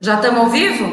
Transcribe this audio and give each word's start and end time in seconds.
Já 0.00 0.16
estamos 0.16 0.40
ao 0.40 0.50
vivo? 0.50 0.84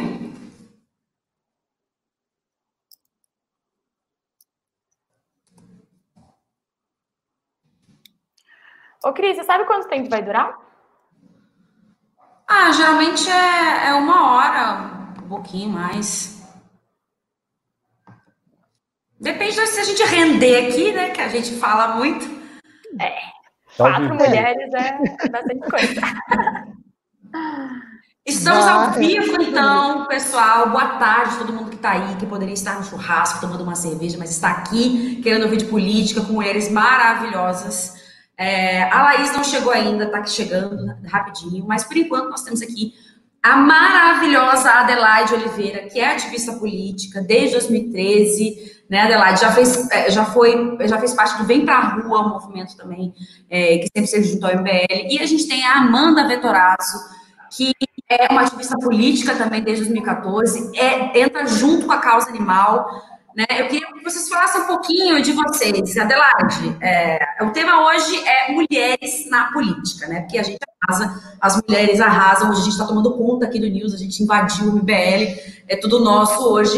Ô, 9.04 9.11
Cris, 9.11 9.36
você 9.36 9.43
sabe 9.43 9.66
quanto 9.66 9.89
tempo 9.89 10.10
vai 10.10 10.24
durar? 10.24 10.57
Ah, 12.47 12.71
geralmente 12.71 13.29
é, 13.29 13.88
é 13.89 13.93
uma 13.93 14.34
hora, 14.34 15.21
um 15.21 15.28
pouquinho 15.28 15.70
mais. 15.70 16.42
Depende 19.20 19.56
de 19.56 19.68
se 19.68 19.79
a 19.82 19.83
gente 19.83 20.04
render 20.04 20.68
aqui, 20.68 20.93
né? 20.93 21.10
Que 21.10 21.21
a 21.21 21.28
gente 21.28 21.57
fala 21.57 21.96
muito. 21.96 22.25
É. 23.01 23.20
Quatro 23.75 24.15
mulheres 24.15 24.71
é 24.74 25.29
bastante 25.29 25.70
coisa. 25.70 26.01
Estamos 28.25 28.65
ao 28.65 28.91
vivo, 28.93 29.41
então, 29.41 30.07
pessoal. 30.07 30.69
Boa 30.69 30.97
tarde, 30.97 31.37
todo 31.39 31.51
mundo 31.51 31.69
que 31.69 31.75
está 31.75 31.91
aí, 31.91 32.15
que 32.15 32.25
poderia 32.25 32.53
estar 32.53 32.77
no 32.77 32.83
churrasco 32.85 33.41
tomando 33.41 33.63
uma 33.63 33.75
cerveja, 33.75 34.17
mas 34.17 34.31
está 34.31 34.49
aqui 34.49 35.19
querendo 35.21 35.43
ouvir 35.43 35.57
de 35.57 35.65
política 35.65 36.21
com 36.21 36.31
mulheres 36.31 36.71
maravilhosas. 36.71 38.01
É, 38.37 38.83
a 38.83 39.03
Laís 39.03 39.33
não 39.33 39.43
chegou 39.43 39.73
ainda, 39.73 40.05
está 40.05 40.25
chegando 40.25 40.95
rapidinho, 41.05 41.65
mas 41.67 41.83
por 41.83 41.97
enquanto 41.97 42.29
nós 42.29 42.43
temos 42.43 42.61
aqui 42.61 42.93
a 43.43 43.57
maravilhosa 43.57 44.71
Adelaide 44.71 45.33
Oliveira, 45.33 45.89
que 45.89 45.99
é 45.99 46.13
ativista 46.13 46.53
política 46.53 47.21
desde 47.21 47.57
2013, 47.57 48.85
né, 48.89 49.01
Adelaide? 49.01 49.41
Já 49.41 49.51
fez, 49.51 49.91
é, 49.91 50.09
já 50.09 50.23
foi, 50.23 50.77
já 50.87 50.97
fez 50.97 51.13
parte 51.13 51.37
do 51.39 51.43
Vem 51.43 51.65
Pra 51.65 51.77
Rua, 51.77 52.25
um 52.25 52.29
movimento 52.29 52.77
também, 52.77 53.13
é, 53.49 53.79
que 53.79 53.89
sempre 53.93 54.07
se 54.07 54.23
juntou 54.23 54.49
ao 54.49 54.59
MBL. 54.59 55.09
E 55.09 55.19
a 55.19 55.25
gente 55.25 55.45
tem 55.45 55.61
a 55.65 55.73
Amanda 55.73 56.25
Vetorazzo, 56.25 56.99
que 57.52 57.73
é 58.09 58.31
uma 58.31 58.41
ativista 58.41 58.77
política 58.77 59.35
também 59.35 59.61
desde 59.61 59.85
2014, 59.85 60.77
é, 60.77 61.19
entra 61.19 61.45
junto 61.47 61.85
com 61.85 61.91
a 61.91 61.97
causa 61.97 62.29
animal. 62.29 62.87
Né? 63.35 63.45
Eu 63.49 63.67
queria 63.67 63.87
que 63.87 64.03
vocês 64.03 64.29
falassem 64.29 64.61
um 64.61 64.67
pouquinho 64.67 65.21
de 65.21 65.31
vocês. 65.31 65.97
Adelaide, 65.97 66.77
é, 66.81 67.17
o 67.41 67.49
tema 67.49 67.87
hoje 67.87 68.15
é 68.27 68.51
mulheres 68.51 69.29
na 69.29 69.51
política, 69.51 70.07
né? 70.07 70.21
Porque 70.21 70.37
a 70.37 70.43
gente 70.43 70.59
arrasa, 70.87 71.35
as 71.41 71.59
mulheres 71.61 71.99
arrasam, 71.99 72.51
hoje 72.51 72.61
a 72.61 72.63
gente 72.63 72.73
está 72.73 72.85
tomando 72.85 73.17
conta 73.17 73.45
aqui 73.45 73.59
do 73.59 73.67
News, 73.67 73.93
a 73.93 73.97
gente 73.97 74.21
invadiu 74.21 74.67
o 74.67 74.75
MBL, 74.75 75.39
é 75.67 75.75
tudo 75.75 75.99
nosso 75.99 76.47
hoje. 76.47 76.77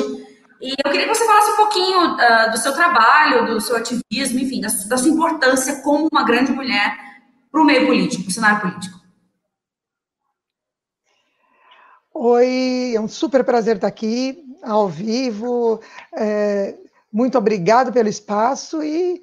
E 0.62 0.74
eu 0.84 0.92
queria 0.92 1.08
que 1.08 1.14
você 1.14 1.26
falasse 1.26 1.52
um 1.52 1.56
pouquinho 1.58 2.14
uh, 2.14 2.52
do 2.52 2.58
seu 2.58 2.72
trabalho, 2.74 3.46
do 3.48 3.60
seu 3.60 3.76
ativismo, 3.76 4.40
enfim, 4.40 4.62
da, 4.62 4.70
da 4.88 4.98
sua 4.98 5.10
importância 5.10 5.82
como 5.82 6.08
uma 6.10 6.24
grande 6.24 6.54
mulher 6.54 6.96
para 7.52 7.62
o 7.62 7.66
meio 7.66 7.86
político, 7.86 8.24
para 8.24 8.30
o 8.30 8.34
cenário 8.34 8.62
político. 8.62 8.95
Oi, 12.18 12.94
é 12.96 13.02
um 13.02 13.10
super 13.10 13.44
prazer 13.44 13.76
estar 13.76 13.88
aqui 13.88 14.42
ao 14.64 14.88
vivo. 14.88 15.82
É, 16.16 16.74
muito 17.12 17.38
obrigado 17.38 17.92
pelo 17.92 18.08
espaço 18.08 18.82
e 18.82 19.22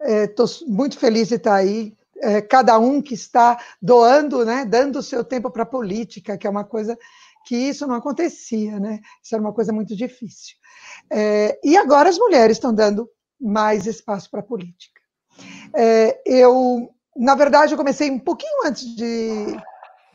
estou 0.00 0.46
é, 0.46 0.64
muito 0.66 0.98
feliz 0.98 1.28
de 1.28 1.34
estar 1.34 1.56
aí. 1.56 1.94
É, 2.16 2.40
cada 2.40 2.78
um 2.78 3.02
que 3.02 3.12
está 3.12 3.62
doando, 3.80 4.42
né, 4.42 4.64
dando 4.64 5.00
o 5.00 5.02
seu 5.02 5.22
tempo 5.22 5.50
para 5.50 5.64
a 5.64 5.66
política, 5.66 6.38
que 6.38 6.46
é 6.46 6.50
uma 6.50 6.64
coisa 6.64 6.98
que 7.44 7.54
isso 7.54 7.86
não 7.86 7.96
acontecia, 7.96 8.80
né? 8.80 9.00
Isso 9.22 9.34
era 9.34 9.42
uma 9.42 9.52
coisa 9.52 9.70
muito 9.70 9.94
difícil. 9.94 10.56
É, 11.10 11.60
e 11.62 11.76
agora 11.76 12.08
as 12.08 12.16
mulheres 12.16 12.56
estão 12.56 12.72
dando 12.72 13.06
mais 13.38 13.86
espaço 13.86 14.30
para 14.30 14.40
a 14.40 14.42
política. 14.42 14.98
É, 15.76 16.18
eu, 16.24 16.88
na 17.14 17.34
verdade, 17.34 17.74
eu 17.74 17.78
comecei 17.78 18.10
um 18.10 18.18
pouquinho 18.18 18.66
antes 18.66 18.96
de 18.96 19.60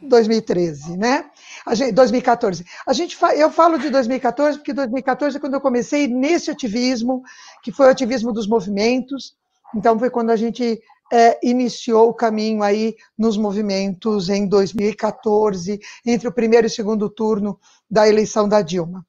2013, 0.02 0.98
né? 0.98 1.30
Gente, 1.74 1.94
2014. 1.94 2.64
A 2.86 2.94
gente, 2.94 3.18
eu 3.36 3.52
falo 3.52 3.80
de 3.80 3.90
2014 3.90 4.60
porque 4.60 4.74
2014 4.74 5.38
é 5.38 5.40
quando 5.40 5.56
eu 5.56 5.62
comecei 5.62 6.08
nesse 6.08 6.52
ativismo, 6.52 7.24
que 7.64 7.72
foi 7.72 7.88
o 7.88 7.90
ativismo 7.90 8.32
dos 8.32 8.48
movimentos. 8.48 9.36
Então 9.76 9.98
foi 9.98 10.10
quando 10.10 10.30
a 10.30 10.36
gente 10.36 10.80
é, 11.12 11.40
iniciou 11.44 12.10
o 12.10 12.14
caminho 12.14 12.62
aí 12.62 12.96
nos 13.18 13.36
movimentos 13.36 14.30
em 14.30 14.48
2014, 14.48 15.80
entre 16.06 16.28
o 16.28 16.32
primeiro 16.32 16.68
e 16.68 16.70
o 16.70 16.72
segundo 16.72 17.10
turno 17.10 17.60
da 17.90 18.08
eleição 18.08 18.48
da 18.48 18.62
Dilma. 18.62 19.06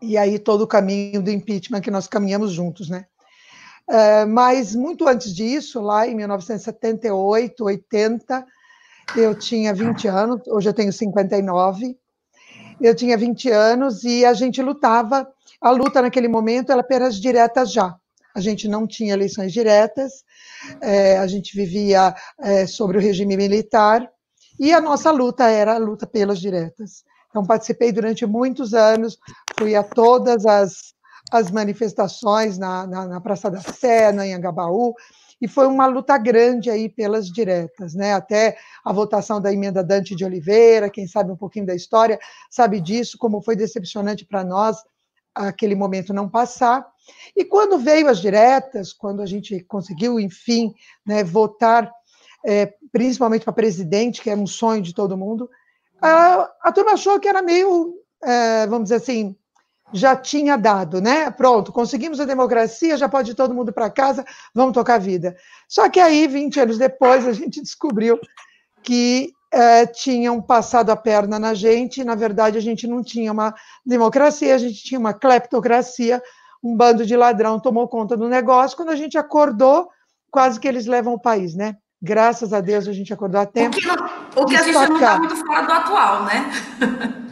E 0.00 0.16
aí 0.16 0.38
todo 0.38 0.62
o 0.62 0.66
caminho 0.66 1.22
do 1.22 1.30
impeachment 1.30 1.80
que 1.80 1.90
nós 1.90 2.06
caminhamos 2.06 2.52
juntos, 2.52 2.88
né? 2.88 3.06
É, 3.90 4.24
mas 4.26 4.74
muito 4.74 5.08
antes 5.08 5.34
disso, 5.34 5.80
lá 5.80 6.06
em 6.06 6.14
1978, 6.14 7.64
80, 7.64 8.46
eu 9.16 9.34
tinha 9.34 9.74
20 9.74 10.08
anos, 10.08 10.40
hoje 10.46 10.68
eu 10.68 10.74
tenho 10.74 10.92
59. 10.92 11.96
Eu 12.80 12.94
tinha 12.94 13.16
20 13.16 13.50
anos 13.50 14.04
e 14.04 14.24
a 14.24 14.32
gente 14.32 14.62
lutava. 14.62 15.28
A 15.60 15.70
luta 15.70 16.00
naquele 16.00 16.28
momento 16.28 16.70
era 16.70 16.82
pelas 16.82 17.20
diretas 17.20 17.72
já. 17.72 17.96
A 18.34 18.40
gente 18.40 18.68
não 18.68 18.86
tinha 18.86 19.14
eleições 19.14 19.52
diretas, 19.52 20.24
é, 20.80 21.18
a 21.18 21.26
gente 21.26 21.56
vivia 21.56 22.14
é, 22.40 22.66
sobre 22.66 22.98
o 22.98 23.00
regime 23.00 23.36
militar 23.36 24.08
e 24.60 24.72
a 24.72 24.80
nossa 24.80 25.10
luta 25.10 25.48
era 25.48 25.74
a 25.74 25.78
luta 25.78 26.06
pelas 26.06 26.38
diretas. 26.38 27.04
Então, 27.30 27.44
participei 27.44 27.90
durante 27.90 28.24
muitos 28.26 28.74
anos, 28.74 29.18
fui 29.58 29.74
a 29.74 29.82
todas 29.82 30.46
as, 30.46 30.94
as 31.32 31.50
manifestações 31.50 32.58
na, 32.58 32.86
na, 32.86 33.06
na 33.06 33.20
Praça 33.20 33.50
da 33.50 33.60
Sé, 33.60 34.12
na 34.12 34.22
Anhangabaú, 34.22 34.94
e 35.40 35.46
foi 35.46 35.66
uma 35.66 35.86
luta 35.86 36.18
grande 36.18 36.68
aí 36.68 36.88
pelas 36.88 37.30
diretas, 37.30 37.94
né? 37.94 38.12
Até 38.12 38.56
a 38.84 38.92
votação 38.92 39.40
da 39.40 39.52
emenda 39.52 39.84
Dante 39.84 40.14
de 40.14 40.24
Oliveira, 40.24 40.90
quem 40.90 41.06
sabe 41.06 41.30
um 41.30 41.36
pouquinho 41.36 41.66
da 41.66 41.74
história, 41.74 42.18
sabe 42.50 42.80
disso, 42.80 43.16
como 43.18 43.40
foi 43.40 43.54
decepcionante 43.54 44.24
para 44.24 44.42
nós 44.44 44.76
aquele 45.34 45.74
momento 45.74 46.12
não 46.12 46.28
passar. 46.28 46.86
E 47.36 47.44
quando 47.44 47.78
veio 47.78 48.08
as 48.08 48.20
diretas, 48.20 48.92
quando 48.92 49.22
a 49.22 49.26
gente 49.26 49.60
conseguiu, 49.64 50.18
enfim, 50.18 50.74
né, 51.06 51.22
votar, 51.22 51.90
é, 52.44 52.74
principalmente 52.90 53.44
para 53.44 53.52
presidente, 53.52 54.20
que 54.20 54.30
era 54.30 54.40
um 54.40 54.46
sonho 54.46 54.82
de 54.82 54.92
todo 54.92 55.16
mundo, 55.16 55.48
a, 56.00 56.50
a 56.62 56.72
turma 56.72 56.92
achou 56.92 57.18
que 57.20 57.28
era 57.28 57.42
meio, 57.42 57.94
é, 58.22 58.66
vamos 58.66 58.84
dizer 58.84 58.96
assim, 58.96 59.36
já 59.92 60.14
tinha 60.14 60.56
dado, 60.56 61.00
né? 61.00 61.30
Pronto, 61.30 61.72
conseguimos 61.72 62.20
a 62.20 62.24
democracia, 62.24 62.96
já 62.96 63.08
pode 63.08 63.30
ir 63.30 63.34
todo 63.34 63.54
mundo 63.54 63.72
para 63.72 63.90
casa, 63.90 64.24
vamos 64.54 64.74
tocar 64.74 64.94
a 64.94 64.98
vida. 64.98 65.36
Só 65.68 65.88
que 65.88 66.00
aí, 66.00 66.26
20 66.26 66.60
anos 66.60 66.78
depois, 66.78 67.26
a 67.26 67.32
gente 67.32 67.60
descobriu 67.60 68.18
que 68.82 69.32
é, 69.50 69.86
tinham 69.86 70.40
passado 70.40 70.90
a 70.90 70.96
perna 70.96 71.38
na 71.38 71.54
gente, 71.54 72.00
e, 72.00 72.04
na 72.04 72.14
verdade, 72.14 72.58
a 72.58 72.60
gente 72.60 72.86
não 72.86 73.02
tinha 73.02 73.32
uma 73.32 73.54
democracia, 73.84 74.54
a 74.54 74.58
gente 74.58 74.82
tinha 74.82 75.00
uma 75.00 75.14
cleptocracia, 75.14 76.22
um 76.62 76.76
bando 76.76 77.06
de 77.06 77.16
ladrão 77.16 77.58
tomou 77.58 77.88
conta 77.88 78.16
do 78.16 78.28
negócio. 78.28 78.76
Quando 78.76 78.90
a 78.90 78.96
gente 78.96 79.16
acordou, 79.16 79.88
quase 80.30 80.60
que 80.60 80.68
eles 80.68 80.86
levam 80.86 81.14
o 81.14 81.20
país, 81.20 81.54
né? 81.54 81.76
Graças 82.00 82.52
a 82.52 82.60
Deus 82.60 82.86
a 82.86 82.92
gente 82.92 83.12
acordou 83.12 83.40
a 83.40 83.46
tempo. 83.46 83.76
O 83.76 83.80
que, 83.80 83.86
não, 83.86 83.94
o 84.36 84.46
que 84.46 84.56
a 84.56 84.62
gente 84.62 84.74
não 84.74 84.94
está 84.94 85.18
muito 85.18 85.36
fora 85.36 85.66
do 85.66 85.72
atual, 85.72 86.24
né? 86.24 86.50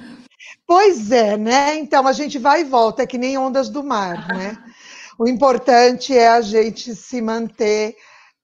Pois 0.67 1.13
é, 1.13 1.37
né? 1.37 1.77
Então 1.77 2.07
a 2.07 2.13
gente 2.13 2.39
vai 2.39 2.63
e 2.63 2.65
volta, 2.65 3.03
é 3.03 3.07
que 3.07 3.19
nem 3.19 3.39
ondas 3.39 3.69
do 3.69 3.85
mar, 3.85 4.27
né? 4.29 4.57
O 5.19 5.29
importante 5.29 6.17
é 6.17 6.29
a 6.29 6.41
gente 6.41 6.95
se 6.95 7.23
manter 7.23 7.95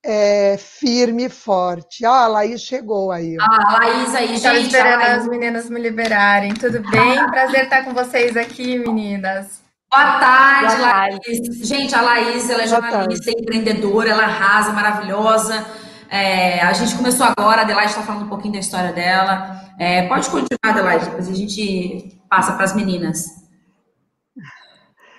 é, 0.03 0.57
firme 0.57 1.25
e 1.25 1.29
forte. 1.29 2.05
Ah, 2.05 2.23
a 2.23 2.27
Laís 2.27 2.61
chegou 2.61 3.11
aí. 3.11 3.35
Ah, 3.39 3.45
a 3.45 3.77
Laís 3.77 4.15
aí, 4.15 4.27
gente. 4.27 4.37
Estava 4.37 4.59
esperando 4.59 5.01
as 5.01 5.27
meninas 5.27 5.69
me 5.69 5.79
liberarem. 5.79 6.53
Tudo 6.53 6.81
bem? 6.89 7.29
Prazer 7.29 7.65
estar 7.65 7.83
com 7.83 7.93
vocês 7.93 8.35
aqui, 8.35 8.77
meninas. 8.79 9.61
Boa 9.91 10.19
tarde, 10.19 10.75
Boa 10.77 10.89
tarde. 10.89 11.19
Laís. 11.27 11.67
Gente, 11.67 11.93
a 11.93 12.01
Laís, 12.01 12.49
ela 12.49 12.63
é 12.63 12.67
Boa 12.67 12.81
jornalista, 12.81 13.25
tarde. 13.25 13.41
empreendedora, 13.41 14.09
ela 14.09 14.23
arrasa, 14.23 14.71
maravilhosa. 14.71 15.65
É, 16.13 16.61
a 16.61 16.71
gente 16.73 16.95
começou 16.95 17.25
agora, 17.25 17.61
a 17.61 17.63
Adelaide 17.63 17.89
está 17.89 18.03
falando 18.03 18.25
um 18.25 18.29
pouquinho 18.29 18.53
da 18.53 18.59
história 18.59 18.93
dela. 18.93 19.59
É, 19.79 20.07
pode 20.07 20.29
continuar, 20.29 20.59
Adelaide, 20.61 21.05
depois 21.05 21.27
a 21.27 21.33
gente 21.33 22.21
passa 22.29 22.53
para 22.53 22.65
as 22.65 22.75
meninas. 22.75 23.25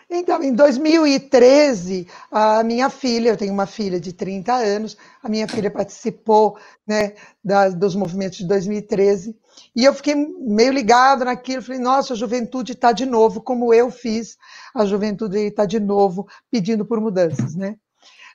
Então, 0.08 0.40
em 0.40 0.54
2013, 0.54 2.06
a 2.30 2.62
minha 2.62 2.88
filha, 2.88 3.30
eu 3.30 3.36
tenho 3.36 3.52
uma 3.52 3.66
filha 3.66 3.98
de 3.98 4.12
30 4.12 4.54
anos, 4.54 4.96
a 5.20 5.28
minha 5.28 5.48
filha 5.48 5.68
participou 5.68 6.56
né, 6.86 7.14
da, 7.44 7.70
dos 7.70 7.96
movimentos 7.96 8.38
de 8.38 8.46
2013, 8.46 9.36
e 9.74 9.84
eu 9.84 9.92
fiquei 9.92 10.14
meio 10.14 10.72
ligado 10.72 11.24
naquilo, 11.24 11.60
falei, 11.60 11.80
nossa, 11.80 12.12
a 12.12 12.16
juventude 12.16 12.70
está 12.70 12.92
de 12.92 13.04
novo, 13.04 13.40
como 13.40 13.74
eu 13.74 13.90
fiz, 13.90 14.38
a 14.72 14.84
juventude 14.84 15.38
está 15.38 15.66
de 15.66 15.80
novo 15.80 16.28
pedindo 16.52 16.84
por 16.86 17.00
mudanças, 17.00 17.56
né? 17.56 17.74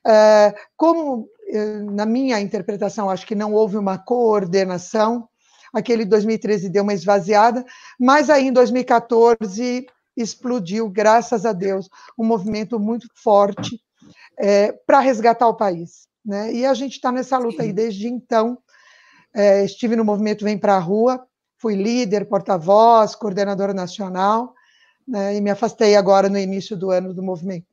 É, 0.06 0.56
como, 0.76 1.30
na 1.92 2.06
minha 2.06 2.40
interpretação, 2.40 3.10
acho 3.10 3.26
que 3.26 3.36
não 3.36 3.54
houve 3.54 3.78
uma 3.78 3.98
coordenação, 3.98 5.28
aquele 5.74 6.06
2013 6.06 6.70
deu 6.70 6.84
uma 6.84 6.94
esvaziada, 6.94 7.66
mas 8.00 8.30
aí 8.30 8.48
em 8.48 8.54
2014 8.54 9.86
explodiu, 10.16 10.90
graças 10.90 11.46
a 11.46 11.54
Deus, 11.54 11.90
um 12.18 12.26
movimento 12.26 12.80
muito 12.80 13.08
forte 13.16 13.80
é, 14.38 14.72
para 14.72 15.00
resgatar 15.00 15.48
o 15.48 15.56
país. 15.56 16.08
Né? 16.26 16.54
E 16.54 16.66
a 16.66 16.74
gente 16.74 16.94
está 16.94 17.12
nessa 17.12 17.38
luta 17.38 17.64
aí 17.64 17.72
desde 17.72 18.08
então. 18.08 18.58
É, 19.34 19.64
estive 19.64 19.96
no 19.96 20.04
movimento 20.04 20.44
Vem 20.44 20.58
para 20.58 20.76
a 20.76 20.80
Rua, 20.80 21.26
fui 21.58 21.76
líder, 21.76 22.28
porta-voz, 22.28 23.16
coordenadora 23.16 23.74
nacional, 23.74 24.54
né, 25.08 25.36
e 25.36 25.42
me 25.42 25.50
afastei 25.50 25.96
agora 25.96 26.30
no 26.30 26.38
início 26.38 26.76
do 26.76 26.90
ano 26.90 27.14
do 27.14 27.22
movimento. 27.22 27.69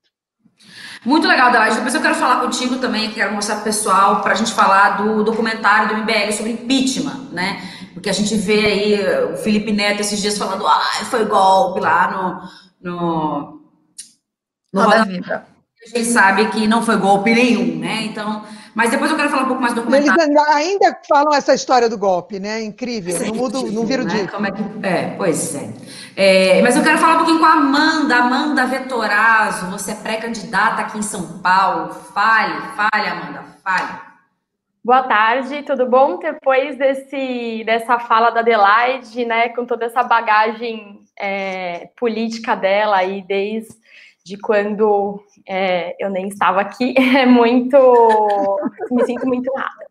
Muito 1.04 1.28
legal, 1.28 1.48
Adelaide. 1.48 1.76
Depois 1.76 1.94
eu 1.94 2.02
quero 2.02 2.14
falar 2.14 2.40
contigo 2.40 2.78
também, 2.78 3.12
quero 3.12 3.32
mostrar 3.32 3.56
para 3.56 3.62
o 3.62 3.64
pessoal, 3.64 4.22
para 4.22 4.32
a 4.32 4.34
gente 4.34 4.52
falar 4.52 5.02
do 5.02 5.22
documentário 5.22 5.88
do 5.88 6.02
MBL 6.02 6.32
sobre 6.32 6.52
impeachment, 6.52 7.28
né? 7.30 7.62
Porque 7.94 8.10
a 8.10 8.12
gente 8.12 8.34
vê 8.34 8.66
aí 8.66 9.24
o 9.32 9.36
Felipe 9.36 9.72
Neto 9.72 10.00
esses 10.00 10.20
dias 10.20 10.36
falando, 10.36 10.66
ah, 10.66 11.04
foi 11.08 11.24
golpe 11.24 11.80
lá 11.80 12.50
no. 12.82 12.90
no, 12.90 13.60
no 14.72 14.82
Roda 14.82 15.04
Viva. 15.04 15.55
A 15.94 15.98
gente 15.98 16.08
sabe 16.08 16.48
que 16.50 16.66
não 16.66 16.82
foi 16.82 16.96
golpe 16.96 17.32
nenhum, 17.32 17.78
né? 17.78 18.02
Então, 18.02 18.44
mas 18.74 18.90
depois 18.90 19.10
eu 19.10 19.16
quero 19.16 19.30
falar 19.30 19.44
um 19.44 19.46
pouco 19.46 19.62
mais 19.62 19.72
do 19.72 19.80
documentário. 19.80 20.22
Eles 20.22 20.38
ainda 20.48 20.98
falam 21.08 21.32
essa 21.32 21.54
história 21.54 21.88
do 21.88 21.96
golpe, 21.96 22.38
né? 22.38 22.62
Incrível. 22.62 23.16
É 23.16 23.28
não, 23.28 23.34
mudo, 23.34 23.72
não 23.72 23.86
vira 23.86 24.02
o 24.02 24.06
né? 24.06 24.26
Como 24.26 24.46
é, 24.46 24.50
que... 24.50 24.62
é, 24.82 25.14
pois 25.16 25.54
é. 25.54 25.70
é. 26.16 26.62
Mas 26.62 26.76
eu 26.76 26.82
quero 26.82 26.98
falar 26.98 27.14
um 27.14 27.16
pouquinho 27.18 27.38
com 27.38 27.46
a 27.46 27.52
Amanda, 27.52 28.16
Amanda 28.16 28.66
Vetorazo. 28.66 29.70
Você 29.70 29.92
é 29.92 29.94
pré-candidata 29.94 30.82
aqui 30.82 30.98
em 30.98 31.02
São 31.02 31.38
Paulo. 31.38 31.94
Fale, 31.94 32.60
fale, 32.76 33.08
Amanda, 33.08 33.44
fale. 33.64 34.06
Boa 34.84 35.02
tarde, 35.04 35.62
tudo 35.62 35.86
bom? 35.86 36.18
Depois 36.18 36.76
desse, 36.76 37.64
dessa 37.64 37.98
fala 37.98 38.30
da 38.30 38.40
Adelaide, 38.40 39.24
né, 39.24 39.48
com 39.48 39.64
toda 39.64 39.86
essa 39.86 40.02
bagagem 40.02 41.00
é, 41.18 41.88
política 41.96 42.54
dela 42.54 42.98
aí 42.98 43.20
desde 43.26 43.74
de 44.26 44.36
quando 44.36 45.22
é, 45.48 45.94
eu 46.00 46.10
nem 46.10 46.26
estava 46.26 46.60
aqui, 46.60 46.94
é 46.98 47.24
muito. 47.24 47.78
me 48.90 49.04
sinto 49.04 49.24
muito 49.24 49.48
honrada. 49.52 49.86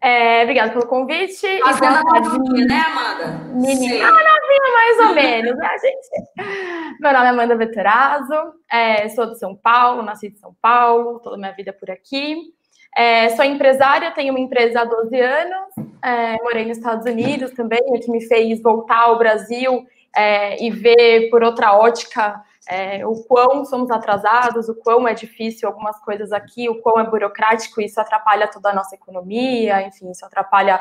É, 0.00 0.42
obrigada 0.42 0.70
pelo 0.70 0.86
convite. 0.86 1.44
Ela 1.44 1.70
é 1.70 2.20
novinha, 2.20 2.66
né, 2.66 2.84
Amanda? 2.86 3.26
Menina, 3.52 4.06
ah, 4.06 4.12
novinha 4.12 4.72
mais 4.72 5.08
ou 5.08 5.14
menos, 5.14 5.56
né, 5.56 5.70
gente? 5.78 7.00
Meu 7.00 7.12
nome 7.12 7.26
é 7.26 7.28
Amanda 7.30 7.56
Veterazo, 7.56 8.54
é, 8.70 9.08
sou 9.08 9.26
de 9.26 9.38
São 9.40 9.56
Paulo, 9.56 10.02
nasci 10.02 10.30
de 10.30 10.38
São 10.38 10.54
Paulo, 10.62 11.18
toda 11.18 11.34
a 11.34 11.38
minha 11.38 11.52
vida 11.52 11.72
por 11.72 11.90
aqui. 11.90 12.36
É, 12.96 13.30
sou 13.30 13.44
empresária, 13.44 14.12
tenho 14.12 14.32
uma 14.32 14.38
empresa 14.38 14.82
há 14.82 14.84
12 14.84 15.20
anos, 15.20 15.74
é, 16.00 16.36
morei 16.44 16.64
nos 16.64 16.78
Estados 16.78 17.10
Unidos 17.10 17.50
também, 17.52 17.80
o 17.88 17.98
que 17.98 18.10
me 18.10 18.24
fez 18.24 18.62
voltar 18.62 19.00
ao 19.00 19.18
Brasil 19.18 19.84
é, 20.14 20.62
e 20.62 20.70
ver 20.70 21.28
por 21.28 21.42
outra 21.42 21.76
ótica 21.76 22.40
é, 22.68 23.06
o 23.06 23.22
quão 23.24 23.64
somos 23.64 23.90
atrasados, 23.90 24.68
o 24.68 24.74
quão 24.74 25.06
é 25.06 25.14
difícil 25.14 25.68
algumas 25.68 25.98
coisas 26.00 26.32
aqui, 26.32 26.68
o 26.68 26.80
quão 26.80 26.98
é 26.98 27.04
burocrático, 27.04 27.80
isso 27.80 28.00
atrapalha 28.00 28.48
toda 28.48 28.70
a 28.70 28.74
nossa 28.74 28.94
economia, 28.94 29.82
enfim, 29.82 30.10
isso 30.10 30.24
atrapalha 30.24 30.80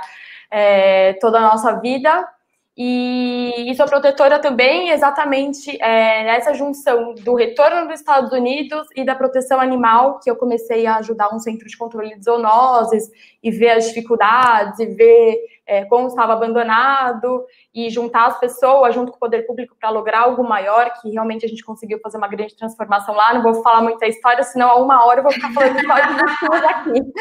é, 0.50 1.14
toda 1.14 1.40
a 1.40 1.42
nossa 1.42 1.80
vida. 1.80 2.28
E, 2.76 3.70
e 3.70 3.76
sou 3.76 3.86
protetora 3.86 4.40
também, 4.40 4.90
exatamente 4.90 5.80
é, 5.80 6.24
nessa 6.24 6.56
junção 6.56 7.14
do 7.14 7.36
retorno 7.36 7.88
dos 7.88 8.00
Estados 8.00 8.32
Unidos 8.32 8.88
e 8.96 9.06
da 9.06 9.14
proteção 9.14 9.60
animal, 9.60 10.20
que 10.20 10.30
eu 10.30 10.36
comecei 10.36 10.88
a 10.88 10.96
ajudar 10.96 11.34
um 11.36 11.40
centro 11.40 11.68
de 11.68 11.78
controle 11.78 12.16
de 12.18 12.24
zoonoses 12.24 13.12
e 13.44 13.52
ver 13.52 13.72
as 13.72 13.86
dificuldades 13.86 14.80
e 14.80 14.88
ver 14.88 15.38
é, 15.68 15.86
como 15.86 16.08
estava 16.08 16.34
abandonado 16.34 17.46
e 17.74 17.90
juntar 17.90 18.28
as 18.28 18.40
pessoas 18.40 18.94
junto 18.94 19.12
com 19.12 19.18
o 19.18 19.20
poder 19.20 19.48
público 19.48 19.76
para 19.80 19.90
lograr 19.90 20.22
algo 20.22 20.44
maior, 20.44 20.94
que 21.02 21.10
realmente 21.10 21.46
a 21.46 21.50
gente 21.50 21.64
conseguiu 21.64 22.00
fazer 22.00 22.18
uma 22.18 22.28
grande 22.28 22.56
transformação 22.56 23.16
lá. 23.16 23.34
Não 23.34 23.42
vou 23.42 23.64
falar 23.64 23.82
muita 23.82 24.06
história, 24.06 24.44
senão 24.44 24.70
a 24.70 24.76
uma 24.76 25.06
hora 25.06 25.20
eu 25.20 25.24
vou 25.24 25.32
ficar 25.32 25.52
falando 25.52 25.78
história 25.78 26.06
de 26.08 26.66
aqui. 26.66 27.14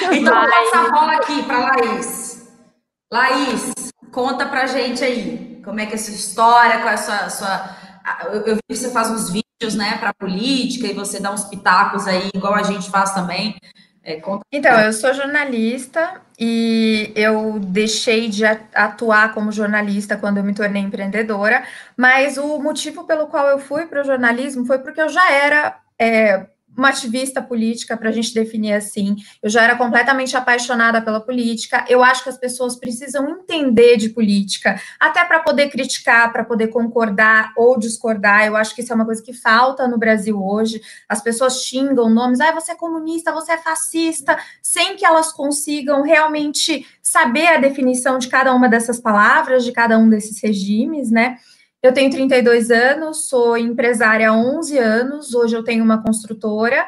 Então, 0.12 0.34
Mas... 0.34 0.50
vou 0.50 0.70
passar 0.70 0.86
a 0.86 0.90
bola 0.90 1.12
aqui 1.14 1.42
para 1.42 1.58
Laís. 1.58 2.48
Laís, 3.12 3.72
Conta 4.12 4.46
pra 4.46 4.66
gente 4.66 5.04
aí, 5.04 5.60
como 5.64 5.78
é 5.78 5.86
que 5.86 5.92
é 5.92 5.94
essa 5.94 6.10
história, 6.10 6.78
qual 6.78 6.88
é 6.88 6.94
a 6.94 6.96
sua. 6.96 7.30
sua... 7.30 7.76
Eu, 8.24 8.40
eu 8.42 8.54
vi 8.56 8.62
que 8.68 8.76
você 8.76 8.90
faz 8.90 9.10
uns 9.10 9.30
vídeos, 9.30 9.74
né, 9.74 9.98
para 9.98 10.12
política 10.14 10.86
e 10.86 10.94
você 10.94 11.20
dá 11.20 11.30
uns 11.30 11.44
pitacos 11.44 12.06
aí, 12.06 12.30
igual 12.34 12.54
a 12.54 12.62
gente 12.62 12.90
faz 12.90 13.12
também. 13.12 13.56
É, 14.02 14.18
conta... 14.20 14.42
Então, 14.50 14.80
eu 14.80 14.92
sou 14.92 15.12
jornalista 15.14 16.22
e 16.40 17.12
eu 17.14 17.60
deixei 17.60 18.28
de 18.28 18.44
atuar 18.46 19.34
como 19.34 19.52
jornalista 19.52 20.16
quando 20.16 20.38
eu 20.38 20.44
me 20.44 20.54
tornei 20.54 20.82
empreendedora, 20.82 21.64
mas 21.96 22.38
o 22.38 22.58
motivo 22.58 23.04
pelo 23.04 23.26
qual 23.26 23.46
eu 23.48 23.58
fui 23.58 23.86
para 23.86 24.00
o 24.00 24.04
jornalismo 24.04 24.64
foi 24.64 24.78
porque 24.78 25.02
eu 25.02 25.08
já 25.10 25.30
era 25.30 25.78
é, 25.98 26.46
uma 26.80 26.88
ativista 26.88 27.42
política, 27.42 27.96
para 27.96 28.08
a 28.08 28.12
gente 28.12 28.32
definir 28.32 28.72
assim. 28.72 29.16
Eu 29.42 29.50
já 29.50 29.62
era 29.62 29.76
completamente 29.76 30.34
apaixonada 30.34 31.02
pela 31.02 31.20
política. 31.20 31.84
Eu 31.88 32.02
acho 32.02 32.22
que 32.24 32.30
as 32.30 32.38
pessoas 32.38 32.74
precisam 32.74 33.28
entender 33.28 33.98
de 33.98 34.08
política, 34.08 34.80
até 34.98 35.22
para 35.24 35.40
poder 35.40 35.68
criticar, 35.68 36.32
para 36.32 36.42
poder 36.42 36.68
concordar 36.68 37.52
ou 37.54 37.78
discordar. 37.78 38.46
Eu 38.46 38.56
acho 38.56 38.74
que 38.74 38.80
isso 38.80 38.92
é 38.92 38.96
uma 38.96 39.04
coisa 39.04 39.22
que 39.22 39.34
falta 39.34 39.86
no 39.86 39.98
Brasil 39.98 40.42
hoje. 40.42 40.80
As 41.06 41.20
pessoas 41.22 41.62
xingam 41.62 42.08
nomes, 42.08 42.40
ah, 42.40 42.50
você 42.52 42.72
é 42.72 42.74
comunista, 42.74 43.30
você 43.30 43.52
é 43.52 43.58
fascista, 43.58 44.38
sem 44.62 44.96
que 44.96 45.04
elas 45.04 45.30
consigam 45.30 46.02
realmente 46.02 46.86
saber 47.02 47.48
a 47.48 47.58
definição 47.58 48.18
de 48.18 48.28
cada 48.28 48.54
uma 48.54 48.68
dessas 48.68 48.98
palavras, 48.98 49.64
de 49.64 49.72
cada 49.72 49.98
um 49.98 50.08
desses 50.08 50.42
regimes, 50.42 51.10
né? 51.10 51.36
Eu 51.82 51.94
tenho 51.94 52.10
32 52.10 52.70
anos, 52.70 53.28
sou 53.28 53.56
empresária 53.56 54.28
há 54.28 54.34
11 54.34 54.78
anos, 54.78 55.34
hoje 55.34 55.56
eu 55.56 55.64
tenho 55.64 55.82
uma 55.82 56.02
construtora. 56.02 56.86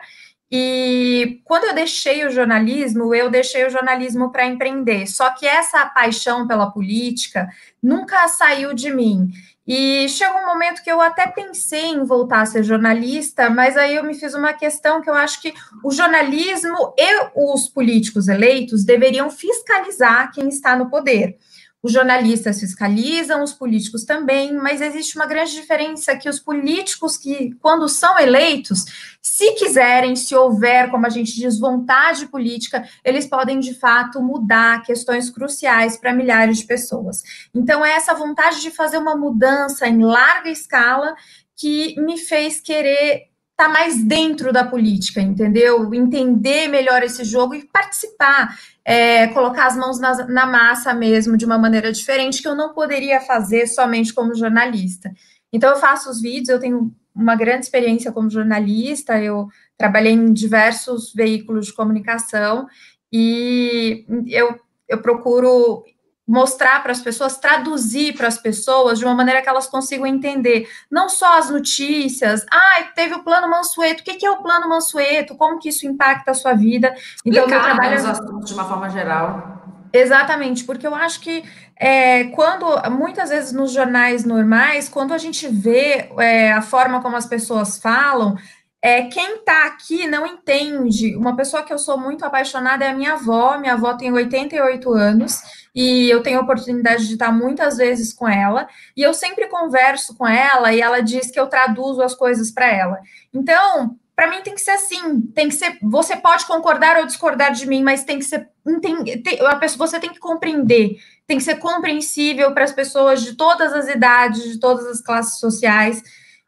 E 0.50 1.41
quando 1.44 1.65
eu 1.65 1.75
deixei 1.75 2.27
o 2.27 2.31
jornalismo, 2.31 3.15
eu 3.15 3.31
deixei 3.31 3.67
o 3.67 3.71
jornalismo 3.71 4.31
para 4.31 4.47
empreender. 4.47 5.06
Só 5.06 5.31
que 5.31 5.47
essa 5.47 5.87
paixão 5.87 6.47
pela 6.47 6.71
política 6.71 7.49
nunca 7.83 8.29
saiu 8.29 8.75
de 8.75 8.93
mim. 8.94 9.31
E 9.67 10.06
chegou 10.11 10.43
um 10.43 10.47
momento 10.47 10.83
que 10.83 10.91
eu 10.93 11.00
até 11.00 11.27
pensei 11.27 11.87
em 11.87 12.05
voltar 12.05 12.43
a 12.43 12.47
ser 12.47 12.62
jornalista, 12.62 13.49
mas 13.49 13.79
aí 13.79 13.94
eu 13.94 14.05
me 14.05 14.12
fiz 14.12 14.35
uma 14.35 14.53
questão 14.53 15.00
que 15.00 15.09
eu 15.09 15.15
acho 15.15 15.41
que 15.41 15.55
o 15.83 15.91
jornalismo 15.91 16.93
e 16.99 17.31
os 17.35 17.69
políticos 17.69 18.29
eleitos 18.29 18.85
deveriam 18.85 19.31
fiscalizar 19.31 20.33
quem 20.33 20.49
está 20.49 20.77
no 20.77 20.91
poder. 20.91 21.39
Os 21.82 21.93
jornalistas 21.93 22.61
fiscalizam, 22.61 23.43
os 23.43 23.52
políticos 23.52 24.05
também, 24.05 24.55
mas 24.55 24.81
existe 24.81 25.17
uma 25.17 25.26
grande 25.26 25.52
diferença 25.52 26.17
que 26.17 26.29
os 26.29 26.38
políticos 26.38 27.17
que, 27.17 27.56
quando 27.61 27.88
são 27.88 28.17
eleitos, 28.20 28.84
se 29.20 29.52
quiserem, 29.55 30.14
se 30.14 30.34
houver, 30.37 30.90
como 30.90 31.06
a 31.06 31.11
gente 31.11 31.34
diz, 31.34 31.58
vontade 31.58 32.26
política, 32.26 32.88
eles 33.05 33.26
podem 33.26 33.58
de 33.58 33.75
fato 33.75 34.23
mudar 34.23 34.82
questões 34.82 35.29
cruciais 35.29 35.96
para 35.96 36.15
milhares 36.15 36.58
de 36.58 36.67
pessoas. 36.67 37.22
Então, 37.53 37.84
é 37.84 37.93
essa 37.93 38.15
vontade 38.15 38.60
de 38.60 38.70
fazer 38.70 38.98
uma 38.98 39.17
mudança 39.17 39.89
em 39.89 40.05
larga 40.05 40.51
escala 40.51 41.17
que 41.56 42.01
me 42.01 42.17
fez 42.17 42.60
querer 42.60 43.31
estar 43.53 43.67
tá 43.67 43.69
mais 43.69 44.03
dentro 44.05 44.53
da 44.53 44.65
política, 44.65 45.21
entendeu? 45.21 45.93
Entender 45.94 46.69
melhor 46.69 47.03
esse 47.03 47.25
jogo 47.25 47.55
e 47.55 47.67
participar 47.67 48.56
é, 48.85 49.29
colocar 49.29 49.67
as 49.67 49.77
mãos 49.77 49.99
na, 50.01 50.27
na, 50.27 50.47
massa 50.47 50.93
mesmo, 50.93 51.37
de 51.37 51.44
uma 51.44 51.59
maneira 51.59 51.93
diferente, 51.93 52.43
que 52.43 52.49
eu 52.49 52.55
não 52.55 52.75
poderia 52.75 53.21
fazer 53.21 53.67
somente 53.67 54.13
como 54.13 54.35
jornalista. 54.35 55.13
Então, 55.53 55.71
eu 55.71 55.77
faço 55.77 56.11
os 56.11 56.21
vídeos, 56.21 56.49
eu 56.49 56.61
tenho 56.61 56.93
uma 57.15 57.37
grande 57.37 57.65
experiência 57.65 58.11
como 58.11 58.31
jornalista, 58.31 59.21
eu 59.21 59.49
trabalhei 59.77 60.13
em 60.13 60.32
diversos 60.32 61.13
veículos 61.15 61.67
de 61.67 61.75
comunicação 61.75 62.67
e 63.13 64.06
eu, 64.29 64.59
eu 64.89 65.01
procuro 65.03 65.85
mostrar 66.26 66.82
para 66.82 66.93
as 66.93 67.00
pessoas, 67.00 67.36
traduzir 67.36 68.17
para 68.17 68.29
as 68.29 68.38
pessoas 68.38 68.98
de 68.98 69.05
uma 69.05 69.14
maneira 69.14 69.43
que 69.43 69.48
elas 69.48 69.67
consigam 69.67 70.06
entender, 70.06 70.69
não 70.91 71.08
só 71.08 71.38
as 71.38 71.50
notícias, 71.50 72.46
ah, 72.50 72.84
teve 72.94 73.14
o 73.14 73.24
plano 73.24 73.48
Mansueto, 73.48 74.02
o 74.02 74.05
que, 74.05 74.14
que 74.14 74.26
é 74.26 74.31
o 74.31 74.43
plano 74.43 74.69
Mansueto, 74.69 75.34
como 75.34 75.58
que 75.58 75.69
isso 75.69 75.86
impacta 75.86 76.31
a 76.31 76.34
sua 76.34 76.55
vida. 76.55 76.94
Então, 77.24 77.46
meu 77.46 77.60
trabalho 77.60 77.96
os 77.96 78.05
assuntos 78.05 78.48
de 78.48 78.55
uma 78.55 78.64
forma 78.64 78.88
geral. 78.88 79.60
Exatamente, 79.93 80.64
porque 80.64 80.86
eu 80.86 80.94
acho 80.94 81.20
que 81.20 81.44
é, 81.79 82.24
quando, 82.29 82.67
muitas 82.91 83.29
vezes 83.29 83.52
nos 83.52 83.72
jornais 83.72 84.24
normais, 84.24 84.88
quando 84.88 85.12
a 85.12 85.19
gente 85.19 85.46
vê 85.48 86.08
é, 86.19 86.52
a 86.52 86.62
forma 86.62 87.02
como 87.02 87.17
as 87.17 87.26
pessoas 87.26 87.76
falam, 87.76 88.36
é, 88.81 89.02
quem 89.02 89.36
está 89.36 89.67
aqui 89.67 90.08
não 90.08 90.26
entende. 90.26 91.14
Uma 91.14 91.36
pessoa 91.36 91.62
que 91.62 91.72
eu 91.72 91.79
sou 91.79 91.98
muito 91.98 92.24
apaixonada 92.24 92.84
é 92.84 92.88
a 92.88 92.94
minha 92.94 93.12
avó. 93.12 93.56
Minha 93.56 93.74
avó 93.74 93.94
tem 93.94 94.10
88 94.10 94.93
anos 94.93 95.41
e 95.74 96.10
eu 96.10 96.22
tenho 96.22 96.38
a 96.38 96.43
oportunidade 96.43 97.06
de 97.06 97.14
estar 97.14 97.32
muitas 97.32 97.76
vezes 97.76 98.12
com 98.12 98.29
ela. 98.29 98.69
E 98.96 99.02
eu 99.02 99.14
sempre 99.14 99.48
converso 99.48 100.17
com 100.17 100.26
ela 100.26 100.72
e 100.72 100.81
ela 100.81 101.00
diz 101.00 101.31
que 101.31 101.41
eu 101.41 101.46
traduzo 101.46 102.02
as 102.02 102.14
coisas 102.14 102.50
para 102.50 102.67
ela. 102.67 102.98
Então, 103.32 103.96
para 104.14 104.29
mim 104.29 104.43
tem 104.43 104.55
que 104.55 104.60
ser 104.60 104.72
assim, 104.72 105.22
tem 105.34 105.48
que 105.48 105.55
ser. 105.55 105.79
Você 105.82 106.17
pode 106.17 106.46
concordar 106.46 106.98
ou 106.98 107.06
discordar 107.06 107.52
de 107.52 107.67
mim, 107.67 107.82
mas 107.82 108.05
tem 108.05 108.19
que 108.19 108.24
ser. 108.24 108.48
Tem, 108.81 109.41
a 109.41 109.56
pessoa, 109.56 109.86
você 109.86 109.98
tem 109.98 110.10
que 110.10 110.20
compreender, 110.20 110.96
tem 111.26 111.38
que 111.38 111.43
ser 111.43 111.56
compreensível 111.56 112.52
para 112.52 112.64
as 112.64 112.72
pessoas 112.72 113.22
de 113.22 113.34
todas 113.34 113.72
as 113.72 113.88
idades, 113.88 114.44
de 114.44 114.60
todas 114.60 114.86
as 114.86 115.00
classes 115.00 115.41
sociais. 115.41 116.02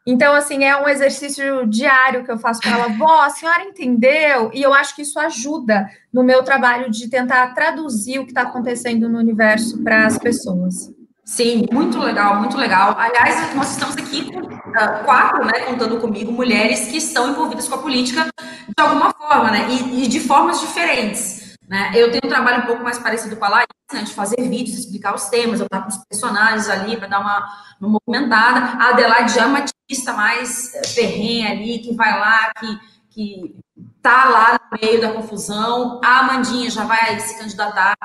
Então, 0.05 0.35
assim, 0.35 0.63
é 0.63 0.77
um 0.77 0.87
exercício 0.87 1.65
diário 1.65 2.23
que 2.23 2.31
eu 2.31 2.37
faço 2.37 2.61
com 2.61 2.69
ela. 2.69 2.89
Vó, 2.89 3.21
a 3.21 3.29
senhora 3.31 3.63
entendeu? 3.63 4.51
E 4.53 4.61
eu 4.61 4.71
acho 4.71 4.95
que 4.95 5.01
isso 5.01 5.19
ajuda 5.19 5.89
no 6.13 6.23
meu 6.23 6.43
trabalho 6.43 6.91
de 6.91 7.09
tentar 7.09 7.47
traduzir 7.55 8.19
o 8.19 8.23
que 8.23 8.31
está 8.31 8.43
acontecendo 8.43 9.09
no 9.09 9.17
universo 9.17 9.83
para 9.83 10.05
as 10.05 10.17
pessoas. 10.17 10.93
Sim, 11.23 11.65
muito 11.71 11.97
legal, 11.97 12.39
muito 12.39 12.55
legal. 12.55 12.95
Aliás, 12.99 13.55
nós 13.55 13.71
estamos 13.71 13.97
aqui 13.97 14.31
com 14.31 14.41
uh, 14.41 15.03
quatro, 15.05 15.43
né, 15.43 15.61
contando 15.61 15.99
comigo, 15.99 16.31
mulheres 16.31 16.87
que 16.87 16.97
estão 16.97 17.31
envolvidas 17.31 17.67
com 17.67 17.73
a 17.73 17.79
política 17.79 18.27
de 18.37 18.83
alguma 18.83 19.11
forma, 19.11 19.49
né, 19.49 19.67
e, 19.67 20.03
e 20.03 20.07
de 20.07 20.19
formas 20.19 20.59
diferentes. 20.59 21.55
Né? 21.67 21.91
Eu 21.95 22.11
tenho 22.11 22.21
um 22.25 22.29
trabalho 22.29 22.61
um 22.61 22.67
pouco 22.67 22.83
mais 22.83 22.99
parecido 22.99 23.35
com 23.37 23.45
a 23.45 23.49
Laís, 23.49 23.67
de 23.93 24.13
fazer 24.13 24.41
vídeos, 24.49 24.79
explicar 24.79 25.13
os 25.13 25.25
temas, 25.25 25.59
eu 25.59 25.65
estar 25.65 25.81
com 25.81 25.89
os 25.89 25.97
personagens 26.09 26.67
ali 26.69 26.97
para 26.97 27.07
dar 27.07 27.19
uma, 27.19 27.47
uma 27.79 27.99
movimentada. 27.99 28.83
A 28.83 28.89
Adelaide 28.89 29.37
é 29.37 29.45
uma 29.45 29.59
ativista 29.59 30.13
mais 30.13 30.73
eh, 30.73 30.87
ferrenha 30.87 31.51
ali, 31.51 31.79
que 31.79 31.93
vai 31.93 32.19
lá, 32.19 32.51
que, 32.59 32.79
que 33.09 33.55
tá 34.01 34.25
lá 34.25 34.59
no 34.59 34.79
meio 34.81 34.99
da 34.99 35.13
confusão. 35.13 36.01
A 36.03 36.19
Amandinha 36.19 36.69
já 36.69 36.83
vai 36.83 37.19
se 37.19 37.37
candidatar 37.37 37.95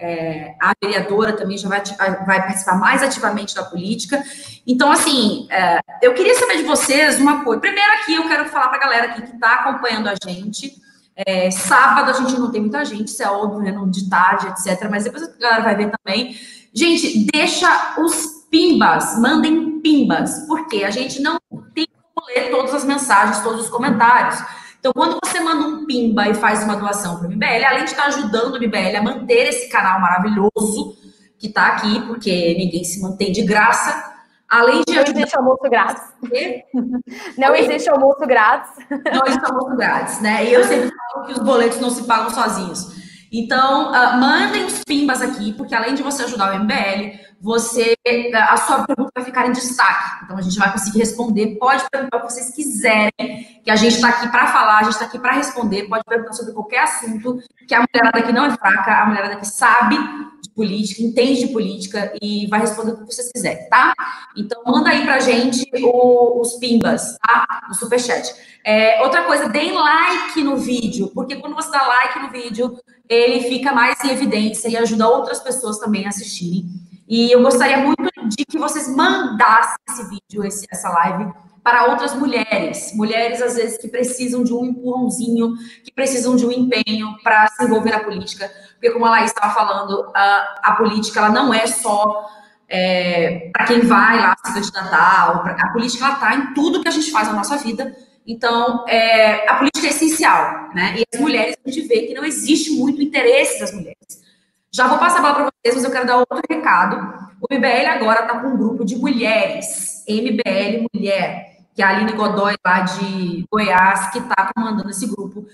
é, 0.00 0.54
a 0.60 0.72
vereadora 0.80 1.32
também 1.32 1.58
já 1.58 1.68
vai, 1.68 1.82
vai, 2.24 2.42
participar 2.42 2.78
mais 2.78 3.02
ativamente 3.02 3.54
da 3.54 3.64
política. 3.64 4.22
Então, 4.66 4.92
assim, 4.92 5.48
é, 5.50 5.80
eu 6.00 6.14
queria 6.14 6.34
saber 6.36 6.58
de 6.58 6.62
vocês 6.62 7.18
uma 7.18 7.44
coisa. 7.44 7.60
Primeiro 7.60 7.92
aqui, 7.94 8.14
eu 8.14 8.28
quero 8.28 8.48
falar 8.48 8.68
para 8.68 8.76
a 8.76 8.80
galera 8.80 9.06
aqui 9.06 9.22
que 9.22 9.34
está 9.34 9.54
acompanhando 9.54 10.08
a 10.08 10.14
gente. 10.22 10.80
É, 11.26 11.50
sábado 11.50 12.10
a 12.10 12.12
gente 12.12 12.38
não 12.38 12.52
tem 12.52 12.60
muita 12.60 12.84
gente, 12.84 13.08
isso 13.08 13.22
é 13.22 13.28
óbvio, 13.28 13.60
né? 13.60 13.76
De 13.90 14.08
tarde, 14.08 14.46
etc. 14.46 14.88
Mas 14.88 15.02
depois 15.02 15.24
a 15.24 15.36
galera 15.36 15.62
vai 15.64 15.76
ver 15.76 15.90
também. 15.90 16.36
Gente, 16.72 17.26
deixa 17.32 17.96
os 17.98 18.46
pimbas, 18.48 19.18
mandem 19.18 19.80
pimbas, 19.80 20.46
porque 20.46 20.84
a 20.84 20.90
gente 20.90 21.20
não 21.20 21.38
tem 21.74 21.88
como 22.14 22.26
ler 22.28 22.50
todas 22.50 22.72
as 22.72 22.84
mensagens, 22.84 23.40
todos 23.40 23.62
os 23.62 23.68
comentários. 23.68 24.40
Então, 24.78 24.92
quando 24.92 25.18
você 25.24 25.40
manda 25.40 25.66
um 25.66 25.86
pimba 25.86 26.28
e 26.28 26.34
faz 26.34 26.62
uma 26.62 26.76
doação 26.76 27.18
para 27.18 27.26
o 27.26 27.30
MBL, 27.32 27.64
além 27.66 27.84
de 27.84 27.90
estar 27.90 28.06
ajudando 28.06 28.54
o 28.54 28.60
MBL 28.60 28.96
a 28.96 29.02
manter 29.02 29.48
esse 29.48 29.68
canal 29.68 30.00
maravilhoso 30.00 30.96
que 31.36 31.48
está 31.48 31.66
aqui, 31.68 32.00
porque 32.02 32.54
ninguém 32.56 32.84
se 32.84 33.00
mantém 33.00 33.32
de 33.32 33.42
graça, 33.42 34.17
além 34.48 34.82
de 34.86 34.94
não 34.94 35.02
existe 35.02 35.36
almoço 35.36 35.62
grátis. 35.70 36.02
Não 37.36 37.54
existe 37.54 37.90
almoço 37.90 38.26
grátis. 38.26 38.70
Não 38.90 39.26
existe 39.26 39.44
almoço 39.44 39.76
grátis, 39.76 40.20
né? 40.20 40.44
E 40.44 40.52
eu 40.52 40.64
sempre 40.64 40.90
falo 40.90 41.26
que 41.26 41.32
os 41.32 41.38
boletos 41.38 41.80
não 41.80 41.90
se 41.90 42.04
pagam 42.04 42.30
sozinhos. 42.30 42.96
Então, 43.30 43.92
uh, 43.92 44.18
mandem 44.18 44.64
os 44.64 44.82
pimbas 44.84 45.20
aqui, 45.20 45.52
porque 45.52 45.74
além 45.74 45.94
de 45.94 46.02
você 46.02 46.24
ajudar 46.24 46.52
o 46.52 46.58
MBL, 46.60 47.18
você 47.40 47.94
a 48.34 48.56
sua 48.56 48.84
pergunta 48.84 49.12
vai 49.14 49.24
ficar 49.24 49.46
em 49.46 49.52
destaque. 49.52 50.24
Então 50.24 50.36
a 50.36 50.42
gente 50.42 50.58
vai 50.58 50.72
conseguir 50.72 50.98
responder. 50.98 51.56
Pode 51.56 51.84
perguntar 51.90 52.16
o 52.16 52.26
que 52.26 52.32
vocês 52.32 52.54
quiserem, 52.54 53.60
que 53.62 53.70
a 53.70 53.76
gente 53.76 53.94
está 53.94 54.08
aqui 54.08 54.28
para 54.28 54.46
falar, 54.48 54.78
a 54.78 54.82
gente 54.84 54.94
está 54.94 55.04
aqui 55.04 55.18
para 55.18 55.32
responder. 55.32 55.88
Pode 55.88 56.02
perguntar 56.04 56.32
sobre 56.32 56.52
qualquer 56.52 56.80
assunto, 56.80 57.40
que 57.66 57.74
a 57.74 57.84
mulherada 57.84 58.18
aqui 58.18 58.32
não 58.32 58.46
é 58.46 58.50
fraca, 58.56 59.02
a 59.02 59.06
mulherada 59.06 59.34
aqui 59.34 59.46
sabe 59.46 59.96
de 60.42 60.50
política, 60.50 61.02
entende 61.02 61.46
de 61.46 61.52
política 61.52 62.12
e 62.20 62.46
vai 62.48 62.60
responder 62.60 62.92
o 62.92 62.98
que 62.98 63.14
vocês 63.14 63.30
quiserem, 63.30 63.68
tá? 63.68 63.94
Então 64.36 64.62
manda 64.66 64.90
aí 64.90 65.04
pra 65.04 65.20
gente 65.20 65.64
o, 65.82 66.40
os 66.40 66.54
pimbas, 66.54 67.16
tá? 67.18 67.66
No 67.68 67.74
superchat. 67.74 68.34
É, 68.64 69.00
outra 69.02 69.22
coisa, 69.22 69.48
deem 69.48 69.72
like 69.72 70.42
no 70.42 70.56
vídeo, 70.56 71.10
porque 71.14 71.36
quando 71.36 71.54
você 71.54 71.70
dá 71.70 71.86
like 71.86 72.18
no 72.18 72.30
vídeo, 72.30 72.78
ele 73.08 73.48
fica 73.48 73.72
mais 73.72 74.02
em 74.04 74.10
evidência 74.10 74.68
e 74.68 74.76
ajuda 74.76 75.08
outras 75.08 75.38
pessoas 75.38 75.78
também 75.78 76.04
a 76.04 76.08
assistirem. 76.08 76.87
E 77.08 77.32
eu 77.32 77.42
gostaria 77.42 77.78
muito 77.78 78.28
de 78.28 78.44
que 78.44 78.58
vocês 78.58 78.94
mandassem 78.94 79.76
esse 79.88 80.02
vídeo, 80.04 80.44
esse, 80.46 80.66
essa 80.70 80.90
live, 80.90 81.32
para 81.62 81.86
outras 81.86 82.14
mulheres. 82.14 82.92
Mulheres, 82.94 83.40
às 83.40 83.56
vezes, 83.56 83.78
que 83.78 83.88
precisam 83.88 84.44
de 84.44 84.52
um 84.52 84.66
empurrãozinho, 84.66 85.54
que 85.82 85.92
precisam 85.92 86.36
de 86.36 86.44
um 86.44 86.52
empenho 86.52 87.16
para 87.22 87.46
se 87.48 87.64
envolver 87.64 87.90
na 87.90 88.00
política. 88.00 88.50
Porque, 88.74 88.90
como 88.90 89.06
a 89.06 89.10
Laís 89.10 89.30
estava 89.30 89.54
falando, 89.54 90.10
a, 90.14 90.60
a 90.62 90.72
política 90.76 91.20
ela 91.20 91.30
não 91.30 91.52
é 91.52 91.66
só 91.66 92.28
é, 92.68 93.50
para 93.52 93.66
quem 93.66 93.80
vai 93.80 94.18
lá 94.18 94.36
se 94.44 94.52
candidatar. 94.52 95.42
Pra, 95.42 95.52
a 95.52 95.72
política 95.72 96.12
está 96.12 96.34
em 96.34 96.52
tudo 96.52 96.82
que 96.82 96.88
a 96.88 96.92
gente 96.92 97.10
faz 97.10 97.28
na 97.28 97.34
nossa 97.34 97.56
vida. 97.56 97.96
Então, 98.26 98.84
é, 98.86 99.48
a 99.48 99.54
política 99.54 99.86
é 99.86 99.90
essencial. 99.90 100.68
Né? 100.74 100.96
E 100.98 101.04
as 101.14 101.20
mulheres, 101.20 101.56
a 101.66 101.70
gente 101.70 101.88
vê 101.88 102.02
que 102.02 102.14
não 102.14 102.24
existe 102.24 102.72
muito 102.72 103.00
interesse 103.00 103.60
das 103.60 103.72
mulheres. 103.72 104.27
Já 104.72 104.86
vou 104.86 104.98
passar 104.98 105.18
a 105.18 105.22
bola 105.22 105.34
para 105.34 105.44
vocês, 105.44 105.76
mas 105.76 105.84
eu 105.84 105.90
quero 105.90 106.06
dar 106.06 106.16
outro 106.18 106.40
recado. 106.48 106.96
O 107.40 107.54
MBL 107.54 107.88
agora 107.88 108.20
está 108.20 108.38
com 108.40 108.48
um 108.48 108.56
grupo 108.56 108.84
de 108.84 108.96
mulheres, 108.96 110.04
MBL 110.08 110.86
Mulher, 110.92 111.58
que 111.74 111.82
é 111.82 111.84
a 111.84 111.90
Aline 111.90 112.12
Godoy, 112.12 112.54
lá 112.64 112.80
de 112.80 113.46
Goiás, 113.50 114.10
que 114.10 114.18
está 114.18 114.50
comandando 114.54 114.90
esse 114.90 115.06
grupo. 115.06 115.46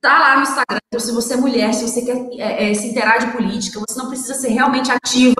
Tá 0.00 0.18
lá 0.18 0.36
no 0.36 0.42
Instagram, 0.42 0.80
então, 0.88 1.00
se 1.00 1.12
você 1.12 1.34
é 1.34 1.36
mulher, 1.36 1.74
se 1.74 1.86
você 1.86 2.02
quer 2.02 2.16
é, 2.40 2.70
é, 2.70 2.74
se 2.74 2.88
interar 2.88 3.18
de 3.18 3.32
política, 3.32 3.80
você 3.86 3.98
não 3.98 4.08
precisa 4.08 4.34
ser 4.34 4.48
realmente 4.48 4.90
ativa, 4.90 5.34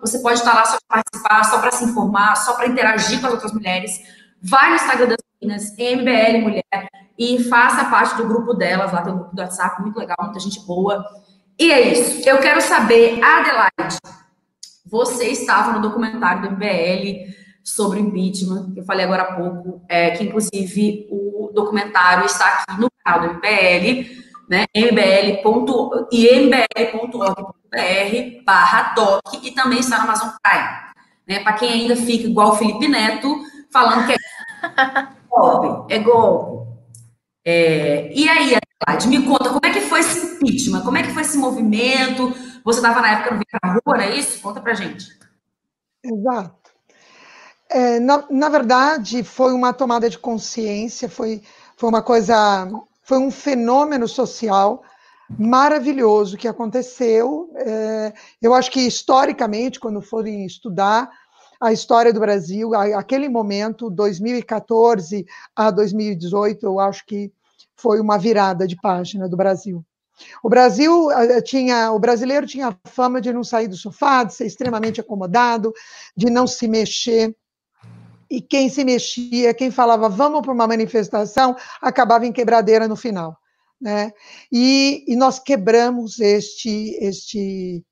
você 0.00 0.20
pode 0.20 0.38
estar 0.38 0.54
lá 0.54 0.64
só 0.64 0.78
para 0.86 1.02
participar, 1.02 1.44
só 1.44 1.58
para 1.58 1.72
se 1.72 1.84
informar, 1.84 2.36
só 2.36 2.52
para 2.52 2.68
interagir 2.68 3.20
com 3.20 3.26
as 3.26 3.32
outras 3.32 3.52
mulheres. 3.52 4.00
Vai 4.40 4.70
no 4.70 4.76
Instagram 4.76 5.08
das 5.08 5.18
meninas, 5.40 5.72
MBL 5.76 6.42
Mulher, 6.42 6.88
e 7.18 7.42
faça 7.44 7.86
parte 7.86 8.16
do 8.16 8.26
grupo 8.26 8.54
delas, 8.54 8.92
lá 8.92 9.02
tem 9.02 9.12
um 9.12 9.18
grupo 9.18 9.34
do 9.34 9.42
WhatsApp 9.42 9.82
muito 9.82 9.98
legal, 9.98 10.16
muita 10.20 10.38
gente 10.38 10.60
boa. 10.60 11.04
E 11.58 11.70
é 11.70 11.92
isso. 11.92 12.28
Eu 12.28 12.38
quero 12.38 12.60
saber, 12.60 13.22
Adelaide, 13.22 13.98
você 14.84 15.26
estava 15.28 15.72
no 15.72 15.82
documentário 15.82 16.42
do 16.42 16.50
MBL 16.56 17.32
sobre 17.62 17.98
o 17.98 18.02
impeachment, 18.02 18.72
que 18.72 18.80
eu 18.80 18.84
falei 18.84 19.04
agora 19.04 19.22
há 19.22 19.34
pouco, 19.34 19.82
é, 19.88 20.10
que 20.10 20.24
inclusive 20.24 21.08
o 21.10 21.50
documentário 21.54 22.26
está 22.26 22.46
aqui 22.46 22.80
no 22.80 22.88
canal 23.02 23.28
do 23.28 23.34
MBL, 23.34 24.24
né, 24.48 24.66
mbl.org.br 24.74 26.04
barra 28.44 28.94
doc, 28.94 29.22
e 29.42 29.50
também 29.52 29.78
está 29.78 29.98
no 29.98 30.04
Amazon 30.04 30.30
Prime. 30.42 30.68
Né, 31.26 31.40
Para 31.40 31.54
quem 31.54 31.72
ainda 31.72 31.96
fica 31.96 32.26
igual 32.26 32.50
o 32.50 32.56
Felipe 32.56 32.86
Neto, 32.86 33.40
falando 33.72 34.06
que 34.06 34.12
é 34.12 34.16
golpe, 35.30 35.94
é 35.94 35.98
golpe. 35.98 36.54
É, 37.46 38.12
e 38.14 38.28
aí, 38.28 38.54
me 39.08 39.24
conta, 39.24 39.48
como 39.48 39.60
é 39.64 39.70
que 39.70 39.80
foi 39.82 40.00
esse 40.00 40.26
impeachment? 40.26 40.82
Como 40.82 40.96
é 40.96 41.02
que 41.02 41.12
foi 41.12 41.22
esse 41.22 41.36
movimento? 41.38 42.34
Você 42.64 42.78
estava 42.78 43.00
na 43.00 43.12
época 43.12 43.30
no 43.32 43.36
Vem 43.36 43.46
Pra 43.60 43.72
Rua, 43.72 44.02
era 44.02 44.16
isso? 44.16 44.40
Conta 44.40 44.60
pra 44.60 44.74
gente. 44.74 45.06
Exato. 46.02 46.70
É, 47.70 47.98
na, 47.98 48.24
na 48.30 48.48
verdade, 48.48 49.24
foi 49.24 49.52
uma 49.52 49.72
tomada 49.72 50.08
de 50.08 50.18
consciência, 50.18 51.08
foi, 51.08 51.42
foi 51.76 51.88
uma 51.88 52.02
coisa, 52.02 52.68
foi 53.02 53.18
um 53.18 53.30
fenômeno 53.30 54.06
social 54.06 54.82
maravilhoso 55.38 56.36
que 56.36 56.46
aconteceu. 56.46 57.50
É, 57.56 58.12
eu 58.40 58.54
acho 58.54 58.70
que 58.70 58.80
historicamente, 58.80 59.80
quando 59.80 60.00
forem 60.02 60.44
estudar 60.44 61.10
a 61.60 61.72
história 61.72 62.12
do 62.12 62.20
Brasil, 62.20 62.74
aquele 62.74 63.28
momento, 63.28 63.88
2014 63.88 65.24
a 65.56 65.70
2018, 65.70 66.66
eu 66.66 66.78
acho 66.78 67.06
que 67.06 67.32
foi 67.76 68.00
uma 68.00 68.18
virada 68.18 68.66
de 68.66 68.76
página 68.76 69.28
do 69.28 69.36
Brasil. 69.36 69.84
O 70.42 70.48
Brasil 70.48 71.10
eh, 71.10 71.42
tinha, 71.42 71.90
o 71.92 71.98
brasileiro 71.98 72.46
tinha 72.46 72.76
fama 72.84 73.20
de 73.20 73.32
não 73.32 73.42
sair 73.42 73.68
do 73.68 73.76
sofá, 73.76 74.24
de 74.24 74.34
ser 74.34 74.46
extremamente 74.46 75.00
acomodado, 75.00 75.72
de 76.16 76.30
não 76.30 76.46
se 76.46 76.68
mexer. 76.68 77.34
E 78.30 78.40
quem 78.40 78.68
se 78.68 78.84
mexia, 78.84 79.54
quem 79.54 79.70
falava 79.70 80.08
vamos 80.08 80.40
para 80.40 80.52
uma 80.52 80.66
manifestação, 80.66 81.56
acabava 81.80 82.26
em 82.26 82.32
quebradeira 82.32 82.88
no 82.88 82.96
final. 82.96 83.36
Né? 83.80 84.12
E, 84.50 85.04
e 85.06 85.16
nós 85.16 85.38
quebramos 85.38 86.18
este, 86.20 86.96
este, 87.00 87.84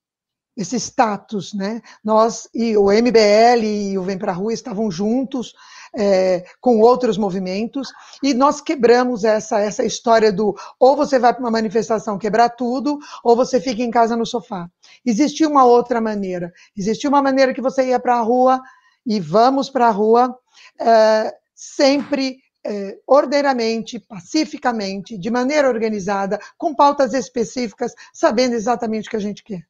esse 0.57 0.77
status, 0.77 1.53
né? 1.53 1.83
Nós 2.03 2.49
e 2.55 2.77
o 2.77 2.87
MBL 2.91 3.63
e 3.63 3.99
o 3.99 4.03
Vem 4.03 4.17
para 4.17 4.33
a 4.33 4.35
Rua 4.35 4.53
estavam 4.53 4.91
juntos 4.91 5.53
é, 5.95 6.45
com 6.61 6.81
outros 6.81 7.19
movimentos, 7.19 7.89
e 8.23 8.35
nós 8.35 8.61
quebramos 8.61 9.25
essa, 9.25 9.61
essa 9.61 9.85
história 9.85 10.33
do 10.33 10.57
ou 10.79 10.97
você 10.97 11.19
vai 11.19 11.33
para 11.33 11.41
uma 11.41 11.51
manifestação 11.51 12.19
quebrar 12.19 12.51
tudo, 12.51 12.99
ou 13.23 13.37
você 13.37 13.61
fica 13.61 13.83
em 13.83 13.91
casa 13.91 14.17
no 14.17 14.27
sofá. 14.27 14.69
Existia 15.05 15.49
uma 15.49 15.65
outra 15.65 16.01
maneira. 16.01 16.53
Existia 16.77 17.11
uma 17.11 17.23
maneira 17.23 17.53
que 17.53 17.61
você 17.61 17.89
ia 17.89 18.01
para 18.01 18.17
a 18.17 18.23
rua, 18.23 18.61
e 19.05 19.19
vamos 19.21 19.69
para 19.69 19.89
a 19.89 19.91
rua, 19.91 20.39
é, 20.81 21.35
sempre 21.55 22.39
é, 22.65 22.99
ordeiramente, 23.07 23.99
pacificamente, 23.99 25.19
de 25.19 25.31
maneira 25.31 25.69
organizada, 25.69 26.39
com 26.57 26.75
pautas 26.75 27.13
específicas, 27.13 27.93
sabendo 28.13 28.55
exatamente 28.55 29.09
o 29.09 29.11
que 29.11 29.17
a 29.17 29.21
gente 29.21 29.43
quer. 29.43 29.67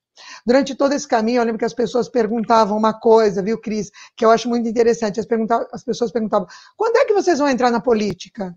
Durante 0.46 0.74
todo 0.74 0.92
esse 0.92 1.06
caminho, 1.06 1.40
eu 1.40 1.44
lembro 1.44 1.58
que 1.58 1.64
as 1.64 1.74
pessoas 1.74 2.08
perguntavam 2.08 2.76
uma 2.76 2.92
coisa, 2.92 3.42
viu, 3.42 3.60
Cris, 3.60 3.90
que 4.16 4.24
eu 4.24 4.30
acho 4.30 4.48
muito 4.48 4.68
interessante. 4.68 5.20
As, 5.20 5.26
as 5.72 5.84
pessoas 5.84 6.10
perguntavam: 6.10 6.46
quando 6.76 6.96
é 6.96 7.04
que 7.04 7.14
vocês 7.14 7.38
vão 7.38 7.48
entrar 7.48 7.70
na 7.70 7.80
política? 7.80 8.56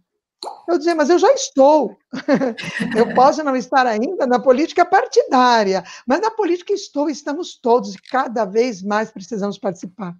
Eu 0.67 0.77
dizia, 0.77 0.95
mas 0.95 1.09
eu 1.09 1.17
já 1.17 1.31
estou. 1.33 1.97
eu 2.95 3.13
posso 3.13 3.43
não 3.43 3.55
estar 3.55 3.85
ainda 3.87 4.27
na 4.27 4.39
política 4.39 4.85
partidária, 4.85 5.83
mas 6.07 6.21
na 6.21 6.31
política 6.31 6.73
estou, 6.73 7.09
estamos 7.09 7.57
todos, 7.59 7.95
e 7.95 8.01
cada 8.01 8.45
vez 8.45 8.81
mais 8.81 9.11
precisamos 9.11 9.57
participar. 9.57 10.15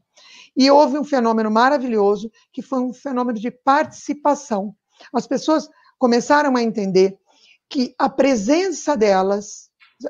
E 0.55 0.69
houve 0.71 0.97
um 0.97 1.03
fenômeno 1.03 1.51
maravilhoso, 1.51 2.31
que 2.51 2.61
foi 2.61 2.79
um 2.79 2.93
fenômeno 2.93 3.39
de 3.39 3.51
participação. 3.51 4.75
As 5.13 5.27
pessoas 5.27 5.69
começaram 5.97 6.55
a 6.55 6.63
entender 6.63 7.17
que 7.69 7.93
a 7.97 8.07
presença 8.09 8.95
delas 8.95 9.64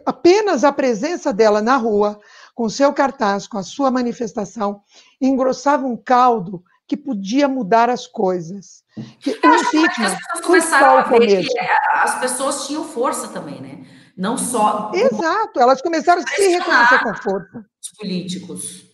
apenas 0.05 0.63
a 0.63 0.71
presença 0.71 1.33
dela 1.33 1.61
na 1.61 1.77
rua, 1.77 2.19
com 2.53 2.69
seu 2.69 2.93
cartaz, 2.93 3.47
com 3.47 3.57
a 3.57 3.63
sua 3.63 3.91
manifestação, 3.91 4.81
engrossava 5.21 5.85
um 5.85 5.97
caldo 5.97 6.63
que 6.87 6.95
podia 6.95 7.47
mudar 7.47 7.89
as 7.89 8.07
coisas. 8.07 8.83
Que 9.19 9.31
o 9.31 9.35
impeachment 9.35 10.05
as 10.05 10.15
pessoas 10.15 10.45
começaram 10.45 10.97
a 10.97 11.01
ver 11.03 11.47
que 11.47 11.59
as 11.59 12.19
pessoas 12.19 12.67
tinham 12.67 12.83
força 12.83 13.27
também, 13.27 13.61
né? 13.61 13.85
Não 14.15 14.37
só. 14.37 14.91
Exato, 14.93 15.59
elas 15.59 15.81
começaram 15.81 16.21
a 16.21 16.27
se 16.27 16.47
reconhecer 16.47 17.03
com 17.03 17.13
força. 17.15 17.65
Os 17.81 17.89
políticos. 17.97 18.85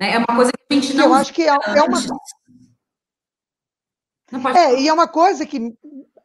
Né? 0.00 0.14
É 0.14 0.18
uma 0.18 0.26
coisa 0.26 0.52
que 0.52 0.58
a 0.70 0.74
gente 0.74 0.94
não. 0.94 1.04
Eu 1.06 1.14
acho 1.14 1.34
que 1.34 1.42
é, 1.42 1.48
é 1.48 1.82
uma. 1.82 1.98
É, 4.56 4.80
e 4.80 4.88
é 4.88 4.92
uma 4.92 5.08
coisa 5.08 5.44
que 5.44 5.74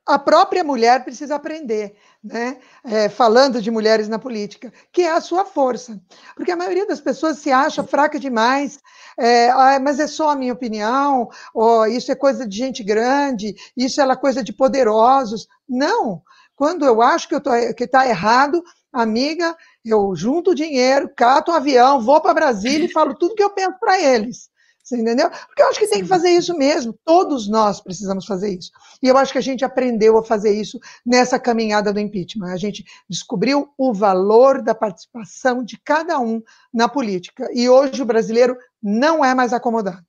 a 0.06 0.20
própria 0.20 0.64
mulher 0.64 1.04
precisa 1.04 1.36
aprender, 1.36 1.96
né? 2.24 2.58
É, 2.84 3.08
falando 3.08 3.62
de 3.62 3.72
mulheres 3.72 4.10
na 4.10 4.20
política, 4.20 4.72
que 4.92 5.02
é 5.02 5.12
a 5.12 5.22
sua 5.22 5.46
força. 5.46 6.02
Porque 6.36 6.52
a 6.52 6.58
maioria 6.58 6.86
das 6.86 7.00
pessoas 7.00 7.40
se 7.40 7.52
acha 7.52 7.84
fraca 7.84 8.20
demais, 8.20 8.80
é, 9.18 9.50
ah, 9.50 9.80
mas 9.80 10.00
é 10.00 10.08
só 10.08 10.32
a 10.32 10.36
minha 10.36 10.54
opinião, 10.54 11.30
ou 11.54 11.88
isso 11.88 12.12
é 12.12 12.16
coisa 12.16 12.48
de 12.48 12.58
gente 12.58 12.84
grande, 12.84 13.56
isso 13.78 14.02
é 14.02 14.16
coisa 14.16 14.44
de 14.44 14.52
poderosos. 14.52 15.48
Não! 15.68 16.22
Quando 16.56 16.86
eu 16.86 17.02
acho 17.02 17.28
que 17.28 17.84
está 17.84 18.08
errado, 18.08 18.64
amiga, 18.92 19.56
eu 19.84 20.16
junto 20.16 20.54
dinheiro, 20.54 21.10
cato 21.16 21.52
um 21.52 21.56
avião, 21.56 22.00
vou 22.00 22.22
para 22.22 22.34
Brasília 22.34 22.86
e 22.86 22.92
falo 22.92 23.16
tudo 23.16 23.36
que 23.36 23.44
eu 23.44 23.50
penso 23.50 23.78
para 23.80 24.00
eles. 24.00 24.50
Você 24.84 24.98
entendeu? 24.98 25.30
Porque 25.30 25.64
eu 25.64 25.70
acho 25.70 25.80
que 25.80 25.88
tem 25.88 26.02
que 26.02 26.08
fazer 26.08 26.30
isso 26.30 26.58
mesmo. 26.58 26.94
Todos 27.06 27.48
nós 27.48 27.80
precisamos 27.80 28.26
fazer 28.26 28.58
isso. 28.58 28.70
E 29.02 29.08
eu 29.08 29.18
acho 29.18 29.32
que 29.32 29.38
a 29.38 29.42
gente 29.42 29.64
aprendeu 29.64 30.18
a 30.18 30.24
fazer 30.24 30.52
isso 30.52 30.78
nessa 31.06 31.40
caminhada 31.40 31.94
do 31.94 32.02
impeachment. 32.02 32.52
A 32.52 32.58
gente 32.58 32.84
descobriu 33.10 33.70
o 33.78 33.94
valor 33.94 34.62
da 34.62 34.76
participação 34.76 35.64
de 35.64 35.78
cada 35.78 36.20
um 36.20 36.42
na 36.74 36.90
política. 36.90 37.48
E 37.54 37.70
hoje 37.70 38.02
o 38.02 38.06
brasileiro 38.06 38.58
não 38.82 39.24
é 39.24 39.34
mais 39.34 39.54
acomodado. 39.54 40.04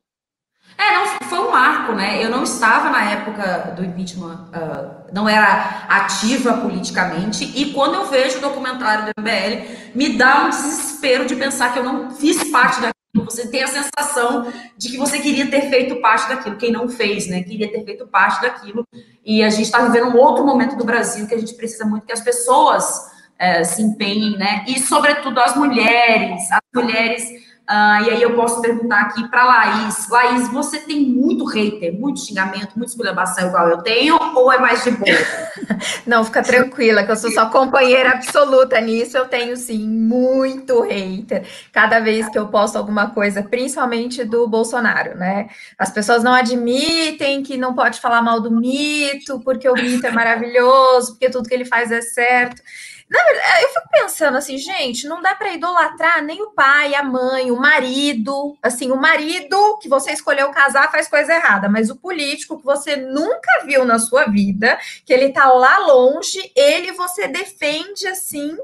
É, 0.77 0.93
não, 0.93 1.07
foi 1.29 1.39
um 1.39 1.53
marco, 1.53 1.93
né? 1.93 2.25
Eu 2.25 2.31
não 2.31 2.43
estava 2.43 2.91
na 2.91 3.13
época 3.13 3.75
do 3.77 3.85
impeachment, 3.85 4.49
uh, 4.49 5.05
não 5.13 5.29
era 5.29 5.85
ativa 5.89 6.55
politicamente, 6.55 7.45
e 7.45 7.73
quando 7.73 7.95
eu 7.95 8.07
vejo 8.07 8.39
o 8.39 8.41
documentário 8.41 9.05
do 9.05 9.23
MBL, 9.23 9.93
me 9.95 10.17
dá 10.17 10.47
um 10.47 10.49
desespero 10.49 11.27
de 11.27 11.37
pensar 11.37 11.73
que 11.73 11.79
eu 11.79 11.85
não 11.85 12.11
fiz 12.11 12.51
parte 12.51 12.81
daquilo. 12.81 12.94
Você 13.15 13.47
tem 13.47 13.63
a 13.63 13.69
sensação 13.69 14.53
de 14.77 14.91
que 14.91 14.97
você 14.97 15.21
queria 15.21 15.49
ter 15.49 15.71
feito 15.71 16.01
parte 16.01 16.29
daquilo, 16.29 16.57
quem 16.57 16.73
não 16.73 16.89
fez, 16.89 17.29
né? 17.29 17.43
Queria 17.43 17.71
ter 17.71 17.85
feito 17.85 18.07
parte 18.07 18.43
daquilo. 18.43 18.87
E 19.25 19.43
a 19.43 19.51
gente 19.51 19.67
está 19.67 19.85
vivendo 19.85 20.09
um 20.09 20.19
outro 20.19 20.45
momento 20.45 20.77
do 20.77 20.85
Brasil 20.85 21.27
que 21.27 21.35
a 21.35 21.39
gente 21.39 21.55
precisa 21.55 21.85
muito 21.85 22.07
que 22.07 22.13
as 22.13 22.21
pessoas 22.21 23.13
é, 23.39 23.63
se 23.63 23.83
empenhem, 23.83 24.37
né? 24.37 24.65
E, 24.67 24.81
sobretudo, 24.81 25.39
as 25.39 25.55
mulheres, 25.57 26.51
as 26.51 26.61
mulheres 26.75 27.44
Uh, 27.65 28.05
e 28.05 28.11
aí 28.11 28.23
eu 28.23 28.37
posso 28.37 28.61
perguntar 28.61 29.01
aqui 29.01 29.27
para 29.29 29.43
Laís. 29.43 30.07
Laís, 30.11 30.49
você 30.49 30.81
tem 30.81 31.01
muito 31.01 31.47
hater, 31.47 31.99
muito 31.99 32.21
xingamento, 32.21 32.77
muito 32.77 32.91
esculhambação 32.91 33.49
igual 33.49 33.69
eu 33.69 33.79
tenho, 33.79 34.19
ou 34.35 34.53
é 34.53 34.59
mais 34.59 34.85
de 34.85 34.91
boa? 34.91 35.17
Não, 36.07 36.23
fica 36.27 36.43
tranquila, 36.43 37.05
que 37.05 37.11
eu 37.11 37.17
sou 37.17 37.31
sua 37.31 37.47
companheira 37.47 38.11
absoluta 38.11 38.79
nisso. 38.83 39.17
Eu 39.17 39.27
tenho 39.29 39.57
sim 39.57 39.89
muito 39.89 40.83
hater. 40.83 41.47
Cada 41.73 42.01
vez 42.01 42.29
que 42.29 42.39
eu 42.39 42.49
posto 42.49 42.77
alguma 42.77 43.11
coisa, 43.11 43.43
principalmente 43.43 44.25
do 44.25 44.47
Bolsonaro, 44.47 45.17
né? 45.17 45.49
As 45.79 45.91
pessoas 45.91 46.23
não 46.23 46.35
admitem 46.35 47.43
que 47.43 47.57
não 47.57 47.75
pode 47.75 47.99
falar 47.99 48.21
mal 48.21 48.43
do 48.43 48.51
mito, 48.51 49.41
porque 49.41 49.67
o 49.71 49.75
mito 49.75 50.07
é 50.07 50.11
maravilhoso, 50.11 51.13
porque 51.13 51.31
tudo 51.31 51.49
que 51.49 51.55
ele 51.55 51.65
faz 51.65 51.91
é 51.91 52.03
certo. 52.03 52.61
Na 53.09 53.23
verdade, 53.23 53.63
eu 53.63 53.69
fico 53.69 53.89
pensando 53.93 54.37
assim, 54.37 54.57
gente, 54.57 55.07
não 55.07 55.21
dá 55.21 55.35
para 55.35 55.53
idolatrar 55.53 56.23
nem 56.23 56.43
o 56.43 56.51
pai, 56.51 56.95
a 56.95 57.03
mãe, 57.03 57.51
o 57.51 57.57
marido. 57.57 58.57
Assim, 58.63 58.91
o 58.91 58.97
marido 58.97 59.79
que 59.79 59.89
você 59.89 60.13
escolheu 60.13 60.51
casar 60.51 60.91
faz 60.91 61.07
coisa 61.07 61.35
errada, 61.35 61.69
mas 61.69 61.91
o 61.91 61.97
político 61.97 62.59
que 62.59 62.65
você 62.65 62.97
nunca 62.97 63.65
viu 63.67 63.85
na 63.85 63.99
sua 63.99 64.25
vida, 64.25 64.79
que 65.05 65.13
ele 65.13 65.31
tá 65.31 65.51
lá 65.53 65.79
longe, 65.79 66.51
ele 66.57 66.93
você 66.93 67.29
defende 67.29 68.07
assim 68.07 68.57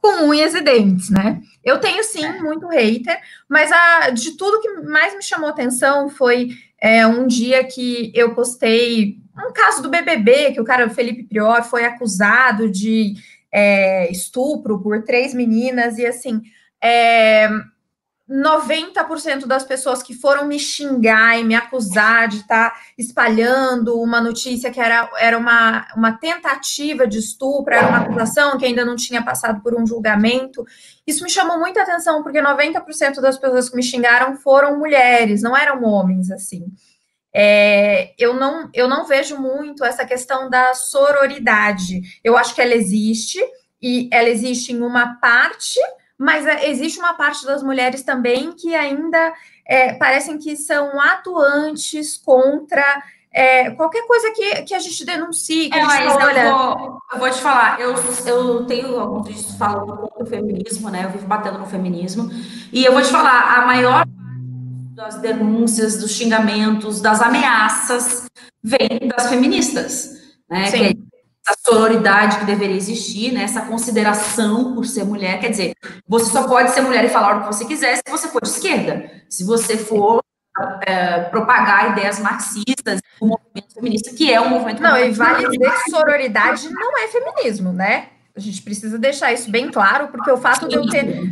com 0.00 0.28
unhas 0.28 0.54
e 0.54 0.60
dentes, 0.60 1.10
né? 1.10 1.40
Eu 1.64 1.80
tenho 1.80 2.02
sim 2.04 2.26
muito 2.40 2.68
hater, 2.68 3.20
mas 3.48 3.70
a, 3.72 4.10
de 4.10 4.36
tudo 4.36 4.60
que 4.60 4.70
mais 4.82 5.14
me 5.14 5.22
chamou 5.22 5.48
atenção 5.48 6.08
foi 6.08 6.50
é, 6.80 7.04
um 7.06 7.26
dia 7.26 7.64
que 7.64 8.12
eu 8.14 8.34
postei 8.34 9.18
um 9.36 9.52
caso 9.52 9.82
do 9.82 9.88
BBB, 9.88 10.52
que 10.52 10.60
o 10.60 10.64
cara, 10.64 10.88
Felipe 10.88 11.24
Prior, 11.24 11.62
foi 11.62 11.84
acusado 11.84 12.70
de 12.70 13.14
é, 13.52 14.10
estupro 14.10 14.80
por 14.80 15.02
três 15.02 15.34
meninas, 15.34 15.98
e 15.98 16.06
assim, 16.06 16.42
é, 16.82 17.48
90% 18.30 19.46
das 19.46 19.64
pessoas 19.64 20.02
que 20.02 20.12
foram 20.12 20.46
me 20.46 20.58
xingar 20.58 21.38
e 21.38 21.44
me 21.44 21.54
acusar 21.54 22.28
de 22.28 22.36
estar 22.36 22.70
tá 22.70 22.76
espalhando 22.98 23.98
uma 23.98 24.20
notícia 24.20 24.70
que 24.70 24.78
era, 24.78 25.08
era 25.18 25.38
uma, 25.38 25.86
uma 25.96 26.12
tentativa 26.12 27.06
de 27.06 27.18
estupro, 27.18 27.72
era 27.72 27.88
uma 27.88 28.00
acusação 28.00 28.58
que 28.58 28.66
ainda 28.66 28.84
não 28.84 28.96
tinha 28.96 29.22
passado 29.22 29.62
por 29.62 29.74
um 29.74 29.86
julgamento. 29.86 30.62
Isso 31.06 31.24
me 31.24 31.30
chamou 31.30 31.58
muita 31.58 31.82
atenção, 31.82 32.22
porque 32.22 32.42
90% 32.42 33.20
das 33.22 33.38
pessoas 33.38 33.70
que 33.70 33.76
me 33.76 33.82
xingaram 33.82 34.36
foram 34.36 34.78
mulheres, 34.78 35.40
não 35.40 35.56
eram 35.56 35.82
homens, 35.82 36.30
assim. 36.30 36.66
É, 37.34 38.14
eu, 38.18 38.34
não, 38.34 38.70
eu 38.72 38.88
não 38.88 39.06
vejo 39.06 39.38
muito 39.38 39.84
essa 39.84 40.04
questão 40.04 40.48
da 40.48 40.74
sororidade. 40.74 42.00
Eu 42.24 42.36
acho 42.36 42.54
que 42.54 42.60
ela 42.60 42.74
existe, 42.74 43.38
e 43.80 44.08
ela 44.12 44.28
existe 44.28 44.72
em 44.72 44.82
uma 44.82 45.16
parte, 45.20 45.78
mas 46.18 46.46
é, 46.46 46.68
existe 46.68 46.98
uma 46.98 47.14
parte 47.14 47.44
das 47.46 47.62
mulheres 47.62 48.02
também 48.02 48.52
que 48.52 48.74
ainda 48.74 49.32
é, 49.66 49.94
parecem 49.94 50.38
que 50.38 50.56
são 50.56 51.00
atuantes 51.00 52.16
contra 52.16 52.84
é, 53.30 53.70
qualquer 53.70 54.06
coisa 54.06 54.32
que, 54.32 54.62
que 54.62 54.74
a 54.74 54.78
gente 54.78 55.04
denuncie. 55.04 55.70
Que 55.70 55.78
é, 55.78 55.82
a 55.82 55.88
gente 55.88 56.06
fala, 56.06 56.24
olha... 56.24 56.44
eu, 56.44 56.56
vou, 56.56 56.98
eu 57.12 57.18
vou 57.18 57.30
te 57.30 57.40
falar, 57.40 57.80
eu, 57.80 57.94
eu 58.26 58.66
tenho 58.66 58.98
alguns 58.98 59.28
vídeos 59.28 59.54
falando 59.54 59.96
contra 59.96 60.22
o 60.24 60.26
feminismo, 60.26 60.90
né? 60.90 61.04
Eu 61.04 61.10
vivo 61.10 61.26
batendo 61.26 61.58
no 61.58 61.66
feminismo, 61.66 62.28
e 62.72 62.84
eu 62.84 62.92
vou 62.92 63.02
te 63.02 63.08
falar, 63.08 63.58
a 63.58 63.66
maior 63.66 64.04
das 64.98 65.14
denúncias, 65.20 65.96
dos 65.96 66.10
xingamentos, 66.10 67.00
das 67.00 67.22
ameaças, 67.22 68.26
vem 68.60 69.06
das 69.06 69.28
feministas, 69.28 70.10
né? 70.50 70.66
Sim. 70.66 70.76
Que 70.76 70.84
é 70.86 70.92
essa 71.46 71.58
sororidade 71.64 72.40
que 72.40 72.44
deveria 72.44 72.74
existir, 72.74 73.30
né? 73.30 73.44
Essa 73.44 73.60
consideração 73.60 74.74
por 74.74 74.84
ser 74.84 75.04
mulher, 75.04 75.38
quer 75.38 75.50
dizer, 75.50 75.72
você 76.04 76.32
só 76.32 76.48
pode 76.48 76.72
ser 76.72 76.80
mulher 76.80 77.04
e 77.04 77.08
falar 77.10 77.36
o 77.36 77.40
que 77.42 77.46
você 77.46 77.64
quiser 77.64 77.94
se 77.94 78.02
você 78.10 78.26
for 78.26 78.42
de 78.42 78.48
esquerda, 78.48 79.08
se 79.30 79.44
você 79.44 79.76
for 79.76 80.20
é, 80.84 81.20
propagar 81.20 81.92
ideias 81.92 82.18
marxistas, 82.18 83.00
o 83.20 83.26
movimento 83.26 83.72
feminista, 83.72 84.12
que 84.12 84.32
é 84.32 84.40
um 84.40 84.48
movimento. 84.48 84.82
Não, 84.82 84.98
e 84.98 85.12
vale 85.12 85.48
dizer 85.48 85.70
que 85.70 85.90
sororidade 85.92 86.68
não 86.70 86.98
é 86.98 87.06
feminismo, 87.06 87.72
né? 87.72 88.08
A 88.38 88.40
gente 88.40 88.62
precisa 88.62 88.96
deixar 88.96 89.32
isso 89.32 89.50
bem 89.50 89.68
claro, 89.68 90.06
porque 90.08 90.30
o 90.30 90.36
fato 90.36 90.68
de 90.68 90.76
eu 90.76 90.86
ter. 90.86 91.28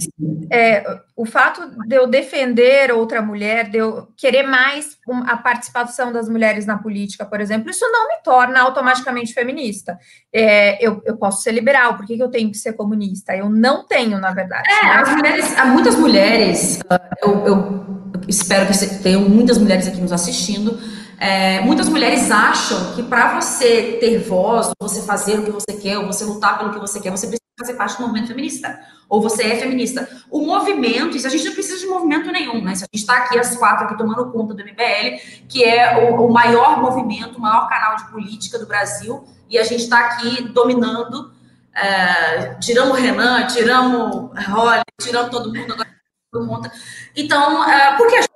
É, 0.51 0.85
o 1.14 1.25
fato 1.25 1.71
de 1.87 1.95
eu 1.95 2.09
defender 2.09 2.90
outra 2.90 3.23
mulher, 3.23 3.71
de 3.71 3.79
eu 3.79 4.09
querer 4.16 4.42
mais 4.42 4.99
a 5.27 5.37
participação 5.37 6.12
das 6.12 6.29
mulheres 6.29 6.66
na 6.66 6.77
política, 6.77 7.25
por 7.25 7.40
exemplo, 7.40 7.71
isso 7.71 7.85
não 7.92 8.09
me 8.09 8.16
torna 8.25 8.61
automaticamente 8.61 9.33
feminista. 9.33 9.97
É, 10.33 10.85
eu, 10.85 11.01
eu 11.07 11.16
posso 11.16 11.42
ser 11.42 11.53
liberal, 11.53 11.97
por 11.97 12.05
que, 12.05 12.16
que 12.16 12.23
eu 12.23 12.29
tenho 12.29 12.51
que 12.51 12.59
ser 12.59 12.73
comunista? 12.73 13.37
Eu 13.37 13.49
não 13.49 13.87
tenho, 13.87 14.19
na 14.19 14.33
verdade. 14.33 14.69
É, 14.69 14.88
as 14.88 15.14
mulheres, 15.14 15.57
há 15.57 15.64
muitas 15.66 15.95
mulheres, 15.95 16.81
eu, 17.23 17.47
eu 17.47 17.97
espero 18.27 18.66
que 18.66 19.03
tenham 19.03 19.21
muitas 19.29 19.59
mulheres 19.59 19.87
aqui 19.87 20.01
nos 20.01 20.11
assistindo 20.11 20.77
é, 21.18 21.61
muitas 21.61 21.88
mulheres 21.88 22.31
acham 22.31 22.94
que 22.94 23.02
para 23.02 23.40
você 23.40 23.96
ter 24.00 24.18
voz, 24.18 24.70
você 24.81 25.02
fazer 25.02 25.38
o 25.38 25.44
que 25.44 25.50
você 25.50 25.72
quer, 25.81 25.98
ou 25.98 26.07
você 26.07 26.24
lutar 26.24 26.59
pelo 26.59 26.72
que 26.72 26.79
você 26.79 27.00
quer, 27.00 27.11
você 27.11 27.26
precisa 27.26 27.42
fazer 27.59 27.74
parte 27.74 27.96
do 27.96 28.02
movimento 28.02 28.29
feminista. 28.29 28.79
Ou 29.09 29.22
você 29.22 29.44
é 29.44 29.57
feminista. 29.57 30.09
O 30.31 30.44
movimento, 30.44 31.16
isso 31.16 31.26
a 31.26 31.31
gente 31.31 31.44
não 31.44 31.55
precisa 31.55 31.79
de 31.79 31.87
movimento 31.87 32.31
nenhum, 32.31 32.62
né? 32.62 32.74
Se 32.74 32.85
a 32.85 32.88
gente 32.92 33.00
está 33.00 33.16
aqui, 33.18 33.38
as 33.38 33.57
quatro 33.57 33.87
aqui 33.87 33.96
tomando 33.96 34.31
conta 34.31 34.52
do 34.52 34.62
MBL, 34.62 35.46
que 35.48 35.64
é 35.64 36.11
o, 36.11 36.26
o 36.26 36.33
maior 36.33 36.83
movimento, 36.83 37.38
o 37.38 37.40
maior 37.40 37.68
canal 37.68 37.96
de 37.96 38.11
política 38.11 38.59
do 38.59 38.66
Brasil, 38.66 39.24
e 39.48 39.59
a 39.59 39.64
gente 39.64 39.85
está 39.85 40.00
aqui 40.00 40.42
dominando, 40.52 41.33
é, 41.74 42.55
tiramos 42.55 42.98
o 42.98 43.00
Renan, 43.00 43.46
tiramos 43.46 44.31
Rolly, 44.48 44.83
tiramos 45.00 45.31
todo 45.31 45.55
mundo, 45.55 45.72
agora 45.72 45.96
conta. 46.33 46.70
Então, 47.14 47.64
é, 47.70 47.96
por 47.96 48.09
que 48.09 48.16
a 48.16 48.20
gente 48.20 48.36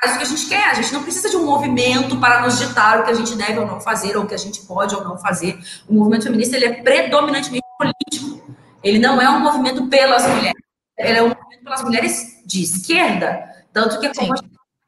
faz 0.00 0.14
o 0.14 0.18
que 0.18 0.24
a 0.24 0.26
gente 0.26 0.46
quer. 0.48 0.70
A 0.70 0.74
gente 0.74 0.92
não 0.92 1.02
precisa 1.02 1.30
de 1.30 1.36
um 1.36 1.44
movimento 1.44 2.18
para 2.18 2.40
nos 2.42 2.58
ditar 2.58 3.00
o 3.00 3.04
que 3.04 3.10
a 3.10 3.14
gente 3.14 3.34
deve 3.36 3.58
ou 3.58 3.66
não 3.66 3.80
fazer, 3.80 4.16
ou 4.16 4.24
o 4.24 4.26
que 4.26 4.34
a 4.34 4.38
gente 4.38 4.60
pode 4.62 4.94
ou 4.94 5.04
não 5.04 5.18
fazer. 5.18 5.58
O 5.88 5.94
movimento 5.94 6.24
feminista 6.24 6.56
ele 6.56 6.66
é 6.66 6.82
predominantemente 6.82 7.64
político. 7.78 8.42
Ele 8.82 8.98
não 8.98 9.20
é 9.20 9.28
um 9.30 9.40
movimento 9.40 9.86
pelas 9.88 10.26
mulheres. 10.26 10.62
Ele 10.98 11.18
é 11.18 11.22
um 11.22 11.28
movimento 11.28 11.64
pelas 11.64 11.82
mulheres 11.82 12.42
de 12.44 12.62
esquerda. 12.62 13.44
Tanto 13.72 14.00
que 14.00 14.06
é 14.06 14.14
como 14.14 14.34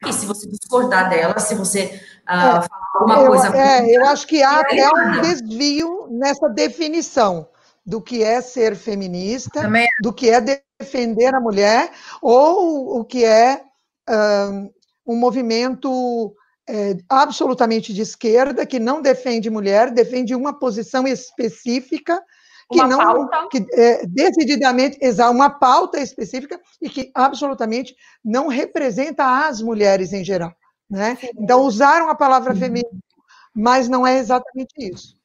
que 0.03 0.13
se 0.13 0.25
você 0.25 0.47
discordar 0.47 1.09
dela, 1.09 1.39
se 1.39 1.55
você 1.55 2.01
uh, 2.29 2.33
é, 2.33 2.41
falar 2.51 2.69
alguma 2.95 3.19
eu, 3.21 3.27
coisa. 3.27 3.57
É, 3.57 3.97
eu 3.97 4.05
acho 4.07 4.27
que 4.27 4.43
há 4.43 4.59
até 4.59 4.87
um 4.87 5.21
desvio 5.21 6.07
nessa 6.11 6.47
definição 6.49 7.47
do 7.85 8.01
que 8.01 8.23
é 8.23 8.41
ser 8.41 8.75
feminista, 8.75 9.61
Também. 9.61 9.87
do 10.01 10.11
que 10.11 10.29
é 10.29 10.41
defender 10.79 11.33
a 11.33 11.39
mulher, 11.39 11.91
ou 12.21 12.99
o 12.99 13.05
que 13.05 13.23
é 13.23 13.61
um, 15.05 15.15
movimento 15.15 16.35
é, 16.67 16.97
absolutamente 17.09 17.93
de 17.93 18.01
esquerda, 18.01 18.65
que 18.65 18.79
não 18.79 19.01
defende 19.01 19.49
mulher, 19.49 19.91
defende 19.91 20.35
uma 20.35 20.57
posição 20.57 21.07
específica, 21.07 22.21
que 22.71 22.79
uma 22.79 22.87
não 22.87 23.27
pauta. 23.27 23.47
que 23.51 23.65
é, 23.73 24.05
decididamente 24.07 24.97
exala 25.01 25.31
uma 25.31 25.49
pauta 25.49 25.99
específica 25.99 26.59
e 26.81 26.89
que 26.89 27.11
absolutamente 27.13 27.95
não 28.23 28.47
representa 28.47 29.47
as 29.47 29.61
mulheres 29.61 30.13
em 30.13 30.23
geral. 30.23 30.51
Né? 30.89 31.17
Então, 31.37 31.61
usaram 31.61 32.09
a 32.09 32.15
palavra 32.15 32.53
uhum. 32.53 32.59
feminino, 32.59 32.99
mas 33.55 33.87
não 33.87 34.05
é 34.05 34.17
exatamente 34.17 34.73
isso. 34.77 35.15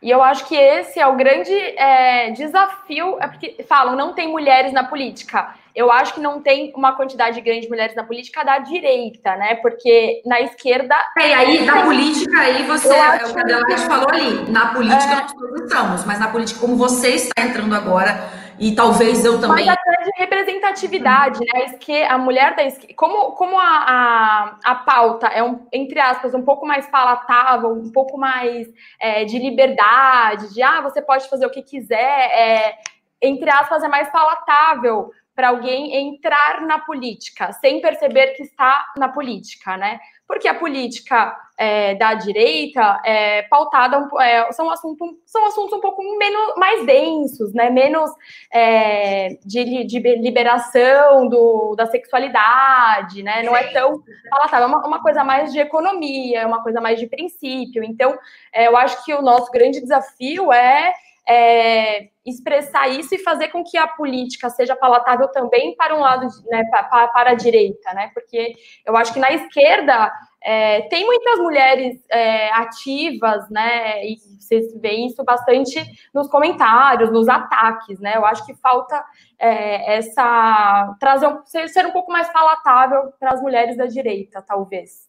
E 0.00 0.10
eu 0.10 0.22
acho 0.22 0.46
que 0.46 0.54
esse 0.54 1.00
é 1.00 1.06
o 1.06 1.16
grande 1.16 1.52
é, 1.52 2.30
desafio, 2.30 3.16
é 3.20 3.26
porque 3.26 3.64
falam, 3.68 3.96
não 3.96 4.14
tem 4.14 4.28
mulheres 4.28 4.72
na 4.72 4.84
política. 4.84 5.54
Eu 5.78 5.92
acho 5.92 6.14
que 6.14 6.20
não 6.20 6.42
tem 6.42 6.72
uma 6.74 6.96
quantidade 6.96 7.40
grande 7.40 7.60
de 7.60 7.68
mulheres 7.68 7.94
na 7.94 8.02
política 8.02 8.44
da 8.44 8.58
direita, 8.58 9.36
né? 9.36 9.54
Porque 9.54 10.20
na 10.26 10.40
esquerda. 10.40 10.92
É, 11.16 11.28
e 11.28 11.32
aí, 11.32 11.64
na 11.64 11.84
política, 11.84 12.36
aí 12.36 12.64
você, 12.64 12.92
é 12.92 13.24
o 13.24 13.32
que 13.32 13.38
a 13.38 13.42
Adelaide 13.42 13.86
falou 13.86 14.08
ali, 14.10 14.50
na 14.50 14.74
política 14.74 15.12
é... 15.12 15.20
nós 15.20 15.32
todos 15.32 15.60
estamos, 15.60 16.04
mas 16.04 16.18
na 16.18 16.26
política, 16.32 16.58
como 16.58 16.74
você 16.74 17.10
está 17.10 17.42
entrando 17.42 17.76
agora, 17.76 18.28
e 18.58 18.74
talvez 18.74 19.24
eu 19.24 19.40
também. 19.40 19.66
Mas 19.66 19.68
até 19.68 20.02
de 20.02 20.10
representatividade, 20.16 21.38
né? 21.38 21.78
Que 21.78 22.02
a 22.02 22.18
mulher 22.18 22.56
da 22.56 22.64
esquerda. 22.64 22.94
Como, 22.96 23.36
como 23.36 23.56
a, 23.56 23.62
a, 23.62 24.58
a 24.64 24.74
pauta 24.74 25.28
é, 25.28 25.44
um, 25.44 25.64
entre 25.72 26.00
aspas, 26.00 26.34
um 26.34 26.42
pouco 26.42 26.66
mais 26.66 26.88
palatável, 26.88 27.70
um 27.70 27.92
pouco 27.92 28.18
mais 28.18 28.66
é, 29.00 29.24
de 29.24 29.38
liberdade, 29.38 30.52
de 30.52 30.60
ah, 30.60 30.80
você 30.80 31.00
pode 31.00 31.28
fazer 31.28 31.46
o 31.46 31.50
que 31.50 31.62
quiser, 31.62 31.96
é, 31.96 32.74
entre 33.22 33.48
aspas, 33.48 33.82
é 33.84 33.88
mais 33.88 34.10
palatável 34.10 35.10
para 35.38 35.50
alguém 35.50 35.94
entrar 35.94 36.62
na 36.62 36.80
política 36.80 37.52
sem 37.52 37.80
perceber 37.80 38.32
que 38.34 38.42
está 38.42 38.84
na 38.96 39.08
política, 39.08 39.76
né? 39.76 40.00
porque 40.26 40.48
a 40.48 40.54
política 40.54 41.32
é, 41.56 41.94
da 41.94 42.14
direita 42.14 43.00
é 43.04 43.42
pautada, 43.42 44.08
é, 44.20 44.50
são, 44.50 44.68
assuntos, 44.68 45.08
são 45.24 45.46
assuntos 45.46 45.78
um 45.78 45.80
pouco 45.80 46.02
menos, 46.18 46.56
mais 46.56 46.84
densos, 46.84 47.54
né? 47.54 47.70
menos 47.70 48.10
é, 48.52 49.38
de, 49.46 49.84
de, 49.84 50.00
liberação 50.16 51.28
do, 51.28 51.76
da 51.76 51.86
sexualidade, 51.86 53.22
né? 53.22 53.44
não 53.44 53.56
é 53.56 53.72
tão 53.72 54.02
palatável, 54.28 54.64
é 54.64 54.66
uma, 54.66 54.86
uma, 54.88 55.02
coisa 55.02 55.22
mais 55.22 55.52
de 55.52 55.60
economia, 55.60 56.40
é 56.40 56.46
uma 56.46 56.64
coisa 56.64 56.80
mais 56.80 56.98
de 56.98 57.06
princípio. 57.06 57.84
Então, 57.84 58.18
é, 58.52 58.66
eu 58.66 58.76
acho 58.76 59.04
que 59.04 59.14
o 59.14 59.22
nosso 59.22 59.52
grande 59.52 59.80
desafio 59.80 60.52
é 60.52 60.92
é, 61.28 62.08
expressar 62.24 62.88
isso 62.88 63.14
e 63.14 63.18
fazer 63.18 63.48
com 63.48 63.62
que 63.62 63.76
a 63.76 63.86
política 63.86 64.48
seja 64.48 64.74
palatável 64.74 65.28
também 65.28 65.76
para 65.76 65.94
um 65.94 66.00
lado, 66.00 66.26
né, 66.46 66.64
para, 66.64 67.08
para 67.08 67.30
a 67.30 67.34
direita, 67.34 67.92
né? 67.92 68.10
Porque 68.14 68.54
eu 68.86 68.96
acho 68.96 69.12
que 69.12 69.20
na 69.20 69.30
esquerda 69.30 70.10
é, 70.42 70.82
tem 70.82 71.04
muitas 71.04 71.38
mulheres 71.38 72.02
é, 72.10 72.50
ativas, 72.52 73.48
né? 73.50 74.06
E 74.06 74.16
vocês 74.38 74.72
veem 74.80 75.08
isso 75.08 75.22
bastante 75.22 75.84
nos 76.14 76.28
comentários, 76.28 77.12
nos 77.12 77.28
ataques, 77.28 78.00
né? 78.00 78.16
Eu 78.16 78.24
acho 78.24 78.46
que 78.46 78.54
falta 78.54 79.04
é, 79.38 79.98
essa 79.98 80.96
trazer 80.98 81.26
um, 81.26 81.44
ser, 81.44 81.68
ser 81.68 81.86
um 81.86 81.92
pouco 81.92 82.10
mais 82.10 82.32
palatável 82.32 83.12
para 83.20 83.34
as 83.34 83.42
mulheres 83.42 83.76
da 83.76 83.84
direita, 83.84 84.40
talvez, 84.40 85.08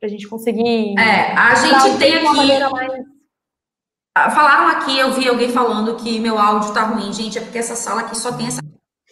para 0.00 0.08
a 0.08 0.10
gente 0.10 0.28
conseguir. 0.28 0.98
É, 0.98 1.32
a 1.32 1.54
gente 1.54 1.98
tem 1.98 2.16
aqui. 2.16 3.15
Falaram 4.16 4.68
aqui, 4.68 4.98
eu 4.98 5.12
vi 5.12 5.28
alguém 5.28 5.52
falando 5.52 5.94
que 5.96 6.18
meu 6.18 6.38
áudio 6.38 6.72
tá 6.72 6.84
ruim. 6.84 7.12
Gente, 7.12 7.36
é 7.36 7.40
porque 7.42 7.58
essa 7.58 7.76
sala 7.76 8.00
aqui 8.00 8.16
só 8.16 8.32
tem 8.32 8.46
essa. 8.46 8.62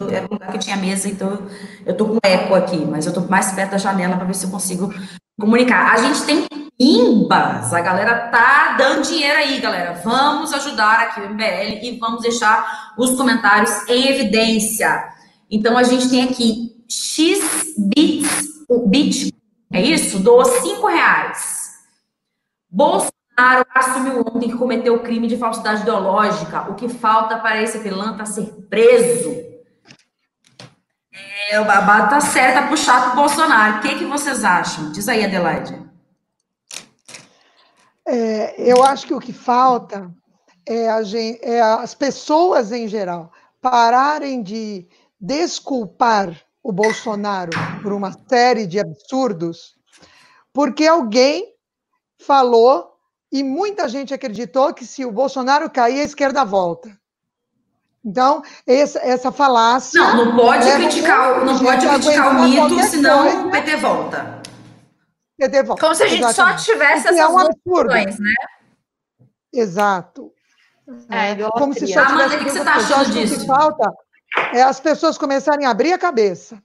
Era 0.00 0.26
um 0.26 0.32
lugar 0.32 0.50
que 0.50 0.58
tinha 0.58 0.76
mesa, 0.78 1.08
então 1.08 1.46
eu 1.84 1.94
tô 1.94 2.06
com 2.06 2.18
eco 2.24 2.54
aqui, 2.54 2.78
mas 2.84 3.06
eu 3.06 3.12
tô 3.12 3.20
mais 3.20 3.52
perto 3.52 3.72
da 3.72 3.78
janela 3.78 4.16
para 4.16 4.24
ver 4.24 4.34
se 4.34 4.46
eu 4.46 4.50
consigo 4.50 4.92
comunicar. 5.38 5.92
A 5.92 5.98
gente 5.98 6.24
tem 6.24 6.46
pimbas, 6.78 7.72
a 7.72 7.80
galera 7.82 8.28
tá 8.28 8.76
dando 8.78 9.02
dinheiro 9.02 9.38
aí, 9.38 9.60
galera. 9.60 10.00
Vamos 10.02 10.52
ajudar 10.54 11.00
aqui 11.00 11.20
o 11.20 11.30
MBL 11.30 11.84
e 11.84 11.98
vamos 12.00 12.22
deixar 12.22 12.94
os 12.96 13.10
comentários 13.10 13.86
em 13.88 14.08
evidência. 14.08 15.04
Então 15.50 15.76
a 15.76 15.82
gente 15.82 16.08
tem 16.08 16.24
aqui 16.24 16.74
X 16.88 17.74
bits, 17.76 18.44
bit, 18.86 19.34
é 19.70 19.82
isso? 19.82 20.18
Dou 20.18 20.44
cinco 20.44 20.86
reais. 20.86 21.74
Bolsa 22.70 23.13
Bolsonaro 23.36 23.66
assumiu 23.74 24.20
ontem 24.20 24.50
que 24.50 24.56
cometeu 24.56 24.94
o 24.94 25.02
crime 25.02 25.26
de 25.26 25.36
falsidade 25.36 25.82
ideológica. 25.82 26.70
O 26.70 26.74
que 26.74 26.88
falta 26.88 27.38
para 27.38 27.60
esse 27.60 27.80
pilantra 27.80 28.24
ser 28.24 28.46
preso? 28.70 29.42
É, 31.50 31.60
o 31.60 31.64
babado 31.64 32.10
tá 32.10 32.20
certo 32.20 32.58
a 32.58 32.68
puxar 32.68 33.10
pro 33.10 33.16
Bolsonaro. 33.16 33.78
O 33.78 33.80
que, 33.80 33.98
que 33.98 34.06
vocês 34.06 34.44
acham? 34.44 34.92
Diz 34.92 35.08
aí, 35.08 35.24
Adelaide. 35.24 35.84
É, 38.06 38.54
eu 38.58 38.84
acho 38.84 39.06
que 39.06 39.14
o 39.14 39.20
que 39.20 39.32
falta 39.32 40.10
é, 40.66 41.02
gente, 41.04 41.40
é, 41.42 41.60
as 41.60 41.94
pessoas 41.94 42.70
em 42.70 42.86
geral 42.86 43.32
pararem 43.60 44.42
de 44.42 44.86
desculpar 45.20 46.38
o 46.62 46.70
Bolsonaro 46.70 47.50
por 47.82 47.92
uma 47.92 48.12
série 48.28 48.66
de 48.66 48.78
absurdos, 48.78 49.74
porque 50.52 50.86
alguém 50.86 51.54
falou 52.18 52.93
e 53.34 53.42
muita 53.42 53.88
gente 53.88 54.14
acreditou 54.14 54.72
que 54.72 54.86
se 54.86 55.04
o 55.04 55.10
Bolsonaro 55.10 55.68
cair, 55.68 56.02
a 56.02 56.04
esquerda 56.04 56.44
volta. 56.44 56.96
Então, 58.04 58.44
essa, 58.64 59.00
essa 59.00 59.32
falácia. 59.32 60.00
Não, 60.00 60.26
não 60.26 60.36
pode 60.36 60.68
é 60.68 60.76
criticar, 60.76 61.44
não 61.44 61.58
pode 61.58 61.84
criticar 61.84 62.30
o 62.30 62.44
mito, 62.44 62.80
senão 62.84 63.22
coisa, 63.22 63.40
o 63.40 63.50
PT 63.50 63.76
volta. 63.78 64.42
PT 65.36 65.62
volta. 65.64 65.82
Como 65.82 65.94
se 65.96 66.04
a 66.04 66.06
gente 66.06 66.22
Exatamente. 66.22 66.60
só 66.60 66.72
tivesse 66.72 67.08
essas 67.08 67.18
é 67.18 67.26
um 67.26 67.34
opções, 67.34 68.20
né? 68.20 68.34
Exato. 69.52 70.30
É, 71.10 71.32
é 71.32 71.50
como 71.58 71.74
se 71.74 71.88
só 71.88 72.06
tivesse. 72.06 72.36
o 72.36 72.38
que 72.38 72.50
você 72.50 72.58
está 72.60 72.74
achando 72.76 73.10
disso? 73.10 73.34
O 73.34 73.40
que 73.40 73.46
falta 73.46 73.92
é 74.52 74.62
as 74.62 74.78
pessoas 74.78 75.18
começarem 75.18 75.66
a 75.66 75.70
abrir 75.70 75.92
a 75.92 75.98
cabeça. 75.98 76.62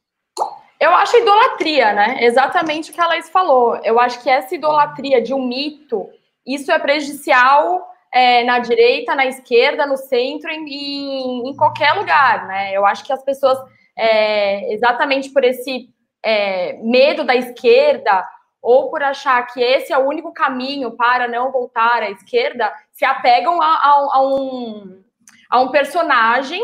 Eu 0.80 0.94
acho 0.94 1.18
idolatria, 1.18 1.94
né? 1.94 2.24
Exatamente 2.24 2.92
o 2.92 2.94
que 2.94 3.02
a 3.02 3.08
Laís 3.08 3.28
falou. 3.28 3.78
Eu 3.78 4.00
acho 4.00 4.22
que 4.22 4.30
essa 4.30 4.54
idolatria 4.54 5.20
de 5.20 5.34
um 5.34 5.44
mito 5.48 6.08
isso 6.54 6.72
é 6.72 6.80
prejudicial 6.80 7.88
é, 8.12 8.44
na 8.44 8.60
direita, 8.60 9.14
na 9.14 9.26
esquerda, 9.26 9.86
no 9.86 9.98
centro, 9.98 10.50
em, 10.50 11.50
em, 11.50 11.56
qualquer 11.56 11.94
lugar, 11.94 12.48
né? 12.48 12.74
Eu 12.74 12.86
acho 12.86 13.04
que 13.04 13.14
as 13.14 13.24
pessoas, 13.24 13.58
é, 13.96 14.74
exatamente 14.74 15.30
por 15.30 15.44
esse 15.44 15.90
é, 16.24 16.74
medo 16.82 17.24
da 17.24 17.36
esquerda, 17.36 18.28
ou 18.62 18.90
por 18.90 19.02
achar 19.04 19.46
que 19.48 19.62
esse 19.62 19.94
é 19.94 19.98
o 19.98 20.08
único 20.08 20.34
caminho 20.34 20.92
para 20.92 21.28
não 21.28 21.52
voltar 21.52 22.04
à 22.04 22.10
esquerda, 22.10 22.74
se 22.92 23.06
apegam 23.06 23.62
a, 23.62 23.68
a, 23.68 24.10
a 24.14 24.22
um, 24.22 25.02
a 25.50 25.62
um 25.62 25.70
personagem 25.70 26.62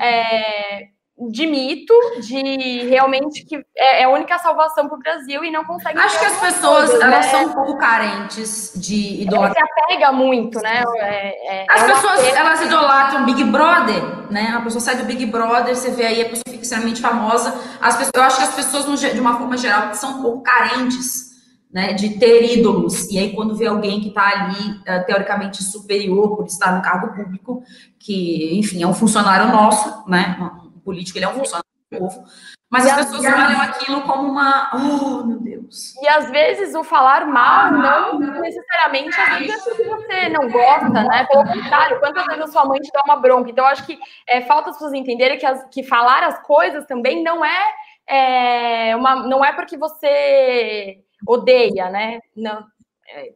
é, 0.00 0.88
de 1.16 1.46
mito, 1.46 1.94
de 2.20 2.88
realmente 2.88 3.44
que 3.44 3.56
é, 3.76 4.02
é 4.02 4.04
a 4.04 4.08
única 4.08 4.36
salvação 4.38 4.88
para 4.88 4.96
o 4.96 4.98
Brasil 4.98 5.44
e 5.44 5.50
não 5.50 5.64
consegue. 5.64 5.96
Acho 5.96 6.18
que 6.18 6.26
as 6.26 6.40
pessoas 6.40 6.90
elas 6.90 7.08
né? 7.08 7.22
são 7.22 7.44
um 7.46 7.52
pouco 7.52 7.78
carentes 7.78 8.72
de 8.74 9.22
idolatria. 9.22 9.64
Se 9.64 9.82
apega 9.82 10.12
muito, 10.12 10.60
né? 10.60 10.82
É, 10.96 11.62
é, 11.62 11.66
as 11.70 11.82
é 11.82 11.86
pessoas 11.86 12.24
elas 12.34 12.60
idolatram 12.62 13.24
Big 13.26 13.44
Brother, 13.44 14.02
né? 14.30 14.54
A 14.56 14.60
pessoa 14.62 14.80
sai 14.80 14.96
do 14.96 15.04
Big 15.04 15.24
Brother, 15.26 15.76
você 15.76 15.92
vê 15.92 16.06
aí 16.06 16.20
a 16.20 16.28
pessoa 16.28 16.42
fica 16.48 16.62
extremamente 16.62 17.00
famosa. 17.00 17.54
As 17.80 17.96
pessoas, 17.96 18.12
eu 18.16 18.22
acho 18.22 18.36
que 18.38 18.42
as 18.42 18.54
pessoas 18.54 19.00
de 19.00 19.20
uma 19.20 19.38
forma 19.38 19.56
geral 19.56 19.94
são 19.94 20.18
um 20.18 20.22
pouco 20.22 20.42
carentes. 20.42 21.32
Né, 21.72 21.92
de 21.92 22.20
ter 22.20 22.56
ídolos, 22.56 23.10
e 23.10 23.18
aí 23.18 23.32
quando 23.34 23.56
vê 23.56 23.66
alguém 23.66 24.00
que 24.00 24.06
está 24.06 24.28
ali, 24.28 24.70
uh, 24.70 25.04
teoricamente 25.08 25.60
superior 25.60 26.36
por 26.36 26.46
estar 26.46 26.76
no 26.76 26.80
cargo 26.80 27.12
público, 27.16 27.64
que, 27.98 28.56
enfim, 28.56 28.80
é 28.80 28.86
um 28.86 28.94
funcionário 28.94 29.48
nosso, 29.48 30.08
né, 30.08 30.36
político, 30.84 31.18
ele 31.18 31.24
é 31.24 31.28
um 31.28 31.34
funcionário 31.34 31.68
do 31.90 31.98
povo. 31.98 32.24
Mas 32.70 32.86
e 32.86 32.90
as 32.90 32.96
pessoas 32.96 33.24
olham 33.24 33.60
aquilo 33.60 34.02
como 34.02 34.28
uma. 34.28 34.70
Oh, 34.74 35.24
meu 35.24 35.38
Deus. 35.38 35.94
E 36.02 36.08
às 36.08 36.28
vezes 36.30 36.74
o 36.74 36.82
falar 36.82 37.24
mal 37.24 37.70
não 37.72 38.18
necessariamente 38.18 39.16
é 39.20 39.42
isso 39.42 39.76
que 39.76 39.84
você 39.84 40.28
não 40.28 40.50
gosta, 40.50 40.88
né? 40.88 41.24
Pelo 41.30 41.44
contrário, 41.44 42.00
quantas 42.00 42.24
vezes 42.26 42.42
a 42.42 42.46
sua 42.48 42.64
mãe 42.64 42.80
te 42.80 42.90
dá 42.92 43.02
uma 43.06 43.16
bronca? 43.16 43.48
Então, 43.48 43.64
eu 43.64 43.70
acho 43.70 43.86
que 43.86 43.96
é, 44.26 44.40
falta 44.40 44.70
as 44.70 44.76
pessoas 44.76 44.92
entenderem 44.92 45.38
que, 45.38 45.46
as, 45.46 45.64
que 45.68 45.84
falar 45.84 46.24
as 46.24 46.40
coisas 46.42 46.84
também 46.86 47.22
não 47.22 47.44
é, 47.44 47.62
é, 48.08 48.96
uma, 48.96 49.16
não 49.26 49.44
é 49.44 49.52
porque 49.52 49.76
você 49.76 50.98
odeia, 51.26 51.88
né? 51.90 52.18
Não, 52.36 52.64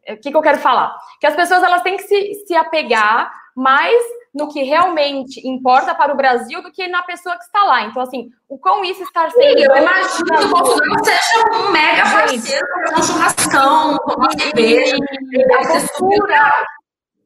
é, 0.04 0.14
o 0.14 0.20
que, 0.20 0.32
que 0.32 0.36
eu 0.36 0.42
quero 0.42 0.58
falar? 0.58 0.96
Que 1.20 1.26
as 1.28 1.36
pessoas 1.36 1.62
elas 1.62 1.82
têm 1.82 1.96
que 1.96 2.02
se, 2.02 2.44
se 2.46 2.56
apegar 2.56 3.30
mais 3.54 4.02
no 4.38 4.48
que 4.48 4.62
realmente 4.62 5.44
importa 5.46 5.96
para 5.96 6.14
o 6.14 6.16
Brasil 6.16 6.62
do 6.62 6.70
que 6.70 6.86
na 6.86 7.02
pessoa 7.02 7.36
que 7.36 7.42
está 7.42 7.64
lá. 7.64 7.82
Então, 7.82 8.00
assim, 8.00 8.30
o 8.48 8.56
quão 8.56 8.84
isso 8.84 9.02
está 9.02 9.28
sendo. 9.28 9.58
Sim, 9.58 9.64
eu 9.64 9.76
imagino 9.76 10.24
que 10.24 10.44
o 10.44 10.48
Bolsonaro 10.48 11.04
seja 11.04 11.58
um 11.58 11.72
mega 11.72 12.02
parceiro, 12.04 12.66
um 12.96 13.02
churrascão, 13.02 13.98
uma 14.06 14.30
cerveja, 14.38 14.96
a 14.96 15.66
postura. 15.66 16.66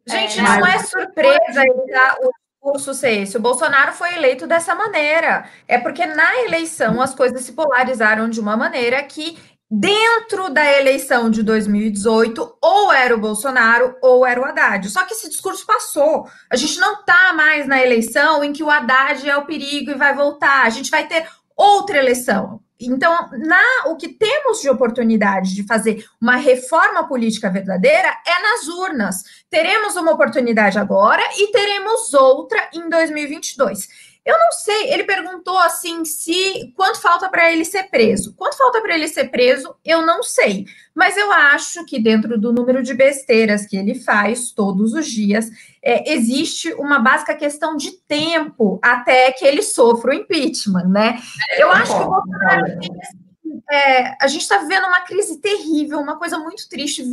Gente, 0.08 0.40
é, 0.40 0.42
não 0.42 0.66
é 0.66 0.78
surpresa 0.78 1.62
tá, 1.92 2.16
discurso 2.62 2.94
ser 2.94 3.22
esse. 3.22 3.36
O 3.36 3.40
Bolsonaro 3.40 3.92
foi 3.92 4.14
eleito 4.14 4.46
dessa 4.46 4.74
maneira. 4.74 5.44
É 5.68 5.76
porque 5.76 6.06
na 6.06 6.44
eleição 6.44 7.02
as 7.02 7.14
coisas 7.14 7.42
se 7.42 7.52
polarizaram 7.52 8.30
de 8.30 8.40
uma 8.40 8.56
maneira 8.56 9.02
que 9.02 9.36
dentro 9.74 10.50
da 10.50 10.70
eleição 10.78 11.30
de 11.30 11.42
2018, 11.42 12.58
ou 12.60 12.92
era 12.92 13.14
o 13.14 13.18
Bolsonaro 13.18 13.96
ou 14.02 14.26
era 14.26 14.38
o 14.38 14.44
Haddad. 14.44 14.86
Só 14.90 15.02
que 15.06 15.14
esse 15.14 15.30
discurso 15.30 15.64
passou. 15.64 16.28
A 16.50 16.56
gente 16.56 16.78
não 16.78 17.00
está 17.00 17.32
mais 17.32 17.66
na 17.66 17.82
eleição 17.82 18.44
em 18.44 18.52
que 18.52 18.62
o 18.62 18.68
Haddad 18.68 19.26
é 19.26 19.34
o 19.34 19.46
perigo 19.46 19.90
e 19.90 19.94
vai 19.94 20.14
voltar. 20.14 20.66
A 20.66 20.68
gente 20.68 20.90
vai 20.90 21.06
ter 21.06 21.26
outra 21.56 21.96
eleição. 21.96 22.60
Então, 22.78 23.30
na, 23.32 23.62
o 23.86 23.96
que 23.96 24.08
temos 24.08 24.60
de 24.60 24.68
oportunidade 24.68 25.54
de 25.54 25.64
fazer 25.64 26.04
uma 26.20 26.36
reforma 26.36 27.08
política 27.08 27.48
verdadeira 27.48 28.08
é 28.26 28.42
nas 28.42 28.68
urnas. 28.68 29.22
Teremos 29.48 29.96
uma 29.96 30.12
oportunidade 30.12 30.78
agora 30.78 31.22
e 31.38 31.50
teremos 31.50 32.12
outra 32.12 32.68
em 32.74 32.90
2022. 32.90 33.88
Eu 34.24 34.38
não 34.38 34.52
sei, 34.52 34.92
ele 34.92 35.02
perguntou 35.02 35.58
assim 35.58 36.04
se 36.04 36.72
quanto 36.76 37.00
falta 37.00 37.28
para 37.28 37.52
ele 37.52 37.64
ser 37.64 37.84
preso. 37.84 38.34
Quanto 38.36 38.56
falta 38.56 38.80
para 38.80 38.94
ele 38.94 39.08
ser 39.08 39.30
preso, 39.30 39.74
eu 39.84 40.06
não 40.06 40.22
sei. 40.22 40.64
Mas 40.94 41.16
eu 41.16 41.32
acho 41.32 41.84
que 41.86 41.98
dentro 41.98 42.38
do 42.38 42.52
número 42.52 42.84
de 42.84 42.94
besteiras 42.94 43.66
que 43.66 43.76
ele 43.76 43.96
faz 43.96 44.52
todos 44.52 44.92
os 44.92 45.06
dias, 45.06 45.50
é, 45.82 46.12
existe 46.12 46.72
uma 46.74 47.00
básica 47.00 47.34
questão 47.34 47.76
de 47.76 47.90
tempo 48.06 48.78
até 48.80 49.32
que 49.32 49.44
ele 49.44 49.62
sofra 49.62 50.12
o 50.12 50.14
impeachment, 50.14 50.88
né? 50.88 51.20
Eu 51.58 51.72
acho 51.72 51.92
que 51.92 52.02
o 52.02 52.08
Bolsonaro 52.08 52.78
tem 52.78 53.21
é, 53.70 54.16
a 54.20 54.26
gente 54.26 54.42
está 54.42 54.58
vivendo 54.58 54.86
uma 54.86 55.00
crise 55.02 55.40
terrível, 55.40 55.98
uma 55.98 56.16
coisa 56.18 56.38
muito 56.38 56.68
triste, 56.68 57.02
20 57.02 57.12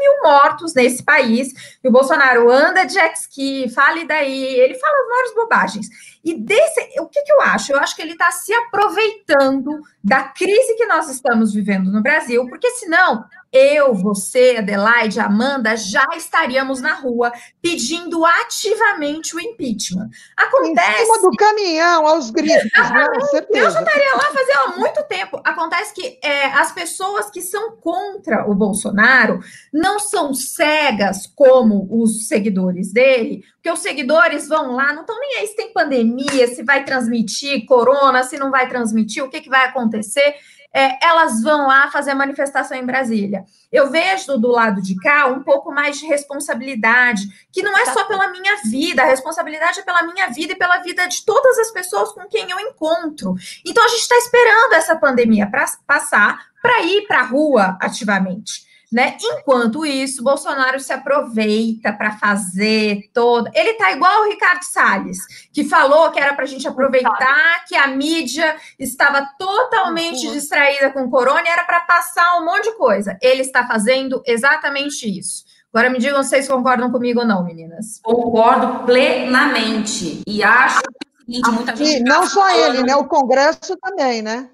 mil 0.00 0.22
mortos 0.22 0.74
nesse 0.74 1.02
país, 1.02 1.52
e 1.82 1.88
o 1.88 1.92
Bolsonaro 1.92 2.50
anda 2.50 2.84
de 2.84 2.94
jet 2.94 3.14
ski, 3.16 3.68
fale 3.74 4.04
daí, 4.04 4.44
ele 4.44 4.74
fala 4.74 5.02
as 5.02 5.08
maiores 5.08 5.34
bobagens. 5.34 5.86
E 6.24 6.34
desse, 6.34 7.00
o 7.00 7.06
que, 7.06 7.22
que 7.22 7.32
eu 7.32 7.40
acho? 7.42 7.72
Eu 7.72 7.78
acho 7.78 7.94
que 7.94 8.02
ele 8.02 8.12
está 8.12 8.30
se 8.30 8.52
aproveitando 8.52 9.80
da 10.02 10.24
crise 10.24 10.74
que 10.74 10.86
nós 10.86 11.08
estamos 11.08 11.52
vivendo 11.52 11.90
no 11.90 12.02
Brasil, 12.02 12.46
porque 12.48 12.70
senão 12.72 13.24
eu, 13.52 13.94
você, 13.94 14.56
Adelaide, 14.58 15.20
Amanda, 15.20 15.76
já 15.76 16.04
estaríamos 16.16 16.82
na 16.82 16.94
rua 16.94 17.32
pedindo 17.62 18.24
ativamente 18.24 19.34
o 19.34 19.40
impeachment. 19.40 20.10
Acontece. 20.36 21.02
Em 21.02 21.06
cima 21.06 21.18
do 21.22 21.36
caminhão, 21.36 22.06
aos 22.06 22.30
gritos, 22.30 22.70
né? 22.72 23.06
certeza. 23.30 23.66
Eu 23.66 23.70
já 23.70 23.80
estaria 23.80 24.14
lá 24.14 24.24
fazendo 24.24 24.58
há 24.58 24.76
muito 24.76 25.02
tempo. 25.04 25.40
Acontece 25.44 25.94
que 25.94 26.18
é, 26.22 26.46
as 26.46 26.72
pessoas 26.72 27.30
que 27.30 27.40
são 27.40 27.76
contra 27.76 28.48
o 28.48 28.54
Bolsonaro 28.54 29.40
não 29.72 29.98
são 29.98 30.34
cegas 30.34 31.26
como 31.26 31.88
os 31.90 32.28
seguidores 32.28 32.92
dele, 32.92 33.44
porque 33.54 33.70
os 33.70 33.80
seguidores 33.80 34.46
vão 34.46 34.72
lá, 34.74 34.92
não 34.92 35.02
estão 35.02 35.18
nem 35.18 35.38
aí 35.38 35.46
se 35.46 35.56
tem 35.56 35.72
pandemia, 35.72 36.48
se 36.48 36.62
vai 36.62 36.84
transmitir 36.84 37.64
corona, 37.66 38.22
se 38.22 38.38
não 38.38 38.50
vai 38.50 38.68
transmitir, 38.68 39.24
o 39.24 39.30
que, 39.30 39.40
que 39.40 39.48
vai 39.48 39.66
acontecer 39.66 40.34
é, 40.78 40.96
elas 41.02 41.42
vão 41.42 41.66
lá 41.66 41.90
fazer 41.90 42.12
a 42.12 42.14
manifestação 42.14 42.76
em 42.76 42.86
Brasília. 42.86 43.44
Eu 43.72 43.90
vejo 43.90 44.38
do 44.38 44.48
lado 44.48 44.80
de 44.80 44.94
cá 45.00 45.26
um 45.26 45.42
pouco 45.42 45.72
mais 45.72 45.98
de 45.98 46.06
responsabilidade, 46.06 47.22
que 47.52 47.64
não 47.64 47.76
é 47.76 47.86
só 47.86 48.04
pela 48.04 48.28
minha 48.28 48.58
vida, 48.64 49.02
a 49.02 49.06
responsabilidade 49.06 49.80
é 49.80 49.82
pela 49.82 50.04
minha 50.04 50.28
vida 50.28 50.52
e 50.52 50.56
pela 50.56 50.78
vida 50.78 51.08
de 51.08 51.24
todas 51.24 51.58
as 51.58 51.72
pessoas 51.72 52.12
com 52.12 52.28
quem 52.28 52.48
eu 52.48 52.60
encontro. 52.60 53.34
Então 53.66 53.84
a 53.84 53.88
gente 53.88 54.02
está 54.02 54.16
esperando 54.18 54.74
essa 54.74 54.94
pandemia 54.94 55.50
para 55.50 55.66
passar 55.84 56.46
para 56.62 56.82
ir 56.82 57.06
para 57.08 57.20
a 57.20 57.24
rua 57.24 57.76
ativamente. 57.80 58.67
Né? 58.90 59.18
Enquanto 59.20 59.84
isso, 59.84 60.24
Bolsonaro 60.24 60.80
se 60.80 60.92
aproveita 60.94 61.92
para 61.92 62.12
fazer 62.12 63.10
todo. 63.12 63.50
Ele 63.54 63.74
tá 63.74 63.92
igual 63.92 64.22
o 64.22 64.30
Ricardo 64.30 64.62
Salles, 64.62 65.18
que 65.52 65.62
falou 65.62 66.10
que 66.10 66.18
era 66.18 66.34
para 66.34 66.44
a 66.44 66.48
gente 66.48 66.66
aproveitar 66.66 67.64
que 67.66 67.76
a 67.76 67.86
mídia 67.86 68.56
estava 68.78 69.28
totalmente 69.38 70.26
uhum. 70.26 70.32
distraída 70.32 70.90
com 70.90 71.02
o 71.02 71.10
corona 71.10 71.42
e 71.44 71.48
era 71.48 71.64
para 71.64 71.80
passar 71.80 72.38
um 72.40 72.46
monte 72.46 72.70
de 72.70 72.78
coisa. 72.78 73.18
Ele 73.20 73.42
está 73.42 73.66
fazendo 73.66 74.22
exatamente 74.26 75.06
isso. 75.06 75.44
Agora 75.70 75.90
me 75.90 75.98
digam 75.98 76.22
se 76.22 76.30
vocês 76.30 76.48
concordam 76.48 76.90
comigo 76.90 77.20
ou 77.20 77.26
não, 77.26 77.44
meninas. 77.44 78.00
Concordo 78.02 78.86
plenamente. 78.86 80.22
E 80.26 80.42
acho 80.42 80.80
que 81.26 81.42
é 81.46 81.50
muita 81.50 81.76
gente. 81.76 81.96
E 81.98 82.00
não 82.00 82.22
tá 82.22 82.26
só 82.26 82.48
ele, 82.48 82.82
né? 82.84 82.96
O 82.96 83.04
Congresso 83.04 83.76
também, 83.76 84.22
né? 84.22 84.48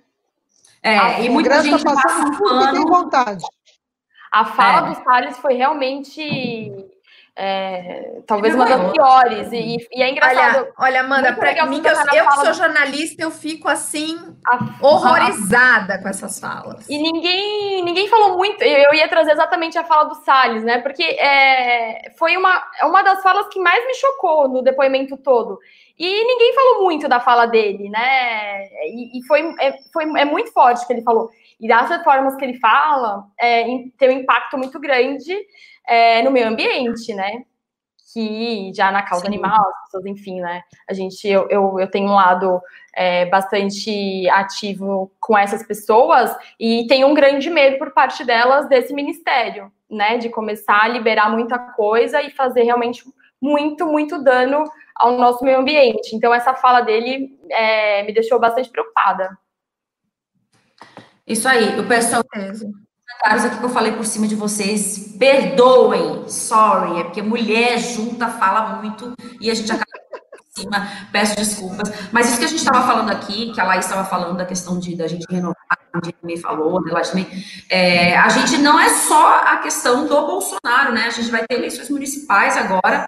É, 0.83 1.25
e 1.25 1.31
muita 1.31 1.62
gente 1.62 1.77
está 1.77 1.94
passando 1.94 2.37
que 2.37 2.73
tem 2.73 2.85
vontade. 2.85 3.44
A 4.35 4.44
fala 4.44 4.88
é. 4.88 4.90
do 4.90 5.05
Salles 5.05 5.38
foi 5.38 5.55
realmente 5.55 6.20
é, 7.37 8.20
talvez 8.27 8.53
uma 8.55 8.64
das 8.64 8.92
piores. 8.92 9.53
E, 9.53 9.77
e, 9.92 10.03
é 10.03 10.11
engraçado. 10.11 10.57
Olha, 10.57 10.73
olha 10.79 11.01
Amanda, 11.03 11.33
para 11.35 11.66
mim, 11.66 11.81
eu, 11.85 12.16
eu 12.16 12.29
que 12.29 12.35
sou 12.35 12.53
jornalista, 12.53 13.23
eu 13.23 13.31
fico 13.31 13.68
assim, 13.68 14.18
a, 14.44 14.59
horrorizada 14.85 16.01
com 16.03 16.09
essas 16.09 16.40
falas. 16.40 16.85
E 16.88 16.99
ninguém, 16.99 17.85
ninguém 17.85 18.09
falou 18.09 18.37
muito. 18.37 18.61
Eu 18.61 18.92
ia 18.92 19.09
trazer 19.09 19.31
exatamente 19.31 19.79
a 19.79 19.85
fala 19.85 20.05
do 20.05 20.16
Salles, 20.16 20.64
né? 20.64 20.79
Porque 20.79 21.03
é, 21.03 22.12
foi 22.18 22.37
uma, 22.37 22.61
uma 22.83 23.03
das 23.03 23.23
falas 23.23 23.47
que 23.49 23.61
mais 23.61 23.87
me 23.87 23.94
chocou 23.94 24.49
no 24.49 24.62
depoimento 24.62 25.16
todo. 25.16 25.61
E 25.97 26.25
ninguém 26.25 26.55
falou 26.55 26.83
muito 26.83 27.09
da 27.09 27.20
fala 27.20 27.47
dele, 27.47 27.88
né? 27.88 28.64
E, 28.87 29.18
e 29.18 29.27
foi, 29.29 29.55
é, 29.61 29.79
foi, 29.92 30.05
é 30.18 30.25
muito 30.25 30.53
forte 30.53 30.85
que 30.85 30.92
ele 30.92 31.03
falou. 31.03 31.31
E 31.61 31.69
das 31.69 31.88
reformas 31.88 32.37
que 32.37 32.45
ele 32.45 32.59
fala, 32.59 33.25
é, 33.40 33.64
tem 33.99 34.09
um 34.09 34.21
impacto 34.21 34.59
muito 34.59 34.79
grande 34.81 35.35
é, 35.87 36.23
no 36.23 36.31
meio 36.31 36.49
ambiente, 36.49 37.14
né? 37.14 37.43
Que 38.12 38.73
já 38.75 38.93
na 38.93 39.03
causa 39.03 39.23
Sim. 39.23 39.29
animal, 39.29 39.61
as 39.61 39.85
pessoas, 39.85 40.07
enfim, 40.07 40.40
né? 40.40 40.62
A 40.88 40.93
gente, 40.93 41.27
eu, 41.27 41.49
eu, 41.49 41.81
eu 41.81 41.90
tenho 41.90 42.09
um 42.09 42.14
lado 42.14 42.61
é, 42.95 43.27
bastante 43.27 44.29
ativo 44.29 45.11
com 45.21 45.37
essas 45.37 45.67
pessoas 45.67 46.35
e 46.59 46.87
tenho 46.87 47.09
um 47.09 47.14
grande 47.14 47.51
medo 47.51 47.79
por 47.79 47.93
parte 47.93 48.25
delas 48.25 48.69
desse 48.69 48.93
ministério, 48.95 49.71
né? 49.90 50.17
De 50.19 50.29
começar 50.29 50.83
a 50.83 50.88
liberar 50.88 51.31
muita 51.31 51.59
coisa 51.59 52.23
e 52.23 52.31
fazer 52.31 52.62
realmente 52.62 53.03
muito, 53.40 53.87
muito 53.87 54.23
dano 54.23 54.64
ao 54.95 55.12
nosso 55.12 55.45
meio 55.45 55.59
ambiente. 55.59 56.14
Então, 56.14 56.33
essa 56.33 56.55
fala 56.55 56.81
dele 56.81 57.37
é, 57.51 58.03
me 58.05 58.12
deixou 58.12 58.38
bastante 58.38 58.71
preocupada. 58.71 59.37
Isso 61.27 61.49
aí, 61.49 61.79
o 61.81 61.87
pessoal. 61.87 62.23
Comentários 62.25 63.45
aqui 63.45 63.59
que 63.59 63.65
eu 63.65 63.71
falei 63.71 63.93
por 63.93 64.05
cima 64.05 64.27
de 64.27 64.35
vocês, 64.35 65.15
perdoem, 65.19 66.29
sorry, 66.29 67.01
é 67.01 67.05
porque 67.05 67.23
mulher 67.23 67.79
junta 67.79 68.29
fala 68.29 68.77
muito 68.77 69.15
e 69.41 69.51
a 69.51 69.55
gente 69.55 69.71
acaba 69.71 69.85
por 70.33 70.61
cima, 70.61 70.89
peço 71.13 71.37
desculpas. 71.37 71.91
Mas 72.13 72.29
isso 72.29 72.39
que 72.39 72.45
a 72.45 72.49
gente 72.49 72.59
estava 72.59 72.87
falando 72.87 73.11
aqui, 73.11 73.53
que 73.53 73.61
a 73.61 73.65
Laís 73.65 73.85
estava 73.85 74.05
falando 74.05 74.37
da 74.37 74.45
questão 74.45 74.79
de 74.79 74.97
da 74.97 75.07
gente 75.07 75.27
renovar, 75.31 75.55
a 75.93 76.05
gente 76.05 76.17
também 76.21 76.37
falou, 76.39 76.83
né, 76.83 76.93
também, 77.03 77.27
é, 77.71 78.17
a 78.17 78.29
gente 78.29 78.59
não 78.59 78.79
é 78.81 78.89
só 78.89 79.41
a 79.41 79.59
questão 79.59 80.07
do 80.07 80.27
Bolsonaro, 80.27 80.93
né? 80.93 81.07
A 81.07 81.11
gente 81.11 81.31
vai 81.31 81.47
ter 81.47 81.57
eleições 81.57 81.89
municipais 81.89 82.57
agora. 82.57 83.07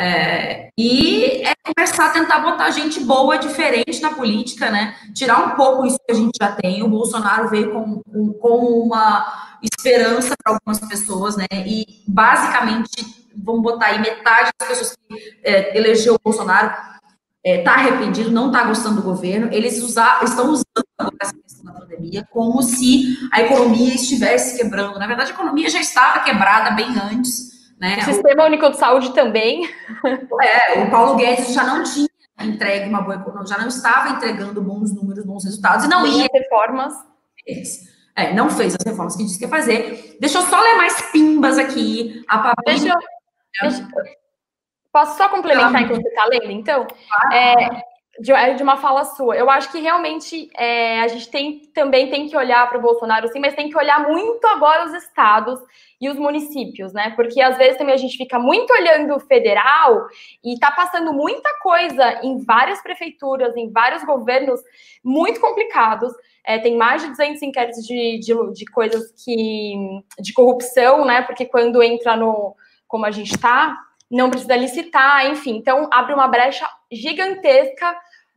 É, 0.00 0.70
e 0.78 1.42
é 1.44 1.52
conversar, 1.66 2.12
tentar 2.12 2.38
botar 2.38 2.70
gente 2.70 3.00
boa, 3.00 3.36
diferente 3.36 4.00
na 4.00 4.14
política, 4.14 4.70
né? 4.70 4.94
Tirar 5.12 5.44
um 5.44 5.56
pouco 5.56 5.84
isso 5.84 5.98
que 6.06 6.12
a 6.12 6.14
gente 6.14 6.36
já 6.40 6.52
tem. 6.52 6.84
O 6.84 6.88
Bolsonaro 6.88 7.48
veio 7.48 7.72
com, 7.72 8.00
com, 8.04 8.32
com 8.34 8.58
uma 8.84 9.58
esperança 9.60 10.36
para 10.40 10.54
algumas 10.54 10.78
pessoas, 10.88 11.36
né? 11.36 11.46
E 11.52 11.84
basicamente, 12.06 13.26
vamos 13.36 13.60
botar 13.60 13.86
aí 13.86 13.98
metade 13.98 14.50
das 14.56 14.68
pessoas 14.68 14.96
que 14.96 15.18
é, 15.42 15.76
elegeu 15.76 16.14
o 16.14 16.20
Bolsonaro 16.22 16.72
está 17.44 17.72
é, 17.72 17.74
arrependido, 17.74 18.30
não 18.30 18.46
está 18.48 18.62
gostando 18.62 18.96
do 18.96 19.02
governo. 19.02 19.48
Eles 19.52 19.82
usar, 19.82 20.22
estão 20.22 20.50
usando 20.50 20.64
essa 21.20 21.34
questão 21.34 21.64
da 21.64 21.72
pandemia 21.72 22.24
como 22.30 22.62
se 22.62 23.18
a 23.32 23.42
economia 23.42 23.94
estivesse 23.94 24.56
quebrando. 24.56 24.96
Na 24.96 25.08
verdade, 25.08 25.32
a 25.32 25.34
economia 25.34 25.68
já 25.68 25.80
estava 25.80 26.20
quebrada 26.20 26.70
bem 26.70 26.96
antes. 26.96 27.57
Né? 27.80 27.98
O 27.98 28.04
Sistema 28.04 28.44
Único 28.44 28.70
de 28.70 28.76
Saúde 28.76 29.12
também. 29.14 29.68
É, 30.40 30.82
o 30.82 30.90
Paulo 30.90 31.16
Guedes 31.16 31.52
já 31.52 31.64
não 31.64 31.82
tinha 31.82 32.08
entregue 32.40 32.88
uma 32.88 33.00
boa 33.00 33.16
economia, 33.16 33.46
já 33.46 33.58
não 33.58 33.68
estava 33.68 34.10
entregando 34.10 34.62
bons 34.62 34.94
números, 34.94 35.24
bons 35.24 35.44
resultados, 35.44 35.84
e 35.84 35.88
não 35.88 36.06
ia. 36.06 36.28
reformas. 36.32 36.94
É, 38.14 38.32
não 38.32 38.50
fez 38.50 38.74
as 38.74 38.84
reformas 38.86 39.16
que 39.16 39.24
disse 39.24 39.38
que 39.38 39.44
ia 39.44 39.50
fazer. 39.50 40.16
Deixa 40.20 40.38
eu 40.38 40.42
só 40.42 40.60
ler 40.60 40.76
mais 40.76 41.00
pimbas 41.10 41.58
aqui. 41.58 42.24
A 42.28 42.54
deixa, 42.66 42.88
eu, 42.88 42.98
deixa, 43.62 43.88
Posso 44.92 45.16
só 45.16 45.28
complementar 45.28 45.82
enquanto 45.82 46.02
você 46.02 46.08
está 46.08 46.24
lendo, 46.26 46.50
então? 46.50 46.86
É, 47.32 47.82
de, 48.20 48.32
é 48.32 48.54
de, 48.54 48.62
uma 48.62 48.76
fala 48.76 49.04
sua. 49.04 49.36
Eu 49.36 49.48
acho 49.48 49.70
que 49.70 49.80
realmente 49.80 50.50
é, 50.56 51.00
a 51.00 51.08
gente 51.08 51.28
tem, 51.30 51.60
também 51.74 52.10
tem 52.10 52.28
que 52.28 52.36
olhar 52.36 52.68
para 52.68 52.78
o 52.78 52.82
Bolsonaro, 52.82 53.28
sim, 53.28 53.38
mas 53.38 53.54
tem 53.54 53.68
que 53.68 53.76
olhar 53.76 54.08
muito 54.08 54.46
agora 54.46 54.84
os 54.84 54.94
estados 54.94 55.60
e 56.00 56.08
os 56.08 56.16
municípios, 56.16 56.92
né? 56.92 57.10
Porque 57.16 57.40
às 57.40 57.56
vezes 57.56 57.76
também 57.76 57.94
a 57.94 57.98
gente 57.98 58.16
fica 58.16 58.38
muito 58.38 58.72
olhando 58.72 59.14
o 59.14 59.20
federal 59.20 60.06
e 60.44 60.54
está 60.54 60.70
passando 60.70 61.12
muita 61.12 61.48
coisa 61.60 62.20
em 62.22 62.38
várias 62.44 62.82
prefeituras, 62.82 63.56
em 63.56 63.70
vários 63.70 64.04
governos 64.04 64.60
muito 65.04 65.40
complicados. 65.40 66.12
É, 66.44 66.58
tem 66.58 66.76
mais 66.76 67.02
de 67.02 67.08
200 67.08 67.42
inquéritos 67.42 67.84
de, 67.84 68.18
de, 68.20 68.52
de 68.52 68.64
coisas 68.66 69.12
que 69.24 69.74
de 70.18 70.32
corrupção, 70.32 71.04
né? 71.04 71.22
Porque 71.22 71.44
quando 71.44 71.82
entra 71.82 72.16
no 72.16 72.56
como 72.86 73.04
a 73.04 73.10
gente 73.10 73.32
está, 73.32 73.76
não 74.10 74.30
precisa 74.30 74.56
licitar, 74.56 75.26
enfim. 75.26 75.56
Então, 75.56 75.88
abre 75.92 76.14
uma 76.14 76.26
brecha 76.26 76.66
gigantesca 76.90 77.94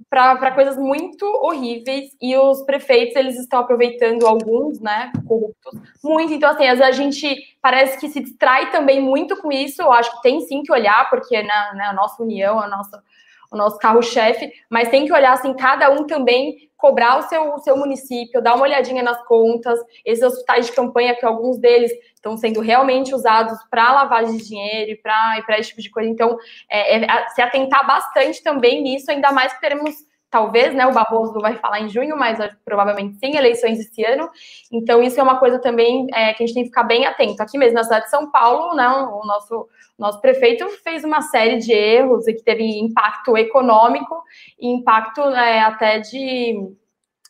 para 0.09 0.51
coisas 0.51 0.77
muito 0.77 1.25
horríveis 1.25 2.15
e 2.21 2.35
os 2.35 2.61
prefeitos 2.63 3.15
eles 3.15 3.39
estão 3.39 3.59
aproveitando 3.59 4.25
alguns, 4.25 4.79
né, 4.79 5.11
corruptos, 5.27 5.79
muito. 6.03 6.33
Então 6.33 6.49
assim, 6.49 6.67
às 6.67 6.79
vezes 6.79 6.93
a 6.93 6.97
gente 6.97 7.57
parece 7.61 7.99
que 7.99 8.09
se 8.09 8.19
distrai 8.19 8.71
também 8.71 9.01
muito 9.01 9.35
com 9.37 9.51
isso. 9.51 9.81
Eu 9.81 9.91
acho 9.91 10.11
que 10.15 10.21
tem 10.21 10.41
sim 10.41 10.63
que 10.63 10.71
olhar 10.71 11.09
porque 11.09 11.41
na, 11.43 11.73
na 11.73 11.93
nossa 11.93 12.21
união, 12.21 12.59
a 12.59 12.67
nossa 12.67 13.03
o 13.51 13.57
nosso 13.57 13.77
carro-chefe, 13.77 14.51
mas 14.69 14.89
tem 14.89 15.05
que 15.05 15.13
olhar 15.13 15.33
assim, 15.33 15.53
cada 15.53 15.91
um 15.91 16.07
também 16.07 16.69
cobrar 16.77 17.19
o 17.19 17.21
seu, 17.23 17.53
o 17.53 17.59
seu 17.59 17.77
município, 17.77 18.41
dar 18.41 18.55
uma 18.55 18.63
olhadinha 18.63 19.03
nas 19.03 19.23
contas, 19.27 19.79
esses 20.03 20.23
hospitais 20.23 20.65
de 20.65 20.71
campanha, 20.71 21.15
que 21.15 21.25
alguns 21.25 21.59
deles 21.59 21.91
estão 22.15 22.35
sendo 22.37 22.59
realmente 22.59 23.13
usados 23.13 23.59
para 23.69 23.93
lavagem 23.93 24.37
de 24.37 24.47
dinheiro 24.47 24.91
e 24.91 24.95
para 24.95 25.59
esse 25.59 25.69
tipo 25.69 25.81
de 25.81 25.91
coisa. 25.91 26.09
Então, 26.09 26.37
é, 26.67 27.03
é, 27.03 27.27
se 27.29 27.41
atentar 27.41 27.85
bastante 27.85 28.41
também 28.41 28.81
nisso, 28.81 29.11
ainda 29.11 29.31
mais 29.31 29.53
que 29.53 29.61
teremos 29.61 29.93
talvez, 30.31 30.73
né? 30.73 30.87
O 30.87 30.93
Barroso 30.93 31.39
vai 31.41 31.57
falar 31.57 31.81
em 31.81 31.89
junho, 31.89 32.17
mas 32.17 32.39
provavelmente 32.63 33.17
sim, 33.17 33.35
eleições 33.35 33.77
esse 33.79 34.03
ano. 34.05 34.29
Então, 34.71 35.03
isso 35.03 35.19
é 35.19 35.23
uma 35.23 35.37
coisa 35.37 35.59
também 35.59 36.07
é, 36.13 36.33
que 36.33 36.41
a 36.41 36.47
gente 36.47 36.55
tem 36.55 36.63
que 36.63 36.69
ficar 36.69 36.83
bem 36.83 37.05
atento. 37.05 37.43
Aqui 37.43 37.57
mesmo 37.57 37.75
na 37.75 37.83
cidade 37.83 38.05
de 38.05 38.09
São 38.09 38.31
Paulo, 38.31 38.73
né, 38.73 38.87
o 38.87 39.25
nosso, 39.25 39.67
nosso 39.99 40.21
prefeito 40.21 40.67
fez 40.83 41.03
uma 41.03 41.21
série 41.21 41.57
de 41.57 41.73
erros 41.73 42.27
e 42.27 42.33
que 42.33 42.43
teve 42.43 42.63
impacto 42.79 43.37
econômico 43.37 44.23
e 44.57 44.69
impacto 44.69 45.21
é, 45.21 45.59
até 45.59 45.99
de, 45.99 46.55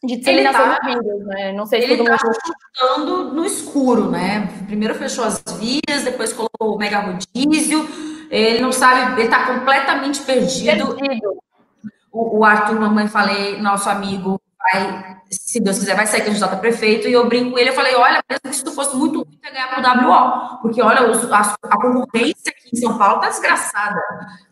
de 0.03 0.17
disseminação 0.17 0.75
tá, 0.75 0.79
de 0.79 0.93
vidas, 0.93 1.25
né? 1.25 1.51
Não 1.53 1.65
sei 1.65 1.81
se 1.81 1.91
ele 1.91 2.03
está 2.03 2.17
chutando 2.17 3.33
no 3.33 3.43
escuro, 3.43 4.11
né? 4.11 4.47
Primeiro 4.67 4.93
fechou 4.93 5.25
as 5.25 5.43
vias, 5.59 6.03
depois 6.03 6.31
colocou 6.31 6.75
o 6.75 6.77
mega 6.77 6.99
rodízio. 6.99 7.87
Ele 8.29 8.61
não 8.61 8.71
sabe, 8.71 9.19
ele 9.19 9.23
está 9.23 9.45
completamente 9.45 10.21
perdido. 10.21 10.95
perdido 10.95 11.41
o, 12.11 12.39
o 12.39 12.45
Arthur, 12.45 12.79
mamãe, 12.79 13.07
falei, 13.07 13.59
nosso 13.61 13.89
amigo, 13.89 14.41
vai, 14.59 15.17
se 15.29 15.59
Deus 15.59 15.79
quiser, 15.79 15.95
vai 15.95 16.05
sair 16.05 16.23
candidato 16.23 16.53
a 16.53 16.57
prefeito, 16.57 17.07
e 17.07 17.13
eu 17.13 17.27
brinco 17.27 17.51
com 17.51 17.59
ele, 17.59 17.69
eu 17.69 17.73
falei, 17.73 17.95
olha, 17.95 18.21
mesmo 18.29 18.53
se 18.53 18.63
tu 18.63 18.71
fosse 18.71 18.95
muito 18.95 19.19
ruim, 19.19 19.37
tu 19.41 19.45
ia 19.45 19.51
ganhar 19.51 19.67
pro 19.69 20.09
WO, 20.09 20.61
porque, 20.61 20.81
olha, 20.81 21.09
os, 21.09 21.31
a, 21.31 21.55
a, 21.63 21.77
concorrência 21.77 22.51
aqui 22.51 22.69
em 22.73 22.79
São 22.79 22.97
Paulo 22.97 23.21
tá 23.21 23.29
desgraçada, 23.29 24.01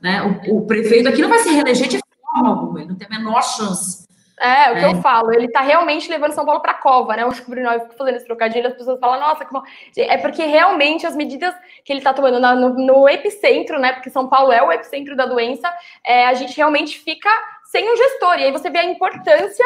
né, 0.01 0.41
o, 0.47 0.57
o, 0.57 0.65
prefeito 0.65 1.09
aqui 1.09 1.21
não 1.21 1.29
vai 1.29 1.39
se 1.39 1.49
reeleger 1.49 1.87
de 1.87 1.99
forma 2.21 2.49
alguma, 2.49 2.79
ele 2.79 2.89
não 2.89 2.95
tem 2.95 3.07
a 3.07 3.17
menor 3.17 3.41
chance. 3.41 4.07
É, 4.39 4.71
o 4.71 4.75
que 4.75 4.85
é. 4.85 4.85
eu 4.85 5.01
falo, 5.01 5.33
ele 5.33 5.49
tá 5.49 5.59
realmente 5.59 6.09
levando 6.09 6.31
São 6.31 6.45
Paulo 6.45 6.61
pra 6.61 6.73
cova, 6.73 7.13
né? 7.15 7.25
O 7.25 7.31
Bruno 7.45 7.69
fica 7.81 7.97
fazendo 7.97 8.15
esse 8.15 8.25
trocadilho, 8.25 8.67
as 8.67 8.73
pessoas 8.73 8.97
falam, 8.97 9.19
nossa, 9.19 9.43
que 9.43 9.51
bom. 9.51 9.61
É 9.97 10.17
porque 10.17 10.45
realmente 10.45 11.05
as 11.05 11.13
medidas 11.13 11.53
que 11.83 11.91
ele 11.91 11.99
tá 12.01 12.13
tomando 12.13 12.39
no, 12.39 12.69
no, 12.69 13.09
epicentro, 13.09 13.77
né? 13.77 13.91
Porque 13.91 14.09
São 14.09 14.29
Paulo 14.29 14.53
é 14.53 14.63
o 14.63 14.71
epicentro 14.71 15.13
da 15.15 15.25
doença, 15.25 15.69
é, 16.05 16.25
a 16.25 16.33
gente 16.33 16.55
realmente 16.55 16.97
fica 16.99 17.29
sem 17.65 17.91
um 17.91 17.97
gestor. 17.97 18.39
E 18.39 18.45
aí 18.45 18.51
você 18.51 18.69
vê 18.69 18.79
a 18.79 18.85
importância 18.85 19.65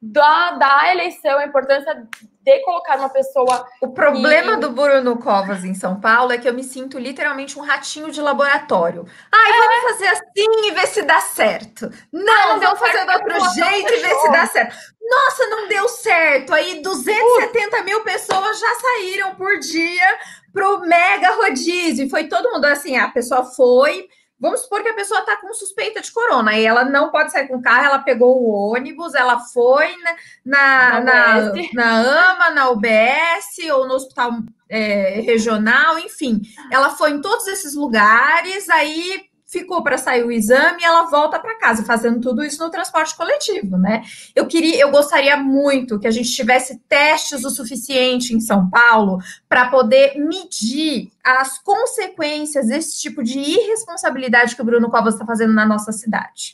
da, 0.00 0.52
da 0.52 0.92
eleição, 0.92 1.38
a 1.38 1.44
importância 1.44 2.06
de 2.44 2.60
colocar 2.60 2.98
uma 2.98 3.08
pessoa. 3.08 3.66
O 3.80 3.88
problema 3.88 4.52
que... 4.52 4.60
do 4.60 4.70
Bruno 4.70 5.18
Covas 5.18 5.64
em 5.64 5.74
São 5.74 5.98
Paulo 5.98 6.30
é 6.30 6.38
que 6.38 6.46
eu 6.46 6.52
me 6.52 6.62
sinto 6.62 6.98
literalmente 6.98 7.58
um 7.58 7.62
ratinho 7.62 8.10
de 8.10 8.20
laboratório. 8.20 9.06
Ai, 9.32 9.50
é. 9.50 9.56
vamos 9.56 9.92
fazer 9.92 10.08
assim 10.08 10.68
e 10.68 10.70
ver 10.72 10.86
se 10.86 11.02
dá 11.02 11.20
certo. 11.20 11.90
Não, 12.12 12.32
ah, 12.32 12.46
não 12.48 12.60
vamos 12.60 12.78
fazer 12.78 13.04
do 13.06 13.12
outro 13.12 13.54
jeito 13.54 13.92
e 13.92 13.96
ver 13.96 14.14
se 14.14 14.30
dá 14.30 14.46
certo. 14.46 14.76
Nossa, 15.00 15.46
não 15.48 15.68
deu 15.68 15.88
certo. 15.88 16.52
Aí 16.52 16.82
270 16.82 17.80
uh. 17.80 17.84
mil 17.84 18.02
pessoas 18.02 18.60
já 18.60 18.74
saíram 18.74 19.34
por 19.36 19.58
dia 19.58 20.18
pro 20.52 20.80
mega 20.80 21.30
rodízio. 21.36 22.06
E 22.06 22.10
foi 22.10 22.24
todo 22.28 22.52
mundo 22.52 22.66
assim, 22.66 22.96
a 22.96 23.08
pessoa 23.08 23.44
foi 23.44 24.06
Vamos 24.44 24.60
supor 24.60 24.82
que 24.82 24.90
a 24.90 24.94
pessoa 24.94 25.20
está 25.20 25.38
com 25.38 25.54
suspeita 25.54 26.02
de 26.02 26.12
corona 26.12 26.54
e 26.58 26.66
ela 26.66 26.84
não 26.84 27.10
pode 27.10 27.32
sair 27.32 27.48
com 27.48 27.56
o 27.56 27.62
carro, 27.62 27.86
ela 27.86 28.00
pegou 28.00 28.42
o 28.42 28.50
ônibus, 28.50 29.14
ela 29.14 29.40
foi 29.40 29.96
na, 29.96 30.12
na, 30.44 31.00
na, 31.00 31.52
na 31.72 32.30
AMA, 32.32 32.50
na 32.50 32.68
UBS 32.68 33.70
ou 33.72 33.88
no 33.88 33.94
hospital 33.94 34.32
é, 34.68 35.22
regional, 35.22 35.98
enfim. 35.98 36.42
Ela 36.70 36.90
foi 36.90 37.12
em 37.12 37.22
todos 37.22 37.46
esses 37.46 37.74
lugares, 37.74 38.68
aí 38.68 39.30
ficou 39.54 39.84
para 39.84 39.96
sair 39.96 40.24
o 40.24 40.32
exame 40.32 40.82
e 40.82 40.84
ela 40.84 41.04
volta 41.04 41.38
para 41.38 41.58
casa, 41.58 41.84
fazendo 41.84 42.20
tudo 42.20 42.42
isso 42.42 42.62
no 42.62 42.70
transporte 42.70 43.16
coletivo, 43.16 43.78
né? 43.78 44.02
Eu 44.34 44.46
queria, 44.46 44.80
eu 44.80 44.90
gostaria 44.90 45.36
muito 45.36 45.98
que 46.00 46.08
a 46.08 46.10
gente 46.10 46.28
tivesse 46.30 46.80
testes 46.88 47.44
o 47.44 47.50
suficiente 47.50 48.34
em 48.34 48.40
São 48.40 48.68
Paulo 48.68 49.18
para 49.48 49.68
poder 49.68 50.18
medir 50.18 51.12
as 51.22 51.58
consequências 51.58 52.66
desse 52.66 53.00
tipo 53.00 53.22
de 53.22 53.38
irresponsabilidade 53.38 54.56
que 54.56 54.62
o 54.62 54.64
Bruno 54.64 54.90
Covas 54.90 55.14
está 55.14 55.24
fazendo 55.24 55.54
na 55.54 55.64
nossa 55.64 55.92
cidade. 55.92 56.52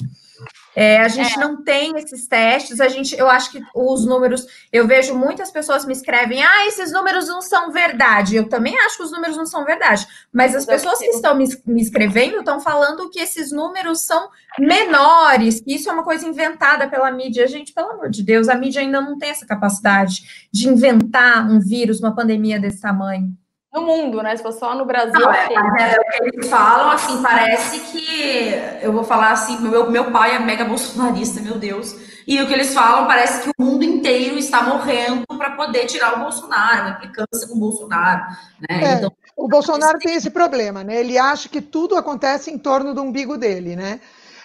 É, 0.74 1.00
a 1.00 1.08
gente 1.08 1.36
é. 1.36 1.40
não 1.40 1.62
tem 1.62 1.96
esses 1.96 2.26
testes, 2.28 2.80
a 2.80 2.88
gente, 2.88 3.18
eu 3.18 3.28
acho 3.28 3.50
que 3.50 3.60
os 3.74 4.06
números, 4.06 4.46
eu 4.72 4.86
vejo 4.86 5.14
muitas 5.14 5.50
pessoas 5.50 5.84
me 5.84 5.92
escrevem, 5.92 6.42
ah, 6.44 6.66
esses 6.66 6.92
números 6.92 7.26
não 7.26 7.42
são 7.42 7.72
verdade. 7.72 8.36
Eu 8.36 8.48
também 8.48 8.78
acho 8.78 8.96
que 8.96 9.02
os 9.02 9.12
números 9.12 9.36
não 9.36 9.46
são 9.46 9.64
verdade, 9.64 10.06
mas 10.32 10.54
as 10.54 10.64
pessoas 10.64 10.98
que 10.98 11.06
estão 11.06 11.34
me, 11.34 11.46
me 11.66 11.82
escrevendo 11.82 12.38
estão 12.38 12.60
falando 12.60 13.10
que 13.10 13.20
esses 13.20 13.50
números 13.50 14.02
são 14.02 14.28
menores, 14.58 15.60
que 15.60 15.74
isso 15.74 15.88
é 15.90 15.92
uma 15.92 16.04
coisa 16.04 16.26
inventada 16.26 16.88
pela 16.88 17.10
mídia. 17.10 17.48
Gente, 17.48 17.72
pelo 17.72 17.90
amor 17.90 18.10
de 18.10 18.22
Deus, 18.22 18.48
a 18.48 18.54
mídia 18.54 18.80
ainda 18.80 19.00
não 19.00 19.18
tem 19.18 19.30
essa 19.30 19.46
capacidade 19.46 20.46
de 20.52 20.68
inventar 20.68 21.50
um 21.50 21.58
vírus, 21.58 22.00
uma 22.00 22.14
pandemia 22.14 22.60
desse 22.60 22.80
tamanho 22.80 23.39
no 23.72 23.82
mundo, 23.82 24.22
né? 24.22 24.36
Se 24.36 24.42
for 24.42 24.52
só 24.52 24.74
no 24.74 24.84
Brasil. 24.84 25.20
Não, 25.20 25.32
é, 25.32 25.46
é, 25.46 25.94
é, 25.94 26.00
o 26.00 26.04
que 26.04 26.36
eles 26.36 26.48
falam, 26.48 26.90
assim, 26.90 27.22
parece 27.22 27.80
que 27.80 28.52
eu 28.82 28.92
vou 28.92 29.04
falar 29.04 29.32
assim, 29.32 29.58
meu, 29.60 29.90
meu 29.90 30.10
pai 30.10 30.34
é 30.34 30.38
mega 30.38 30.64
bolsonarista, 30.64 31.40
meu 31.40 31.56
Deus. 31.56 31.94
E 32.26 32.40
o 32.40 32.46
que 32.46 32.52
eles 32.52 32.74
falam 32.74 33.06
parece 33.06 33.42
que 33.42 33.50
o 33.58 33.64
mundo 33.64 33.84
inteiro 33.84 34.38
está 34.38 34.62
morrendo 34.62 35.24
para 35.26 35.52
poder 35.52 35.86
tirar 35.86 36.16
o 36.16 36.20
Bolsonaro, 36.20 36.82
uma 36.82 36.90
implicância 36.90 37.48
com 37.48 37.54
o 37.54 37.58
Bolsonaro. 37.58 38.22
Né? 38.68 38.84
É, 38.84 38.92
então, 38.94 39.12
o 39.36 39.48
Bolsonaro 39.48 39.98
tem 39.98 40.14
esse 40.14 40.30
problema, 40.30 40.84
né? 40.84 41.00
Ele 41.00 41.16
acha 41.16 41.48
que 41.48 41.60
tudo 41.60 41.96
acontece 41.96 42.50
em 42.50 42.58
torno 42.58 42.92
do 42.92 43.02
umbigo 43.02 43.36
dele, 43.38 43.74
né? 43.76 44.00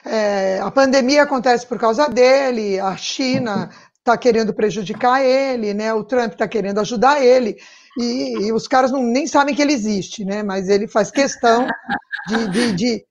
É, 0.06 0.60
a 0.62 0.70
pandemia 0.70 1.24
acontece 1.24 1.66
por 1.66 1.80
causa 1.80 2.08
dele, 2.08 2.80
a 2.80 2.96
China 2.96 3.70
está 3.98 4.16
querendo 4.16 4.54
prejudicar 4.54 5.24
ele, 5.24 5.74
né? 5.74 5.94
O 5.94 6.04
Trump 6.04 6.34
está 6.34 6.48
querendo 6.48 6.80
ajudar 6.80 7.22
ele 7.22 7.58
e, 7.98 8.48
e, 8.48 8.54
os 8.54 8.68
caras 8.68 8.92
não, 8.92 9.02
nem 9.02 9.28
sabem 9.28 9.56
que 9.56 9.62
ele 9.62 9.74
existe, 9.74 10.26
né? 10.26 10.44
Mas 10.44 10.70
ele 10.70 10.88
faz 10.88 11.12
questão 11.12 11.68
de, 12.28 12.48
de, 12.50 12.74
de, 12.74 13.06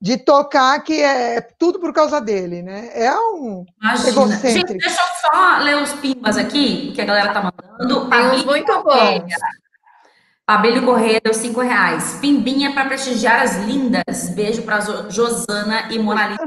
de 0.00 0.16
tocar 0.18 0.78
que 0.82 1.00
é 1.00 1.40
tudo 1.58 1.80
por 1.80 1.92
causa 1.92 2.20
dele, 2.20 2.62
né? 2.62 2.90
É 2.92 3.14
um 3.14 3.64
Imagina. 3.80 4.08
egocêntrico. 4.08 4.68
Gente, 4.72 4.78
deixa 4.78 5.00
eu 5.00 5.30
só 5.30 5.58
ler 5.58 5.82
os 5.82 5.92
pimbas 5.94 6.36
aqui, 6.36 6.92
que 6.92 7.00
a 7.00 7.04
galera 7.04 7.32
tá 7.32 7.42
mandando. 7.42 8.10
Tem 8.10 8.44
muito 8.44 8.82
bom. 8.82 9.26
Abelho 10.46 10.82
Correia 10.82 11.20
deu 11.22 11.34
cinco 11.34 11.60
reais. 11.60 12.18
Pimbinha 12.22 12.72
para 12.72 12.86
prestigiar 12.86 13.42
as 13.42 13.56
lindas. 13.64 14.30
Beijo 14.30 14.62
para 14.62 14.80
Josana 15.10 15.92
e 15.92 15.98
Monalisa. 15.98 16.40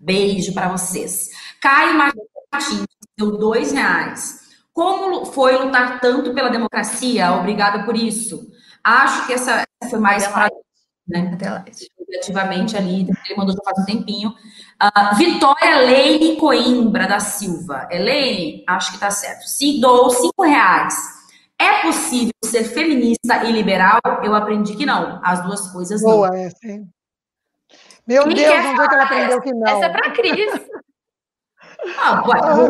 Beijo 0.00 0.54
para 0.54 0.68
vocês. 0.68 1.28
Caio 1.60 1.94
Martins 1.94 2.86
deu 3.18 3.36
dois 3.36 3.72
reais. 3.72 4.39
Como 4.72 5.26
foi 5.26 5.56
lutar 5.56 6.00
tanto 6.00 6.32
pela 6.32 6.48
democracia? 6.48 7.32
Obrigada 7.32 7.84
por 7.84 7.96
isso. 7.96 8.50
Acho 8.82 9.26
que 9.26 9.32
essa 9.32 9.64
foi 9.88 9.98
mais 9.98 10.26
fácil, 10.26 10.60
né? 11.06 11.36
Ativamente 12.18 12.76
ali, 12.76 13.02
ele 13.02 13.36
mandou 13.36 13.54
já 13.54 13.62
faz 13.64 13.78
um 13.78 13.84
tempinho. 13.84 14.30
Uh, 14.30 15.16
Vitória 15.16 15.78
Leine 15.78 16.36
Coimbra 16.36 17.06
da 17.06 17.20
Silva. 17.20 17.88
Helene, 17.90 18.64
acho 18.66 18.92
que 18.92 18.98
tá 18.98 19.10
certo. 19.10 19.46
Se 19.46 19.80
dou 19.80 20.10
cinco 20.10 20.42
reais. 20.42 20.94
É 21.58 21.82
possível 21.82 22.32
ser 22.42 22.64
feminista 22.64 23.44
e 23.44 23.52
liberal? 23.52 24.00
Eu 24.24 24.34
aprendi 24.34 24.74
que 24.76 24.86
não. 24.86 25.20
As 25.22 25.42
duas 25.44 25.70
coisas 25.70 26.00
Boa, 26.00 26.28
não. 26.28 26.34
Boa, 26.34 26.40
essa, 26.40 26.66
hein? 26.66 26.88
Meu 28.06 28.24
Quem 28.24 28.34
Deus, 28.34 28.48
onde 28.48 28.80
é 28.80 28.88
que 28.88 28.94
ela 28.94 29.04
aprendeu 29.04 29.40
que 29.42 29.52
não? 29.52 29.68
Essa 29.68 29.86
é 29.86 29.88
para 29.90 30.10
Cris. 30.10 30.52
Ah, 31.98 32.22
oh, 32.26 32.68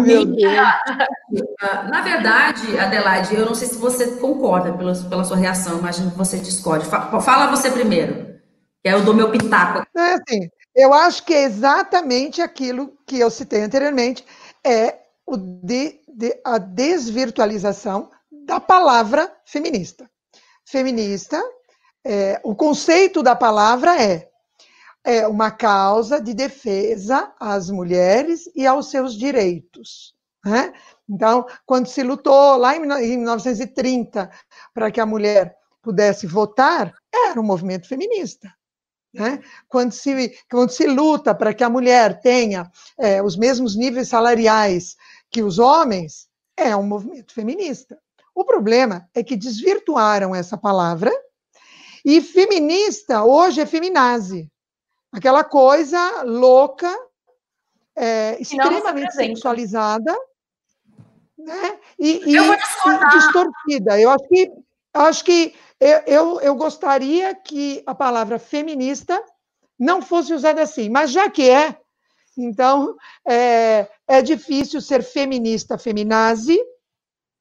na 1.88 2.00
verdade, 2.00 2.78
Adelaide, 2.78 3.34
eu 3.34 3.46
não 3.46 3.54
sei 3.54 3.68
se 3.68 3.76
você 3.76 4.12
concorda 4.16 4.72
pela, 4.72 4.94
pela 4.94 5.24
sua 5.24 5.36
reação, 5.36 5.78
imagino 5.78 6.10
que 6.10 6.18
você 6.18 6.38
discorde. 6.38 6.86
Fala 6.86 7.50
você 7.50 7.70
primeiro, 7.70 8.40
que 8.82 8.88
aí 8.88 8.94
eu 8.94 9.04
dou 9.04 9.14
meu 9.14 9.30
pitaco. 9.30 9.86
É 9.96 10.14
assim, 10.14 10.48
eu 10.74 10.92
acho 10.94 11.24
que 11.24 11.34
é 11.34 11.42
exatamente 11.44 12.40
aquilo 12.40 12.96
que 13.06 13.18
eu 13.18 13.30
citei 13.30 13.62
anteriormente, 13.62 14.24
é 14.64 14.98
o 15.26 15.36
de, 15.36 16.00
de, 16.08 16.40
a 16.44 16.58
desvirtualização 16.58 18.10
da 18.46 18.60
palavra 18.60 19.32
feminista. 19.44 20.08
Feminista, 20.64 21.42
é, 22.04 22.40
o 22.42 22.54
conceito 22.54 23.22
da 23.22 23.34
palavra 23.34 24.00
é 24.00 24.29
é 25.04 25.26
uma 25.26 25.50
causa 25.50 26.20
de 26.20 26.34
defesa 26.34 27.32
às 27.38 27.70
mulheres 27.70 28.50
e 28.54 28.66
aos 28.66 28.90
seus 28.90 29.14
direitos. 29.14 30.14
Né? 30.44 30.72
Então, 31.08 31.46
quando 31.66 31.86
se 31.86 32.02
lutou 32.02 32.56
lá 32.56 32.76
em 32.76 32.80
1930 32.80 34.30
para 34.72 34.90
que 34.90 35.00
a 35.00 35.06
mulher 35.06 35.56
pudesse 35.82 36.26
votar, 36.26 36.94
era 37.12 37.40
um 37.40 37.44
movimento 37.44 37.88
feminista. 37.88 38.52
Né? 39.12 39.42
Quando, 39.68 39.92
se, 39.92 40.38
quando 40.50 40.70
se 40.70 40.86
luta 40.86 41.34
para 41.34 41.52
que 41.52 41.64
a 41.64 41.70
mulher 41.70 42.20
tenha 42.20 42.70
é, 42.98 43.22
os 43.22 43.36
mesmos 43.36 43.76
níveis 43.76 44.08
salariais 44.08 44.96
que 45.30 45.42
os 45.42 45.58
homens, 45.58 46.28
é 46.56 46.76
um 46.76 46.82
movimento 46.82 47.32
feminista. 47.32 47.98
O 48.34 48.44
problema 48.44 49.08
é 49.14 49.22
que 49.22 49.36
desvirtuaram 49.36 50.34
essa 50.34 50.56
palavra 50.56 51.10
e 52.04 52.20
feminista 52.20 53.24
hoje 53.24 53.60
é 53.60 53.66
feminazi. 53.66 54.50
Aquela 55.12 55.42
coisa 55.42 56.22
louca, 56.22 56.90
é, 57.96 58.40
extremamente 58.40 59.12
sexualizada 59.12 60.16
né? 61.36 61.78
e, 61.98 62.32
e, 62.32 62.36
e 62.36 63.08
distorcida. 63.12 64.00
Eu 64.00 64.10
acho 64.10 64.28
que, 64.28 64.52
acho 64.94 65.24
que 65.24 65.54
eu, 65.80 65.98
eu, 66.06 66.40
eu 66.40 66.54
gostaria 66.54 67.34
que 67.34 67.82
a 67.86 67.94
palavra 67.94 68.38
feminista 68.38 69.22
não 69.78 70.00
fosse 70.00 70.32
usada 70.32 70.62
assim, 70.62 70.88
mas 70.88 71.10
já 71.10 71.28
que 71.28 71.48
é, 71.48 71.76
então 72.36 72.94
é, 73.26 73.88
é 74.06 74.22
difícil 74.22 74.80
ser 74.80 75.02
feminista, 75.02 75.78
feminazi, 75.78 76.58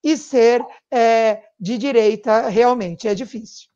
e 0.03 0.15
ser 0.17 0.65
é, 0.91 1.43
de 1.59 1.77
direita 1.77 2.47
realmente, 2.47 3.07
é 3.07 3.13
difícil. 3.13 3.67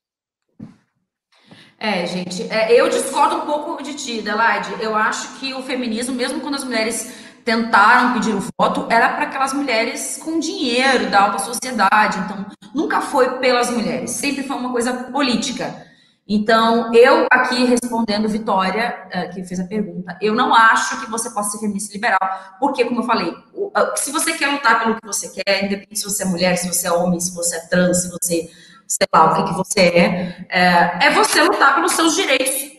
É, 1.83 2.05
gente, 2.05 2.43
é, 2.49 2.71
eu 2.71 2.87
discordo 2.87 3.35
um 3.35 3.41
pouco 3.41 3.83
de 3.83 3.93
ti, 3.93 4.19
Adelaide. 4.19 4.73
Eu 4.79 4.95
acho 4.95 5.37
que 5.37 5.53
o 5.53 5.61
feminismo, 5.61 6.15
mesmo 6.15 6.39
quando 6.39 6.55
as 6.55 6.63
mulheres 6.63 7.13
tentaram 7.43 8.13
pedir 8.13 8.33
o 8.33 8.41
voto, 8.57 8.87
era 8.89 9.09
para 9.09 9.23
aquelas 9.23 9.51
mulheres 9.51 10.17
com 10.23 10.39
dinheiro 10.39 11.11
da 11.11 11.23
alta 11.23 11.39
sociedade. 11.39 12.19
Então, 12.19 12.45
nunca 12.73 13.01
foi 13.01 13.37
pelas 13.39 13.69
mulheres, 13.69 14.11
sempre 14.11 14.43
foi 14.43 14.55
uma 14.55 14.71
coisa 14.71 14.93
política. 15.11 15.85
Então, 16.25 16.93
eu 16.93 17.27
aqui 17.29 17.65
respondendo 17.65 18.29
Vitória, 18.29 19.05
é, 19.11 19.27
que 19.27 19.43
fez 19.43 19.59
a 19.59 19.65
pergunta, 19.65 20.17
eu 20.21 20.33
não 20.33 20.55
acho 20.55 21.01
que 21.01 21.11
você 21.11 21.29
possa 21.31 21.49
ser 21.49 21.59
feminista 21.59 21.93
liberal, 21.93 22.55
porque, 22.61 22.85
como 22.85 23.01
eu 23.01 23.05
falei, 23.05 23.33
se 23.97 24.09
você 24.09 24.31
quer 24.31 24.47
lutar 24.47 24.81
pelo 24.81 24.95
que 24.95 25.05
você 25.05 25.29
quer, 25.29 25.65
independente 25.65 25.99
se 25.99 26.05
você 26.05 26.23
é 26.23 26.27
mulher, 26.27 26.55
se 26.55 26.65
você 26.65 26.87
é 26.87 26.93
homem, 26.93 27.19
se 27.19 27.35
você 27.35 27.57
é 27.57 27.67
trans, 27.67 28.03
se 28.03 28.09
você 28.09 28.49
sei 28.93 29.07
lá 29.13 29.31
o 29.31 29.35
que, 29.35 29.51
que 29.51 29.57
você 29.57 29.79
é, 29.79 30.45
é, 30.49 31.07
é 31.07 31.09
você 31.11 31.41
lutar 31.41 31.75
pelos 31.75 31.91
seus 31.93 32.15
direitos 32.15 32.73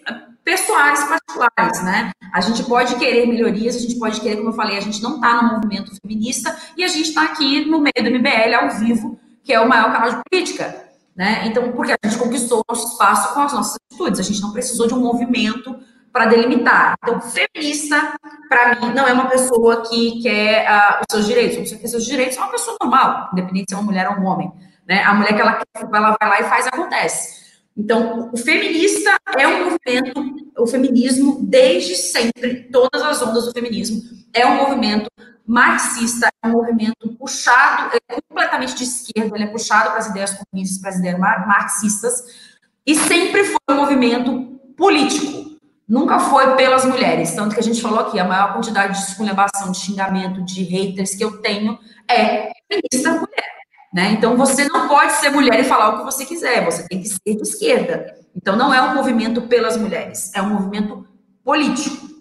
pessoais, 0.45 1.03
particulares, 1.05 1.83
né? 1.83 2.13
A 2.33 2.41
gente 2.41 2.63
pode 2.65 2.97
querer 2.97 3.27
melhorias, 3.27 3.77
a 3.77 3.79
gente 3.79 3.99
pode 3.99 4.21
querer, 4.21 4.37
como 4.37 4.51
eu 4.51 4.53
falei, 4.53 4.77
a 4.77 4.81
gente 4.81 5.03
não 5.03 5.17
está 5.17 5.43
no 5.43 5.55
movimento 5.55 5.91
feminista 6.01 6.55
e 6.77 6.85
a 6.85 6.89
gente 6.89 7.09
está 7.09 7.25
aqui 7.25 7.65
no 7.65 7.81
meio 7.81 7.95
do 7.97 8.11
MBL 8.11 8.55
ao 8.61 8.71
vivo, 8.79 9.19
que 9.43 9.53
é 9.53 9.61
o 9.61 9.69
maior 9.69 9.91
canal 9.91 10.11
de 10.11 10.21
política, 10.29 10.85
né? 11.17 11.47
Então, 11.47 11.73
porque 11.73 11.93
a 11.93 12.09
gente 12.09 12.19
conquistou 12.19 12.63
nosso 12.69 12.93
espaço 12.93 13.33
com 13.33 13.41
as 13.41 13.53
nossas 13.55 13.77
atitudes, 13.77 14.21
a 14.21 14.23
gente 14.23 14.43
não 14.43 14.53
precisou 14.53 14.87
de 14.87 14.93
um 14.93 15.01
movimento 15.01 15.75
para 16.13 16.27
delimitar. 16.27 16.95
Então, 17.03 17.21
feminista, 17.21 18.15
para 18.49 18.81
mim, 18.81 18.95
não 18.95 19.09
é 19.09 19.13
uma 19.13 19.27
pessoa 19.27 19.83
que 19.83 20.23
quer 20.23 20.65
uh, 20.71 21.01
os 21.01 21.07
seus 21.11 21.27
direitos. 21.27 21.73
Que 21.73 21.79
quer 21.79 21.89
seus 21.89 22.05
direitos 22.05 22.37
é 22.37 22.41
uma 22.41 22.53
pessoa 22.53 22.77
normal, 22.81 23.31
independente 23.33 23.67
se 23.71 23.75
é 23.75 23.79
uma 23.79 23.85
mulher 23.85 24.09
ou 24.09 24.19
um 24.19 24.27
homem. 24.27 24.53
Né? 24.87 25.03
A 25.03 25.15
mulher 25.15 25.35
que 25.35 25.41
ela, 25.41 25.61
ela 25.75 26.17
vai 26.21 26.29
lá 26.29 26.41
e 26.41 26.45
faz, 26.45 26.67
acontece. 26.67 27.45
Então, 27.77 28.31
o 28.33 28.37
feminista 28.37 29.17
é 29.37 29.49
um 29.49 29.65
movimento, 29.65 30.53
o 30.57 30.67
feminismo, 30.67 31.39
desde 31.43 31.97
sempre, 31.97 32.69
todas 32.71 33.03
as 33.03 33.21
ondas 33.21 33.47
do 33.47 33.53
feminismo, 33.53 34.01
é 34.33 34.47
um 34.47 34.57
movimento 34.57 35.11
marxista, 35.47 36.29
é 36.43 36.49
um 36.49 36.53
movimento 36.53 37.17
puxado, 37.19 37.97
é 38.09 38.21
completamente 38.29 38.77
de 38.77 38.85
esquerda, 38.85 39.37
ele 39.37 39.45
é 39.45 39.49
puxado 39.49 39.91
para 39.91 39.99
as 39.99 40.07
ideias 40.07 40.35
comunistas, 40.35 40.81
para 40.81 40.91
as 40.91 40.99
ideias 40.99 41.19
marxistas, 41.19 42.23
e 42.87 42.95
sempre 42.95 43.45
foi 43.45 43.59
um 43.71 43.77
movimento 43.77 44.61
político, 44.77 45.59
nunca 45.89 46.19
foi 46.19 46.55
pelas 46.55 46.85
mulheres. 46.85 47.35
Tanto 47.35 47.55
que 47.55 47.61
a 47.61 47.63
gente 47.63 47.83
falou 47.83 48.01
aqui, 48.01 48.19
a 48.19 48.25
maior 48.25 48.53
quantidade 48.53 48.99
de 48.99 49.11
esculhambação, 49.11 49.73
de 49.73 49.79
xingamento, 49.79 50.43
de 50.43 50.63
haters 50.63 51.15
que 51.15 51.25
eu 51.25 51.41
tenho 51.41 51.79
é 52.09 52.53
feminista 52.71 53.11
mulher. 53.11 53.64
Né? 53.95 54.11
Então, 54.11 54.37
você 54.37 54.65
não 54.65 54.89
pode 54.89 55.13
ser 55.13 55.31
mulher 55.31 55.61
e 55.61 55.65
falar 55.65 55.91
o 55.91 55.99
que 55.99 56.05
você 56.05 56.27
quiser, 56.27 56.65
você 56.65 56.85
tem 56.89 57.01
que 57.01 57.09
ser 57.09 57.37
de 57.37 57.43
esquerda. 57.43 58.19
Então, 58.35 58.57
não 58.57 58.75
é 58.75 58.83
um 58.83 58.93
movimento 58.93 59.43
pelas 59.43 59.77
mulheres, 59.77 60.33
é 60.35 60.43
um 60.43 60.49
movimento 60.49 61.07
político. 61.45 62.13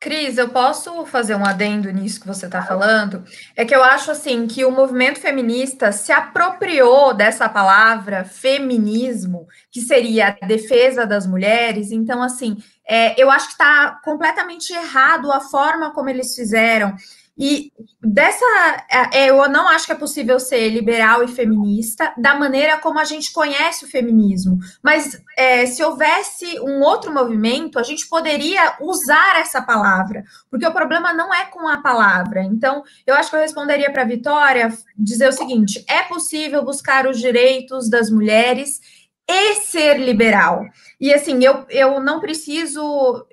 Cris, 0.00 0.38
eu 0.38 0.48
posso 0.48 1.04
fazer 1.04 1.36
um 1.36 1.44
adendo 1.44 1.88
nisso 1.92 2.20
que 2.20 2.26
você 2.26 2.46
está 2.46 2.62
falando? 2.62 3.22
É 3.54 3.64
que 3.66 3.74
eu 3.74 3.84
acho 3.84 4.10
assim 4.10 4.48
que 4.48 4.64
o 4.64 4.70
movimento 4.70 5.20
feminista 5.20 5.92
se 5.92 6.10
apropriou 6.10 7.12
dessa 7.12 7.48
palavra 7.50 8.24
feminismo, 8.24 9.46
que 9.70 9.80
seria 9.82 10.36
a 10.40 10.46
defesa 10.46 11.06
das 11.06 11.26
mulheres. 11.26 11.92
Então, 11.92 12.20
assim, 12.20 12.56
é, 12.88 13.14
eu 13.22 13.30
acho 13.30 13.46
que 13.46 13.52
está 13.52 14.00
completamente 14.02 14.72
errado 14.72 15.30
a 15.30 15.38
forma 15.38 15.92
como 15.92 16.08
eles 16.08 16.34
fizeram. 16.34 16.96
E 17.36 17.72
dessa, 18.00 18.44
é, 18.90 19.30
eu 19.30 19.48
não 19.48 19.66
acho 19.68 19.86
que 19.86 19.92
é 19.92 19.96
possível 19.96 20.38
ser 20.38 20.68
liberal 20.68 21.24
e 21.24 21.28
feminista 21.28 22.12
da 22.18 22.38
maneira 22.38 22.78
como 22.78 22.98
a 22.98 23.04
gente 23.04 23.32
conhece 23.32 23.84
o 23.84 23.88
feminismo. 23.88 24.58
Mas 24.82 25.18
é, 25.36 25.64
se 25.64 25.82
houvesse 25.82 26.60
um 26.60 26.82
outro 26.82 27.12
movimento, 27.12 27.78
a 27.78 27.82
gente 27.82 28.06
poderia 28.06 28.76
usar 28.80 29.40
essa 29.40 29.62
palavra, 29.62 30.24
porque 30.50 30.66
o 30.66 30.72
problema 30.72 31.12
não 31.14 31.32
é 31.32 31.46
com 31.46 31.66
a 31.66 31.80
palavra. 31.80 32.42
Então, 32.42 32.82
eu 33.06 33.14
acho 33.14 33.30
que 33.30 33.36
eu 33.36 33.40
responderia 33.40 33.90
para 33.90 34.02
a 34.02 34.06
Vitória 34.06 34.72
dizer 34.96 35.28
o 35.28 35.32
seguinte: 35.32 35.82
é 35.88 36.02
possível 36.02 36.62
buscar 36.62 37.06
os 37.06 37.18
direitos 37.18 37.88
das 37.88 38.10
mulheres 38.10 39.01
e 39.28 39.54
ser 39.56 39.98
liberal. 39.98 40.64
E 41.00 41.12
assim, 41.12 41.42
eu, 41.44 41.64
eu 41.68 42.00
não 42.00 42.20
preciso. 42.20 43.26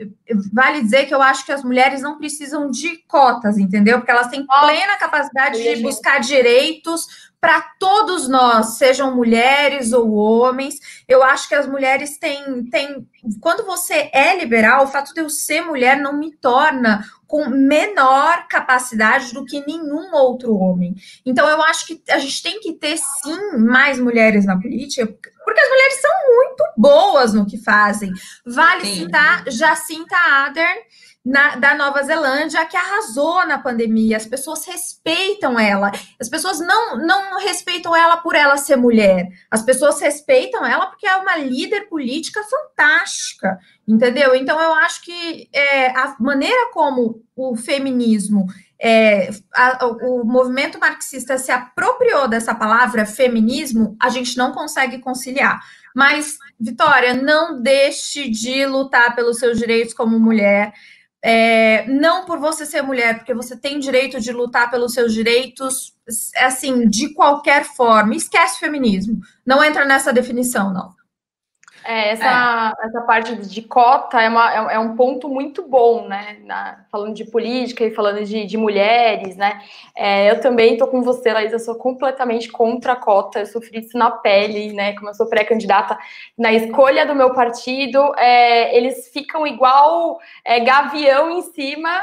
Vale 0.53 0.81
dizer 0.81 1.05
que 1.05 1.13
eu 1.13 1.21
acho 1.21 1.45
que 1.45 1.51
as 1.51 1.63
mulheres 1.63 2.01
não 2.01 2.17
precisam 2.17 2.69
de 2.69 2.97
cotas, 3.07 3.57
entendeu? 3.57 3.97
Porque 3.97 4.11
elas 4.11 4.29
têm 4.29 4.45
plena 4.45 4.97
capacidade 4.97 5.61
de 5.61 5.81
buscar 5.81 6.19
direitos 6.19 7.29
para 7.41 7.61
todos 7.79 8.27
nós, 8.27 8.77
sejam 8.77 9.15
mulheres 9.15 9.93
ou 9.93 10.13
homens. 10.13 10.75
Eu 11.07 11.23
acho 11.23 11.47
que 11.47 11.55
as 11.55 11.65
mulheres 11.65 12.17
têm, 12.17 12.65
têm. 12.65 13.07
Quando 13.39 13.65
você 13.65 14.09
é 14.13 14.37
liberal, 14.37 14.83
o 14.83 14.87
fato 14.87 15.13
de 15.13 15.21
eu 15.21 15.29
ser 15.29 15.61
mulher 15.61 15.97
não 15.97 16.17
me 16.17 16.31
torna 16.35 17.05
com 17.25 17.47
menor 17.47 18.47
capacidade 18.49 19.33
do 19.33 19.45
que 19.45 19.65
nenhum 19.65 20.13
outro 20.13 20.55
homem. 20.55 20.95
Então, 21.25 21.47
eu 21.47 21.61
acho 21.61 21.85
que 21.85 22.01
a 22.09 22.17
gente 22.17 22.41
tem 22.41 22.59
que 22.59 22.73
ter, 22.73 22.97
sim, 22.97 23.57
mais 23.57 23.99
mulheres 23.99 24.45
na 24.45 24.59
política, 24.59 25.15
porque 25.49 25.61
as 25.61 25.69
mulheres 25.69 26.01
são 26.01 26.11
muito 26.27 26.63
boas 26.77 27.33
no 27.33 27.45
que 27.45 27.57
fazem. 27.57 28.11
Vale 28.45 28.85
sim. 28.85 28.95
citar 29.05 29.43
Jacinta 29.47 30.15
Ardern, 30.15 30.79
na, 31.25 31.55
da 31.55 31.75
Nova 31.75 32.03
Zelândia 32.03 32.65
que 32.67 32.77
arrasou 32.77 33.47
na 33.47 33.57
pandemia. 33.57 34.17
As 34.17 34.27
pessoas 34.27 34.63
respeitam 34.65 35.59
ela. 35.59 35.91
As 36.19 36.29
pessoas 36.29 36.59
não, 36.59 36.97
não 36.97 37.39
respeitam 37.39 37.95
ela 37.95 38.17
por 38.17 38.35
ela 38.35 38.57
ser 38.57 38.75
mulher. 38.75 39.27
As 39.49 39.63
pessoas 39.63 39.99
respeitam 39.99 40.63
ela 40.63 40.85
porque 40.85 41.07
é 41.07 41.15
uma 41.15 41.35
líder 41.35 41.89
política 41.89 42.41
fantástica, 42.43 43.57
entendeu? 43.87 44.35
Então 44.35 44.61
eu 44.61 44.73
acho 44.75 45.01
que 45.03 45.49
é, 45.51 45.87
a 45.97 46.15
maneira 46.19 46.69
como 46.71 47.23
o 47.35 47.55
feminismo 47.55 48.45
é, 48.81 49.29
a, 49.53 49.85
o 49.87 50.23
movimento 50.23 50.79
marxista 50.79 51.37
se 51.37 51.51
apropriou 51.51 52.27
dessa 52.27 52.55
palavra 52.55 53.05
feminismo, 53.05 53.97
a 54.01 54.09
gente 54.09 54.37
não 54.37 54.53
consegue 54.53 54.99
conciliar. 54.99 55.59
Mas, 55.93 56.37
Vitória, 56.59 57.13
não 57.13 57.61
deixe 57.61 58.29
de 58.29 58.65
lutar 58.65 59.15
pelos 59.15 59.37
seus 59.37 59.57
direitos 59.57 59.93
como 59.93 60.19
mulher. 60.19 60.73
É, 61.21 61.85
não 61.87 62.23
por 62.23 62.39
você 62.39 62.65
ser 62.65 62.81
mulher, 62.81 63.17
porque 63.17 63.33
você 63.33 63.57
tem 63.57 63.79
direito 63.79 64.21
de 64.21 64.31
lutar 64.31 64.71
pelos 64.71 64.93
seus 64.93 65.13
direitos, 65.13 65.93
assim, 66.37 66.87
de 66.87 67.13
qualquer 67.13 67.65
forma. 67.65 68.15
Esquece 68.15 68.55
o 68.55 68.59
feminismo. 68.59 69.19
Não 69.45 69.61
entra 69.61 69.83
nessa 69.83 70.13
definição, 70.13 70.73
não. 70.73 70.98
É, 71.91 72.09
essa, 72.09 72.75
é. 72.83 72.85
essa 72.85 73.01
parte 73.01 73.35
de 73.35 73.63
cota 73.63 74.21
é, 74.21 74.29
uma, 74.29 74.53
é, 74.53 74.75
é 74.75 74.79
um 74.79 74.95
ponto 74.95 75.27
muito 75.27 75.67
bom, 75.67 76.07
né? 76.07 76.37
Na, 76.45 76.85
falando 76.91 77.15
de 77.15 77.25
política 77.25 77.83
e 77.83 77.89
falando 77.89 78.23
de, 78.23 78.45
de 78.45 78.57
mulheres, 78.57 79.35
né? 79.35 79.59
É, 79.95 80.29
eu 80.29 80.39
também 80.39 80.73
estou 80.73 80.87
com 80.87 81.01
você, 81.01 81.33
Laís, 81.33 81.51
eu 81.51 81.57
sou 81.57 81.73
completamente 81.73 82.47
contra 82.47 82.93
a 82.93 82.95
cota, 82.95 83.39
eu 83.39 83.47
sofri 83.47 83.79
isso 83.79 83.97
na 83.97 84.11
pele, 84.11 84.71
né? 84.71 84.93
Como 84.93 85.09
eu 85.09 85.15
sou 85.15 85.25
pré-candidata 85.25 85.97
na 86.37 86.53
escolha 86.53 87.07
do 87.07 87.15
meu 87.15 87.33
partido, 87.33 88.13
é, 88.19 88.77
eles 88.77 89.09
ficam 89.11 89.47
igual 89.47 90.19
é, 90.45 90.59
gavião 90.59 91.31
em 91.31 91.41
cima 91.41 91.99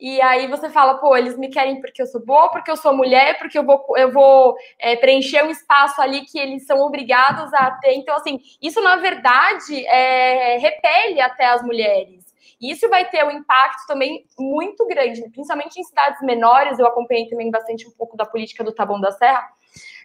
e 0.00 0.20
aí 0.20 0.46
você 0.46 0.70
fala, 0.70 0.98
pô, 0.98 1.16
eles 1.16 1.36
me 1.36 1.48
querem 1.48 1.80
porque 1.80 2.00
eu 2.00 2.06
sou 2.06 2.24
boa, 2.24 2.50
porque 2.50 2.70
eu 2.70 2.76
sou 2.76 2.96
mulher, 2.96 3.36
porque 3.38 3.58
eu 3.58 3.64
vou, 3.64 3.84
eu 3.96 4.12
vou 4.12 4.56
é, 4.78 4.94
preencher 4.94 5.42
um 5.44 5.50
espaço 5.50 6.00
ali 6.00 6.20
que 6.24 6.38
eles 6.38 6.66
são 6.66 6.80
obrigados 6.80 7.52
a 7.52 7.72
ter. 7.72 7.94
Então, 7.94 8.14
assim, 8.14 8.38
isso 8.62 8.80
na 8.80 8.96
verdade 8.96 9.84
é, 9.86 10.56
repele 10.58 11.20
até 11.20 11.46
as 11.46 11.62
mulheres. 11.62 12.28
E 12.60 12.70
isso 12.72 12.88
vai 12.88 13.08
ter 13.08 13.24
um 13.24 13.30
impacto 13.30 13.86
também 13.86 14.24
muito 14.38 14.86
grande, 14.86 15.28
principalmente 15.30 15.80
em 15.80 15.84
cidades 15.84 16.20
menores. 16.22 16.78
Eu 16.78 16.86
acompanhei 16.86 17.28
também 17.28 17.50
bastante 17.50 17.86
um 17.86 17.92
pouco 17.92 18.16
da 18.16 18.26
política 18.26 18.64
do 18.64 18.72
Taboão 18.72 19.00
da 19.00 19.12
Serra. 19.12 19.48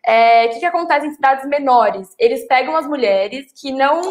É, 0.06 0.46
o 0.46 0.50
que, 0.50 0.60
que, 0.60 0.66
acontece 0.66 1.08
em 1.08 1.14
cidades 1.14 1.48
menores? 1.48 2.14
Eles 2.20 2.46
pegam 2.46 2.76
as 2.76 2.86
mulheres 2.86 3.54
que 3.60 3.72
não 3.72 4.02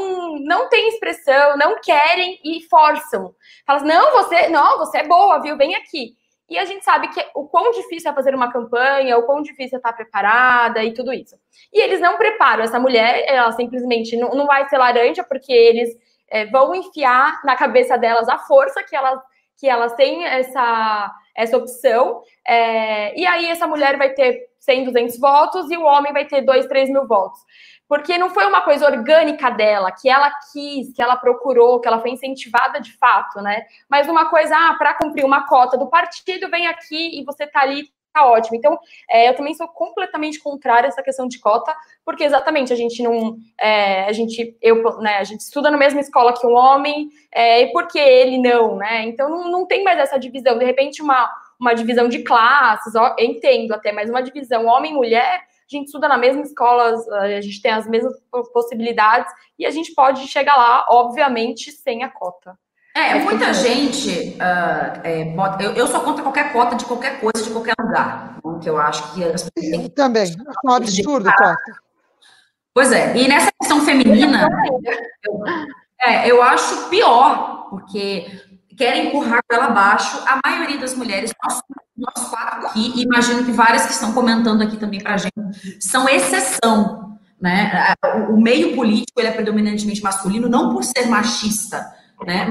não 0.40 0.68
têm 0.68 0.88
expressão, 0.88 1.56
não 1.56 1.80
querem 1.80 2.40
e 2.42 2.62
forçam. 2.68 3.34
Falam, 3.66 3.84
não, 3.84 4.12
você, 4.12 4.48
não, 4.48 4.78
você 4.78 4.98
é 4.98 5.06
boa, 5.06 5.40
viu? 5.40 5.56
Vem 5.56 5.74
aqui. 5.74 6.16
E 6.48 6.58
a 6.58 6.64
gente 6.64 6.84
sabe 6.84 7.08
que 7.08 7.24
o 7.34 7.46
quão 7.46 7.70
difícil 7.70 8.10
é 8.10 8.14
fazer 8.14 8.34
uma 8.34 8.52
campanha, 8.52 9.16
o 9.16 9.22
quão 9.24 9.42
difícil 9.42 9.76
é 9.76 9.78
estar 9.78 9.92
preparada 9.92 10.82
e 10.84 10.92
tudo 10.92 11.12
isso. 11.12 11.34
E 11.72 11.80
eles 11.80 12.00
não 12.00 12.18
preparam 12.18 12.62
essa 12.62 12.78
mulher, 12.78 13.24
ela 13.26 13.52
simplesmente 13.52 14.16
não, 14.16 14.30
não 14.30 14.46
vai 14.46 14.68
ser 14.68 14.76
laranja, 14.76 15.24
porque 15.24 15.52
eles 15.52 15.90
é, 16.28 16.46
vão 16.46 16.74
enfiar 16.74 17.40
na 17.44 17.56
cabeça 17.56 17.96
delas 17.96 18.28
a 18.28 18.38
força 18.38 18.82
que 18.82 18.94
elas, 18.94 19.20
que 19.58 19.68
elas 19.68 19.94
têm 19.94 20.24
essa, 20.26 21.10
essa 21.34 21.56
opção. 21.56 22.22
É, 22.46 23.18
e 23.18 23.26
aí 23.26 23.48
essa 23.48 23.66
mulher 23.66 23.96
vai 23.96 24.10
ter 24.10 24.51
100, 24.62 24.84
200 24.84 25.18
votos 25.18 25.70
e 25.70 25.76
o 25.76 25.82
homem 25.82 26.12
vai 26.12 26.24
ter 26.24 26.42
2, 26.42 26.66
3 26.66 26.90
mil 26.90 27.06
votos. 27.06 27.40
Porque 27.88 28.16
não 28.16 28.30
foi 28.30 28.46
uma 28.46 28.62
coisa 28.62 28.86
orgânica 28.86 29.50
dela, 29.50 29.92
que 29.92 30.08
ela 30.08 30.30
quis, 30.50 30.92
que 30.94 31.02
ela 31.02 31.16
procurou, 31.16 31.80
que 31.80 31.86
ela 31.86 32.00
foi 32.00 32.10
incentivada 32.10 32.80
de 32.80 32.96
fato, 32.96 33.40
né? 33.42 33.66
Mas 33.88 34.08
uma 34.08 34.30
coisa, 34.30 34.54
ah, 34.56 34.74
para 34.78 34.94
cumprir 34.94 35.24
uma 35.24 35.46
cota 35.46 35.76
do 35.76 35.88
partido, 35.88 36.48
vem 36.48 36.66
aqui 36.66 37.20
e 37.20 37.24
você 37.24 37.46
tá 37.46 37.60
ali, 37.60 37.90
tá 38.12 38.24
ótimo. 38.24 38.56
Então, 38.56 38.78
é, 39.10 39.28
eu 39.28 39.36
também 39.36 39.52
sou 39.52 39.68
completamente 39.68 40.38
contrária 40.40 40.86
a 40.86 40.88
essa 40.88 41.02
questão 41.02 41.28
de 41.28 41.38
cota, 41.38 41.74
porque 42.04 42.24
exatamente 42.24 42.72
a 42.72 42.76
gente 42.76 43.02
não, 43.02 43.36
é, 43.60 44.04
a 44.04 44.12
gente, 44.12 44.56
eu, 44.62 44.98
né, 45.00 45.18
a 45.18 45.24
gente 45.24 45.40
estuda 45.40 45.70
na 45.70 45.76
mesma 45.76 46.00
escola 46.00 46.32
que 46.32 46.46
um 46.46 46.54
homem, 46.54 47.10
é, 47.30 47.62
e 47.62 47.72
por 47.72 47.88
que 47.88 47.98
ele 47.98 48.38
não, 48.38 48.76
né? 48.76 49.02
Então, 49.04 49.28
não, 49.28 49.50
não 49.50 49.66
tem 49.66 49.82
mais 49.84 49.98
essa 49.98 50.18
divisão. 50.18 50.56
De 50.56 50.64
repente, 50.64 51.02
uma 51.02 51.28
uma 51.62 51.74
divisão 51.74 52.08
de 52.08 52.24
classes, 52.24 52.94
ó, 52.96 53.14
entendo 53.18 53.72
até, 53.72 53.92
mas 53.92 54.10
uma 54.10 54.20
divisão 54.20 54.66
homem-mulher, 54.66 55.38
a 55.38 55.68
gente 55.68 55.86
estuda 55.86 56.08
na 56.08 56.18
mesma 56.18 56.42
escola, 56.42 56.92
a 57.20 57.40
gente 57.40 57.62
tem 57.62 57.70
as 57.70 57.88
mesmas 57.88 58.12
possibilidades 58.52 59.32
e 59.56 59.64
a 59.64 59.70
gente 59.70 59.94
pode 59.94 60.26
chegar 60.26 60.56
lá, 60.56 60.86
obviamente, 60.90 61.70
sem 61.70 62.02
a 62.02 62.08
cota. 62.08 62.58
É, 62.94 63.14
muita 63.14 63.54
gente. 63.54 64.36
Uh, 64.36 65.00
é, 65.02 65.24
bota, 65.24 65.62
eu, 65.62 65.72
eu, 65.72 65.86
sou 65.86 66.00
contra 66.00 66.22
qualquer 66.22 66.52
cota 66.52 66.76
de 66.76 66.84
qualquer 66.84 67.20
coisa, 67.20 67.42
de 67.42 67.50
qualquer 67.50 67.74
lugar. 67.80 68.36
Né, 68.44 68.58
que 68.60 68.68
eu 68.68 68.76
acho 68.76 69.14
que 69.14 69.24
as 69.24 69.48
pessoas 69.48 69.70
têm 69.70 69.88
Também, 69.88 70.24
é 70.24 70.68
um 70.68 70.72
absurdo, 70.72 71.30
cota. 71.32 71.56
Pois 72.74 72.92
é, 72.92 73.16
e 73.16 73.28
nessa 73.28 73.50
questão 73.58 73.80
feminina, 73.80 74.48
eu, 75.24 75.42
é, 76.02 76.30
eu 76.30 76.42
acho 76.42 76.88
pior, 76.90 77.68
porque 77.70 78.26
querem 78.76 79.08
empurrar 79.08 79.40
ela 79.50 79.66
abaixo. 79.66 80.22
A 80.26 80.40
maioria 80.44 80.78
das 80.78 80.94
mulheres, 80.94 81.32
nós, 81.42 81.60
nós 81.96 82.28
quatro 82.28 82.66
aqui, 82.66 82.92
e 82.96 83.02
imagino 83.02 83.44
que 83.44 83.52
várias 83.52 83.86
que 83.86 83.92
estão 83.92 84.12
comentando 84.12 84.62
aqui 84.62 84.76
também 84.76 85.00
para 85.00 85.14
a 85.14 85.16
gente, 85.16 85.32
são 85.80 86.08
exceção. 86.08 87.18
Né? 87.40 87.94
O 88.30 88.40
meio 88.40 88.76
político 88.76 89.20
ele 89.20 89.28
é 89.28 89.32
predominantemente 89.32 90.02
masculino, 90.02 90.48
não 90.48 90.72
por 90.72 90.84
ser 90.84 91.06
machista, 91.06 91.84
né? 92.24 92.48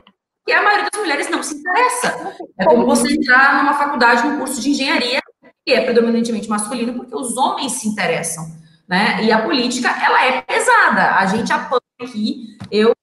E 0.47 0.51
a 0.51 0.61
maioria 0.61 0.89
das 0.91 0.99
mulheres 0.99 1.29
não 1.29 1.41
se 1.41 1.55
interessa. 1.55 2.35
É 2.59 2.65
como 2.65 2.85
você 2.85 3.13
entrar 3.13 3.59
numa 3.59 3.73
faculdade, 3.73 4.27
num 4.27 4.37
curso 4.37 4.59
de 4.59 4.71
engenharia, 4.71 5.21
que 5.65 5.71
é 5.71 5.81
predominantemente 5.81 6.49
masculino, 6.49 6.93
porque 6.93 7.15
os 7.15 7.37
homens 7.37 7.73
se 7.73 7.87
interessam. 7.87 8.45
Né? 8.87 9.23
E 9.23 9.31
a 9.31 9.41
política, 9.41 9.89
ela 9.89 10.25
é 10.25 10.41
pesada. 10.41 11.15
A 11.15 11.25
gente 11.27 11.53
apanha 11.53 11.79
aqui. 12.01 12.57
Eu 12.69 12.93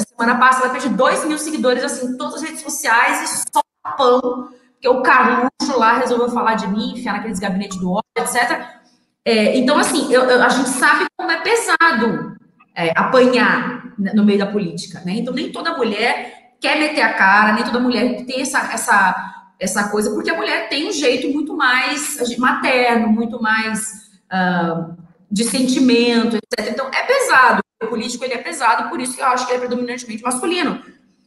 semana 0.00 0.38
passada 0.38 0.70
perdi 0.70 0.88
2 0.88 1.24
mil 1.24 1.38
seguidores, 1.38 1.82
assim, 1.82 2.06
em 2.06 2.16
todas 2.16 2.36
as 2.36 2.42
redes 2.42 2.60
sociais 2.60 3.22
e 3.22 3.36
só 3.52 3.62
pão, 3.96 4.48
porque 4.72 4.88
o 4.88 5.02
Carluxo 5.02 5.78
lá 5.78 5.98
resolveu 5.98 6.28
falar 6.28 6.54
de 6.54 6.68
mim, 6.68 6.92
enfiar 6.92 7.14
naqueles 7.14 7.38
gabinetes 7.38 7.78
do 7.78 7.92
ódio, 7.92 8.02
etc. 8.16 8.66
É, 9.24 9.56
então, 9.56 9.78
assim, 9.78 10.12
eu, 10.12 10.22
eu, 10.24 10.42
a 10.42 10.48
gente 10.48 10.68
sabe 10.68 11.06
como 11.16 11.30
é 11.30 11.40
pesado 11.40 12.36
é, 12.74 12.92
apanhar 12.96 13.92
no 13.98 14.24
meio 14.24 14.38
da 14.38 14.46
política, 14.46 15.02
né? 15.04 15.14
Então, 15.16 15.34
nem 15.34 15.50
toda 15.50 15.76
mulher 15.76 16.54
quer 16.60 16.78
meter 16.78 17.02
a 17.02 17.14
cara, 17.14 17.52
nem 17.52 17.64
toda 17.64 17.80
mulher 17.80 18.24
tem 18.24 18.40
essa, 18.40 18.60
essa, 18.72 19.50
essa 19.58 19.88
coisa, 19.88 20.10
porque 20.10 20.30
a 20.30 20.36
mulher 20.36 20.68
tem 20.68 20.88
um 20.88 20.92
jeito 20.92 21.28
muito 21.32 21.56
mais 21.56 22.16
materno, 22.38 23.08
muito 23.08 23.42
mais 23.42 23.80
uh, 24.32 24.96
de 25.30 25.44
sentimento, 25.44 26.36
etc. 26.36 26.72
Então, 26.72 26.88
é 26.88 27.02
pesado 27.04 27.60
o 27.82 27.86
político 27.86 28.24
ele 28.24 28.34
é 28.34 28.38
pesado, 28.38 28.88
por 28.88 29.00
isso 29.00 29.14
que 29.14 29.22
eu 29.22 29.26
acho 29.26 29.46
que 29.46 29.52
ele 29.52 29.64
é 29.64 29.66
predominantemente 29.66 30.22
masculino. 30.22 30.82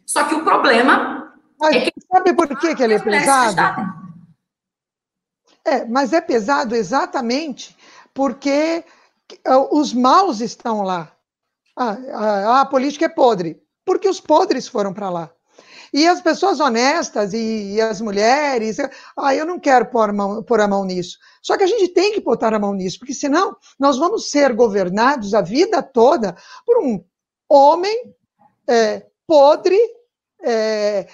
Só 0.05 0.25
que 0.25 0.35
o 0.35 0.43
problema 0.43 1.33
mas 1.59 1.75
é 1.75 1.91
que 1.91 2.01
sabe 2.11 2.33
por 2.33 2.47
que, 2.57 2.75
que 2.75 2.83
ele 2.83 2.95
é 2.95 2.99
pesado? 2.99 3.61
É, 5.63 5.85
mas 5.85 6.11
é 6.11 6.19
pesado 6.19 6.75
exatamente 6.75 7.77
porque 8.13 8.83
os 9.69 9.93
maus 9.93 10.41
estão 10.41 10.81
lá. 10.81 11.11
Ah, 11.77 11.97
a, 12.13 12.61
a 12.61 12.65
política 12.65 13.05
é 13.05 13.09
podre, 13.09 13.61
porque 13.85 14.09
os 14.09 14.19
podres 14.19 14.67
foram 14.67 14.91
para 14.91 15.09
lá. 15.09 15.31
E 15.93 16.07
as 16.07 16.21
pessoas 16.21 16.59
honestas 16.59 17.33
e, 17.33 17.73
e, 17.73 17.81
as 17.81 17.99
mulheres, 17.99 18.77
ah, 19.17 19.35
eu 19.35 19.45
não 19.45 19.59
quero 19.59 19.87
pôr 19.87 20.09
a, 20.09 20.13
mão, 20.13 20.43
pôr 20.43 20.61
a 20.61 20.67
mão 20.67 20.85
nisso. 20.85 21.17
Só 21.41 21.57
que 21.57 21.63
a 21.63 21.67
gente 21.67 21.89
tem 21.89 22.13
que 22.13 22.21
botar 22.21 22.53
a 22.53 22.59
mão 22.59 22.73
nisso, 22.73 22.99
porque 22.99 23.13
senão 23.13 23.55
nós 23.77 23.97
vamos 23.97 24.29
ser 24.29 24.53
governados 24.53 25.33
a 25.33 25.41
vida 25.41 25.83
toda 25.83 26.35
por 26.65 26.81
um 26.81 27.03
homem 27.49 28.15
é, 28.67 29.05
podre, 29.27 29.77
é, 30.41 31.07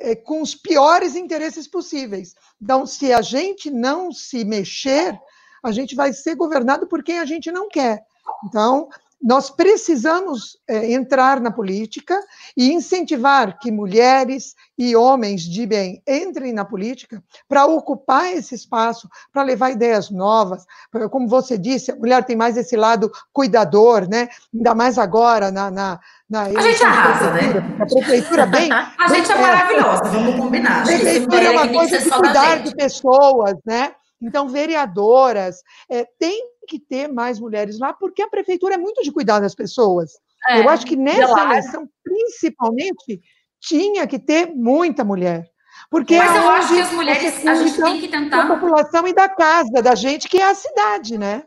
é, 0.00 0.14
com 0.14 0.40
os 0.40 0.54
piores 0.54 1.16
interesses 1.16 1.66
possíveis. 1.66 2.34
Então, 2.62 2.86
se 2.86 3.12
a 3.12 3.22
gente 3.22 3.70
não 3.70 4.12
se 4.12 4.44
mexer, 4.44 5.18
a 5.62 5.72
gente 5.72 5.96
vai 5.96 6.12
ser 6.12 6.36
governado 6.36 6.86
por 6.86 7.02
quem 7.02 7.18
a 7.18 7.24
gente 7.24 7.50
não 7.50 7.68
quer. 7.68 8.00
Então, 8.44 8.88
nós 9.22 9.50
precisamos 9.50 10.58
é, 10.66 10.92
entrar 10.92 11.40
na 11.40 11.50
política 11.50 12.18
e 12.56 12.72
incentivar 12.72 13.58
que 13.58 13.70
mulheres 13.70 14.54
e 14.78 14.96
homens 14.96 15.42
de 15.42 15.66
bem 15.66 16.02
entrem 16.08 16.54
na 16.54 16.64
política 16.64 17.22
para 17.46 17.66
ocupar 17.66 18.32
esse 18.32 18.54
espaço, 18.54 19.08
para 19.30 19.42
levar 19.42 19.70
ideias 19.70 20.10
novas. 20.10 20.64
Como 21.10 21.28
você 21.28 21.58
disse, 21.58 21.90
a 21.90 21.96
mulher 21.96 22.24
tem 22.24 22.34
mais 22.34 22.56
esse 22.56 22.76
lado 22.76 23.12
cuidador, 23.32 24.08
né? 24.08 24.28
Ainda 24.54 24.74
mais 24.74 24.96
agora 24.96 25.50
na. 25.50 25.70
na, 25.70 26.00
na 26.28 26.42
a 26.44 26.62
gente 26.62 26.82
arrasa, 26.82 27.30
né? 27.32 27.76
A 27.78 27.86
prefeitura 27.86 28.46
bem. 28.46 28.72
a 28.72 29.08
gente 29.08 29.30
é 29.30 29.34
maravilhosa, 29.34 30.04
vamos 30.04 30.36
combinar. 30.36 30.80
A 30.80 30.84
prefeitura 30.84 31.42
é 31.42 31.50
uma 31.50 31.68
coisa 31.68 31.98
de 31.98 32.10
cuidar 32.10 32.62
de 32.62 32.74
pessoas, 32.74 33.54
né? 33.66 33.92
Então, 34.22 34.48
vereadoras, 34.48 35.62
é, 35.88 36.06
tem 36.18 36.42
que 36.70 36.78
ter 36.78 37.08
mais 37.08 37.40
mulheres 37.40 37.78
lá, 37.78 37.92
porque 37.92 38.22
a 38.22 38.28
prefeitura 38.28 38.74
é 38.74 38.78
muito 38.78 39.02
de 39.02 39.10
cuidar 39.10 39.40
das 39.40 39.54
pessoas. 39.54 40.12
É, 40.48 40.60
Eu 40.60 40.68
acho 40.68 40.86
que 40.86 40.96
nessa 40.96 41.44
eleição, 41.44 41.88
principalmente, 42.04 43.20
tinha 43.60 44.06
que 44.06 44.18
ter 44.18 44.54
muita 44.54 45.04
mulher. 45.04 45.50
Porque 45.90 46.16
Mas 46.16 46.36
eu 46.36 46.48
acho 46.50 46.74
que 46.74 46.80
as 46.80 46.92
mulheres, 46.92 47.46
a 47.46 47.54
gente 47.56 47.82
tem 47.82 48.00
que 48.00 48.08
tentar. 48.08 48.44
A 48.44 48.46
população 48.46 49.08
e 49.08 49.12
da 49.12 49.28
casa 49.28 49.82
da 49.82 49.94
gente, 49.94 50.28
que 50.28 50.38
é 50.38 50.48
a 50.48 50.54
cidade, 50.54 51.18
né? 51.18 51.42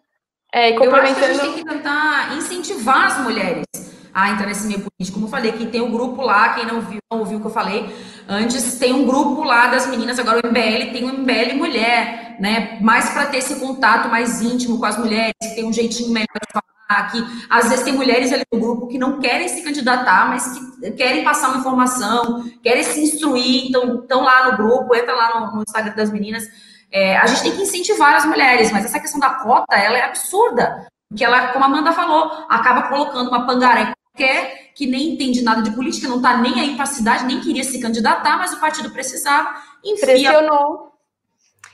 É, 0.54 0.72
e. 0.72 0.76
Eu 0.76 0.94
acho 0.94 1.16
que 1.16 1.24
a 1.24 1.34
gente 1.34 1.42
tem 1.42 1.54
que 1.54 1.66
tentar 1.66 2.36
incentivar 2.36 3.06
as 3.06 3.20
mulheres 3.22 3.83
a 4.14 4.30
entrar 4.30 4.46
nesse 4.46 4.68
meio 4.68 4.80
político. 4.80 5.14
Como 5.14 5.26
eu 5.26 5.32
falei, 5.32 5.52
que 5.54 5.66
tem 5.66 5.82
um 5.82 5.92
grupo 5.92 6.22
lá, 6.22 6.54
quem 6.54 6.66
não 6.66 6.82
viu, 6.82 7.00
não 7.12 7.20
ouviu 7.20 7.38
o 7.38 7.42
que 7.42 7.48
eu 7.48 7.52
falei 7.52 7.94
antes, 8.28 8.78
tem 8.78 8.94
um 8.94 9.06
grupo 9.06 9.44
lá 9.44 9.68
das 9.68 9.88
meninas, 9.88 10.20
agora 10.20 10.42
o 10.44 10.48
MBL 10.48 10.92
tem 10.92 11.06
um 11.06 11.20
MBL 11.20 11.56
mulher, 11.56 12.38
né? 12.40 12.78
Mais 12.82 13.10
para 13.10 13.26
ter 13.26 13.38
esse 13.38 13.60
contato 13.60 14.10
mais 14.10 14.42
íntimo 14.42 14.80
com 14.80 14.86
as 14.86 14.98
mulheres, 14.98 15.34
que 15.42 15.56
tem 15.56 15.66
um 15.66 15.74
jeitinho 15.74 16.12
melhor 16.12 16.28
de 16.28 16.54
falar, 16.54 17.12
que 17.12 17.46
às 17.50 17.70
vezes 17.70 17.84
tem 17.84 17.94
mulheres 17.94 18.32
ali 18.32 18.44
no 18.52 18.60
grupo 18.60 18.88
que 18.88 18.98
não 18.98 19.20
querem 19.20 19.48
se 19.48 19.62
candidatar, 19.62 20.30
mas 20.30 20.48
que 20.48 20.92
querem 20.92 21.24
passar 21.24 21.50
uma 21.50 21.60
informação, 21.60 22.46
querem 22.62 22.84
se 22.84 23.02
instruir, 23.02 23.68
então 23.68 24.02
estão 24.02 24.22
lá 24.22 24.52
no 24.52 24.58
grupo, 24.58 24.96
entra 24.96 25.16
lá 25.16 25.40
no, 25.40 25.56
no 25.56 25.64
Instagram 25.64 25.96
das 25.96 26.12
meninas. 26.12 26.48
É, 26.92 27.18
a 27.18 27.26
gente 27.26 27.42
tem 27.42 27.52
que 27.54 27.64
incentivar 27.64 28.16
as 28.16 28.26
mulheres, 28.26 28.72
mas 28.72 28.86
essa 28.86 29.00
questão 29.00 29.20
da 29.20 29.32
cota, 29.32 29.76
ela 29.76 29.98
é 29.98 30.04
absurda. 30.04 30.88
Porque 31.10 31.26
ela, 31.26 31.48
como 31.48 31.66
a 31.66 31.68
Amanda 31.68 31.92
falou, 31.92 32.46
acaba 32.50 32.84
colocando 32.84 33.30
uma 33.30 33.46
pangaré 33.48 33.94
quer, 34.16 34.72
que 34.76 34.86
nem 34.86 35.14
entende 35.14 35.44
nada 35.44 35.62
de 35.62 35.72
política, 35.72 36.08
não 36.08 36.18
está 36.18 36.38
nem 36.38 36.60
aí 36.60 36.76
para 36.76 36.84
a 36.84 36.88
cidade, 36.88 37.26
nem 37.26 37.40
queria 37.40 37.64
se 37.64 37.82
candidatar, 37.82 38.38
mas 38.38 38.54
o 38.54 38.60
partido 38.60 38.92
precisava. 38.92 39.56
Enfia... 39.84 40.06
Pressionou. 40.06 40.94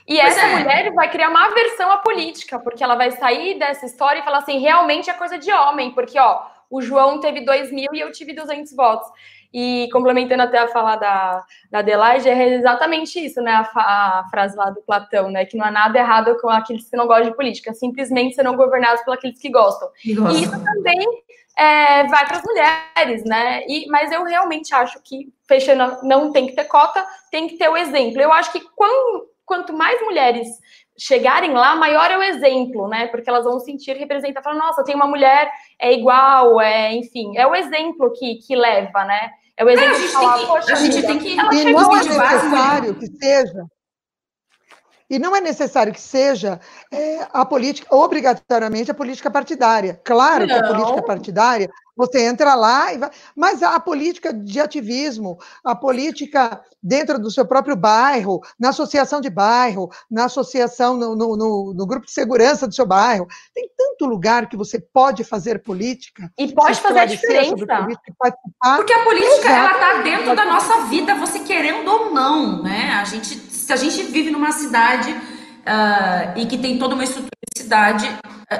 E 0.08 0.18
pois 0.18 0.36
essa 0.36 0.46
é. 0.46 0.56
mulher 0.56 0.92
vai 0.92 1.10
criar 1.10 1.30
uma 1.30 1.46
aversão 1.46 1.90
à 1.92 1.98
política, 1.98 2.58
porque 2.58 2.82
ela 2.82 2.96
vai 2.96 3.12
sair 3.12 3.58
dessa 3.58 3.86
história 3.86 4.20
e 4.20 4.24
falar 4.24 4.38
assim, 4.38 4.58
realmente 4.58 5.08
é 5.08 5.12
coisa 5.12 5.38
de 5.38 5.52
homem, 5.52 5.92
porque 5.92 6.18
ó, 6.18 6.42
o 6.68 6.82
João 6.82 7.20
teve 7.20 7.44
2 7.44 7.70
mil 7.70 7.88
e 7.92 8.00
eu 8.00 8.10
tive 8.10 8.32
200 8.32 8.74
votos. 8.74 9.08
E 9.52 9.88
complementando 9.92 10.44
até 10.44 10.58
a 10.58 10.68
fala 10.68 10.94
da, 10.94 11.44
da 11.70 11.80
Adelaide, 11.80 12.28
é 12.28 12.54
exatamente 12.54 13.18
isso, 13.18 13.40
né? 13.42 13.52
A, 13.52 14.20
a, 14.20 14.24
frase 14.30 14.56
lá 14.56 14.70
do 14.70 14.80
Platão, 14.82 15.28
né? 15.28 15.44
Que 15.44 15.56
não 15.56 15.66
há 15.66 15.72
nada 15.72 15.98
errado 15.98 16.36
com 16.40 16.48
aqueles 16.48 16.88
que 16.88 16.96
não 16.96 17.08
gostam 17.08 17.30
de 17.30 17.36
política, 17.36 17.74
simplesmente 17.74 18.36
serão 18.36 18.54
governados 18.54 19.02
por 19.02 19.14
aqueles 19.14 19.40
que 19.40 19.50
gostam. 19.50 19.88
E 20.04 20.12
isso 20.12 20.64
também 20.64 21.04
é, 21.60 22.04
vai 22.04 22.26
para 22.26 22.38
as 22.38 22.42
mulheres, 22.42 23.22
né? 23.24 23.62
E, 23.68 23.86
mas 23.88 24.10
eu 24.10 24.24
realmente 24.24 24.74
acho 24.74 24.98
que, 25.02 25.30
fechando, 25.46 25.98
não 26.02 26.32
tem 26.32 26.46
que 26.46 26.54
ter 26.54 26.64
cota, 26.64 27.04
tem 27.30 27.46
que 27.46 27.58
ter 27.58 27.68
o 27.68 27.76
exemplo. 27.76 28.18
Eu 28.18 28.32
acho 28.32 28.50
que 28.50 28.60
quando, 28.74 29.28
quanto 29.44 29.74
mais 29.74 30.00
mulheres 30.00 30.48
chegarem 30.98 31.52
lá, 31.52 31.76
maior 31.76 32.10
é 32.10 32.16
o 32.16 32.22
exemplo, 32.22 32.88
né? 32.88 33.08
Porque 33.08 33.28
elas 33.28 33.44
vão 33.44 33.60
sentir 33.60 33.94
representar, 33.94 34.42
falar, 34.42 34.56
nossa, 34.56 34.82
tem 34.82 34.94
uma 34.94 35.06
mulher, 35.06 35.52
é 35.78 35.92
igual, 35.92 36.58
é, 36.62 36.94
enfim, 36.94 37.36
é 37.36 37.46
o 37.46 37.54
exemplo 37.54 38.10
que, 38.12 38.36
que 38.36 38.56
leva, 38.56 39.04
né? 39.04 39.30
É 39.54 39.62
o 39.62 39.68
exemplo 39.68 39.92
é, 39.92 39.96
a 39.96 40.00
gente 40.00 40.12
falar, 40.12 40.38
tem 40.38 40.46
que, 40.46 40.72
a 40.72 40.74
gente 40.76 41.02
tem 41.02 41.18
que 41.18 41.28
e 41.32 41.72
não 41.72 41.94
é 41.94 41.98
necessário 41.98 42.94
que 42.94 43.06
seja 43.06 43.66
e 45.10 45.18
não 45.18 45.34
é 45.34 45.40
necessário 45.40 45.92
que 45.92 46.00
seja 46.00 46.60
é, 46.92 47.26
a 47.32 47.44
política, 47.44 47.92
obrigatoriamente 47.92 48.92
a 48.92 48.94
política 48.94 49.28
partidária. 49.28 50.00
Claro 50.04 50.46
não. 50.46 50.54
que 50.54 50.64
a 50.64 50.68
política 50.68 51.02
partidária, 51.02 51.68
você 51.96 52.24
entra 52.24 52.54
lá, 52.54 52.94
e 52.94 52.98
vai, 52.98 53.10
mas 53.34 53.62
a 53.62 53.78
política 53.80 54.32
de 54.32 54.60
ativismo, 54.60 55.36
a 55.64 55.74
política 55.74 56.62
dentro 56.82 57.18
do 57.18 57.30
seu 57.30 57.44
próprio 57.44 57.76
bairro, 57.76 58.40
na 58.58 58.70
associação 58.70 59.20
de 59.20 59.28
bairro, 59.28 59.90
na 60.10 60.26
associação, 60.26 60.96
no, 60.96 61.16
no, 61.16 61.36
no, 61.36 61.74
no 61.74 61.86
grupo 61.86 62.06
de 62.06 62.12
segurança 62.12 62.66
do 62.66 62.74
seu 62.74 62.86
bairro, 62.86 63.26
tem 63.52 63.68
tanto 63.76 64.06
lugar 64.06 64.48
que 64.48 64.56
você 64.56 64.80
pode 64.80 65.24
fazer 65.24 65.62
política. 65.62 66.32
E 66.38 66.54
pode 66.54 66.80
fazer 66.80 67.00
a 67.00 67.04
diferença. 67.04 67.56
Porque 68.76 68.92
a 68.92 69.04
política, 69.04 69.48
Exato. 69.48 69.50
ela 69.50 69.72
está 69.72 70.02
dentro 70.02 70.36
da 70.36 70.44
nossa 70.46 70.82
vida, 70.86 71.16
você 71.16 71.40
querendo 71.40 71.90
ou 71.90 72.14
não, 72.14 72.62
né? 72.62 72.92
A 72.92 73.04
gente 73.04 73.49
se 73.70 73.74
a 73.74 73.76
gente 73.76 74.02
vive 74.10 74.32
numa 74.32 74.50
cidade 74.50 75.12
uh, 75.12 76.36
e 76.36 76.44
que 76.46 76.58
tem 76.58 76.76
toda 76.76 76.96
uma 76.96 77.04
estrutura 77.04 77.30
de 77.54 77.62
cidade, 77.62 78.08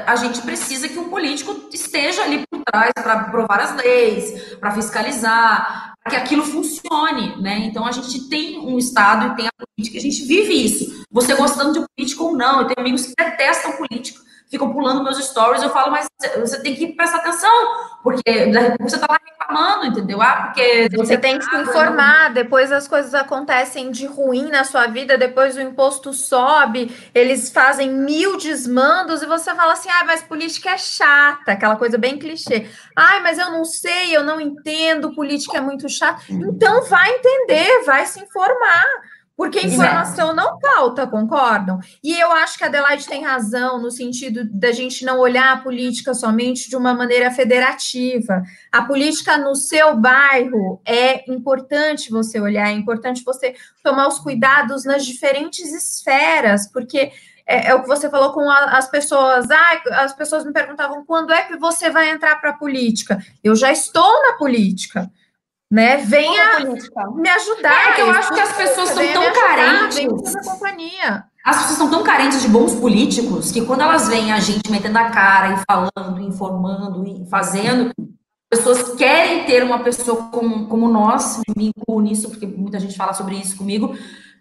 a 0.07 0.15
gente 0.15 0.41
precisa 0.43 0.89
que 0.89 0.97
um 0.99 1.09
político 1.09 1.69
esteja 1.73 2.23
ali 2.23 2.45
por 2.49 2.63
trás 2.63 2.93
para 2.95 3.15
aprovar 3.15 3.59
as 3.59 3.75
leis, 3.75 4.55
para 4.61 4.71
fiscalizar, 4.71 5.95
para 6.01 6.11
que 6.13 6.17
aquilo 6.17 6.45
funcione, 6.45 7.43
né? 7.43 7.59
Então 7.59 7.85
a 7.85 7.91
gente 7.91 8.29
tem 8.29 8.61
um 8.61 8.79
Estado 8.79 9.33
e 9.33 9.37
tem 9.37 9.49
a 9.49 9.67
política, 9.67 9.99
a 9.99 10.01
gente 10.01 10.25
vive 10.25 10.65
isso. 10.65 11.05
Você 11.11 11.35
gostando 11.35 11.73
de 11.73 11.87
político 11.97 12.25
ou 12.27 12.37
não, 12.37 12.61
eu 12.61 12.67
tenho 12.69 12.87
amigos 12.87 13.07
que 13.07 13.15
detestam 13.19 13.73
político, 13.73 14.21
ficam 14.51 14.73
pulando 14.73 15.05
meus 15.05 15.25
stories, 15.25 15.63
eu 15.63 15.71
falo, 15.71 15.93
mas 15.93 16.09
você 16.39 16.61
tem 16.61 16.75
que 16.75 16.89
prestar 16.89 17.19
atenção, 17.19 17.51
porque 18.03 18.51
você 18.81 18.97
está 18.97 19.07
lá 19.09 19.19
reclamando, 19.25 19.87
entendeu? 19.87 20.21
Ah, 20.21 20.47
porque. 20.47 20.89
Você 20.97 21.17
tem 21.17 21.39
que 21.39 21.45
se 21.45 21.57
informar, 21.57 22.33
depois 22.33 22.73
as 22.73 22.89
coisas 22.89 23.15
acontecem 23.15 23.93
de 23.93 24.07
ruim 24.07 24.51
na 24.51 24.65
sua 24.65 24.89
vida, 24.89 25.17
depois 25.17 25.57
o 25.57 25.61
imposto 25.61 26.13
sobe, 26.13 26.95
eles 27.15 27.51
fazem 27.51 27.91
mil 27.91 28.37
desmandos 28.37 29.23
e 29.23 29.27
você 29.27 29.55
fala 29.55 29.75
assim: 29.75 29.89
ah, 29.89 30.05
mas 30.05 30.23
política 30.23 30.71
é 30.71 30.79
chata, 30.79 31.53
aquela 31.53 31.77
coisa 31.77 31.97
bem 31.97 32.19
clichê. 32.19 32.67
Ai, 32.97 33.21
mas 33.21 33.39
eu 33.39 33.51
não 33.51 33.65
sei, 33.65 34.17
eu 34.17 34.25
não 34.25 34.41
entendo, 34.41 35.15
política 35.15 35.59
é 35.59 35.61
muito 35.61 35.89
chata. 35.89 36.23
Então 36.29 36.85
vai 36.87 37.09
entender, 37.09 37.85
vai 37.85 38.05
se 38.05 38.21
informar. 38.21 38.85
Porque 39.51 39.67
informação 39.67 40.33
não 40.33 40.61
falta, 40.61 41.07
concordam? 41.09 41.81
E 42.05 42.19
eu 42.19 42.31
acho 42.31 42.57
que 42.57 42.63
a 42.63 42.69
Adelaide 42.69 43.07
tem 43.07 43.25
razão 43.25 43.83
no 43.83 43.91
sentido 43.91 44.45
da 44.45 44.71
gente 44.71 45.05
não 45.05 45.19
olhar 45.19 45.53
a 45.53 45.57
política 45.57 46.15
somente 46.15 46.71
de 46.71 46.77
uma 46.77 46.95
maneira 46.95 47.33
federativa. 47.33 48.43
A 48.71 48.83
política 48.83 49.37
no 49.37 49.57
seu 49.57 49.97
bairro 49.97 50.81
é 50.85 51.29
importante 51.31 52.13
você 52.13 52.41
olhar, 52.41 52.69
é 52.69 52.73
importante 52.73 53.25
você 53.25 53.55
tomar 53.83 54.07
os 54.07 54.21
cuidados 54.21 54.85
nas 54.85 55.05
diferentes 55.05 55.73
esferas, 55.73 56.69
porque 56.69 57.11
é, 57.45 57.71
é 57.71 57.75
o 57.75 57.83
que 57.83 57.89
você 57.89 58.09
falou 58.09 58.33
com 58.33 58.49
a, 58.49 58.79
as 58.79 58.89
pessoas. 58.89 59.51
Ah, 59.51 59.83
as 60.05 60.13
pessoas 60.13 60.45
me 60.45 60.53
perguntavam 60.53 61.05
quando 61.05 61.33
é 61.33 61.43
que 61.43 61.57
você 61.57 61.91
vai 61.91 62.11
entrar 62.11 62.37
para 62.37 62.51
a 62.51 62.57
política. 62.57 63.19
Eu 63.43 63.57
já 63.57 63.73
estou 63.73 64.23
na 64.23 64.35
política 64.35 65.11
né? 65.71 65.99
Venha 65.99 66.61
me 67.15 67.29
ajudar. 67.29 67.91
É 67.91 67.93
que 67.95 68.01
eu 68.01 68.11
acho 68.11 68.35
que 68.35 68.41
as 68.41 68.53
pessoas 68.57 68.91
estão 68.91 69.13
tão 69.13 69.33
carentes. 69.33 70.35
companhia. 70.45 71.25
As 71.45 71.57
pessoas 71.57 71.73
estão 71.73 71.91
tão 71.91 72.03
carentes 72.03 72.43
de 72.43 72.49
bons 72.49 72.75
políticos 72.75 73.53
que 73.53 73.65
quando 73.65 73.83
elas 73.83 74.09
veem 74.09 74.33
a 74.33 74.41
gente 74.41 74.71
metendo 74.71 74.99
a 74.99 75.11
cara 75.11 75.55
e 75.55 75.65
falando, 75.71 76.21
informando 76.21 77.07
e 77.07 77.25
fazendo, 77.31 77.93
as 78.53 78.59
pessoas 78.59 78.97
querem 78.97 79.45
ter 79.45 79.63
uma 79.63 79.79
pessoa 79.79 80.25
como, 80.25 80.67
como 80.67 80.89
nós, 80.89 81.41
me 81.57 81.69
incluo 81.69 82.01
nisso, 82.01 82.29
porque 82.29 82.47
muita 82.47 82.81
gente 82.81 82.97
fala 82.97 83.13
sobre 83.13 83.37
isso 83.37 83.57
comigo, 83.57 83.97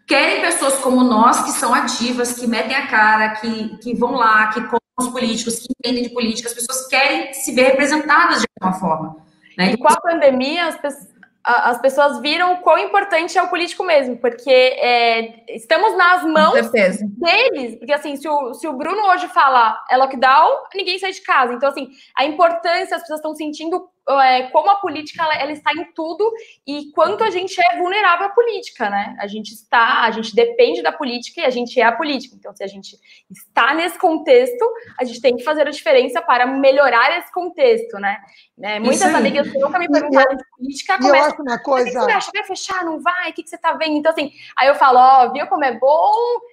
querem 0.08 0.42
pessoas 0.42 0.76
como 0.78 1.04
nós, 1.04 1.44
que 1.44 1.52
são 1.52 1.74
ativas, 1.74 2.34
que 2.34 2.48
metem 2.48 2.76
a 2.76 2.88
cara, 2.88 3.36
que, 3.36 3.78
que 3.78 3.96
vão 3.96 4.14
lá, 4.14 4.48
que 4.48 4.62
com 4.62 4.78
os 5.00 5.08
políticos, 5.10 5.60
que 5.60 5.68
entendem 5.80 6.04
de 6.04 6.10
política, 6.10 6.50
as 6.50 6.56
pessoas 6.56 6.88
querem 6.88 7.32
se 7.34 7.54
ver 7.54 7.68
representadas 7.68 8.42
de 8.42 8.48
alguma 8.60 8.78
forma. 8.78 9.16
Né? 9.58 9.74
E 9.74 9.78
com 9.78 9.88
a 9.88 10.02
pandemia, 10.02 10.68
as 10.68 10.76
pessoas 10.78 11.09
as 11.44 11.80
pessoas 11.80 12.20
viram 12.20 12.54
o 12.54 12.58
quão 12.58 12.78
importante 12.78 13.38
é 13.38 13.42
o 13.42 13.50
político 13.50 13.84
mesmo, 13.84 14.18
porque 14.18 14.52
é, 14.52 15.44
estamos 15.56 15.98
nas 15.98 16.24
mãos 16.24 16.70
deles. 16.72 17.78
Porque, 17.78 17.94
assim, 17.94 18.16
se 18.18 18.28
o, 18.28 18.54
se 18.54 18.68
o 18.68 18.74
Bruno 18.74 19.02
hoje 19.08 19.28
fala 19.30 19.80
é 19.90 19.98
lockdown, 19.98 20.64
ninguém 20.76 21.00
sai 21.00 21.12
de 21.12 21.22
casa. 21.22 21.54
Então, 21.54 21.70
assim, 21.70 21.90
a 22.18 22.26
importância, 22.26 22.96
as 22.96 23.02
pessoas 23.02 23.20
estão 23.20 23.34
sentindo 23.34 23.90
é, 24.10 24.44
como 24.50 24.70
a 24.70 24.76
política 24.76 25.24
ela, 25.24 25.36
ela, 25.36 25.52
está 25.52 25.72
em 25.74 25.92
tudo 25.94 26.32
e 26.66 26.92
quanto 26.94 27.24
a 27.24 27.30
gente 27.30 27.60
é 27.60 27.78
vulnerável 27.78 28.28
à 28.28 28.30
política, 28.30 28.90
né? 28.90 29.16
A 29.20 29.28
gente 29.28 29.54
está, 29.54 30.04
a 30.04 30.12
gente 30.12 30.34
depende 30.34 30.82
da 30.82 30.92
política 30.92 31.42
e 31.42 31.46
a 31.46 31.50
gente 31.50 31.80
é 31.80 31.84
a 31.84 31.92
política. 31.92 32.36
Então, 32.36 32.56
se 32.56 32.64
a 32.64 32.68
gente 32.68 32.98
está 33.30 33.74
nesse 33.74 34.00
contexto, 34.00 34.66
a 35.00 35.04
gente 35.04 35.22
tem 35.22 35.36
que 35.36 35.44
fazer 35.44 35.68
a 35.68 35.72
diferença 35.72 36.22
para 36.22 36.48
melhorar 36.48 37.18
esse 37.20 37.32
contexto, 37.32 38.00
né? 38.00 38.18
É, 38.62 38.80
muitas 38.80 39.14
amigas 39.14 39.50
que 39.50 39.60
nunca 39.60 39.78
me 39.78 39.88
perguntaram 39.88 40.36
de 40.36 40.44
política 40.58 40.98
começam. 40.98 41.40
Uma 41.40 41.60
coisa. 41.60 41.88
O 41.88 41.92
que 41.92 42.00
você 42.00 42.12
acha? 42.12 42.32
Vai 42.34 42.44
fechar? 42.44 42.84
Não 42.84 43.00
vai? 43.00 43.30
O 43.30 43.34
que, 43.34 43.44
que 43.44 43.50
você 43.50 43.56
está 43.56 43.74
vendo? 43.74 43.98
Então, 43.98 44.12
assim, 44.12 44.32
aí 44.58 44.68
eu 44.68 44.76
falo, 44.76 45.00
ó, 45.00 45.32
viu 45.32 45.46
como 45.48 45.64
é 45.64 45.78
bom 45.78 46.12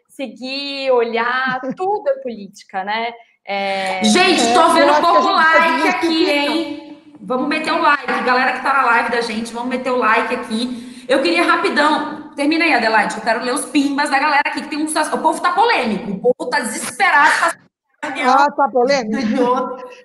seguir, 0.08 0.90
olhar, 0.90 1.60
tudo 1.76 2.08
é 2.08 2.18
política, 2.20 2.82
né? 2.84 3.12
É... 3.44 4.02
Gente, 4.02 4.52
tô 4.54 4.68
vendo 4.70 4.92
um 4.92 5.00
pouco 5.00 5.28
like 5.28 5.88
aqui, 5.88 6.30
hein? 6.30 6.85
Vamos 7.20 7.48
meter 7.48 7.72
um 7.72 7.80
like, 7.80 8.24
galera 8.24 8.52
que 8.52 8.62
tá 8.62 8.72
na 8.72 8.84
live 8.84 9.10
da 9.10 9.20
gente, 9.20 9.52
vamos 9.52 9.68
meter 9.68 9.90
o 9.90 9.96
like 9.96 10.34
aqui. 10.34 11.04
Eu 11.08 11.22
queria 11.22 11.44
rapidão, 11.44 12.32
termina 12.34 12.64
aí, 12.64 12.74
Adelaide, 12.74 13.16
eu 13.16 13.22
quero 13.22 13.44
ler 13.44 13.54
os 13.54 13.64
pimbas 13.66 14.10
da 14.10 14.18
galera 14.18 14.42
aqui, 14.46 14.62
que 14.62 14.68
tem 14.68 14.78
um. 14.78 14.86
O 14.86 15.18
povo 15.18 15.40
tá 15.40 15.52
polêmico, 15.52 16.10
o 16.10 16.34
povo 16.34 16.50
tá 16.50 16.60
desesperado. 16.60 17.65
Ah, 18.02 18.50
tá 18.50 18.68
polêmico. 18.70 19.16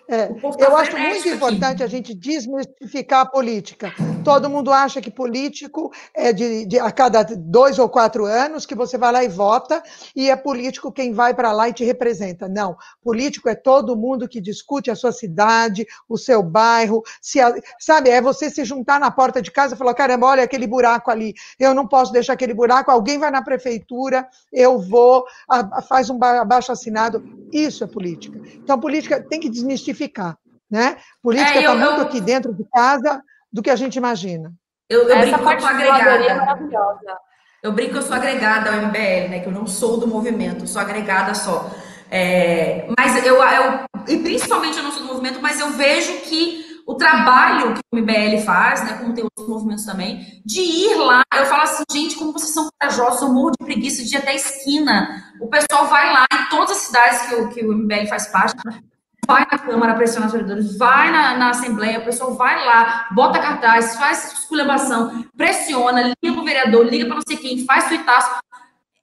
É, 0.07 0.27
tá 0.27 0.49
eu 0.57 0.77
acho 0.77 0.97
muito 0.97 1.27
importante 1.27 1.83
a 1.83 1.87
gente 1.87 2.13
desmistificar 2.13 3.21
a 3.21 3.25
política. 3.25 3.93
Todo 4.23 4.49
mundo 4.49 4.71
acha 4.71 5.01
que 5.01 5.11
político 5.11 5.91
é 6.13 6.31
de, 6.31 6.65
de, 6.65 6.79
a 6.79 6.91
cada 6.91 7.23
dois 7.23 7.79
ou 7.79 7.89
quatro 7.89 8.25
anos 8.25 8.65
que 8.65 8.75
você 8.75 8.97
vai 8.97 9.11
lá 9.11 9.23
e 9.23 9.27
vota, 9.27 9.81
e 10.15 10.29
é 10.29 10.35
político 10.35 10.91
quem 10.91 11.11
vai 11.13 11.33
para 11.33 11.51
lá 11.51 11.69
e 11.69 11.73
te 11.73 11.83
representa. 11.83 12.47
Não, 12.47 12.77
político 13.03 13.49
é 13.49 13.55
todo 13.55 13.95
mundo 13.95 14.27
que 14.27 14.39
discute 14.39 14.91
a 14.91 14.95
sua 14.95 15.11
cidade, 15.11 15.85
o 16.07 16.17
seu 16.17 16.43
bairro, 16.43 17.03
se 17.21 17.39
a, 17.39 17.53
sabe, 17.79 18.09
é 18.09 18.21
você 18.21 18.49
se 18.49 18.63
juntar 18.63 18.99
na 18.99 19.11
porta 19.11 19.41
de 19.41 19.51
casa 19.51 19.75
e 19.75 19.77
falar, 19.77 19.93
caramba, 19.93 20.27
olha 20.27 20.43
aquele 20.43 20.67
buraco 20.67 21.09
ali, 21.09 21.33
eu 21.59 21.73
não 21.73 21.87
posso 21.87 22.11
deixar 22.11 22.33
aquele 22.33 22.53
buraco, 22.53 22.91
alguém 22.91 23.17
vai 23.17 23.31
na 23.31 23.41
prefeitura, 23.41 24.27
eu 24.51 24.79
vou, 24.79 25.25
a, 25.49 25.79
a, 25.79 25.81
faz 25.81 26.09
um 26.09 26.23
abaixo 26.23 26.71
assinado, 26.71 27.23
isso 27.51 27.83
é 27.83 27.87
política. 27.91 28.39
Então, 28.55 28.79
política 28.79 29.21
tem 29.21 29.39
que 29.39 29.49
desmistificar, 29.49 30.37
né? 30.69 30.97
Política 31.21 31.59
está 31.59 31.71
é, 31.71 31.75
muito 31.75 31.99
eu... 31.99 32.01
aqui 32.01 32.21
dentro 32.21 32.53
de 32.53 32.63
casa 32.73 33.21
do 33.51 33.61
que 33.61 33.69
a 33.69 33.75
gente 33.75 33.95
imagina. 33.95 34.53
Eu, 34.89 35.07
eu 35.07 35.15
Essa 35.15 35.37
parte 35.37 35.65
agregada. 35.65 36.25
É 36.25 36.35
maravilhosa. 36.35 37.17
Eu 37.63 37.71
brinco 37.71 37.91
que 37.91 37.97
eu 37.99 38.01
sou 38.01 38.15
agregada 38.15 38.71
ao 38.71 38.87
MBL, 38.87 39.29
né? 39.29 39.39
Que 39.39 39.47
eu 39.47 39.51
não 39.51 39.67
sou 39.67 39.97
do 39.97 40.07
movimento, 40.07 40.67
sou 40.67 40.81
agregada 40.81 41.33
só. 41.33 41.69
É, 42.09 42.87
mas 42.97 43.25
eu, 43.25 43.35
eu, 43.35 43.85
e 44.07 44.17
principalmente 44.17 44.77
eu 44.77 44.83
não 44.83 44.91
sou 44.91 45.03
do 45.03 45.07
movimento, 45.07 45.39
mas 45.41 45.59
eu 45.59 45.69
vejo 45.71 46.21
que 46.21 46.70
o 46.85 46.95
trabalho 46.95 47.73
que 47.73 47.81
o 47.91 47.97
MBL 47.97 48.43
faz, 48.45 48.83
né, 48.83 48.97
como 48.99 49.13
tem 49.13 49.23
outros 49.23 49.47
movimentos 49.47 49.85
também, 49.85 50.41
de 50.45 50.61
ir 50.61 50.95
lá, 50.95 51.23
eu 51.35 51.45
falo 51.45 51.63
assim, 51.63 51.83
gente, 51.91 52.15
como 52.15 52.33
vocês 52.33 52.51
são 52.51 52.69
corajosos, 52.79 53.21
eu 53.21 53.29
morro 53.29 53.51
de 53.51 53.65
preguiça 53.65 54.03
de 54.03 54.15
ir 54.15 54.17
até 54.17 54.31
a 54.31 54.35
esquina. 54.35 55.33
O 55.39 55.47
pessoal 55.47 55.87
vai 55.87 56.11
lá 56.11 56.25
em 56.33 56.49
todas 56.49 56.71
as 56.71 56.77
cidades 56.77 57.21
que 57.21 57.35
o, 57.35 57.49
que 57.49 57.65
o 57.65 57.73
MBL 57.73 58.07
faz 58.07 58.27
parte, 58.27 58.55
vai 59.27 59.47
na 59.49 59.57
Câmara 59.57 59.95
pressionar 59.95 60.27
os 60.27 60.33
vereadores, 60.33 60.77
vai 60.77 61.11
na, 61.11 61.37
na, 61.37 61.49
Assembleia, 61.49 61.99
o 61.99 62.05
pessoal 62.05 62.33
vai 62.35 62.65
lá, 62.65 63.07
bota 63.11 63.39
cartaz, 63.39 63.95
faz 63.95 64.33
esculhambação, 64.33 65.25
pressiona, 65.37 66.01
liga 66.01 66.17
para 66.21 66.41
o 66.41 66.43
vereador, 66.45 66.85
liga 66.85 67.05
para 67.05 67.15
não 67.15 67.23
sei 67.25 67.37
quem, 67.37 67.65
faz 67.65 67.87
tuitaço. 67.87 68.29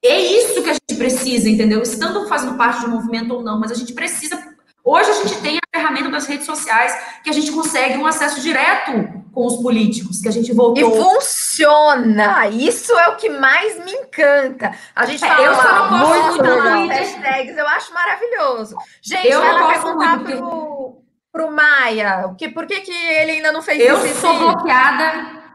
É 0.04 0.20
isso 0.20 0.62
que 0.62 0.70
a 0.70 0.74
gente 0.74 0.96
precisa, 0.96 1.48
entendeu? 1.48 1.82
Estando 1.82 2.28
fazendo 2.28 2.56
parte 2.56 2.82
do 2.82 2.90
movimento 2.90 3.34
ou 3.34 3.42
não, 3.42 3.58
mas 3.58 3.72
a 3.72 3.74
gente 3.74 3.92
precisa. 3.92 4.56
Hoje 4.91 5.11
a 5.11 5.14
gente 5.14 5.43
tem 5.43 5.59
a 5.59 5.78
ferramenta 5.78 6.09
das 6.09 6.26
redes 6.26 6.47
sociais 6.47 6.99
que 7.22 7.28
a 7.28 7.32
gente 7.34 7.53
consegue 7.53 7.99
um 7.99 8.07
acesso 8.07 8.41
direto 8.41 8.91
com 9.34 9.45
os 9.45 9.57
políticos, 9.57 10.18
que 10.18 10.28
a 10.28 10.30
gente 10.30 10.51
voltou. 10.55 10.82
E 10.82 11.03
funciona! 11.03 12.49
Isso 12.49 12.99
é 12.99 13.09
o 13.09 13.16
que 13.16 13.28
mais 13.28 13.84
me 13.84 13.93
encanta. 13.93 14.72
A 14.97 15.05
gente 15.05 15.22
é, 15.22 15.28
fala 15.28 15.43
eu 15.43 15.53
lá, 15.53 15.91
muito 15.91 16.43
nas 16.43 16.89
hashtags, 16.89 17.59
eu 17.59 17.68
acho 17.68 17.93
maravilhoso. 17.93 18.76
Gente, 19.03 19.28
eu 19.28 19.43
ela 19.43 19.68
perguntar 19.74 20.20
pro, 20.20 21.03
pro 21.30 21.51
Maia, 21.51 22.34
que, 22.39 22.49
por 22.49 22.66
que, 22.66 22.80
que 22.80 22.91
ele 22.91 23.32
ainda 23.32 23.53
não 23.53 23.61
fez 23.61 23.78
eu 23.78 23.95
isso? 23.95 24.07
Eu 24.07 24.14
sou 24.14 24.39
bloqueada. 24.39 25.47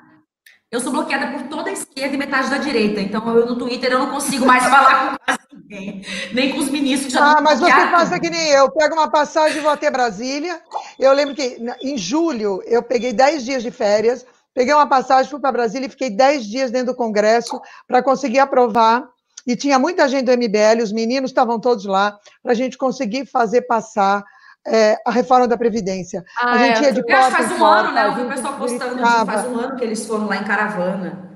Eu 0.74 0.80
sou 0.80 0.92
bloqueada 0.92 1.28
por 1.28 1.44
toda 1.44 1.70
a 1.70 1.72
esquerda 1.72 2.16
e 2.16 2.18
metade 2.18 2.50
da 2.50 2.58
direita. 2.58 3.00
Então, 3.00 3.24
eu 3.38 3.46
no 3.46 3.56
Twitter 3.56 3.92
eu 3.92 4.00
não 4.00 4.10
consigo 4.10 4.44
mais 4.44 4.64
falar 4.64 5.12
com 5.12 5.18
quase 5.24 5.40
ninguém. 5.54 6.04
Nem 6.34 6.52
com 6.52 6.58
os 6.58 6.70
ministros. 6.70 7.16
ah, 7.16 7.40
mas 7.44 7.60
você 7.60 7.70
faça 7.70 8.20
que 8.20 8.28
nem 8.28 8.50
eu. 8.50 8.72
Pego 8.72 8.96
uma 8.96 9.08
passagem 9.08 9.60
e 9.60 9.62
vou 9.62 9.70
até 9.70 9.92
Brasília. 9.92 10.60
Eu 10.98 11.14
lembro 11.14 11.36
que 11.36 11.60
em 11.80 11.96
julho 11.96 12.60
eu 12.66 12.82
peguei 12.82 13.14
10 13.14 13.46
dias 13.46 13.62
de 13.62 13.70
férias, 13.70 14.26
peguei 14.52 14.74
uma 14.74 14.88
passagem, 14.88 15.30
fui 15.30 15.40
para 15.40 15.52
Brasília 15.52 15.86
e 15.86 15.92
fiquei 15.92 16.10
10 16.10 16.44
dias 16.44 16.72
dentro 16.72 16.88
do 16.88 16.98
Congresso 16.98 17.62
para 17.88 18.02
conseguir 18.02 18.40
aprovar. 18.40 19.08
E 19.46 19.56
tinha 19.56 19.78
muita 19.78 20.10
gente 20.10 20.26
do 20.26 20.32
MBL, 20.32 20.82
os 20.82 20.92
meninos 20.92 21.30
estavam 21.30 21.60
todos 21.60 21.86
lá, 21.86 22.18
para 22.42 22.54
a 22.54 22.56
gente 22.56 22.80
conseguir 22.80 23.28
fazer 23.28 23.62
passar 23.62 24.24
é, 24.66 24.98
a 25.06 25.12
reforma 25.12 25.48
da 25.48 25.58
Previdência. 25.58 26.24
Ah, 26.40 26.54
a 26.54 26.58
gente 26.58 26.80
é, 26.80 26.84
ia 26.84 26.94
de 26.94 27.04
porta 27.06 27.32
faz 27.32 27.52
um 27.52 27.66
ano, 27.66 27.92
né? 27.92 28.08
Eu 28.08 28.16
vi 28.16 28.22
o 28.24 28.30
pessoal 28.30 28.58
postando, 28.58 29.00
faz 29.26 29.48
um 29.48 29.58
ano 29.58 29.76
que 29.76 29.84
eles 29.84 30.06
foram 30.06 30.28
lá 30.28 30.38
em 30.38 30.44
caravana. 30.44 31.32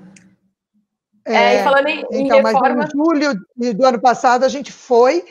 É, 1.25 1.55
é 1.55 1.63
falando 1.63 1.88
em, 1.88 1.99
então, 2.11 2.39
em 2.39 2.43
reforma... 2.43 2.75
mas 2.75 2.93
em 2.93 2.97
julho 2.97 3.39
do 3.75 3.86
ano 3.86 3.99
passado 3.99 4.45
a 4.45 4.49
gente 4.49 4.71
foi 4.71 5.25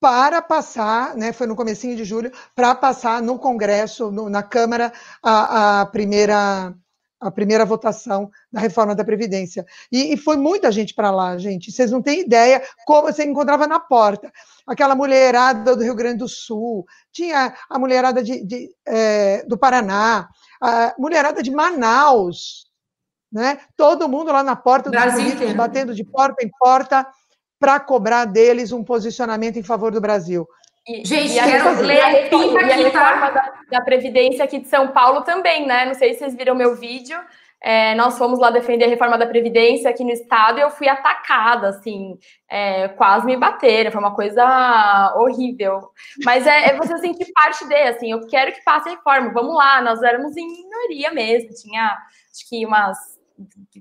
para 0.00 0.40
passar, 0.40 1.16
né, 1.16 1.32
foi 1.32 1.46
no 1.46 1.56
comecinho 1.56 1.96
de 1.96 2.04
julho, 2.04 2.30
para 2.54 2.74
passar 2.74 3.20
no 3.20 3.38
Congresso, 3.38 4.12
no, 4.12 4.28
na 4.28 4.44
Câmara, 4.44 4.92
a, 5.20 5.80
a, 5.80 5.86
primeira 5.86 6.72
a 7.20 7.30
primeira 7.30 7.64
votação 7.64 8.30
da 8.50 8.60
reforma 8.60 8.94
da 8.94 9.04
Previdência. 9.04 9.66
E, 9.90 10.14
e 10.14 10.16
foi 10.16 10.36
muita 10.36 10.70
gente 10.70 10.94
para 10.94 11.10
lá, 11.10 11.36
gente. 11.36 11.72
Vocês 11.72 11.90
não 11.90 12.00
têm 12.00 12.20
ideia 12.20 12.62
como 12.86 13.12
você 13.12 13.24
encontrava 13.24 13.66
na 13.66 13.80
porta. 13.80 14.32
Aquela 14.66 14.94
mulherada 14.94 15.74
do 15.74 15.82
Rio 15.82 15.94
Grande 15.94 16.18
do 16.18 16.28
Sul, 16.28 16.86
tinha 17.12 17.54
a 17.68 17.78
mulherada 17.78 18.22
de, 18.22 18.44
de 18.44 18.70
é, 18.86 19.44
do 19.46 19.58
Paraná, 19.58 20.28
a 20.60 20.94
mulherada 20.98 21.42
de 21.42 21.50
Manaus, 21.50 22.66
né? 23.32 23.60
todo 23.76 24.08
mundo 24.08 24.32
lá 24.32 24.42
na 24.42 24.56
porta 24.56 24.90
dos 24.90 25.00
políticos, 25.00 25.52
batendo 25.54 25.94
de 25.94 26.04
porta 26.04 26.44
em 26.44 26.50
porta 26.58 27.06
para 27.58 27.80
cobrar 27.80 28.24
deles 28.24 28.70
um 28.70 28.84
posicionamento 28.84 29.58
em 29.58 29.62
favor 29.62 29.90
do 29.90 30.00
Brasil. 30.00 30.46
E, 30.88 31.04
Gente, 31.04 31.32
e 31.32 31.40
quero 31.40 31.82
ler 31.82 32.00
a, 32.00 32.06
reforma, 32.06 32.62
e 32.62 32.72
a 32.72 32.76
reforma 32.76 33.30
da, 33.30 33.52
da, 33.70 33.80
Previdência 33.82 34.42
aqui 34.42 34.58
de 34.58 34.68
São 34.68 34.88
Paulo 34.88 35.20
também, 35.20 35.66
né? 35.66 35.84
Não 35.84 35.94
sei 35.94 36.14
se 36.14 36.20
vocês 36.20 36.34
viram 36.34 36.54
meu 36.54 36.74
vídeo. 36.76 37.18
É, 37.60 37.94
nós 37.96 38.16
fomos 38.16 38.38
lá 38.38 38.50
defender 38.50 38.84
a 38.84 38.88
reforma 38.88 39.18
da 39.18 39.26
Previdência 39.26 39.90
aqui 39.90 40.02
no 40.02 40.12
estado 40.12 40.58
e 40.58 40.62
eu 40.62 40.70
fui 40.70 40.88
atacada, 40.88 41.68
assim, 41.68 42.16
é, 42.48 42.88
quase 42.88 43.26
me 43.26 43.36
bateram, 43.36 43.90
foi 43.90 44.00
uma 44.00 44.14
coisa 44.14 45.12
horrível. 45.16 45.90
Mas 46.24 46.46
é, 46.46 46.68
é 46.68 46.76
você 46.76 46.96
sentir 46.98 47.26
parte 47.34 47.66
de, 47.66 47.74
assim, 47.74 48.12
eu 48.12 48.26
quero 48.28 48.52
que 48.52 48.62
passe 48.62 48.88
a 48.88 48.92
reforma, 48.92 49.32
vamos 49.32 49.56
lá, 49.56 49.82
nós 49.82 50.00
éramos 50.02 50.36
em 50.36 50.46
minoria 50.46 51.10
mesmo, 51.10 51.50
tinha 51.52 51.84
acho 51.84 52.48
que 52.48 52.64
umas 52.64 52.96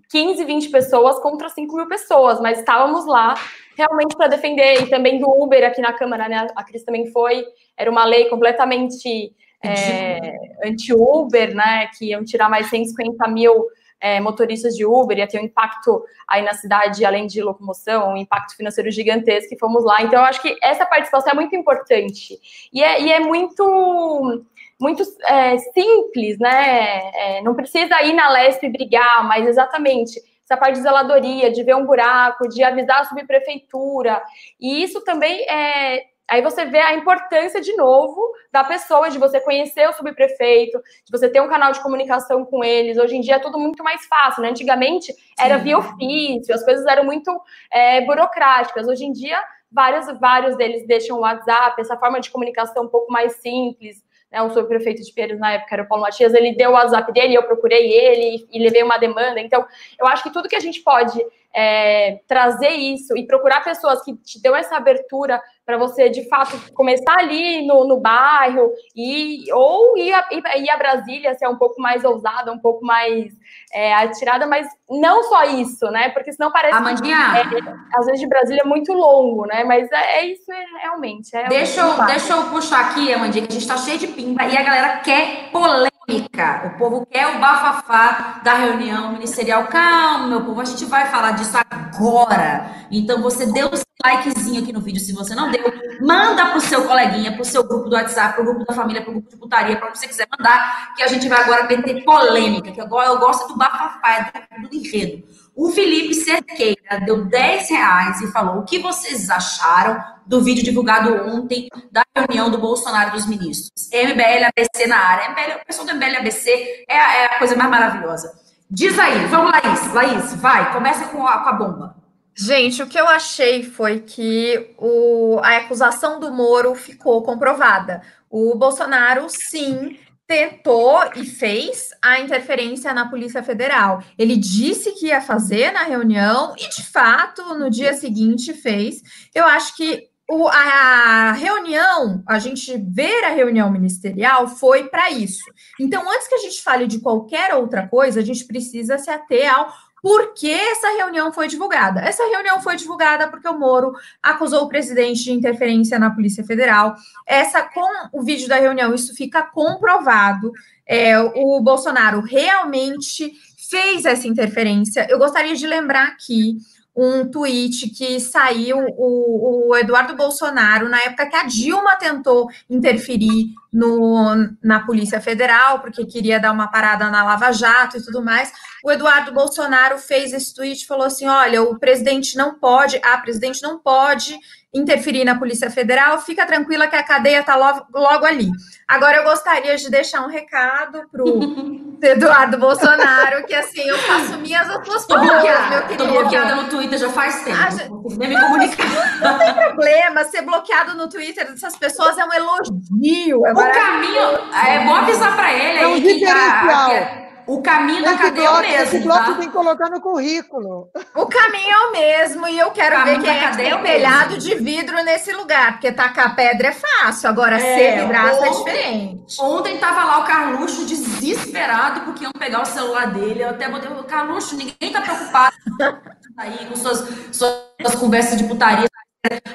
15, 0.10 0.44
20 0.44 0.70
pessoas 0.70 1.20
contra 1.20 1.48
5 1.48 1.76
mil 1.76 1.88
pessoas, 1.88 2.42
mas 2.42 2.58
estávamos 2.58 3.06
lá 3.06 3.36
realmente 3.78 4.18
para 4.18 4.28
defender, 4.28 4.82
e 4.82 4.90
também 4.90 5.20
do 5.20 5.30
Uber 5.30 5.64
aqui 5.66 5.80
na 5.80 5.94
Câmara, 5.94 6.28
né? 6.28 6.48
A 6.56 6.64
Cris 6.64 6.84
também 6.84 7.12
foi, 7.12 7.46
era 7.78 7.92
uma 7.92 8.04
lei 8.04 8.26
completamente 8.26 9.32
é, 9.64 10.20
anti-Uber, 10.66 11.56
né? 11.56 11.88
Que 11.98 12.08
iam 12.08 12.26
tirar 12.26 12.50
mais 12.50 12.68
150 12.70 13.28
mil 13.28 13.68
é, 14.02 14.20
motoristas 14.20 14.76
de 14.76 14.86
Uber, 14.86 15.18
ia 15.18 15.28
ter 15.28 15.40
um 15.40 15.46
impacto 15.46 16.04
aí 16.28 16.42
na 16.42 16.54
cidade, 16.54 17.06
além 17.06 17.28
de 17.28 17.42
locomoção, 17.42 18.14
um 18.14 18.18
impacto 18.18 18.56
financeiro 18.56 18.90
gigantesco, 18.90 19.54
e 19.54 19.60
fomos 19.60 19.84
lá. 19.84 20.02
Então, 20.02 20.20
eu 20.20 20.26
acho 20.26 20.42
que 20.42 20.58
essa 20.62 20.86
participação 20.86 21.32
é 21.32 21.36
muito 21.36 21.56
importante. 21.56 22.40
E 22.74 22.84
é, 22.84 23.02
e 23.02 23.12
é 23.12 23.20
muito 23.20 24.44
muito 24.80 25.04
é, 25.26 25.58
simples, 25.58 26.38
né? 26.40 27.12
É, 27.14 27.42
não 27.42 27.56
precisa 27.56 28.02
ir 28.04 28.14
na 28.14 28.30
Lesp 28.30 28.68
brigar, 28.70 29.28
mas 29.28 29.48
exatamente 29.48 30.20
essa 30.48 30.56
parte 30.58 30.76
de 30.76 30.82
zeladoria, 30.82 31.52
de 31.52 31.62
ver 31.62 31.76
um 31.76 31.86
buraco, 31.86 32.48
de 32.48 32.64
avisar 32.64 33.02
a 33.02 33.04
subprefeitura. 33.04 34.24
E 34.60 34.82
isso 34.82 35.04
também 35.04 35.42
é. 35.50 36.06
Aí 36.30 36.42
você 36.42 36.66
vê 36.66 36.80
a 36.80 36.94
importância 36.94 37.62
de 37.62 37.74
novo 37.78 38.34
da 38.52 38.62
pessoa, 38.62 39.10
de 39.10 39.18
você 39.18 39.40
conhecer 39.40 39.88
o 39.88 39.94
subprefeito, 39.94 40.78
de 41.06 41.12
você 41.12 41.30
ter 41.30 41.42
um 41.42 41.48
canal 41.48 41.72
de 41.72 41.82
comunicação 41.82 42.44
com 42.44 42.64
eles. 42.64 42.98
Hoje 42.98 43.16
em 43.16 43.22
dia 43.22 43.36
é 43.36 43.40
tudo 43.40 43.58
muito 43.58 43.82
mais 43.82 44.06
fácil, 44.08 44.42
né? 44.42 44.50
Antigamente 44.50 45.14
era 45.40 45.58
Sim. 45.58 45.64
via 45.64 45.78
ofício, 45.78 46.54
as 46.54 46.66
coisas 46.66 46.86
eram 46.86 47.06
muito 47.06 47.32
é, 47.72 48.02
burocráticas. 48.02 48.88
Hoje 48.88 49.06
em 49.06 49.14
dia, 49.14 49.42
vários, 49.72 50.20
vários 50.20 50.58
deles 50.58 50.86
deixam 50.86 51.18
o 51.18 51.22
WhatsApp, 51.22 51.80
essa 51.80 51.98
forma 51.98 52.20
de 52.20 52.30
comunicação 52.30 52.86
um 52.86 52.90
pouco 52.90 53.12
mais 53.12 53.38
simples 53.38 54.06
né, 54.32 54.42
o 54.42 54.50
subprefeito 54.50 55.04
de 55.04 55.12
Pinheiros 55.12 55.40
na 55.40 55.54
época 55.54 55.76
era 55.76 55.84
o 55.84 55.88
Paulo 55.88 56.04
Matias, 56.04 56.34
ele 56.34 56.56
deu 56.56 56.72
o 56.72 56.74
WhatsApp 56.74 57.12
dele, 57.14 57.36
eu 57.36 57.44
procurei 57.44 57.92
ele 57.92 58.48
e, 58.52 58.58
e 58.58 58.64
levei 58.64 58.84
uma 58.84 58.98
demanda. 58.98 59.40
Então, 59.40 59.66
eu 60.00 60.08
acho 60.08 60.24
que 60.24 60.34
tudo 60.34 60.50
que 60.50 60.56
a 60.56 60.60
gente 60.60 60.82
pode 60.82 61.20
é, 61.54 62.20
trazer 62.28 62.70
isso 62.70 63.18
e 63.18 63.26
procurar 63.26 63.64
pessoas 63.64 64.04
que 64.04 64.16
te 64.18 64.42
dão 64.42 64.56
essa 64.56 64.76
abertura 64.76 65.42
para 65.68 65.78
você, 65.78 66.08
de 66.08 66.26
fato, 66.30 66.58
começar 66.74 67.20
ali 67.20 67.68
no, 67.68 67.86
no 67.86 68.00
bairro 68.00 68.72
e, 68.96 69.44
ou 69.52 69.98
ir 69.98 70.14
a, 70.14 70.26
ir 70.32 70.70
a 70.70 70.78
Brasília, 70.78 71.36
ser 71.36 71.46
um 71.50 71.58
pouco 71.58 71.82
mais 71.82 72.06
ousada, 72.06 72.54
um 72.54 72.58
pouco 72.58 72.86
mais 72.86 73.34
é, 73.74 73.94
atirada, 73.94 74.48
mas 74.48 74.66
não 74.90 75.24
só 75.26 75.44
isso, 75.44 75.86
né? 75.92 76.08
Porque 76.12 76.32
senão 76.32 76.54
parece 76.54 76.78
Amandinha. 76.78 77.18
que, 77.50 77.58
é, 77.58 77.74
às 77.98 78.06
vezes, 78.06 78.22
de 78.22 78.28
Brasília 78.28 78.62
é 78.64 78.68
muito 78.68 78.94
longo, 78.94 79.46
né? 79.46 79.66
Mas 79.66 79.92
é, 79.92 80.20
é 80.20 80.26
isso 80.28 80.50
é, 80.50 80.64
realmente. 80.84 81.36
É 81.36 81.50
deixa, 81.50 81.82
eu, 81.82 82.06
deixa 82.06 82.34
eu 82.34 82.44
puxar 82.46 82.86
aqui, 82.86 83.14
Amandinha, 83.14 83.46
que 83.46 83.52
a 83.52 83.54
gente 83.60 83.64
está 83.64 83.76
cheio 83.76 84.00
de 84.00 84.08
pimba 84.08 84.46
e 84.46 84.58
a 84.58 84.64
galera 84.64 85.00
quer 85.00 85.52
polêmica. 85.52 86.72
O 86.74 86.78
povo 86.78 87.06
quer 87.06 87.28
o 87.36 87.40
bafafá 87.40 88.40
da 88.42 88.54
reunião 88.54 89.12
ministerial. 89.12 89.68
Calma, 89.68 90.28
meu 90.28 90.46
povo, 90.46 90.62
a 90.62 90.66
gente 90.66 90.86
vai 90.86 91.08
falar 91.08 91.32
disso 91.32 91.58
agora. 91.70 92.72
Então, 92.90 93.22
você 93.22 93.46
deu 93.46 93.68
o 93.68 93.87
likezinho 94.06 94.62
aqui 94.62 94.72
no 94.72 94.82
vídeo, 94.82 95.00
se 95.00 95.12
você 95.14 95.34
não 95.34 95.50
deu. 95.52 95.64
Manda 96.02 96.52
pro 96.52 96.62
seu 96.62 96.86
coleguinha, 96.86 97.34
pro 97.34 97.44
seu 97.44 97.64
grupo 97.64 97.90
do 97.90 97.96
WhatsApp, 97.96 98.36
pro 98.36 98.46
grupo 98.46 98.66
da 98.66 98.74
família, 98.74 99.02
pro 99.02 99.12
grupo 99.12 99.30
de 99.30 99.38
putaria, 99.38 99.76
para 99.76 99.90
onde 99.90 99.98
você 99.98 100.08
quiser 100.08 100.28
mandar, 100.38 100.94
que 100.96 101.04
a 101.04 101.08
gente 101.08 101.28
vai 101.28 101.42
agora 101.42 101.68
meter 101.68 102.04
polêmica, 102.04 102.72
que 102.72 102.82
agora 102.82 103.08
eu 103.08 103.20
gosto 103.20 103.48
do 103.48 103.58
bafafá, 103.58 104.32
do 104.62 104.76
enredo. 104.76 105.24
O 105.56 105.72
Felipe 105.72 106.14
Cerqueira 106.14 107.00
deu 107.04 107.26
10 107.26 107.70
reais 107.72 108.22
e 108.22 108.32
falou 108.32 108.60
o 108.60 108.64
que 108.64 108.78
vocês 108.78 109.28
acharam 109.30 110.00
do 110.28 110.44
vídeo 110.44 110.64
divulgado 110.64 111.16
ontem 111.26 111.68
da 111.92 112.04
reunião 112.16 112.52
do 112.52 112.60
Bolsonaro 112.60 113.12
dos 113.12 113.26
ministros. 113.26 113.90
MBL 113.92 114.46
ABC 114.56 114.86
na 114.88 114.98
área. 114.98 115.30
MBL, 115.32 115.62
o 115.62 115.66
pessoal 115.66 115.88
do 115.88 115.96
MBL 115.96 116.18
ABC 116.18 116.86
é 116.88 117.00
a, 117.00 117.16
é 117.16 117.26
a 117.26 117.40
coisa 117.40 117.56
mais 117.56 117.72
maravilhosa. 117.72 118.32
Diz 118.70 119.00
aí, 119.00 119.26
vamos 119.28 119.52
Laís, 119.52 119.94
Laís, 119.94 120.36
vai, 120.36 120.74
começa 120.74 121.06
com 121.06 121.26
a, 121.26 121.40
com 121.40 121.50
a 121.50 121.54
bomba. 121.54 121.96
Gente, 122.40 122.84
o 122.84 122.88
que 122.88 123.00
eu 123.00 123.08
achei 123.08 123.64
foi 123.64 124.00
que 124.02 124.76
o, 124.78 125.40
a 125.42 125.58
acusação 125.58 126.20
do 126.20 126.32
Moro 126.32 126.76
ficou 126.76 127.24
comprovada. 127.24 128.04
O 128.30 128.54
Bolsonaro, 128.56 129.26
sim, 129.28 129.98
tentou 130.28 131.00
e 131.16 131.26
fez 131.26 131.90
a 132.00 132.20
interferência 132.20 132.94
na 132.94 133.10
Polícia 133.10 133.42
Federal. 133.42 134.04
Ele 134.20 134.36
disse 134.36 134.92
que 134.92 135.08
ia 135.08 135.20
fazer 135.20 135.72
na 135.72 135.84
reunião 135.84 136.54
e, 136.58 136.70
de 136.70 136.84
fato, 136.84 137.56
no 137.56 137.72
dia 137.72 137.94
seguinte 137.94 138.54
fez. 138.54 139.02
Eu 139.34 139.46
acho 139.46 139.76
que 139.76 140.08
o, 140.30 140.48
a 140.50 141.32
reunião, 141.32 142.22
a 142.28 142.38
gente 142.38 142.78
ver 142.78 143.24
a 143.24 143.30
reunião 143.30 143.72
ministerial 143.72 144.48
foi 144.48 144.90
para 144.90 145.10
isso. 145.10 145.46
Então, 145.80 146.04
antes 146.12 146.28
que 146.28 146.36
a 146.36 146.40
gente 146.40 146.62
fale 146.62 146.86
de 146.86 147.00
qualquer 147.00 147.56
outra 147.56 147.88
coisa, 147.88 148.20
a 148.20 148.24
gente 148.24 148.46
precisa 148.46 148.98
se 148.98 149.10
ater 149.10 149.52
ao 149.52 149.74
por 150.02 150.34
que 150.34 150.52
essa 150.52 150.90
reunião 150.98 151.32
foi 151.34 151.48
divulgada? 151.48 152.02
Essa 152.02 152.24
reunião 152.30 152.62
foi 152.62 152.76
divulgada 152.76 153.28
porque 153.28 153.48
o 153.48 153.58
Moro 153.58 153.94
acusou 154.22 154.64
o 154.64 154.68
presidente 154.70 155.24
de 155.24 155.32
interferência 155.32 155.98
na 155.98 156.12
Polícia 156.12 156.44
Federal. 156.44 156.96
Essa, 157.26 157.62
com 157.64 158.10
o 158.14 158.22
vídeo 158.22 158.48
da 158.48 158.58
reunião, 158.58 158.94
isso 158.94 159.16
fica 159.16 159.44
comprovado. 159.44 160.52
É, 160.86 161.20
o 161.20 161.60
Bolsonaro 161.62 162.22
realmente 162.22 163.34
fez 163.70 164.06
essa 164.06 164.28
interferência. 164.28 165.06
Eu 165.10 165.18
gostaria 165.18 165.56
de 165.56 165.68
lembrar 165.68 166.08
aqui 166.08 166.58
um 166.98 167.30
tweet 167.30 167.92
que 167.92 168.20
saiu 168.20 168.80
o, 168.98 169.70
o, 169.70 169.78
Eduardo 169.78 170.16
Bolsonaro 170.16 170.90
na 170.90 171.00
época 171.04 171.30
que 171.30 171.36
a 171.36 171.44
Dilma 171.44 171.96
tentou 171.96 172.50
interferir 172.68 173.54
no, 173.72 174.50
na 174.64 174.80
Polícia 174.80 175.22
Federal, 175.22 175.80
porque 175.80 176.08
queria 176.08 176.40
dar 176.40 176.52
uma 176.52 176.68
parada 176.68 177.08
na 177.12 177.24
Lava 177.24 177.52
Jato 177.52 177.98
e 177.98 178.04
tudo 178.04 178.24
mais. 178.24 178.52
O 178.84 178.92
Eduardo 178.92 179.32
Bolsonaro 179.32 180.00
fez 180.00 180.34
esse 180.34 180.56
tweet 180.56 180.88
falou 180.88 181.06
assim: 181.06 181.28
olha, 181.28 181.62
o 181.62 181.78
presidente 181.78 182.36
não 182.36 182.56
pode, 182.56 183.00
a 183.04 183.18
presidente 183.20 183.62
não 183.62 183.78
pode 183.78 184.36
interferir 184.74 185.24
na 185.24 185.38
Polícia 185.38 185.72
Federal, 185.72 186.20
fica 186.22 186.46
tranquila 186.46 186.88
que 186.88 186.96
a 186.96 187.04
cadeia 187.04 187.40
está 187.40 187.56
logo, 187.56 187.86
logo, 187.94 188.26
ali. 188.26 188.50
Agora 188.88 189.18
eu 189.18 189.24
gostaria 189.24 189.76
de 189.76 189.90
deixar 189.90 190.22
um 190.22 190.30
recado 190.30 191.04
para 191.12 191.24
o 191.24 191.98
Eduardo 192.02 192.58
Bolsonaro, 192.58 193.46
que 193.46 193.56
assim, 193.56 193.82
eu 193.82 193.98
faço 193.98 194.38
minhas 194.40 194.70
as 194.70 194.86
suas 194.86 195.08
meu 195.08 195.20
querido. 195.20 195.98
Tô 195.98 196.06
bloqueada 196.06 196.56
no 196.56 196.70
Twitter 196.70 197.00
já 197.00 197.10
faz 197.10 197.44
tempo. 197.44 197.58
Ah, 197.60 197.70
já... 197.72 197.88
Nem 198.18 198.30
me 198.30 198.40
comunicar. 198.40 198.86
Não 199.22 199.38
tem 199.38 199.54
problema, 199.54 200.24
ser 200.26 200.42
bloqueado 200.44 200.96
no 200.96 201.10
Twitter 201.10 201.50
dessas 201.50 201.76
pessoas 201.76 202.18
é 202.18 202.26
um 202.26 202.34
elogio. 202.34 203.46
É 203.46 203.52
o 203.52 203.56
caminho, 203.56 204.22
é 204.66 204.86
bom 204.86 204.96
avisar 204.96 205.36
para 205.36 205.54
ele 205.54 205.80
é 205.80 205.88
um 205.88 205.94
aí 205.94 206.02
diferencial. 206.02 206.90
que 206.90 207.27
o 207.48 207.62
caminho 207.62 208.04
da 208.04 208.18
cadeia 208.18 208.50
bloco, 208.50 208.66
é 208.66 208.68
o 208.68 208.72
mesmo. 208.72 208.84
Esse 208.84 209.00
bloco 209.00 209.26
tá? 209.26 209.34
tem 209.36 209.48
que 209.48 209.54
colocar 209.54 209.90
no 209.90 210.02
currículo. 210.02 210.90
O 211.16 211.26
caminho 211.28 211.72
é 211.72 211.88
o 211.88 211.92
mesmo 211.94 212.48
e 212.48 212.60
eu 212.60 212.72
quero 212.72 213.06
ver 213.06 213.22
quem 213.22 213.30
é 213.30 213.50
que 213.50 213.58
tem 213.58 213.72
é 213.72 213.78
telhado 213.78 214.38
de 214.38 214.56
vidro 214.56 215.02
nesse 215.06 215.32
lugar, 215.32 215.74
porque 215.74 215.92
tacar 215.94 216.36
pedra 216.36 216.68
é 216.68 216.72
fácil, 216.74 217.30
agora 217.30 217.56
é, 217.56 217.60
ser 217.60 218.02
vidraça 218.02 218.48
é 218.48 218.50
diferente. 218.50 219.42
Ontem 219.42 219.78
tava 219.78 220.04
lá 220.04 220.20
o 220.20 220.26
Carluxo 220.26 220.86
desesperado 220.86 222.02
porque 222.02 222.26
iam 222.26 222.34
pegar 222.34 222.62
o 222.62 222.66
celular 222.66 223.14
dele. 223.14 223.44
Eu 223.44 223.52
até 223.52 223.70
botei 223.70 223.90
o 223.90 224.04
Carluxo, 224.04 224.58
ninguém 224.58 224.92
tá 224.92 225.00
preocupado 225.00 225.56
aí 226.38 226.66
com 226.66 226.76
suas, 226.76 227.08
suas 227.32 227.96
conversas 227.96 228.38
de 228.38 228.44
putaria. 228.44 228.88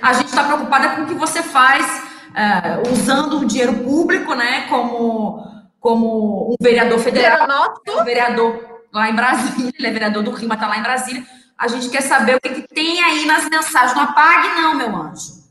A 0.00 0.14
gente 0.14 0.28
está 0.28 0.44
preocupada 0.44 0.96
com 0.96 1.02
o 1.02 1.06
que 1.06 1.14
você 1.14 1.42
faz 1.42 2.02
uh, 2.30 2.90
usando 2.90 3.38
o 3.38 3.44
dinheiro 3.44 3.74
público, 3.84 4.34
né, 4.34 4.66
como 4.68 5.51
como 5.82 6.52
um 6.52 6.56
vereador 6.60 7.00
federal, 7.00 7.74
um 7.88 8.04
vereador 8.04 8.82
lá 8.92 9.10
em 9.10 9.14
Brasília, 9.14 9.72
ele 9.76 9.86
é 9.88 9.90
vereador 9.90 10.22
do 10.22 10.30
Rio, 10.30 10.48
mas 10.48 10.56
está 10.56 10.68
lá 10.68 10.78
em 10.78 10.82
Brasília. 10.82 11.26
A 11.58 11.66
gente 11.66 11.90
quer 11.90 12.02
saber 12.02 12.36
o 12.36 12.40
que, 12.40 12.50
que 12.50 12.68
tem 12.68 13.02
aí 13.02 13.26
nas 13.26 13.48
mensagens. 13.50 13.94
Não 13.94 14.04
apague, 14.04 14.48
não, 14.60 14.74
meu 14.76 14.94
anjo. 14.96 15.42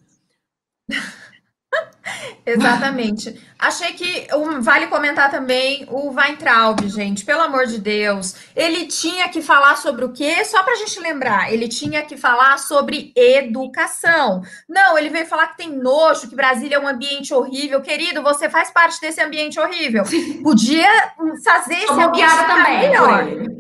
Exatamente. 2.54 3.40
Achei 3.58 3.94
que 3.94 4.28
um, 4.34 4.62
vale 4.62 4.88
comentar 4.88 5.30
também 5.30 5.86
o 5.90 6.12
Weintraub, 6.12 6.88
gente, 6.88 7.24
pelo 7.24 7.42
amor 7.42 7.68
de 7.68 7.78
Deus. 7.78 8.36
Ele 8.56 8.88
tinha 8.88 9.30
que 9.30 9.42
falar 9.42 9.78
sobre 9.78 10.04
o 10.04 10.12
quê? 10.12 10.44
Só 10.44 10.64
para 10.64 10.74
a 10.74 10.78
gente 10.78 11.00
lembrar, 11.00 11.54
ele 11.54 11.68
tinha 11.68 12.02
que 12.02 12.18
falar 12.18 12.58
sobre 12.58 13.14
educação. 13.16 14.42
Não, 14.68 14.98
ele 14.98 15.10
veio 15.10 15.26
falar 15.26 15.48
que 15.48 15.58
tem 15.58 15.70
nojo, 15.70 16.28
que 16.28 16.36
Brasília 16.36 16.78
é 16.78 16.80
um 16.80 16.88
ambiente 16.88 17.34
horrível. 17.34 17.82
Querido, 17.82 18.24
você 18.24 18.50
faz 18.50 18.72
parte 18.72 19.00
desse 19.00 19.22
ambiente 19.22 19.60
horrível. 19.60 20.04
Podia 20.44 21.14
fazer 21.44 21.76
esse 21.76 22.02
ambiente 22.02 22.46
também, 22.48 22.80
melhor. 22.80 23.52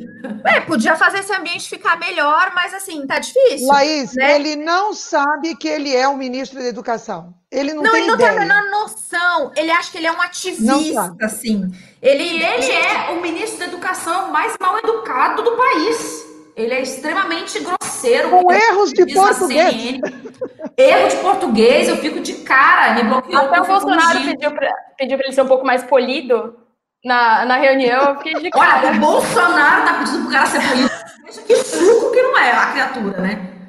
É, 0.46 0.60
podia 0.62 0.96
fazer 0.96 1.20
esse 1.20 1.34
ambiente 1.34 1.70
ficar 1.70 1.98
melhor, 2.00 2.52
mas 2.54 2.74
assim, 2.74 3.06
tá 3.06 3.20
difícil. 3.20 3.68
Laís, 3.68 4.14
né? 4.14 4.36
ele 4.36 4.56
não 4.56 4.94
sabe 4.94 5.56
que 5.56 5.68
ele 5.68 5.96
é 5.96 6.08
o 6.08 6.18
ministro 6.18 6.60
da 6.60 6.66
Educação. 6.66 7.34
Ele 7.52 7.74
não, 7.74 7.84
não 7.84 7.92
tem 7.92 8.02
ele 8.02 8.08
não 8.08 8.16
ideia. 8.16 8.30
tem 8.30 8.38
a 8.38 8.46
menor 8.46 8.70
noção. 8.82 9.52
Ele 9.56 9.72
acha 9.72 9.92
que 9.92 9.98
ele 9.98 10.08
é 10.08 10.12
um 10.12 10.22
ativista, 10.22 11.16
assim. 11.22 11.72
Ele, 12.02 12.24
ele 12.24 12.72
é 12.72 13.12
o 13.12 13.22
ministro 13.22 13.60
da 13.60 13.66
Educação 13.66 14.32
mais 14.32 14.56
mal 14.60 14.78
educado 14.80 15.44
do 15.44 15.52
país. 15.52 16.26
Ele 16.56 16.74
é 16.74 16.82
extremamente 16.82 17.60
grosseiro. 17.60 18.30
Com 18.30 18.52
erros 18.52 18.92
de 18.92 19.06
português. 19.14 20.02
Erro 20.78 21.10
de 21.10 21.16
português, 21.18 21.88
eu 21.88 21.98
fico 21.98 22.20
de 22.20 22.34
cara, 22.44 22.94
me 22.96 23.04
bloqueou. 23.04 23.46
Até 23.46 23.62
o 23.62 23.66
Bolsonaro 23.66 24.20
pediu 24.24 24.52
para 24.52 24.74
pediu 24.98 25.20
ele 25.20 25.32
ser 25.32 25.42
um 25.44 25.48
pouco 25.48 25.66
mais 25.66 25.84
polido 25.84 26.56
na, 27.04 27.46
na 27.46 27.58
reunião, 27.58 28.10
eu 28.10 28.18
fiquei 28.18 28.36
de 28.36 28.50
cara. 28.50 28.88
Olha, 28.88 28.98
o 28.98 29.00
Bolsonaro 29.00 29.86
tá 29.86 29.94
pedindo 30.00 30.24
pro 30.24 30.32
cara 30.32 30.46
ser 30.46 30.62
polido. 30.68 30.92
Veja 31.26 31.42
que 31.42 31.56
suco 31.56 32.12
que 32.12 32.22
não 32.22 32.38
é 32.38 32.52
a 32.52 32.66
criatura, 32.68 33.22
né? 33.22 33.61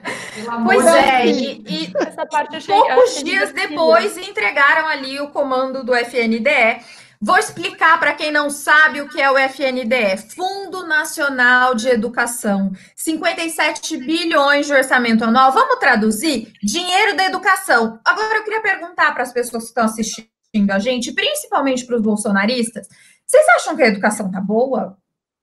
Pois 0.65 0.87
é, 0.87 1.27
e, 1.27 1.65
e 1.69 1.93
essa 1.97 2.25
parte 2.27 2.57
achei, 2.57 2.75
poucos 2.75 3.11
achei 3.11 3.25
dias 3.25 3.53
depois 3.53 4.17
entregaram 4.17 4.89
ali 4.89 5.21
o 5.21 5.29
comando 5.29 5.85
do 5.85 5.95
FNDE. 5.95 6.81
Vou 7.25 7.39
explicar 7.39 8.01
para 8.01 8.15
quem 8.15 8.33
não 8.33 8.51
sabe 8.51 9.01
o 9.01 9.09
que 9.09 9.21
é 9.21 9.31
o 9.31 9.39
FNDE, 9.39 10.17
Fundo 10.35 10.85
Nacional 10.87 11.73
de 11.73 11.89
Educação. 11.89 12.73
57 12.97 13.97
bilhões 13.99 14.67
de 14.67 14.73
orçamento 14.73 15.23
anual. 15.23 15.53
Vamos 15.53 15.79
traduzir? 15.79 16.53
Dinheiro 16.61 17.17
da 17.17 17.27
educação. 17.27 18.01
Agora 18.05 18.39
eu 18.39 18.45
queria 18.45 18.61
perguntar 18.61 19.13
para 19.13 19.23
as 19.23 19.33
pessoas 19.33 19.63
que 19.63 19.69
estão 19.69 19.85
assistindo 19.85 20.33
a 20.71 20.79
gente, 20.79 21.13
principalmente 21.13 21.87
para 21.87 21.97
os 21.97 22.03
bolsonaristas, 22.03 22.87
vocês 23.25 23.47
acham 23.57 23.77
que 23.77 23.83
a 23.83 23.87
educação 23.87 24.31
tá 24.31 24.41
boa? 24.41 24.99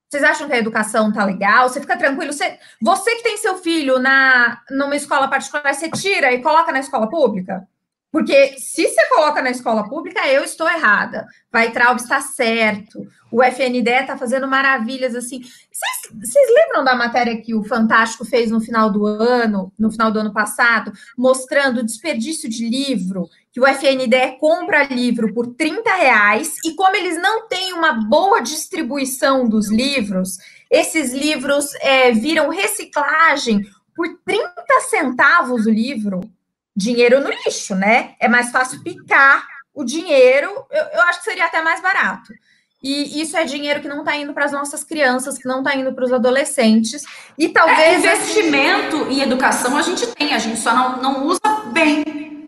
Vocês 0.09 0.23
acham 0.23 0.47
que 0.47 0.53
a 0.53 0.57
educação 0.57 1.13
tá 1.13 1.23
legal? 1.23 1.69
Você 1.69 1.79
fica 1.79 1.95
tranquilo? 1.95 2.33
Você, 2.33 2.57
você 2.81 3.15
que 3.17 3.23
tem 3.23 3.37
seu 3.37 3.59
filho 3.59 3.99
na 3.99 4.59
numa 4.71 4.95
escola 4.95 5.27
particular, 5.27 5.73
você 5.73 5.89
tira 5.89 6.33
e 6.33 6.41
coloca 6.41 6.71
na 6.71 6.79
escola 6.79 7.07
pública? 7.07 7.67
Porque 8.11 8.57
se 8.57 8.87
você 8.87 9.07
coloca 9.07 9.39
na 9.39 9.51
escola 9.51 9.87
pública, 9.87 10.27
eu 10.27 10.43
estou 10.43 10.67
errada. 10.67 11.27
Vai 11.51 11.71
Traub 11.71 11.97
está 11.99 12.19
certo. 12.21 13.07
O 13.31 13.43
FNDE 13.43 13.89
está 13.89 14.17
fazendo 14.17 14.47
maravilhas 14.47 15.15
assim. 15.15 15.41
Vocês, 15.41 16.49
lembram 16.55 16.83
da 16.83 16.95
matéria 16.95 17.39
que 17.41 17.53
o 17.53 17.63
Fantástico 17.63 18.25
fez 18.25 18.49
no 18.49 18.59
final 18.59 18.91
do 18.91 19.05
ano, 19.05 19.71
no 19.77 19.91
final 19.91 20.11
do 20.11 20.19
ano 20.19 20.33
passado, 20.33 20.91
mostrando 21.17 21.79
o 21.79 21.85
desperdício 21.85 22.49
de 22.49 22.67
livro 22.67 23.29
que 23.51 23.59
o 23.59 23.67
FNDE 23.67 24.37
compra 24.39 24.83
livro 24.83 25.33
por 25.33 25.47
30 25.55 25.93
reais 25.95 26.55
e 26.63 26.73
como 26.75 26.95
eles 26.95 27.19
não 27.21 27.47
têm 27.47 27.73
uma 27.73 27.93
boa 27.93 28.41
distribuição 28.41 29.47
dos 29.47 29.69
livros, 29.69 30.37
esses 30.69 31.13
livros 31.13 31.73
é, 31.81 32.11
viram 32.11 32.49
reciclagem 32.49 33.61
por 33.95 34.07
30 34.23 34.53
centavos 34.89 35.65
o 35.65 35.69
livro, 35.69 36.21
dinheiro 36.75 37.19
no 37.19 37.29
lixo, 37.29 37.75
né? 37.75 38.15
É 38.19 38.27
mais 38.27 38.51
fácil 38.51 38.81
picar 38.83 39.45
o 39.73 39.83
dinheiro, 39.83 40.49
eu, 40.69 40.83
eu 40.93 41.01
acho 41.03 41.19
que 41.19 41.25
seria 41.25 41.45
até 41.45 41.61
mais 41.61 41.81
barato. 41.81 42.31
E 42.81 43.21
isso 43.21 43.35
é 43.35 43.43
dinheiro 43.43 43.81
que 43.81 43.89
não 43.89 43.99
está 43.99 44.15
indo 44.15 44.33
para 44.33 44.45
as 44.45 44.53
nossas 44.53 44.83
crianças, 44.83 45.37
que 45.37 45.47
não 45.47 45.59
está 45.59 45.75
indo 45.75 45.93
para 45.93 46.05
os 46.05 46.13
adolescentes. 46.13 47.03
E 47.37 47.49
talvez. 47.49 47.79
É, 47.79 47.97
investimento 47.97 48.95
assim... 48.95 49.13
em 49.13 49.21
educação 49.21 49.77
a 49.77 49.81
gente 49.81 50.07
tem, 50.07 50.33
a 50.33 50.39
gente 50.39 50.59
só 50.59 50.73
não, 50.73 51.01
não 51.01 51.25
usa 51.25 51.39
bem. 51.73 52.47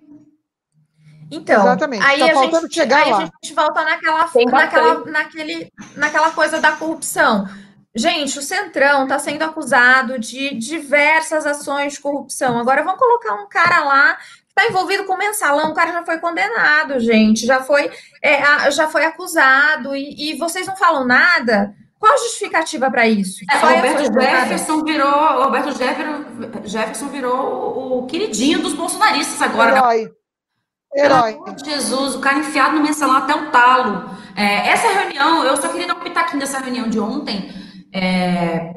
Então, 1.30 1.62
Exatamente. 1.62 2.04
aí, 2.06 2.20
tá 2.20 2.26
a, 2.26 2.44
gente, 2.44 2.74
chegar 2.74 3.04
aí 3.04 3.12
lá. 3.12 3.18
a 3.18 3.22
gente 3.22 3.54
volta 3.54 3.84
naquela, 3.84 4.30
naquela, 4.50 5.06
naquele, 5.06 5.74
naquela 5.96 6.32
coisa 6.32 6.60
da 6.60 6.74
corrupção. 6.74 7.48
Gente, 7.94 8.40
o 8.40 8.42
Centrão 8.42 9.04
está 9.04 9.20
sendo 9.20 9.44
acusado 9.44 10.18
de 10.18 10.56
diversas 10.56 11.46
ações 11.46 11.94
de 11.94 12.00
corrupção. 12.00 12.58
Agora 12.58 12.84
vamos 12.84 13.00
colocar 13.00 13.34
um 13.36 13.48
cara 13.48 13.84
lá 13.84 14.18
está 14.52 14.68
envolvido 14.68 15.06
com 15.06 15.18
mensalão, 15.18 15.72
o 15.72 15.74
cara 15.74 15.92
já 15.92 16.06
foi 16.06 16.20
condenado, 16.20 17.00
gente, 17.00 17.46
já 17.46 17.62
foi, 17.62 17.90
é, 18.22 18.70
já 18.72 18.88
foi 18.88 19.06
acusado, 19.06 19.96
e, 19.96 20.32
e, 20.32 20.38
vocês 20.38 20.68
não 20.68 20.76
falam 20.76 21.06
nada. 21.06 21.74
Qual 21.98 22.14
a 22.14 22.18
justificativa 22.18 22.90
para 22.90 23.08
isso? 23.08 23.46
É, 23.50 23.58
Roberto 23.58 24.14
Jefferson 24.14 24.84
virou, 24.84 25.44
Roberto 25.44 25.78
Jefferson, 25.78 26.26
Jefferson 26.66 27.08
virou 27.08 28.00
o 28.00 28.08
queridinho 28.08 28.60
dos 28.60 28.74
bolsonaristas 28.74 29.42
agora. 29.42 29.78
Herói. 29.78 30.12
Herói. 30.94 31.40
Jesus, 31.64 32.16
o 32.16 32.20
cara 32.20 32.40
enfiado 32.40 32.76
no 32.76 32.84
mensalão 32.84 33.18
até 33.18 33.36
o 33.36 33.52
talo. 33.52 34.10
É, 34.36 34.70
essa 34.70 34.88
reunião, 34.90 35.44
eu 35.44 35.56
só 35.58 35.70
queria 35.70 35.88
dar 35.88 35.96
um 35.96 36.00
pitaquinho 36.00 36.40
dessa 36.40 36.60
reunião 36.60 36.90
de 36.90 37.00
ontem. 37.00 37.52
É, 37.94 38.74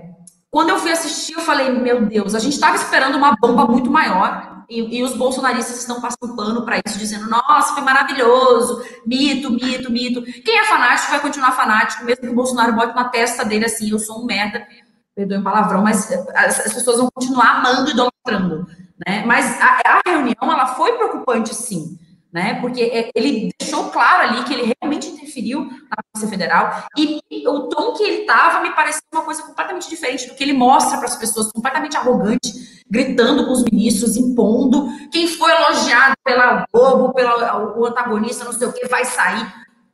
quando 0.51 0.69
eu 0.69 0.79
fui 0.79 0.93
assistir, 0.93 1.33
eu 1.33 1.41
falei, 1.41 1.71
meu 1.71 2.05
Deus, 2.05 2.35
a 2.35 2.39
gente 2.39 2.53
estava 2.53 2.77
esperando 2.77 3.17
uma 3.17 3.35
bomba 3.41 3.67
muito 3.67 3.91
maior. 3.91 4.54
E, 4.69 4.99
e 4.99 5.03
os 5.03 5.17
bolsonaristas 5.17 5.79
estão 5.79 6.01
passando 6.01 6.37
pano 6.37 6.65
para 6.65 6.81
isso, 6.85 6.99
dizendo, 6.99 7.29
nossa, 7.29 7.75
foi 7.75 7.83
maravilhoso, 7.83 8.85
mito, 9.07 9.51
mito, 9.51 9.91
mito. 9.91 10.23
Quem 10.23 10.59
é 10.59 10.65
fanático 10.65 11.11
vai 11.11 11.21
continuar 11.21 11.53
fanático, 11.53 12.05
mesmo 12.05 12.23
que 12.23 12.29
o 12.31 12.35
Bolsonaro 12.35 12.75
bote 12.75 12.95
na 12.95 13.09
testa 13.09 13.45
dele 13.45 13.67
assim, 13.67 13.91
eu 13.91 13.99
sou 13.99 14.23
um 14.23 14.27
merda, 14.27 14.67
perdoe 15.15 15.39
o 15.39 15.43
palavrão, 15.43 15.83
mas 15.83 16.11
as, 16.35 16.61
as 16.61 16.75
pessoas 16.75 16.99
vão 16.99 17.09
continuar 17.15 17.59
amando 17.59 17.89
e 17.89 17.93
idolatrando. 17.93 18.67
Né? 19.07 19.25
Mas 19.27 19.61
a, 19.61 19.81
a 19.87 20.01
reunião, 20.07 20.35
ela 20.43 20.67
foi 20.75 20.93
preocupante, 20.93 21.55
sim 21.55 21.99
né? 22.35 22.61
Porque 22.61 22.83
é, 22.83 23.11
ele 23.15 23.51
deixou 23.61 23.91
claro 23.91 24.29
ali 24.29 24.43
que 24.43 24.53
ele 24.53 24.75
realmente 24.83 25.07
interferiu 25.07 25.67
na 25.67 26.03
Polícia 26.13 26.29
Federal 26.29 26.85
e 26.99 27.23
o 27.47 27.69
tom 27.69 27.93
que 27.93 28.03
ele 28.03 28.23
estava 28.23 28.61
me 28.61 28.75
pareceu 28.75 29.03
uma 29.13 29.23
coisa 29.23 29.45
completamente 29.45 29.89
diferente 29.89 30.27
do 30.27 30.35
que 30.35 30.43
ele 30.43 30.53
mostra 30.53 30.99
para 30.99 31.07
as 31.07 31.15
pessoas, 31.15 31.53
completamente 31.53 31.97
arrogante, 31.97 32.83
gritando 32.91 33.47
com 33.47 33.53
os 33.53 33.63
ministros, 33.63 34.17
impondo. 34.17 34.89
Quem 35.13 35.29
foi 35.29 35.53
elogiado 35.53 36.15
pela 36.25 36.67
Globo, 36.73 37.15
pelo 37.15 37.87
antagonista, 37.87 38.45
não 38.45 38.53
sei 38.53 38.67
o 38.67 38.73
que, 38.73 38.89
vai 38.89 39.05
sair. 39.05 39.47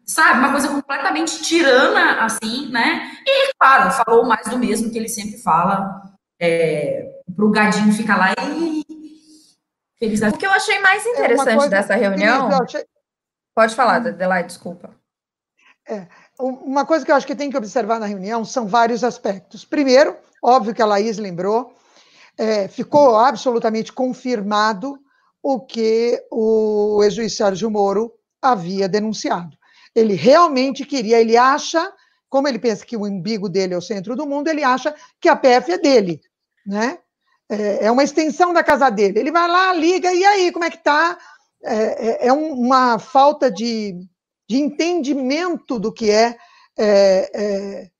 Sabe? 0.07 0.39
Uma 0.39 0.51
coisa 0.51 0.69
completamente 0.69 1.43
tirana, 1.43 2.25
assim, 2.25 2.69
né? 2.71 3.13
E, 3.25 3.53
claro, 3.61 3.93
falou 3.93 4.25
mais 4.25 4.49
do 4.49 4.59
mesmo 4.59 4.91
que 4.91 4.99
ele 4.99 5.09
sempre 5.09 5.39
fala 5.41 6.03
é, 6.41 7.07
para 7.37 7.45
o 7.45 7.51
gadinho 7.51 7.93
ficar 7.93 8.17
lá 8.17 8.33
e 8.57 9.00
o 10.01 10.39
que 10.39 10.47
eu 10.47 10.51
achei 10.51 10.79
mais 10.79 11.05
é 11.05 11.11
interessante 11.11 11.65
é 11.65 11.69
dessa 11.69 11.95
reunião. 11.95 12.49
Pode 13.55 13.75
falar, 13.75 13.97
Adelaide, 13.97 14.49
desculpa. 14.49 14.95
É, 15.89 16.07
uma 16.39 16.87
coisa 16.87 17.05
que 17.05 17.11
eu 17.11 17.17
acho 17.17 17.27
que 17.27 17.35
tem 17.35 17.51
que 17.51 17.57
observar 17.57 17.99
na 17.99 18.07
reunião 18.07 18.45
são 18.45 18.67
vários 18.67 19.05
aspectos. 19.05 19.65
Primeiro, 19.65 20.17
óbvio 20.43 20.75
que 20.75 20.81
a 20.81 20.87
Laís 20.87 21.19
lembrou, 21.19 21.75
é, 22.39 22.69
ficou 22.69 23.17
absolutamente 23.17 23.93
confirmado 23.93 24.99
o 25.43 25.61
que 25.61 26.23
o 26.31 27.03
ex-juiz 27.03 27.37
Sérgio 27.37 27.71
Moro 27.71 28.13
havia 28.41 28.89
denunciado. 28.89 29.57
Ele 29.95 30.15
realmente 30.15 30.85
queria, 30.85 31.21
ele 31.21 31.37
acha, 31.37 31.93
como 32.29 32.47
ele 32.47 32.59
pensa 32.59 32.87
que 32.87 32.97
o 32.97 33.05
umbigo 33.05 33.49
dele 33.49 33.75
é 33.75 33.77
o 33.77 33.83
centro 33.83 34.15
do 34.15 34.27
mundo, 34.27 34.49
ele 34.49 34.63
acha 34.63 34.95
que 35.21 35.29
a 35.29 35.37
PF 35.37 35.73
é 35.73 35.79
dele, 35.79 36.21
né? 36.65 36.99
É, 37.51 37.87
é 37.87 37.91
uma 37.91 38.05
extensão 38.05 38.53
da 38.53 38.63
casa 38.63 38.89
dele. 38.91 39.19
Ele 39.19 39.33
vai 39.33 39.49
lá, 39.49 39.73
liga, 39.73 40.13
e 40.13 40.25
aí, 40.25 40.53
como 40.53 40.65
é 40.65 40.71
que 40.71 40.79
tá? 40.79 41.19
É, 41.63 42.27
é, 42.27 42.29
é 42.29 42.33
uma 42.33 42.99
falta 42.99 43.51
de, 43.51 43.95
de 44.49 44.57
entendimento 44.57 45.79
do 45.79 45.93
que 45.93 46.11
é, 46.11 46.37
é, 46.79 47.31
é 47.35 47.91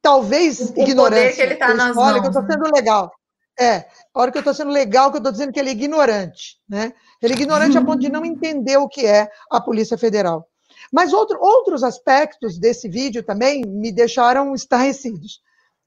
talvez 0.00 0.70
o 0.70 0.80
ignorância. 0.80 1.34
que 1.34 1.42
ele 1.42 1.56
tá 1.56 1.74
nas 1.74 1.96
Olha, 1.96 2.20
que 2.20 2.26
eu 2.26 2.30
estou 2.30 2.46
sendo 2.46 2.72
legal. 2.72 3.10
É, 3.58 3.86
a 4.14 4.20
hora 4.20 4.32
que 4.32 4.38
eu 4.38 4.40
estou 4.40 4.54
sendo 4.54 4.70
legal, 4.70 5.10
que 5.10 5.16
eu 5.16 5.20
estou 5.20 5.32
dizendo 5.32 5.52
que 5.52 5.60
ele 5.60 5.68
é 5.68 5.72
ignorante, 5.72 6.58
né? 6.66 6.94
Ele 7.20 7.34
é 7.34 7.36
ignorante 7.36 7.76
a 7.76 7.84
ponto 7.84 7.98
de 7.98 8.08
não 8.08 8.24
entender 8.24 8.78
o 8.78 8.88
que 8.88 9.04
é 9.04 9.28
a 9.50 9.60
Polícia 9.60 9.98
Federal. 9.98 10.46
Mas 10.90 11.12
outro, 11.12 11.38
outros 11.40 11.84
aspectos 11.84 12.58
desse 12.58 12.88
vídeo 12.88 13.22
também 13.22 13.62
me 13.66 13.92
deixaram 13.92 14.54
estarrecidos. 14.54 15.40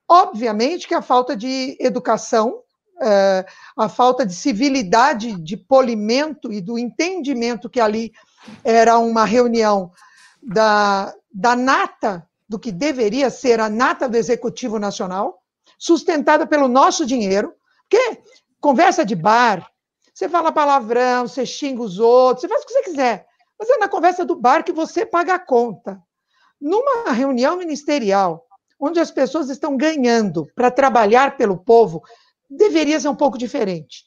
Obviamente 0.07 0.87
que 0.87 0.93
a 0.93 1.01
falta 1.01 1.35
de 1.35 1.75
educação, 1.79 2.61
é, 3.01 3.45
a 3.77 3.89
falta 3.89 4.25
de 4.25 4.33
civilidade, 4.33 5.39
de 5.39 5.57
polimento 5.57 6.51
e 6.51 6.61
do 6.61 6.77
entendimento 6.77 7.69
que 7.69 7.79
ali 7.79 8.11
era 8.63 8.97
uma 8.97 9.25
reunião 9.25 9.91
da, 10.41 11.13
da 11.33 11.55
nata, 11.55 12.27
do 12.47 12.59
que 12.59 12.71
deveria 12.71 13.29
ser 13.29 13.59
a 13.59 13.69
nata 13.69 14.07
do 14.07 14.17
Executivo 14.17 14.77
Nacional, 14.77 15.41
sustentada 15.77 16.45
pelo 16.45 16.67
nosso 16.67 17.05
dinheiro, 17.05 17.53
porque 17.89 18.21
conversa 18.59 19.05
de 19.05 19.15
bar, 19.15 19.67
você 20.13 20.29
fala 20.29 20.51
palavrão, 20.51 21.27
você 21.27 21.45
xinga 21.45 21.81
os 21.81 21.99
outros, 21.99 22.41
você 22.41 22.47
faz 22.47 22.63
o 22.63 22.65
que 22.67 22.73
você 22.73 22.83
quiser. 22.83 23.25
Mas 23.59 23.69
é 23.69 23.77
na 23.77 23.87
conversa 23.87 24.23
do 24.23 24.35
bar 24.35 24.63
que 24.63 24.71
você 24.71 25.05
paga 25.05 25.35
a 25.35 25.39
conta. 25.39 26.01
Numa 26.61 27.11
reunião 27.11 27.57
ministerial, 27.57 28.45
onde 28.79 28.99
as 28.99 29.09
pessoas 29.09 29.49
estão 29.49 29.75
ganhando 29.75 30.47
para 30.55 30.69
trabalhar 30.69 31.35
pelo 31.37 31.57
povo, 31.57 32.03
deveria 32.49 32.99
ser 32.99 33.09
um 33.09 33.15
pouco 33.15 33.37
diferente. 33.37 34.05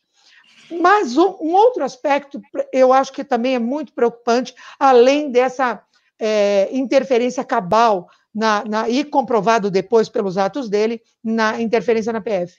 Mas 0.71 1.17
um 1.17 1.53
outro 1.53 1.85
aspecto, 1.85 2.41
eu 2.73 2.93
acho 2.93 3.13
que 3.13 3.23
também 3.23 3.55
é 3.55 3.59
muito 3.59 3.93
preocupante, 3.93 4.55
além 4.79 5.31
dessa 5.31 5.83
é, 6.19 6.69
interferência 6.73 7.45
cabal 7.45 8.09
na, 8.35 8.65
na, 8.65 8.89
e 8.89 9.05
comprovado 9.05 9.71
depois 9.71 10.09
pelos 10.09 10.37
atos 10.37 10.69
dele, 10.69 11.01
na 11.23 11.61
interferência 11.61 12.13
na 12.13 12.21
PF, 12.21 12.55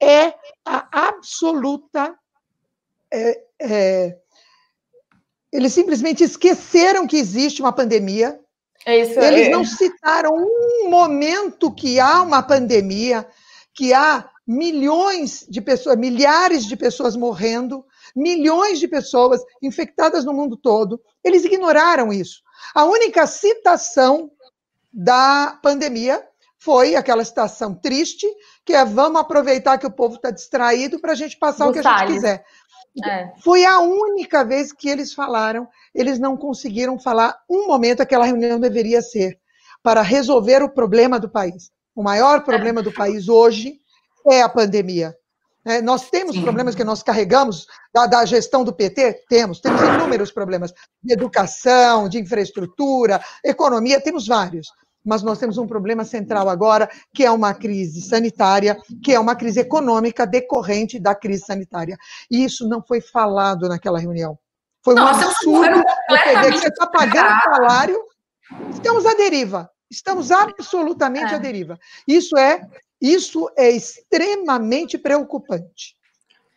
é 0.00 0.34
a 0.64 1.08
absoluta 1.08 2.16
é, 3.12 3.42
é, 3.60 4.16
eles 5.52 5.72
simplesmente 5.72 6.22
esqueceram 6.22 7.06
que 7.06 7.16
existe 7.16 7.60
uma 7.60 7.72
pandemia. 7.72 8.38
É 8.86 8.98
Eles 8.98 9.50
não 9.50 9.64
citaram 9.64 10.32
um 10.34 10.88
momento 10.88 11.74
que 11.74 11.98
há 11.98 12.22
uma 12.22 12.42
pandemia, 12.42 13.26
que 13.74 13.92
há 13.92 14.29
milhões 14.50 15.46
de 15.48 15.60
pessoas, 15.60 15.96
milhares 15.96 16.66
de 16.66 16.76
pessoas 16.76 17.14
morrendo, 17.14 17.86
milhões 18.16 18.80
de 18.80 18.88
pessoas 18.88 19.40
infectadas 19.62 20.24
no 20.24 20.32
mundo 20.32 20.56
todo. 20.56 21.00
Eles 21.22 21.44
ignoraram 21.44 22.12
isso. 22.12 22.42
A 22.74 22.84
única 22.84 23.28
citação 23.28 24.28
da 24.92 25.56
pandemia 25.62 26.26
foi 26.58 26.96
aquela 26.96 27.24
citação 27.24 27.76
triste, 27.76 28.26
que 28.64 28.72
é 28.72 28.84
vamos 28.84 29.20
aproveitar 29.20 29.78
que 29.78 29.86
o 29.86 29.90
povo 29.90 30.16
está 30.16 30.32
distraído 30.32 30.98
para 30.98 31.12
a 31.12 31.14
gente 31.14 31.38
passar 31.38 31.66
Do 31.66 31.70
o 31.70 31.72
que 31.72 31.82
Salles. 31.82 32.02
a 32.02 32.06
gente 32.06 32.14
quiser. 32.16 32.44
É. 33.06 33.32
Foi 33.44 33.64
a 33.64 33.78
única 33.78 34.44
vez 34.44 34.72
que 34.72 34.88
eles 34.88 35.14
falaram, 35.14 35.68
eles 35.94 36.18
não 36.18 36.36
conseguiram 36.36 36.98
falar 36.98 37.38
um 37.48 37.68
momento 37.68 38.00
aquela 38.00 38.26
reunião 38.26 38.58
deveria 38.58 39.00
ser 39.00 39.38
para 39.80 40.02
resolver 40.02 40.60
o 40.60 40.68
problema 40.68 41.20
do 41.20 41.30
país. 41.30 41.70
O 41.94 42.02
maior 42.02 42.42
problema 42.42 42.82
do 42.82 42.92
país 42.92 43.28
hoje 43.28 43.79
é 44.26 44.42
a 44.42 44.48
pandemia. 44.48 45.14
É, 45.64 45.82
nós 45.82 46.08
temos 46.08 46.36
Sim. 46.36 46.42
problemas 46.42 46.74
que 46.74 46.82
nós 46.82 47.02
carregamos 47.02 47.66
da, 47.92 48.06
da, 48.06 48.24
gestão 48.24 48.64
do 48.64 48.72
PT? 48.72 49.24
Temos, 49.28 49.60
temos 49.60 49.80
inúmeros 49.82 50.32
problemas 50.32 50.72
de 51.02 51.12
educação, 51.12 52.08
de 52.08 52.18
infraestrutura, 52.18 53.20
economia, 53.44 54.00
temos 54.00 54.26
vários 54.26 54.68
mas 55.04 55.22
nós 55.22 55.38
temos 55.38 55.58
um 55.58 55.66
problema 55.66 56.04
central 56.04 56.48
agora, 56.48 56.88
que 57.14 57.24
é 57.24 57.30
uma 57.30 57.54
crise 57.54 58.02
sanitária, 58.02 58.76
que 59.02 59.12
é 59.12 59.20
uma 59.20 59.34
crise 59.34 59.60
econômica 59.60 60.26
decorrente 60.26 60.98
da 60.98 61.14
crise 61.14 61.44
sanitária. 61.44 61.96
E 62.30 62.44
isso 62.44 62.68
não 62.68 62.82
foi 62.82 63.00
falado 63.00 63.68
naquela 63.68 63.98
reunião. 63.98 64.38
Foi 64.82 64.94
um 64.94 65.06
absurdo 65.06 65.82
que 66.08 66.52
você 66.52 66.68
está 66.68 66.86
pagando 66.86 67.40
salário. 67.42 67.98
Estamos 68.70 69.06
à 69.06 69.14
deriva. 69.14 69.70
Estamos 69.90 70.30
absolutamente 70.30 71.32
é. 71.32 71.36
à 71.36 71.38
deriva. 71.38 71.78
Isso 72.06 72.36
é, 72.36 72.60
isso 73.00 73.50
é 73.56 73.70
extremamente 73.70 74.98
preocupante. 74.98 75.98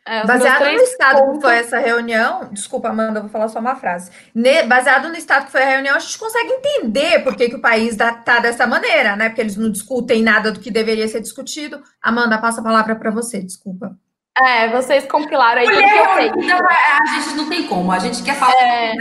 É, 0.06 0.26
baseado 0.28 0.66
no 0.66 0.82
estado 0.82 1.20
pontos... 1.20 1.36
que 1.38 1.42
foi 1.44 1.56
essa 1.56 1.80
reunião, 1.80 2.50
desculpa, 2.52 2.90
Amanda, 2.90 3.22
vou 3.22 3.30
falar 3.30 3.48
só 3.48 3.60
uma 3.60 3.78
frase. 3.78 4.12
Ne, 4.36 4.64
baseado 4.64 5.08
no 5.08 5.16
estado 5.16 5.46
que 5.46 5.52
foi 5.52 5.64
a 5.64 5.70
reunião, 5.70 5.96
a 5.96 6.00
gente 6.00 6.20
consegue 6.20 6.52
entender 6.52 7.24
por 7.24 7.38
que, 7.38 7.48
que 7.48 7.56
o 7.56 7.62
país 7.62 7.98
está 7.98 8.40
dessa 8.40 8.68
maneira, 8.68 9.16
né? 9.16 9.30
Porque 9.30 9.40
eles 9.40 9.56
não 9.56 9.72
discutem 9.72 10.22
nada 10.22 10.52
do 10.52 10.60
que 10.60 10.70
deveria 10.70 11.08
ser 11.08 11.22
discutido. 11.22 11.82
Amanda, 12.02 12.38
passa 12.38 12.60
a 12.60 12.64
palavra 12.64 12.98
para 12.98 13.12
você, 13.12 13.42
desculpa. 13.42 13.96
É, 14.42 14.68
vocês 14.70 15.06
compilaram 15.06 15.62
aí 15.62 15.68
Mulher, 15.68 15.80
tudo 15.80 15.94
que 15.94 16.00
eu 16.00 16.16
sei. 16.16 16.44
Então, 16.44 16.58
é, 16.58 16.98
a 17.02 17.22
gente 17.22 17.36
não 17.36 17.50
tem 17.50 17.68
como, 17.68 17.92
a 17.92 18.00
gente 18.00 18.24
quer 18.24 18.36
falar. 18.36 18.54
É... 18.60 18.94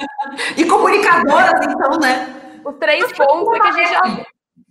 e 0.56 0.64
comunicadoras, 0.64 1.66
então, 1.66 1.98
né? 1.98 2.34
Os 2.64 2.76
três 2.76 3.12
pontos 3.12 3.54
é 3.56 3.60
que 3.60 3.68
a 3.68 3.72
gente 3.72 3.90
já 3.90 4.26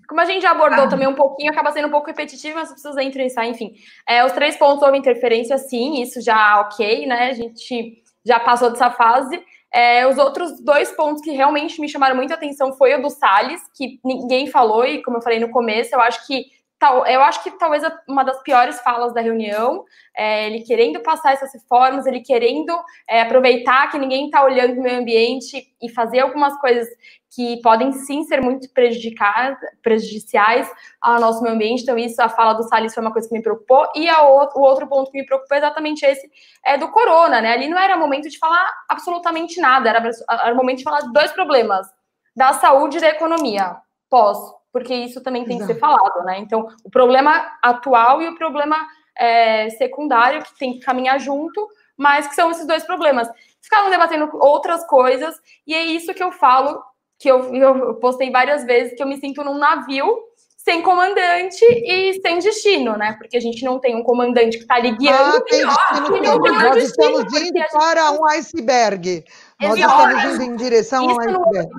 como 0.08 0.22
a 0.22 0.26
gente 0.26 0.42
já 0.42 0.52
abordou 0.52 0.86
ah. 0.86 0.88
também 0.88 1.08
um 1.08 1.16
pouquinho, 1.16 1.52
acaba 1.52 1.72
sendo 1.72 1.88
um 1.88 1.92
pouco 1.92 2.08
repetitivo, 2.08 2.56
mas 2.56 2.70
as 2.70 2.76
pessoas 2.76 2.98
entram 2.98 3.24
e 3.24 3.30
saem, 3.30 3.52
enfim. 3.52 3.74
É, 4.08 4.24
os 4.26 4.32
três 4.32 4.56
pontos 4.58 4.84
houve 4.84 4.98
interferência, 4.98 5.58
sim, 5.58 6.02
isso 6.02 6.22
já 6.22 6.62
ok, 6.62 7.06
né? 7.06 7.30
A 7.30 7.34
gente 7.34 8.02
já 8.26 8.40
passou 8.40 8.70
dessa 8.70 8.90
fase. 8.92 9.42
É, 9.74 10.08
os 10.08 10.18
outros 10.18 10.60
dois 10.62 10.92
pontos 10.92 11.22
que 11.22 11.32
realmente 11.32 11.82
me 11.82 11.90
chamaram 11.90 12.16
muita 12.16 12.34
atenção 12.34 12.74
foi 12.74 12.96
o 12.96 13.02
do 13.02 13.10
Salles, 13.10 13.62
que 13.76 14.00
ninguém 14.06 14.48
falou, 14.48 14.86
e 14.86 15.04
como 15.04 15.18
eu 15.18 15.22
falei 15.22 15.40
no 15.40 15.50
começo, 15.50 15.94
eu 15.94 16.00
acho 16.00 16.26
que 16.26 16.46
tal, 16.80 17.06
eu 17.06 17.22
acho 17.22 17.44
que 17.44 17.52
talvez 17.52 17.84
uma 18.08 18.24
das 18.24 18.42
piores 18.44 18.80
falas 18.82 19.14
da 19.14 19.22
reunião, 19.22 19.84
é, 20.16 20.48
ele 20.48 20.62
querendo 20.62 21.02
passar 21.02 21.34
essas 21.34 21.54
reformas, 21.54 22.06
ele 22.06 22.22
querendo 22.22 22.74
é, 23.10 23.22
aproveitar 23.22 23.90
que 23.90 23.98
ninguém 23.98 24.26
está 24.26 24.44
olhando 24.44 24.80
o 24.80 24.84
meio 24.84 25.00
ambiente 25.00 25.68
e 25.82 25.90
fazer 25.90 26.20
algumas 26.20 26.58
coisas 26.60 26.88
que 27.36 27.60
podem 27.62 27.92
sim 27.92 28.24
ser 28.24 28.42
muito 28.42 28.70
prejudiciais 28.72 30.72
ao 31.02 31.20
nosso 31.20 31.42
meio 31.42 31.54
ambiente. 31.54 31.84
Então, 31.84 31.98
isso, 31.98 32.22
a 32.22 32.30
fala 32.30 32.54
do 32.54 32.64
Salles 32.64 32.94
foi 32.94 33.04
uma 33.04 33.12
coisa 33.12 33.28
que 33.28 33.36
me 33.36 33.42
preocupou. 33.42 33.86
E 33.94 34.08
a, 34.08 34.24
o 34.24 34.62
outro 34.62 34.88
ponto 34.88 35.12
que 35.12 35.20
me 35.20 35.26
preocupou 35.26 35.56
é 35.56 35.60
exatamente 35.60 36.06
esse, 36.06 36.32
é 36.66 36.78
do 36.78 36.90
corona, 36.92 37.42
né? 37.42 37.52
Ali 37.52 37.68
não 37.68 37.78
era 37.78 37.98
momento 37.98 38.30
de 38.30 38.40
falar 38.40 38.66
absolutamente 38.88 39.60
nada, 39.60 39.90
era, 39.90 40.10
era 40.30 40.56
momento 40.56 40.78
de 40.78 40.84
falar 40.84 41.02
de 41.02 41.12
dois 41.12 41.34
problemas, 41.34 41.86
da 42.34 42.54
saúde 42.54 42.98
e 42.98 43.02
da 43.02 43.10
economia, 43.10 43.76
pós, 44.10 44.38
porque 44.76 44.94
isso 44.94 45.22
também 45.22 45.46
tem 45.46 45.56
Exato. 45.56 45.70
que 45.70 45.74
ser 45.74 45.80
falado, 45.80 46.26
né? 46.26 46.38
Então, 46.40 46.68
o 46.84 46.90
problema 46.90 47.50
atual 47.64 48.22
e 48.22 48.28
o 48.28 48.36
problema 48.36 48.76
é, 49.18 49.70
secundário, 49.70 50.44
que 50.44 50.54
tem 50.60 50.74
que 50.74 50.80
caminhar 50.82 51.18
junto, 51.18 51.66
mas 51.96 52.28
que 52.28 52.36
são 52.36 52.52
esses 52.52 52.68
dois 52.68 52.84
problemas. 52.84 53.30
Ficaram 53.62 53.90
debatendo 53.90 54.30
outras 54.34 54.86
coisas, 54.86 55.34
e 55.66 55.74
é 55.74 55.82
isso 55.82 56.14
que 56.14 56.22
eu 56.22 56.30
falo 56.30 56.84
que 57.18 57.32
eu, 57.32 57.56
eu 57.56 57.96
postei 58.02 58.30
várias 58.30 58.66
vezes, 58.66 58.94
que 58.98 59.02
eu 59.02 59.08
me 59.08 59.16
sinto 59.16 59.46
num 59.46 59.58
navio 59.58 60.14
sem 60.58 60.82
comandante 60.82 61.64
e 61.64 62.20
sem 62.20 62.40
destino, 62.40 62.98
né? 62.98 63.16
Porque 63.18 63.38
a 63.38 63.40
gente 63.40 63.64
não 63.64 63.80
tem 63.80 63.96
um 63.96 64.04
comandante 64.04 64.58
que 64.58 64.64
está 64.64 64.76
ali 64.76 64.92
guiando. 64.98 65.38
Ah, 65.38 65.42
tem 65.42 65.66
destino, 65.66 66.22
não 66.22 66.42
tem 66.42 66.52
Nós 66.52 66.84
estamos 66.84 67.42
indo 67.42 67.64
para 67.72 68.12
um 68.12 68.26
iceberg. 68.26 69.24
Nós 69.62 69.80
estamos 69.80 70.36
indo 70.36 70.44
em 70.44 70.56
direção 70.58 71.10
a 71.10 71.14
um 71.14 71.22
iceberg. 71.22 71.70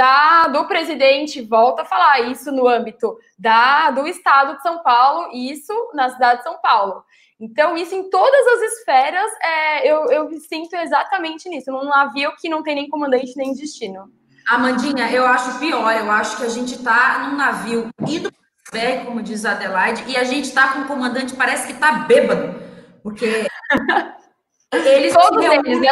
Da, 0.00 0.46
do 0.46 0.64
presidente, 0.64 1.42
volta 1.42 1.82
a 1.82 1.84
falar 1.84 2.20
isso 2.30 2.50
no 2.50 2.66
âmbito 2.66 3.18
da, 3.38 3.90
do 3.90 4.06
estado 4.06 4.56
de 4.56 4.62
São 4.62 4.82
Paulo, 4.82 5.28
isso 5.34 5.74
na 5.92 6.08
cidade 6.08 6.38
de 6.38 6.44
São 6.44 6.56
Paulo. 6.56 7.04
Então, 7.38 7.76
isso 7.76 7.94
em 7.94 8.08
todas 8.08 8.46
as 8.46 8.72
esferas, 8.72 9.30
é, 9.42 9.92
eu, 9.92 10.10
eu 10.10 10.30
me 10.30 10.40
sinto 10.40 10.74
exatamente 10.74 11.50
nisso, 11.50 11.70
num 11.70 11.84
navio 11.84 12.32
que 12.40 12.48
não 12.48 12.62
tem 12.62 12.76
nem 12.76 12.88
comandante 12.88 13.36
nem 13.36 13.52
destino. 13.52 14.10
Amandinha, 14.48 15.12
eu 15.12 15.26
acho 15.26 15.58
pior. 15.58 15.92
Eu 15.92 16.10
acho 16.10 16.38
que 16.38 16.44
a 16.44 16.48
gente 16.48 16.76
está 16.76 17.28
num 17.28 17.36
navio 17.36 17.90
indo 18.08 18.32
para 18.70 19.04
como 19.04 19.22
diz 19.22 19.44
Adelaide, 19.44 20.04
e 20.06 20.16
a 20.16 20.24
gente 20.24 20.46
está 20.46 20.72
com 20.72 20.80
o 20.80 20.86
comandante, 20.86 21.36
parece 21.36 21.66
que 21.66 21.74
está 21.74 21.92
bêbado. 21.92 22.58
Porque 23.02 23.46
Eles 24.72 25.12
Todos 25.12 25.44
eles, 25.44 25.80
né? 25.80 25.88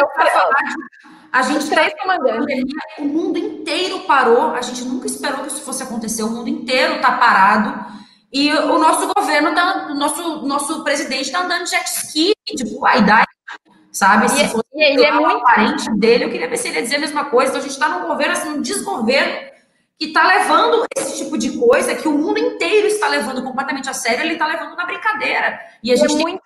A 1.31 1.41
gente 1.41 1.59
Os 1.59 1.69
três 1.69 1.93
comandantes. 2.01 2.73
O 2.97 3.03
mundo 3.03 3.37
inteiro 3.37 3.99
parou. 4.01 4.53
A 4.55 4.61
gente 4.61 4.83
nunca 4.83 5.05
esperou 5.05 5.41
que 5.41 5.47
isso 5.47 5.61
fosse 5.61 5.83
acontecer. 5.83 6.23
O 6.23 6.29
mundo 6.29 6.49
inteiro 6.49 6.95
está 6.95 7.11
parado. 7.11 7.99
E 8.31 8.51
o 8.51 8.77
nosso 8.77 9.11
governo, 9.13 9.53
tá, 9.53 9.87
o 9.89 9.95
nosso, 9.95 10.45
nosso 10.45 10.83
presidente 10.83 11.23
está 11.23 11.41
andando 11.41 11.67
jet 11.67 11.85
ski, 11.87 12.31
tipo, 12.45 12.85
aí 12.85 13.03
dá, 13.03 13.25
sabe? 13.91 14.29
Se 14.29 14.41
é, 14.41 14.47
fosse 14.47 14.67
e 14.71 14.83
ele 14.83 15.03
é 15.03 15.11
muito 15.11 15.41
parente 15.41 15.89
dele, 15.97 16.25
eu 16.25 16.29
queria 16.29 16.47
ver 16.47 16.57
se 16.57 16.67
ele 16.67 16.77
ia 16.77 16.83
dizer 16.83 16.97
a 16.97 16.99
mesma 16.99 17.25
coisa. 17.25 17.49
Então 17.49 17.59
a 17.59 17.63
gente 17.63 17.71
está 17.71 17.89
num 17.89 18.07
governo, 18.07 18.33
assim, 18.33 18.49
um 18.49 18.61
desgoverno 18.61 19.49
que 19.97 20.05
está 20.05 20.27
levando 20.27 20.85
esse 20.95 21.23
tipo 21.23 21.39
de 21.39 21.57
coisa 21.57 21.95
que 21.95 22.07
o 22.07 22.11
mundo 22.11 22.37
inteiro 22.37 22.87
está 22.87 23.07
levando 23.07 23.43
completamente 23.43 23.89
a 23.89 23.93
sério, 23.93 24.21
ele 24.21 24.33
está 24.33 24.45
levando 24.45 24.75
na 24.75 24.85
brincadeira. 24.85 25.59
E 25.83 25.91
a 25.91 25.95
gente 25.95 26.11
e 26.11 26.13
é 26.13 26.17
tem 26.17 26.25
muito... 26.27 26.41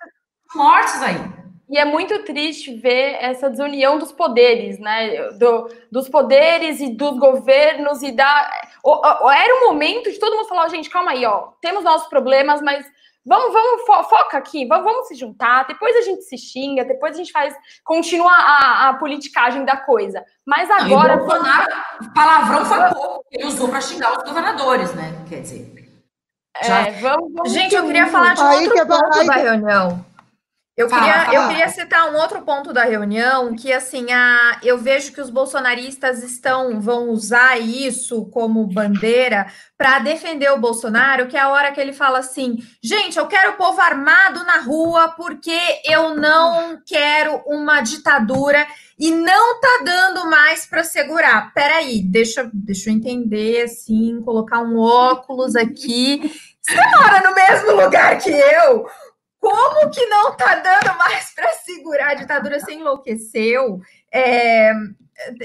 mortes 0.54 1.02
aí. 1.02 1.43
E 1.68 1.78
é 1.78 1.84
muito 1.84 2.24
triste 2.24 2.74
ver 2.74 3.16
essa 3.20 3.48
desunião 3.48 3.98
dos 3.98 4.12
poderes, 4.12 4.78
né? 4.78 5.30
Do, 5.38 5.70
dos 5.90 6.08
poderes 6.08 6.80
e 6.80 6.90
dos 6.90 7.18
governos 7.18 8.02
e 8.02 8.12
da. 8.12 8.50
Era 9.34 9.56
um 9.56 9.68
momento 9.68 10.10
de 10.10 10.18
todo 10.18 10.36
mundo 10.36 10.48
falar, 10.48 10.68
gente, 10.68 10.90
calma 10.90 11.12
aí, 11.12 11.24
ó, 11.24 11.48
temos 11.62 11.82
nossos 11.82 12.06
problemas, 12.08 12.60
mas 12.60 12.84
vamos, 13.24 13.52
vamos, 13.52 13.86
fo 13.86 14.04
foca 14.04 14.36
aqui, 14.36 14.66
vamos, 14.66 14.84
vamos, 14.84 15.08
se 15.08 15.14
juntar, 15.14 15.66
depois 15.66 15.96
a 15.96 16.02
gente 16.02 16.22
se 16.24 16.36
xinga, 16.36 16.84
depois 16.84 17.14
a 17.14 17.18
gente 17.18 17.32
faz, 17.32 17.54
continua 17.82 18.30
a, 18.30 18.90
a 18.90 18.94
politicagem 18.94 19.64
da 19.64 19.76
coisa. 19.76 20.22
Mas 20.44 20.70
agora. 20.70 21.16
Não, 21.16 21.26
Bolsonaro, 21.26 21.72
palavrão 22.14 22.64
foi 22.66 22.78
pouco, 22.90 23.24
ele 23.32 23.46
usou 23.46 23.68
para 23.68 23.80
xingar 23.80 24.18
os 24.18 24.22
governadores, 24.22 24.94
né? 24.94 25.24
Quer 25.26 25.40
dizer. 25.40 25.72
Já... 26.62 26.86
É, 26.86 26.90
vamos, 26.92 27.32
vamos 27.32 27.52
gente, 27.52 27.74
eu 27.74 27.86
queria 27.86 28.06
falar 28.06 28.34
de 28.34 28.42
um 28.42 28.52
outro 28.52 28.78
é 28.78 28.84
ponto 28.84 29.26
da 29.26 29.34
reunião. 29.34 30.13
Eu, 30.76 30.88
fala, 30.88 31.02
queria, 31.04 31.24
fala. 31.24 31.34
eu 31.34 31.48
queria 31.48 31.68
citar 31.68 32.12
um 32.12 32.16
outro 32.16 32.42
ponto 32.42 32.72
da 32.72 32.82
reunião, 32.82 33.54
que 33.54 33.72
assim, 33.72 34.10
a, 34.10 34.58
eu 34.60 34.76
vejo 34.76 35.12
que 35.12 35.20
os 35.20 35.30
bolsonaristas 35.30 36.24
estão 36.24 36.80
vão 36.80 37.10
usar 37.10 37.60
isso 37.60 38.24
como 38.26 38.66
bandeira 38.66 39.46
para 39.78 40.00
defender 40.00 40.50
o 40.50 40.58
Bolsonaro, 40.58 41.28
que 41.28 41.36
é 41.36 41.40
a 41.40 41.48
hora 41.50 41.70
que 41.70 41.80
ele 41.80 41.92
fala 41.92 42.18
assim: 42.18 42.58
gente, 42.82 43.16
eu 43.16 43.28
quero 43.28 43.52
o 43.52 43.56
povo 43.56 43.80
armado 43.80 44.44
na 44.44 44.58
rua 44.58 45.10
porque 45.10 45.56
eu 45.84 46.16
não 46.16 46.80
quero 46.84 47.40
uma 47.46 47.80
ditadura 47.80 48.66
e 48.98 49.12
não 49.12 49.60
tá 49.60 49.80
dando 49.84 50.28
mais 50.28 50.66
para 50.66 50.82
segurar. 50.82 51.52
Peraí, 51.54 52.02
deixa, 52.02 52.50
deixa 52.52 52.90
eu 52.90 52.94
entender 52.94 53.62
assim, 53.62 54.20
colocar 54.24 54.60
um 54.60 54.76
óculos 54.76 55.54
aqui. 55.54 56.32
Você 56.60 56.80
mora 56.96 57.20
no 57.20 57.34
mesmo 57.34 57.80
lugar 57.80 58.18
que 58.18 58.30
eu? 58.30 58.86
Como 59.44 59.90
que 59.90 60.06
não 60.06 60.30
está 60.30 60.54
dando 60.54 60.96
mais 60.96 61.34
para 61.34 61.52
segurar? 61.52 62.12
A 62.12 62.14
ditadura 62.14 62.58
se 62.60 62.72
enlouqueceu. 62.72 63.78
É, 64.10 64.72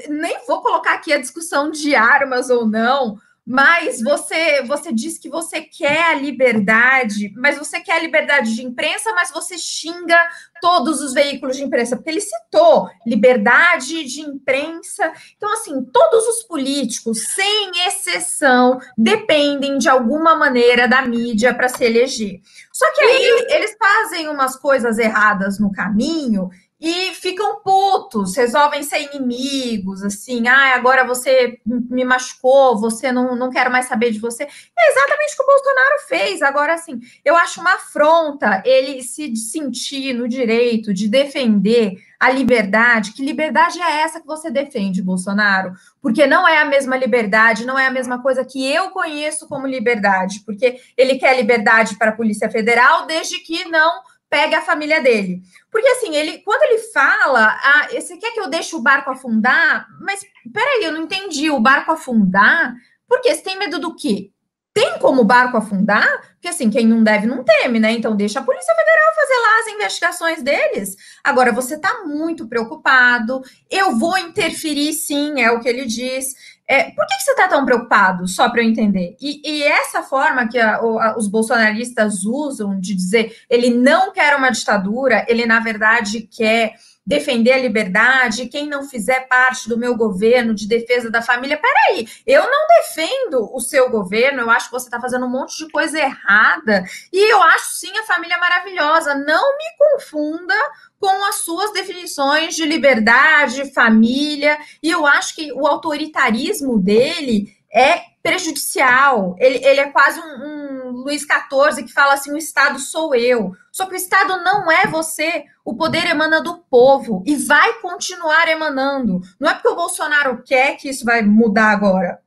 nem 0.08 0.45
vou 0.47 0.62
colocar 0.62 0.93
aqui 0.93 1.12
a 1.12 1.20
discussão 1.20 1.70
de 1.70 1.93
armas 1.95 2.50
ou 2.50 2.66
não, 2.66 3.18
mas 3.50 4.00
você 4.00 4.62
você 4.62 4.93
diz 4.93 5.18
que 5.18 5.28
você 5.28 5.62
quer 5.62 6.04
a 6.04 6.14
liberdade, 6.14 7.34
mas 7.36 7.58
você 7.58 7.80
quer 7.80 7.93
a 7.93 8.00
liberdade 8.00 8.54
de 8.54 8.64
imprensa, 8.64 9.12
mas 9.14 9.32
você 9.32 9.58
xinga 9.58 10.16
todos 10.62 11.02
os 11.02 11.16
veículos 11.16 11.58
de 11.58 11.64
imprensa, 11.64 11.95
porque 11.95 12.12
ele 12.12 12.22
citou 12.22 12.88
liberdade 13.08 14.04
de 14.04 14.22
imprensa. 14.22 15.12
Então, 15.36 15.52
assim, 15.54 15.84
todos 15.86 16.28
os 16.28 16.43
políticos, 16.43 17.34
sem 17.34 17.72
exceção, 17.88 18.80
dependem 18.95 19.80
de 19.80 19.89
alguma 19.89 20.36
maneira 20.36 20.88
da 20.88 21.02
mídia 21.02 21.52
para 21.52 21.70
se 21.70 21.84
eleger. 21.84 22.41
Só 22.72 22.86
que 22.93 23.02
aí 23.02 23.47
eles 23.50 23.76
fazem 23.80 24.30
umas 24.30 24.56
coisas 24.58 25.00
erradas 25.00 25.60
no 25.60 25.72
caminho 25.72 26.52
e 26.80 27.13
ficam 27.13 27.61
putos, 27.61 28.38
resolvem 28.38 28.84
ser 28.84 29.13
inimigos, 29.13 30.01
assim, 30.01 30.47
ah, 30.47 30.75
agora 30.75 31.05
você 31.05 31.59
me 31.65 32.05
machucou, 32.05 32.80
você 32.80 33.11
não, 33.11 33.36
não 33.36 33.49
quero 33.49 33.69
mais 33.69 33.86
saber 33.86 34.11
de 34.11 34.19
você. 34.19 34.43
É 34.43 34.91
exatamente 34.91 35.34
o 35.34 35.36
que 35.36 35.43
o 35.43 35.45
Bolsonaro 35.45 35.99
fez. 36.07 36.41
Agora, 36.41 36.73
assim, 36.73 36.99
eu 37.25 37.36
acho 37.36 37.59
uma 37.59 37.73
afronta 37.73 38.63
ele 38.65 39.03
se 39.03 39.36
sentir 39.36 40.13
no 40.13 40.27
direito 40.27 40.93
de 40.93 41.09
defender 41.09 41.97
a 42.17 42.30
liberdade. 42.30 43.11
Que 43.11 43.25
liberdade 43.25 43.82
é 43.82 44.01
essa 44.01 44.21
que 44.21 44.27
você 44.27 44.49
defende, 44.49 45.01
Bolsonaro? 45.01 45.73
Porque 46.01 46.25
não 46.27 46.47
é 46.47 46.59
a 46.59 46.65
mesma 46.65 46.95
liberdade, 46.95 47.65
não 47.65 47.77
é 47.77 47.88
a 47.88 47.91
mesma 47.91 48.21
coisa 48.21 48.45
que 48.45 48.65
eu 48.65 48.91
conheço 48.91 49.47
como 49.47 49.67
liberdade, 49.67 50.41
porque 50.45 50.80
ele 50.97 51.17
quer 51.17 51.36
liberdade 51.36 51.97
para 51.97 52.11
a 52.11 52.15
Polícia 52.15 52.49
Federal 52.49 53.05
desde 53.05 53.39
que 53.39 53.65
não 53.65 54.01
pegue 54.30 54.55
a 54.55 54.61
família 54.61 55.01
dele. 55.01 55.41
Porque 55.71 55.88
assim, 55.88 56.15
ele 56.15 56.39
quando 56.39 56.63
ele 56.63 56.80
fala, 56.93 57.59
ah, 57.61 57.88
você 57.91 58.17
quer 58.17 58.32
que 58.32 58.39
eu 58.39 58.49
deixe 58.49 58.75
o 58.75 58.82
barco 58.82 59.09
afundar? 59.09 59.88
Mas 60.01 60.25
peraí, 60.53 60.84
eu 60.84 60.91
não 60.91 61.03
entendi. 61.03 61.49
O 61.49 61.59
barco 61.59 61.91
afundar? 61.91 62.73
Porque 63.07 63.34
você 63.34 63.41
tem 63.41 63.57
medo 63.57 63.80
do 63.80 63.95
quê? 63.95 64.32
Tem 64.71 64.99
como 64.99 65.21
o 65.21 65.25
barco 65.25 65.57
afundar? 65.57 66.07
Porque 66.34 66.47
assim, 66.47 66.69
quem 66.69 66.88
não 66.88 67.03
deve 67.03 67.25
não 67.25 67.43
teme, 67.43 67.80
né? 67.80 67.91
Então 67.91 68.15
deixa 68.15 68.39
a 68.39 68.43
Polícia 68.43 68.73
Federal 68.73 69.15
fazer 69.15 69.34
lá 69.34 69.59
as 69.59 69.67
investigações 69.67 70.43
deles. 70.43 70.95
Agora 71.23 71.51
você 71.51 71.75
está 71.75 72.05
muito 72.05 72.47
preocupado. 72.47 73.41
Eu 73.69 73.97
vou 73.97 74.17
interferir, 74.17 74.93
sim, 74.93 75.41
é 75.41 75.51
o 75.51 75.59
que 75.59 75.67
ele 75.67 75.86
diz. 75.86 76.34
É, 76.72 76.91
por 76.91 77.03
que, 77.07 77.17
que 77.17 77.24
você 77.24 77.32
está 77.32 77.47
tão 77.47 77.65
preocupado? 77.65 78.28
Só 78.28 78.47
para 78.47 78.61
eu 78.61 78.70
entender. 78.70 79.17
E, 79.20 79.41
e, 79.43 79.63
essa 79.63 80.03
forma 80.03 80.47
que 80.47 80.59
a, 80.59 80.76
a, 80.76 81.15
os 81.17 81.28
bolsonaristas 81.28 82.24
usam 82.24 82.80
de 82.80 82.93
dizer 82.93 83.36
ele 83.49 83.72
não 83.72 84.13
quer 84.13 84.36
uma 84.36 84.51
ditadura, 84.51 85.26
ele 85.28 85.47
na 85.47 85.59
verdade 85.59 86.22
quer 86.22 86.76
defender 87.06 87.54
a 87.54 87.58
liberdade, 87.58 88.47
quem 88.47 88.68
não 88.68 88.88
fizer 88.88 89.28
parte 89.28 89.68
do 89.68 89.78
meu 89.78 89.95
governo 89.95 90.54
de 90.54 90.68
defesa 90.68 91.10
da 91.10 91.22
família, 91.22 91.60
peraí, 91.60 92.08
eu 92.26 92.43
não 92.43 92.68
defendo 92.68 93.50
o 93.52 93.60
seu 93.60 93.89
governo, 93.89 94.41
eu 94.41 94.50
acho 94.50 94.68
que 94.68 94.74
você 94.74 94.88
está 94.88 95.02
fazendo 95.02 95.26
um 95.26 95.30
monte 95.30 95.58
de 95.58 95.72
coisa 95.72 95.97
errada, 95.97 96.84
e 97.12 97.32
eu 97.32 97.41
acho 97.41 97.78
sim 97.78 97.97
a 97.97 98.06
família 98.06 98.38
maravilhosa, 98.38 99.16
não 99.16 99.58
me 99.58 99.66
confunda 99.78 100.54
com 101.00 101.26
as 101.26 101.38
suas 101.38 101.74
definições 101.74 102.56
de 102.56 102.66
liberdade, 102.66 103.74
família, 103.74 104.58
e 104.84 104.91
eu 104.91 105.08
acho 105.08 105.36
que 105.36 105.52
o 105.54 105.66
autoritarismo 105.66 106.78
dele 106.78 107.58
é 107.74 108.09
prejudicial. 108.22 109.36
Ele, 109.39 109.63
ele 109.65 109.80
é 109.80 109.89
quase 109.89 110.20
um, 110.20 110.24
um 110.24 110.91
Luiz 110.91 111.22
XIV 111.22 111.84
que 111.84 111.93
fala 111.93 112.13
assim: 112.13 112.32
o 112.32 112.38
Estado 112.38 112.80
sou 112.80 113.15
eu. 113.15 113.53
Só 113.72 113.86
que 113.86 113.93
o 113.93 113.97
Estado 113.97 114.43
não 114.43 114.72
é 114.72 114.86
você. 114.88 115.45
O 115.63 115.76
poder 115.76 116.05
emana 116.05 116.41
do 116.41 116.57
povo 116.70 117.24
e 117.26 117.36
vai 117.36 117.74
continuar 117.76 118.47
emanando. 118.47 119.22
Não 119.39 119.49
é 119.49 119.53
porque 119.53 119.70
o 119.70 119.76
Bolsonaro 119.76 120.41
quer 120.43 120.76
que 120.78 120.89
isso 120.89 121.05
vai 121.05 121.22
mudar 121.22 121.72
agora. 121.72 122.20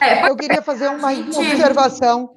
É, 0.00 0.28
eu 0.28 0.36
queria 0.36 0.62
fazer 0.62 0.88
uma 0.88 1.12
observação. 1.12 2.36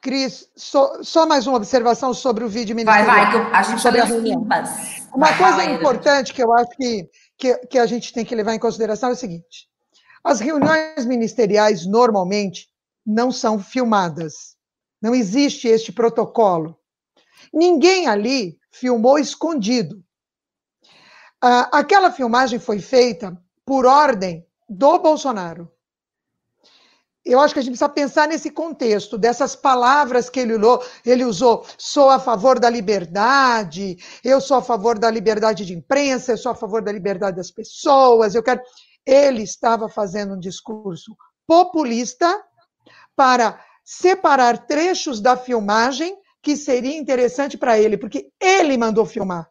Cris, 0.00 0.46
só, 0.54 1.02
só, 1.02 1.26
mais 1.26 1.46
uma 1.46 1.56
observação 1.56 2.12
sobre 2.12 2.44
o 2.44 2.48
vídeo 2.48 2.76
ministerial. 2.76 3.06
Vai, 3.06 3.24
vai, 3.24 3.50
que 3.50 3.56
a 3.56 3.62
gente 3.62 3.80
sobre 3.80 4.00
a 4.02 4.04
reunião. 4.04 4.40
Uma 4.42 5.28
vai, 5.28 5.38
coisa 5.38 5.56
vai, 5.56 5.72
importante 5.72 6.34
que 6.34 6.42
eu 6.42 6.52
acho 6.52 6.70
que, 6.76 7.08
que, 7.38 7.56
que 7.68 7.78
a 7.78 7.86
gente 7.86 8.12
tem 8.12 8.22
que 8.22 8.34
levar 8.34 8.54
em 8.54 8.58
consideração 8.58 9.08
é 9.08 9.12
o 9.12 9.16
seguinte: 9.16 9.66
as 10.24 10.40
reuniões 10.40 11.04
ministeriais, 11.04 11.84
normalmente, 11.84 12.68
não 13.06 13.30
são 13.30 13.58
filmadas. 13.58 14.56
Não 15.00 15.14
existe 15.14 15.68
este 15.68 15.92
protocolo. 15.92 16.78
Ninguém 17.52 18.08
ali 18.08 18.58
filmou 18.72 19.18
escondido. 19.18 20.02
Ah, 21.42 21.68
aquela 21.78 22.10
filmagem 22.10 22.58
foi 22.58 22.78
feita 22.78 23.38
por 23.66 23.84
ordem 23.84 24.46
do 24.66 24.98
Bolsonaro. 24.98 25.70
Eu 27.22 27.40
acho 27.40 27.54
que 27.54 27.60
a 27.60 27.62
gente 27.62 27.72
precisa 27.72 27.88
pensar 27.88 28.28
nesse 28.28 28.50
contexto, 28.50 29.16
dessas 29.16 29.56
palavras 29.56 30.28
que 30.28 30.40
ele 30.40 30.54
usou. 30.54 30.84
Ele 31.04 31.24
usou: 31.24 31.66
sou 31.78 32.10
a 32.10 32.18
favor 32.18 32.58
da 32.58 32.68
liberdade, 32.68 33.96
eu 34.22 34.40
sou 34.40 34.56
a 34.56 34.62
favor 34.62 34.98
da 34.98 35.10
liberdade 35.10 35.64
de 35.64 35.74
imprensa, 35.74 36.32
eu 36.32 36.38
sou 36.38 36.52
a 36.52 36.54
favor 36.54 36.82
da 36.82 36.92
liberdade 36.92 37.36
das 37.36 37.50
pessoas, 37.50 38.34
eu 38.34 38.42
quero 38.42 38.60
ele 39.06 39.42
estava 39.42 39.88
fazendo 39.88 40.34
um 40.34 40.40
discurso 40.40 41.16
populista 41.46 42.42
para 43.14 43.62
separar 43.84 44.66
trechos 44.66 45.20
da 45.20 45.36
filmagem 45.36 46.16
que 46.42 46.56
seria 46.56 46.96
interessante 46.96 47.56
para 47.56 47.78
ele, 47.78 47.96
porque 47.96 48.30
ele 48.40 48.76
mandou 48.76 49.06
filmar. 49.06 49.48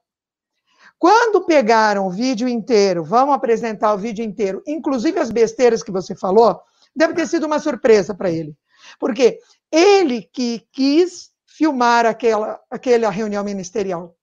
Quando 0.98 1.46
pegaram 1.46 2.08
o 2.08 2.12
vídeo 2.12 2.48
inteiro, 2.48 3.04
vamos 3.04 3.36
apresentar 3.36 3.94
o 3.94 3.98
vídeo 3.98 4.24
inteiro, 4.24 4.64
inclusive 4.66 5.20
as 5.20 5.32
besteiras 5.32 5.84
que 5.84 5.92
você 5.92 6.16
falou, 6.16 6.62
deve 6.96 7.14
ter 7.14 7.28
sido 7.28 7.46
uma 7.46 7.60
surpresa 7.60 8.14
para 8.14 8.32
ele. 8.32 8.56
Porque 9.00 9.40
ele 9.72 10.22
que 10.22 10.66
quis 10.72 11.32
filmar 11.46 12.06
aquela, 12.06 12.60
aquela 12.70 13.10
reunião 13.10 13.44
ministerial. 13.44 14.16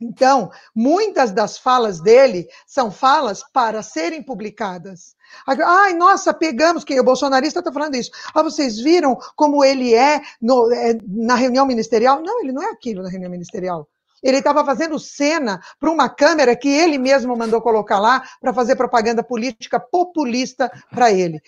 Então, 0.00 0.50
muitas 0.74 1.32
das 1.32 1.56
falas 1.56 2.00
dele 2.00 2.46
são 2.66 2.90
falas 2.90 3.42
para 3.52 3.82
serem 3.82 4.22
publicadas. 4.22 5.14
Ai, 5.46 5.94
nossa, 5.94 6.34
pegamos, 6.34 6.84
quem 6.84 7.00
o 7.00 7.04
bolsonarista 7.04 7.60
está 7.60 7.72
falando 7.72 7.94
isso. 7.94 8.10
Ah, 8.34 8.42
vocês 8.42 8.78
viram 8.78 9.16
como 9.36 9.64
ele 9.64 9.94
é, 9.94 10.20
no, 10.40 10.72
é, 10.72 10.98
na 11.06 11.34
reunião 11.36 11.66
ministerial? 11.66 12.20
Não, 12.22 12.40
ele 12.40 12.52
não 12.52 12.62
é 12.62 12.70
aquilo 12.70 13.02
na 13.02 13.08
reunião 13.08 13.30
ministerial. 13.30 13.88
Ele 14.22 14.38
estava 14.38 14.64
fazendo 14.64 14.98
cena 14.98 15.60
para 15.78 15.90
uma 15.90 16.08
câmera 16.08 16.56
que 16.56 16.68
ele 16.68 16.96
mesmo 16.96 17.36
mandou 17.36 17.60
colocar 17.60 17.98
lá 17.98 18.22
para 18.40 18.54
fazer 18.54 18.74
propaganda 18.74 19.22
política 19.22 19.78
populista 19.78 20.70
para 20.90 21.12
ele. 21.12 21.42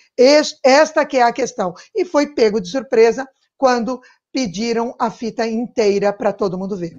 Esta 0.63 1.03
que 1.03 1.17
é 1.17 1.23
a 1.23 1.33
questão. 1.33 1.73
E 1.95 2.05
foi 2.05 2.27
pego 2.27 2.61
de 2.61 2.69
surpresa 2.69 3.27
quando 3.57 3.99
pediram 4.31 4.93
a 4.99 5.09
fita 5.09 5.47
inteira 5.47 6.13
para 6.13 6.31
todo 6.31 6.57
mundo 6.57 6.77
ver. 6.77 6.95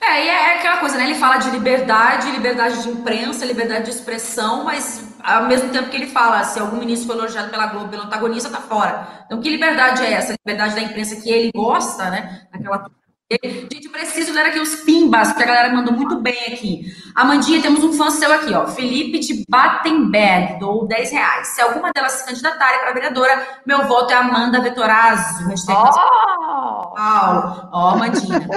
É, 0.00 0.24
e 0.24 0.28
é 0.28 0.58
aquela 0.58 0.76
coisa, 0.78 0.96
né? 0.96 1.04
Ele 1.04 1.14
fala 1.16 1.38
de 1.38 1.50
liberdade, 1.50 2.30
liberdade 2.30 2.82
de 2.82 2.88
imprensa, 2.88 3.44
liberdade 3.44 3.84
de 3.84 3.90
expressão, 3.90 4.64
mas 4.64 5.16
ao 5.22 5.46
mesmo 5.46 5.70
tempo 5.70 5.90
que 5.90 5.96
ele 5.96 6.06
fala, 6.06 6.44
se 6.44 6.60
algum 6.60 6.78
ministro 6.78 7.08
foi 7.08 7.16
elogiado 7.16 7.50
pela 7.50 7.66
Globo, 7.66 7.88
pelo 7.88 8.04
antagonista, 8.04 8.48
tá 8.48 8.60
fora. 8.60 9.24
Então, 9.26 9.40
que 9.40 9.48
liberdade 9.50 10.04
é 10.04 10.12
essa? 10.12 10.34
Liberdade 10.46 10.74
da 10.76 10.82
imprensa 10.82 11.16
que 11.16 11.30
ele 11.30 11.50
gosta, 11.52 12.10
né? 12.10 12.42
Aquela 12.52 12.86
Gente, 13.30 13.90
preciso 13.90 14.32
ler 14.32 14.46
aqui 14.46 14.58
os 14.58 14.76
pimbas, 14.76 15.28
porque 15.28 15.42
a 15.42 15.46
galera 15.46 15.74
mandou 15.74 15.92
muito 15.92 16.18
bem 16.18 16.46
aqui. 16.46 16.86
Amandinha, 17.14 17.60
temos 17.60 17.84
um 17.84 17.92
fã 17.92 18.08
seu 18.08 18.32
aqui, 18.32 18.54
ó. 18.54 18.66
Felipe 18.68 19.18
de 19.18 19.44
Battenberg, 19.46 20.58
dou 20.58 20.88
10 20.88 21.10
reais. 21.10 21.48
Se 21.48 21.60
alguma 21.60 21.92
delas 21.92 22.12
se 22.12 22.24
candidatarem 22.24 22.80
para 22.80 22.94
vereadora, 22.94 23.46
meu 23.66 23.86
voto 23.86 24.14
é 24.14 24.16
Amanda 24.16 24.62
Vetorazzo. 24.62 25.44
Oh! 25.68 26.94
Paulo. 26.94 27.68
Ó, 27.70 27.90
Amandinha. 27.90 28.48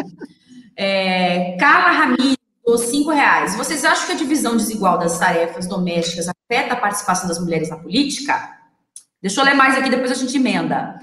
É, 0.75 1.57
Carla 1.59 1.91
Ramírez, 1.91 2.37
dou 2.65 2.77
5 2.77 3.11
reais. 3.11 3.55
Vocês 3.55 3.83
acham 3.83 4.05
que 4.07 4.13
a 4.13 4.15
divisão 4.15 4.55
desigual 4.55 4.97
das 4.97 5.19
tarefas 5.19 5.67
domésticas 5.67 6.27
afeta 6.27 6.73
a 6.73 6.77
participação 6.77 7.27
das 7.27 7.39
mulheres 7.39 7.69
na 7.69 7.77
política? 7.77 8.57
Deixa 9.21 9.39
eu 9.41 9.45
ler 9.45 9.53
mais 9.53 9.77
aqui, 9.77 9.89
depois 9.89 10.11
a 10.11 10.15
gente 10.15 10.35
emenda. 10.35 10.99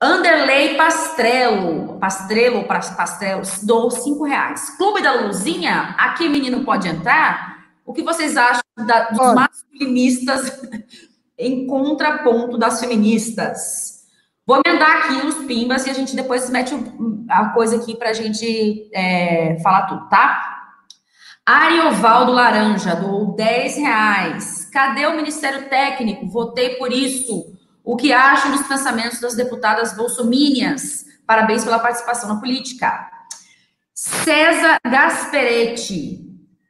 Anderley 0.00 0.76
Pastrello, 0.76 1.98
Pastrello, 1.98 2.64
Pastrello, 2.64 3.42
dou 3.62 3.90
cinco 3.90 4.24
reais. 4.24 4.70
Clube 4.76 5.02
da 5.02 5.12
Luzinha, 5.12 5.94
aqui 5.98 6.28
menino 6.28 6.64
pode 6.64 6.88
entrar? 6.88 7.64
O 7.86 7.92
que 7.92 8.02
vocês 8.02 8.36
acham 8.36 8.62
da, 8.86 9.10
dos 9.10 9.34
masculinistas 9.34 10.60
em 11.38 11.66
contraponto 11.66 12.58
das 12.58 12.80
feministas? 12.80 13.93
Vou 14.46 14.60
emendar 14.64 14.98
aqui 14.98 15.26
os 15.26 15.46
pimbas 15.46 15.86
e 15.86 15.90
a 15.90 15.94
gente 15.94 16.14
depois 16.14 16.50
mete 16.50 16.74
a 17.30 17.48
coisa 17.48 17.76
aqui 17.76 17.96
para 17.96 18.10
a 18.10 18.12
gente 18.12 18.90
é, 18.92 19.58
falar 19.62 19.86
tudo, 19.86 20.06
tá? 20.10 20.54
Ariovaldo 21.46 22.32
Laranja, 22.32 22.94
dou 22.94 23.34
10 23.34 23.76
reais. 23.76 24.68
Cadê 24.70 25.06
o 25.06 25.16
Ministério 25.16 25.68
Técnico? 25.68 26.28
Votei 26.28 26.76
por 26.76 26.92
isso. 26.92 27.54
O 27.82 27.96
que 27.96 28.12
acham 28.12 28.50
dos 28.50 28.66
pensamentos 28.66 29.18
das 29.18 29.34
deputadas 29.34 29.94
bolsomínias? 29.94 31.04
Parabéns 31.26 31.64
pela 31.64 31.78
participação 31.78 32.28
na 32.28 32.40
política. 32.40 33.10
César 33.94 34.78
Gasperetti, 34.86 36.20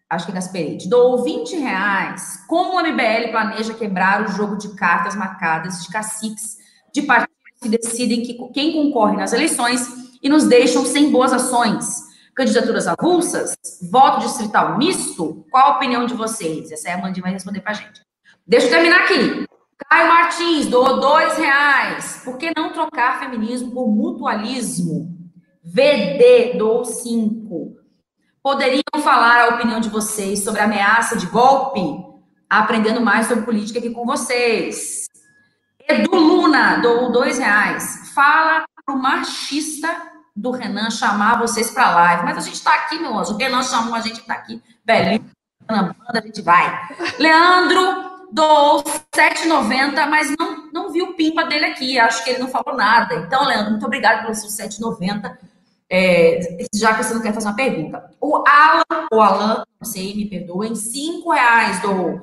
acho 0.08 0.26
que 0.26 0.32
é 0.32 0.34
Gasperetti, 0.34 0.88
dou 0.88 1.24
20 1.24 1.56
reais. 1.56 2.44
Como 2.46 2.76
o 2.76 2.80
MBL 2.80 3.30
planeja 3.32 3.74
quebrar 3.74 4.22
o 4.22 4.28
jogo 4.28 4.56
de 4.56 4.76
cartas 4.76 5.16
marcadas 5.16 5.82
de 5.82 5.88
caciques 5.92 6.56
de 6.92 7.02
partidos 7.02 7.33
que 7.64 7.68
decidem 7.70 8.22
que, 8.22 8.34
quem 8.52 8.72
concorre 8.72 9.16
nas 9.16 9.32
eleições 9.32 9.88
e 10.22 10.28
nos 10.28 10.44
deixam 10.44 10.84
sem 10.84 11.10
boas 11.10 11.32
ações? 11.32 12.04
Candidaturas 12.34 12.86
avulsas? 12.86 13.56
Voto 13.90 14.20
distrital 14.20 14.76
misto? 14.76 15.46
Qual 15.50 15.72
a 15.72 15.76
opinião 15.76 16.04
de 16.04 16.14
vocês? 16.14 16.70
Essa 16.70 16.90
é 16.90 16.92
a 16.92 16.98
Mandy 16.98 17.20
vai 17.20 17.32
responder 17.32 17.60
pra 17.60 17.72
gente. 17.72 18.02
Deixa 18.46 18.66
eu 18.66 18.70
terminar 18.70 19.04
aqui. 19.04 19.46
Caio 19.88 20.08
Martins, 20.08 20.66
doou 20.66 21.00
dois 21.00 21.38
reais. 21.38 22.20
Por 22.24 22.36
que 22.36 22.52
não 22.54 22.72
trocar 22.72 23.18
feminismo 23.18 23.72
por 23.72 23.88
mutualismo? 23.88 25.16
VD, 25.64 26.58
doou 26.58 26.84
cinco. 26.84 27.76
Poderiam 28.42 29.02
falar 29.02 29.44
a 29.44 29.54
opinião 29.54 29.80
de 29.80 29.88
vocês 29.88 30.44
sobre 30.44 30.60
a 30.60 30.64
ameaça 30.64 31.16
de 31.16 31.26
golpe? 31.26 31.80
Aprendendo 32.50 33.00
mais 33.00 33.26
sobre 33.26 33.44
política 33.44 33.78
aqui 33.78 33.90
com 33.90 34.04
vocês. 34.04 35.03
Edu 35.88 36.16
Luna, 36.16 36.78
doou 36.78 37.12
dois 37.12 37.38
reais. 37.38 38.12
Fala 38.14 38.64
pro 38.84 38.96
machista 38.96 39.88
do 40.34 40.50
Renan 40.50 40.90
chamar 40.90 41.38
vocês 41.38 41.70
para 41.70 41.94
live. 41.94 42.24
Mas 42.24 42.38
a 42.38 42.40
gente 42.40 42.54
está 42.54 42.74
aqui, 42.74 42.98
meu 42.98 43.18
anjo. 43.18 43.34
O 43.34 43.36
Renan 43.36 43.62
chamou 43.62 43.94
a 43.94 44.00
gente 44.00 44.20
está 44.20 44.34
aqui. 44.34 44.62
Belíssimo. 44.84 45.30
A 45.68 46.20
gente 46.20 46.42
vai. 46.42 46.88
Leandro 47.18 48.26
doou 48.32 48.82
7,90, 49.14 50.08
mas 50.08 50.34
não, 50.38 50.70
não 50.72 50.92
vi 50.92 51.02
o 51.02 51.14
pimpa 51.14 51.44
dele 51.44 51.66
aqui. 51.66 51.98
Acho 51.98 52.24
que 52.24 52.30
ele 52.30 52.40
não 52.40 52.48
falou 52.48 52.76
nada. 52.76 53.14
Então, 53.14 53.44
Leandro, 53.44 53.70
muito 53.70 53.86
obrigado 53.86 54.22
pelo 54.22 54.34
seu 54.34 54.48
7,90. 54.50 55.36
É, 55.88 56.40
já 56.74 56.94
que 56.94 57.04
você 57.04 57.14
não 57.14 57.22
quer 57.22 57.32
fazer 57.32 57.46
uma 57.46 57.56
pergunta. 57.56 58.10
O 58.20 58.42
Alan, 58.46 59.06
o 59.12 59.20
Alan, 59.20 59.64
não 59.80 59.88
sei, 59.88 60.14
me 60.14 60.28
perdoem, 60.28 60.74
5 60.74 61.30
reais 61.30 61.80
doou. 61.80 62.20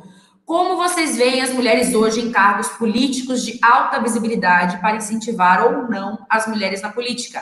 Como 0.51 0.75
vocês 0.75 1.15
veem 1.15 1.41
as 1.41 1.51
mulheres 1.51 1.93
hoje 1.93 2.19
em 2.19 2.29
cargos 2.29 2.67
políticos 2.71 3.45
de 3.45 3.57
alta 3.63 4.01
visibilidade 4.01 4.81
para 4.81 4.97
incentivar 4.97 5.63
ou 5.63 5.89
não 5.89 6.25
as 6.29 6.45
mulheres 6.45 6.81
na 6.81 6.91
política? 6.91 7.41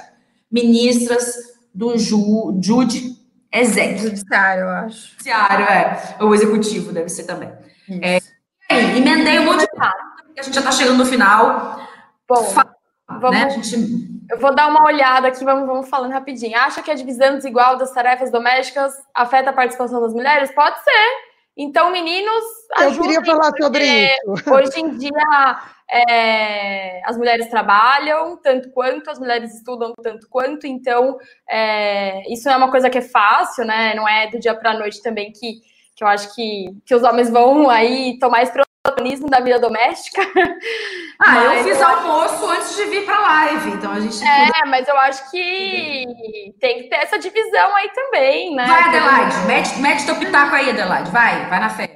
Ministras 0.52 1.34
do 1.74 1.98
Ju, 1.98 2.60
Jude 2.62 3.16
Exec. 3.52 3.98
Judiciário, 3.98 4.62
eu 4.62 4.70
acho. 4.70 5.10
Judiciário, 5.14 5.66
é. 5.66 6.18
O 6.24 6.36
executivo 6.36 6.94
deve 6.94 7.10
ser 7.10 7.24
também. 7.24 7.52
É, 8.00 8.20
emendei 8.70 9.40
um 9.40 9.46
monte 9.46 9.62
de 9.62 9.72
pergunta, 9.72 10.24
porque 10.28 10.42
a 10.42 10.44
gente 10.44 10.54
já 10.54 10.62
está 10.62 10.72
chegando 10.72 11.00
no 11.00 11.06
final. 11.08 11.82
Bom, 12.28 12.44
Fala, 12.44 12.76
vamos, 13.08 13.32
né? 13.32 13.50
gente... 13.50 14.08
eu 14.30 14.38
vou 14.40 14.54
dar 14.54 14.68
uma 14.68 14.84
olhada 14.84 15.30
aqui, 15.30 15.44
vamos, 15.44 15.66
vamos 15.66 15.90
falando 15.90 16.12
rapidinho. 16.12 16.56
Acha 16.60 16.84
que 16.84 16.92
a 16.92 16.96
divisão 16.96 17.38
desigual 17.38 17.76
das 17.76 17.92
tarefas 17.92 18.30
domésticas 18.30 18.94
afeta 19.16 19.50
a 19.50 19.54
participação 19.54 20.00
das 20.00 20.14
mulheres? 20.14 20.54
Pode 20.54 20.78
ser. 20.84 21.29
Então, 21.58 21.92
meninos, 21.92 22.44
Eu 22.82 23.02
queria 23.02 23.24
falar 23.26 23.52
sobre 23.60 23.84
isso. 23.84 24.34
Hoje 24.54 24.80
em 24.80 24.98
dia, 24.98 25.60
é, 25.92 27.02
as 27.06 27.18
mulheres 27.18 27.50
trabalham 27.50 28.38
tanto 28.38 28.72
quanto, 28.72 29.10
as 29.10 29.20
mulheres 29.20 29.54
estudam 29.54 29.94
tanto 30.02 30.28
quanto, 30.30 30.66
então, 30.66 31.18
é, 31.50 32.22
isso 32.32 32.48
não 32.48 32.54
é 32.54 32.58
uma 32.58 32.72
coisa 32.72 32.90
que 32.90 33.00
é 33.00 33.02
fácil, 33.02 33.66
né? 33.66 33.94
Não 33.94 34.08
é 34.08 34.28
do 34.28 34.40
dia 34.40 34.56
para 34.56 34.72
a 34.72 34.78
noite 34.78 35.02
também 35.02 35.32
que 35.32 35.62
que 36.00 36.04
eu 36.06 36.08
acho 36.08 36.34
que, 36.34 36.70
que 36.86 36.96
os 36.96 37.04
homens 37.04 37.30
vão 37.30 37.70
aí 37.70 38.18
tomar 38.20 38.42
esse 38.42 38.54
protagonismo 38.92 39.30
da 39.30 39.40
vida 39.40 39.60
doméstica. 39.60 40.22
Ah, 41.22 41.32
mas, 41.34 41.58
eu 41.58 41.64
fiz 41.66 41.82
almoço 41.82 42.50
antes 42.50 42.78
de 42.78 42.86
vir 42.86 43.04
para 43.04 43.18
a 43.18 43.20
live, 43.20 43.72
então 43.72 43.92
a 43.92 44.00
gente. 44.00 44.24
É, 44.24 44.66
mas 44.68 44.88
eu 44.88 44.98
acho 45.00 45.30
que 45.30 46.06
tem 46.62 46.78
que 46.78 46.90
ter 46.90 46.96
essa 46.96 47.20
divisão 47.20 47.76
aí 47.76 47.90
também, 47.90 48.56
né? 48.56 48.66
Vai, 48.66 48.84
Adelaide, 48.84 49.38
mete, 49.46 49.80
mete 49.80 50.06
teu 50.06 50.16
pitaco 50.16 50.56
aí, 50.56 50.70
Adelaide, 50.70 51.12
vai, 51.12 51.46
vai 51.50 51.60
na 51.60 51.70
fé. 51.70 51.90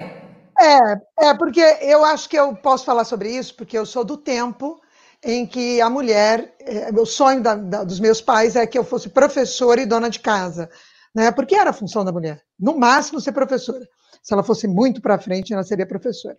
É, 0.60 1.28
é, 1.30 1.34
porque 1.36 1.62
eu 1.84 2.04
acho 2.04 2.28
que 2.28 2.38
eu 2.38 2.54
posso 2.54 2.84
falar 2.84 3.06
sobre 3.06 3.30
isso, 3.30 3.56
porque 3.56 3.78
eu 3.78 3.86
sou 3.86 4.04
do 4.04 4.18
tempo 4.18 4.78
em 5.24 5.46
que 5.46 5.80
a 5.80 5.90
mulher, 5.90 6.54
é, 6.60 6.90
o 6.92 7.06
sonho 7.06 7.42
da, 7.42 7.56
da, 7.56 7.84
dos 7.86 8.02
meus 8.02 8.20
pais 8.20 8.58
é 8.58 8.68
que 8.68 8.78
eu 8.78 8.84
fosse 8.84 9.08
professora 9.08 9.80
e 9.80 9.86
dona 9.86 10.10
de 10.10 10.20
casa 10.20 10.70
né? 11.14 11.32
Porque 11.32 11.56
era 11.56 11.70
a 11.70 11.74
função 11.74 12.04
da 12.04 12.12
mulher. 12.12 12.42
No 12.60 12.78
máximo, 12.78 13.22
ser 13.22 13.32
professora. 13.32 13.88
Se 14.22 14.34
ela 14.34 14.44
fosse 14.44 14.68
muito 14.68 15.02
para 15.02 15.20
frente, 15.20 15.54
ela 15.54 15.64
seria 15.64 15.86
professora. 15.86 16.36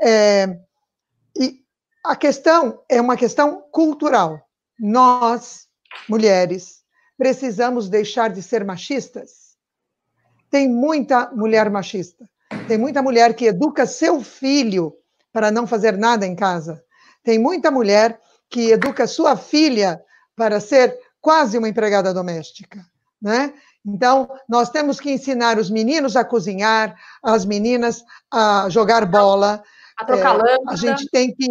É, 0.00 0.58
e 1.36 1.60
a 2.04 2.16
questão 2.16 2.82
é 2.88 3.00
uma 3.00 3.16
questão 3.16 3.62
cultural. 3.70 4.40
Nós, 4.78 5.66
mulheres, 6.08 6.82
precisamos 7.16 7.88
deixar 7.88 8.30
de 8.30 8.42
ser 8.42 8.64
machistas. 8.64 9.56
Tem 10.50 10.68
muita 10.68 11.30
mulher 11.32 11.68
machista. 11.70 12.28
Tem 12.66 12.78
muita 12.78 13.02
mulher 13.02 13.34
que 13.34 13.46
educa 13.46 13.86
seu 13.86 14.20
filho 14.22 14.94
para 15.32 15.50
não 15.50 15.66
fazer 15.66 15.96
nada 15.96 16.26
em 16.26 16.34
casa. 16.34 16.82
Tem 17.22 17.38
muita 17.38 17.70
mulher 17.70 18.18
que 18.48 18.70
educa 18.70 19.06
sua 19.06 19.36
filha 19.36 20.02
para 20.34 20.60
ser 20.60 20.98
quase 21.20 21.58
uma 21.58 21.68
empregada 21.68 22.14
doméstica, 22.14 22.84
né? 23.20 23.52
Então, 23.84 24.28
nós 24.48 24.70
temos 24.70 25.00
que 25.00 25.10
ensinar 25.10 25.58
os 25.58 25.70
meninos 25.70 26.16
a 26.16 26.24
cozinhar, 26.24 26.94
as 27.22 27.44
meninas 27.44 28.04
a 28.30 28.68
jogar 28.68 29.06
bola. 29.06 29.62
A 29.98 30.04
trocar 30.04 30.34
é, 30.34 30.38
lâmpada. 30.38 30.72
A 30.72 30.76
gente 30.76 31.08
tem 31.10 31.34
que 31.34 31.48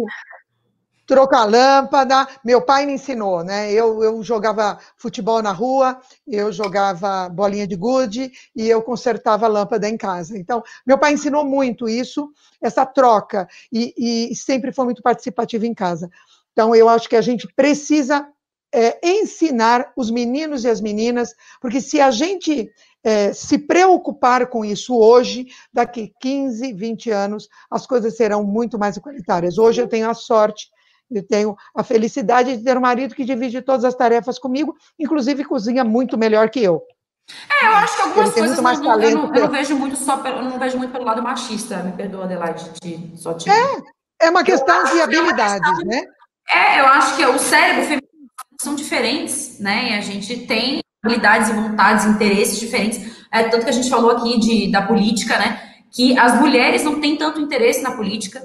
trocar 1.08 1.44
lâmpada. 1.44 2.28
Meu 2.44 2.60
pai 2.60 2.84
me 2.84 2.92
ensinou, 2.92 3.42
né? 3.42 3.72
Eu, 3.72 4.02
eu 4.02 4.22
jogava 4.22 4.78
futebol 4.96 5.42
na 5.42 5.52
rua, 5.52 5.98
eu 6.26 6.52
jogava 6.52 7.28
bolinha 7.30 7.66
de 7.66 7.74
gude 7.74 8.30
e 8.54 8.68
eu 8.68 8.82
consertava 8.82 9.48
lâmpada 9.48 9.88
em 9.88 9.96
casa. 9.96 10.38
Então, 10.38 10.62
meu 10.86 10.98
pai 10.98 11.14
ensinou 11.14 11.44
muito 11.44 11.88
isso, 11.88 12.30
essa 12.60 12.84
troca, 12.84 13.48
e, 13.72 14.30
e 14.30 14.36
sempre 14.36 14.70
foi 14.70 14.84
muito 14.84 15.02
participativo 15.02 15.64
em 15.64 15.74
casa. 15.74 16.10
Então, 16.52 16.74
eu 16.74 16.88
acho 16.88 17.08
que 17.08 17.16
a 17.16 17.22
gente 17.22 17.48
precisa 17.56 18.28
é, 18.72 18.98
ensinar 19.02 19.92
os 19.96 20.10
meninos 20.10 20.64
e 20.64 20.68
as 20.68 20.80
meninas, 20.80 21.34
porque 21.60 21.80
se 21.80 22.00
a 22.00 22.10
gente 22.10 22.70
é, 23.04 23.32
se 23.32 23.58
preocupar 23.58 24.46
com 24.48 24.64
isso 24.64 24.96
hoje, 24.96 25.46
daqui 25.72 26.12
15, 26.20 26.72
20 26.72 27.10
anos, 27.10 27.48
as 27.70 27.86
coisas 27.86 28.16
serão 28.16 28.44
muito 28.44 28.78
mais 28.78 28.96
igualitárias. 28.96 29.58
Hoje 29.58 29.80
eu 29.80 29.88
tenho 29.88 30.08
a 30.08 30.14
sorte, 30.14 30.68
eu 31.10 31.26
tenho 31.26 31.56
a 31.74 31.82
felicidade 31.82 32.56
de 32.56 32.64
ter 32.64 32.76
um 32.76 32.82
marido 32.82 33.14
que 33.14 33.24
divide 33.24 33.62
todas 33.62 33.84
as 33.84 33.94
tarefas 33.94 34.38
comigo, 34.38 34.74
inclusive 34.98 35.44
cozinha 35.44 35.84
muito 35.84 36.18
melhor 36.18 36.50
que 36.50 36.62
eu. 36.62 36.82
É, 37.60 37.66
eu 37.66 37.72
acho 37.72 37.96
que 37.96 38.02
algumas 38.02 38.32
coisas 38.32 38.56
não, 38.56 38.72
não, 38.72 39.02
eu, 39.02 39.10
não, 39.10 39.34
eu, 39.34 39.42
não, 39.42 39.50
vejo 39.50 39.76
muito 39.76 39.96
só 39.96 40.16
pelo, 40.16 40.42
não 40.42 40.58
vejo 40.58 40.78
muito 40.78 40.92
pelo 40.92 41.04
lado 41.04 41.22
machista, 41.22 41.82
me 41.82 41.92
perdoa, 41.92 42.24
Adelaide, 42.24 42.70
de, 42.82 43.12
só 43.16 43.34
te... 43.34 43.50
É, 43.50 43.82
é 44.22 44.30
uma 44.30 44.42
questão 44.42 44.84
de 44.84 45.00
habilidades, 45.00 45.60
questão, 45.60 45.86
né? 45.86 46.04
É, 46.50 46.80
eu 46.80 46.86
acho 46.86 47.16
que 47.16 47.26
o 47.26 47.38
cérebro 47.38 47.82
feminino 47.82 48.08
são 48.60 48.74
diferentes, 48.74 49.60
né? 49.60 49.90
E 49.90 49.94
a 49.94 50.00
gente 50.00 50.46
tem 50.46 50.80
habilidades 51.02 51.48
e 51.48 51.52
vontades, 51.52 52.06
interesses 52.06 52.58
diferentes. 52.58 53.18
É, 53.32 53.44
tanto 53.44 53.64
que 53.64 53.70
a 53.70 53.74
gente 53.74 53.90
falou 53.90 54.10
aqui 54.10 54.38
de, 54.38 54.70
da 54.70 54.82
política, 54.82 55.38
né? 55.38 55.60
Que 55.90 56.18
as 56.18 56.40
mulheres 56.40 56.84
não 56.84 57.00
têm 57.00 57.16
tanto 57.16 57.40
interesse 57.40 57.82
na 57.82 57.92
política, 57.92 58.42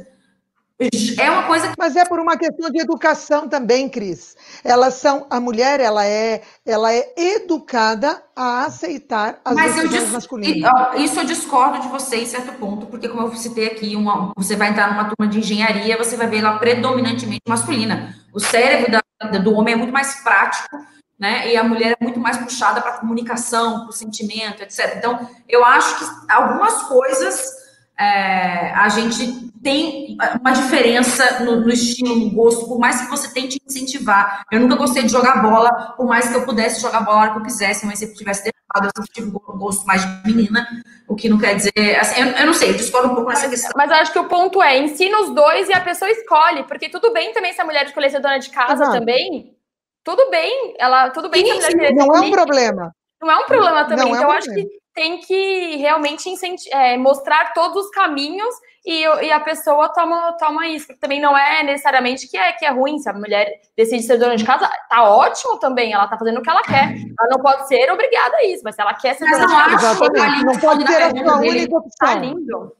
é 1.19 1.29
uma 1.29 1.43
coisa 1.43 1.67
que... 1.67 1.73
Mas 1.77 1.95
é 1.95 2.03
por 2.05 2.19
uma 2.19 2.37
questão 2.37 2.69
de 2.69 2.81
educação 2.81 3.47
também, 3.47 3.87
Cris. 3.87 4.35
Elas 4.63 4.95
são 4.95 5.27
a 5.29 5.39
mulher, 5.39 5.79
ela 5.79 6.05
é, 6.05 6.41
ela 6.65 6.91
é 6.91 7.13
educada 7.15 8.21
a 8.35 8.65
aceitar 8.65 9.39
as 9.45 9.55
Mas 9.55 9.75
decisões 9.75 10.11
masculinas. 10.11 10.71
Isso 10.97 11.19
eu 11.19 11.25
discordo 11.25 11.79
de 11.79 11.87
você 11.87 12.17
em 12.17 12.25
certo 12.25 12.53
ponto, 12.53 12.87
porque 12.87 13.07
como 13.07 13.27
eu 13.27 13.35
citei 13.35 13.67
aqui, 13.67 13.95
uma, 13.95 14.31
você 14.35 14.55
vai 14.55 14.69
entrar 14.69 14.91
numa 14.91 15.05
turma 15.05 15.31
de 15.31 15.39
engenharia, 15.39 15.97
você 15.97 16.17
vai 16.17 16.27
ver 16.27 16.39
ela 16.39 16.57
predominantemente 16.57 17.41
masculina. 17.47 18.15
O 18.33 18.39
cérebro 18.39 18.91
da, 18.91 19.37
do 19.39 19.53
homem 19.53 19.75
é 19.75 19.77
muito 19.77 19.93
mais 19.93 20.15
prático, 20.23 20.75
né? 21.19 21.51
E 21.51 21.57
a 21.57 21.63
mulher 21.63 21.95
é 21.99 22.03
muito 22.03 22.19
mais 22.19 22.37
puxada 22.37 22.81
para 22.81 22.93
comunicação, 22.93 23.81
para 23.81 23.89
o 23.89 23.93
sentimento, 23.93 24.61
etc. 24.61 24.95
Então, 24.97 25.27
eu 25.47 25.63
acho 25.63 25.99
que 25.99 26.31
algumas 26.31 26.83
coisas 26.83 27.63
é, 27.97 28.71
a 28.71 28.89
gente 28.89 29.51
tem 29.61 30.17
uma 30.41 30.51
diferença 30.51 31.39
no, 31.43 31.61
no, 31.61 31.69
estilo, 31.69 32.15
no 32.15 32.31
gosto, 32.31 32.67
por 32.67 32.77
mais 32.79 33.01
que 33.01 33.09
você 33.09 33.33
tente 33.33 33.61
incentivar. 33.65 34.43
Eu 34.51 34.59
nunca 34.59 34.75
gostei 34.75 35.03
de 35.03 35.11
jogar 35.11 35.41
bola, 35.41 35.93
por 35.95 36.05
mais 36.05 36.27
que 36.27 36.35
eu 36.35 36.45
pudesse 36.45 36.81
jogar 36.81 37.01
bola 37.01 37.17
a 37.17 37.21
hora 37.21 37.31
que 37.31 37.37
eu 37.37 37.43
quisesse, 37.43 37.85
mas 37.85 37.99
se 37.99 38.05
eu 38.05 38.13
tivesse 38.13 38.43
deixado, 38.43 38.85
eu 38.85 39.03
sempre 39.03 39.13
tive 39.13 39.27
um 39.27 39.57
gosto 39.57 39.85
mais 39.85 40.01
de 40.01 40.33
menina, 40.33 40.67
o 41.07 41.15
que 41.15 41.29
não 41.29 41.37
quer 41.37 41.55
dizer. 41.55 41.97
Assim, 41.99 42.21
eu, 42.21 42.27
eu, 42.27 42.45
não 42.45 42.53
sei, 42.53 42.71
eu 42.71 42.73
discordo 42.73 43.11
um 43.11 43.15
pouco 43.15 43.29
nessa 43.29 43.47
questão. 43.47 43.71
Mas 43.75 43.89
eu 43.89 43.97
acho 43.97 44.11
que 44.11 44.19
o 44.19 44.27
ponto 44.27 44.61
é: 44.61 44.77
ensina 44.79 45.21
os 45.21 45.33
dois 45.33 45.69
e 45.69 45.73
a 45.73 45.79
pessoa 45.79 46.11
escolhe, 46.11 46.63
porque 46.63 46.89
tudo 46.89 47.13
bem 47.13 47.31
também 47.33 47.53
se 47.53 47.61
a 47.61 47.65
mulher 47.65 47.85
escolher 47.85 48.09
ser 48.09 48.19
dona 48.19 48.39
de 48.39 48.49
casa 48.49 48.85
uhum. 48.85 48.91
também. 48.91 49.55
Tudo 50.03 50.29
bem, 50.29 50.75
ela, 50.77 51.09
tudo 51.11 51.29
bem 51.29 51.45
sim, 51.45 51.51
a 51.51 51.71
mulher 51.71 51.93
Não 51.93 52.15
é 52.15 52.19
um 52.19 52.31
problema. 52.31 52.91
Não 53.21 53.31
é 53.31 53.37
um 53.37 53.45
problema 53.45 53.85
também. 53.85 54.05
Não 54.05 54.15
então, 54.15 54.23
é 54.23 54.27
um 54.27 54.33
eu 54.33 54.37
problema. 54.37 54.37
acho 54.37 54.53
que 54.53 54.83
tem 54.93 55.17
que 55.19 55.77
realmente 55.77 56.29
é, 56.71 56.97
mostrar 56.97 57.53
todos 57.53 57.85
os 57.85 57.91
caminhos 57.91 58.53
e, 58.85 59.01
e, 59.01 59.31
a 59.31 59.39
pessoa 59.39 59.89
toma, 59.89 60.33
toma 60.33 60.67
isso. 60.67 60.87
Também 60.99 61.21
não 61.21 61.37
é 61.37 61.63
necessariamente 61.63 62.27
que 62.27 62.37
é, 62.37 62.51
que 62.51 62.65
é 62.65 62.69
ruim. 62.69 62.99
Se 62.99 63.09
a 63.09 63.13
mulher 63.13 63.49
decide 63.77 64.03
ser 64.03 64.17
dona 64.17 64.35
de 64.35 64.43
casa, 64.43 64.69
tá 64.89 65.03
ótimo 65.09 65.57
também. 65.57 65.93
Ela 65.93 66.07
tá 66.07 66.17
fazendo 66.17 66.39
o 66.39 66.41
que 66.43 66.49
ela 66.49 66.61
quer. 66.61 66.93
Ela 66.93 67.29
não 67.31 67.39
pode 67.39 67.67
ser 67.67 67.89
obrigada 67.91 68.35
a 68.37 68.45
isso, 68.45 68.61
mas 68.63 68.75
se 68.75 68.81
ela 68.81 68.93
quer 68.93 69.15
ser 69.15 69.25
mas 69.25 69.39
dona 69.39 69.47
de 69.47 69.81
casa, 69.81 70.11
tá 70.11 70.43
não 70.43 70.59
pode 70.59 70.85
ser 70.85 71.01
a 71.01 71.09
sua 71.09 71.37
única 71.37 71.77
opção. 71.77 72.07
Tá 72.07 72.15
lindo. 72.15 72.75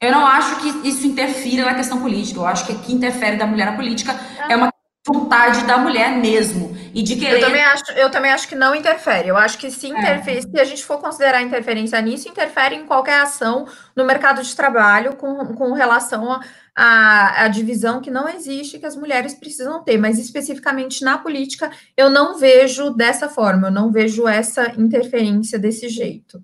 Eu 0.00 0.12
não 0.12 0.24
acho 0.24 0.60
que 0.60 0.88
isso 0.88 1.06
interfira 1.06 1.64
na 1.64 1.74
questão 1.74 2.00
política. 2.00 2.38
Eu 2.38 2.46
acho 2.46 2.64
que 2.64 2.72
o 2.72 2.78
que 2.78 2.94
interfere 2.94 3.36
da 3.36 3.46
mulher 3.46 3.66
na 3.66 3.76
política 3.76 4.12
é, 4.48 4.52
é 4.52 4.56
uma 4.56 4.72
vontade 5.12 5.64
da 5.64 5.78
mulher 5.78 6.12
mesmo 6.12 6.76
e 6.94 7.02
de 7.02 7.16
querer. 7.16 7.36
Eu 7.36 7.40
também 7.40 7.62
acho, 7.62 7.92
eu 7.92 8.10
também 8.10 8.30
acho 8.30 8.48
que 8.48 8.54
não 8.54 8.74
interfere. 8.74 9.28
Eu 9.28 9.36
acho 9.36 9.58
que 9.58 9.70
se, 9.70 9.88
interfere, 9.88 10.38
é. 10.38 10.42
se 10.42 10.60
a 10.60 10.64
gente 10.64 10.84
for 10.84 10.98
considerar 10.98 11.42
interferência 11.42 12.00
nisso, 12.00 12.28
interfere 12.28 12.74
em 12.74 12.86
qualquer 12.86 13.20
ação 13.20 13.66
no 13.96 14.04
mercado 14.04 14.42
de 14.42 14.54
trabalho 14.54 15.16
com, 15.16 15.54
com 15.54 15.72
relação 15.72 16.40
à 16.74 17.48
divisão 17.48 18.00
que 18.00 18.10
não 18.10 18.28
existe 18.28 18.78
que 18.78 18.86
as 18.86 18.94
mulheres 18.94 19.34
precisam 19.34 19.82
ter, 19.82 19.98
mas 19.98 20.18
especificamente 20.18 21.02
na 21.02 21.18
política 21.18 21.70
eu 21.96 22.08
não 22.08 22.38
vejo 22.38 22.90
dessa 22.90 23.28
forma, 23.28 23.68
eu 23.68 23.72
não 23.72 23.90
vejo 23.90 24.28
essa 24.28 24.72
interferência 24.78 25.58
desse 25.58 25.88
jeito. 25.88 26.40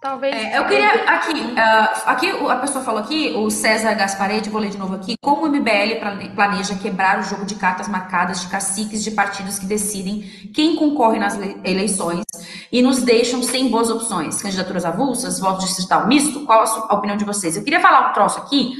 Talvez. 0.00 0.34
É, 0.34 0.58
eu 0.58 0.64
queria. 0.66 0.92
Aqui, 1.04 1.32
uh, 1.32 2.02
aqui 2.04 2.30
a 2.30 2.56
pessoa 2.56 2.84
falou 2.84 3.00
aqui, 3.00 3.32
o 3.34 3.50
César 3.50 3.94
Gasparetti, 3.94 4.50
vou 4.50 4.60
ler 4.60 4.70
de 4.70 4.76
novo 4.76 4.94
aqui. 4.94 5.16
Como 5.22 5.46
o 5.46 5.48
MBL 5.48 6.34
planeja 6.34 6.74
quebrar 6.74 7.18
o 7.18 7.22
jogo 7.22 7.46
de 7.46 7.54
cartas 7.54 7.88
marcadas 7.88 8.42
de 8.42 8.48
caciques 8.48 9.02
de 9.02 9.10
partidos 9.10 9.58
que 9.58 9.64
decidem 9.64 10.20
quem 10.54 10.76
concorre 10.76 11.18
nas 11.18 11.38
eleições 11.64 12.24
e 12.70 12.82
nos 12.82 13.02
deixam 13.02 13.42
sem 13.42 13.70
boas 13.70 13.88
opções? 13.88 14.40
Candidaturas 14.42 14.84
avulsas, 14.84 15.40
votos 15.40 15.64
distrital 15.64 16.06
misto? 16.06 16.44
Qual 16.44 16.62
a, 16.62 16.94
opinião 16.94 17.16
de 17.16 17.24
vocês? 17.24 17.56
Eu 17.56 17.64
queria 17.64 17.80
falar 17.80 18.10
um 18.10 18.12
troço 18.12 18.38
aqui. 18.38 18.74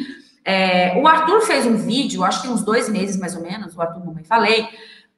É, 0.44 1.01
o 1.01 1.09
Arthur 1.09 1.40
fez 1.40 1.64
um 1.64 1.76
vídeo, 1.76 2.24
acho 2.24 2.43
que 2.43 2.48
uns 2.48 2.62
dois 2.62 2.90
meses 2.90 3.18
mais 3.18 3.34
ou 3.34 3.43
menos, 3.43 3.74
o 3.74 3.80
Arthur 3.80 4.05
Mamãe 4.05 4.22
Falei. 4.22 4.68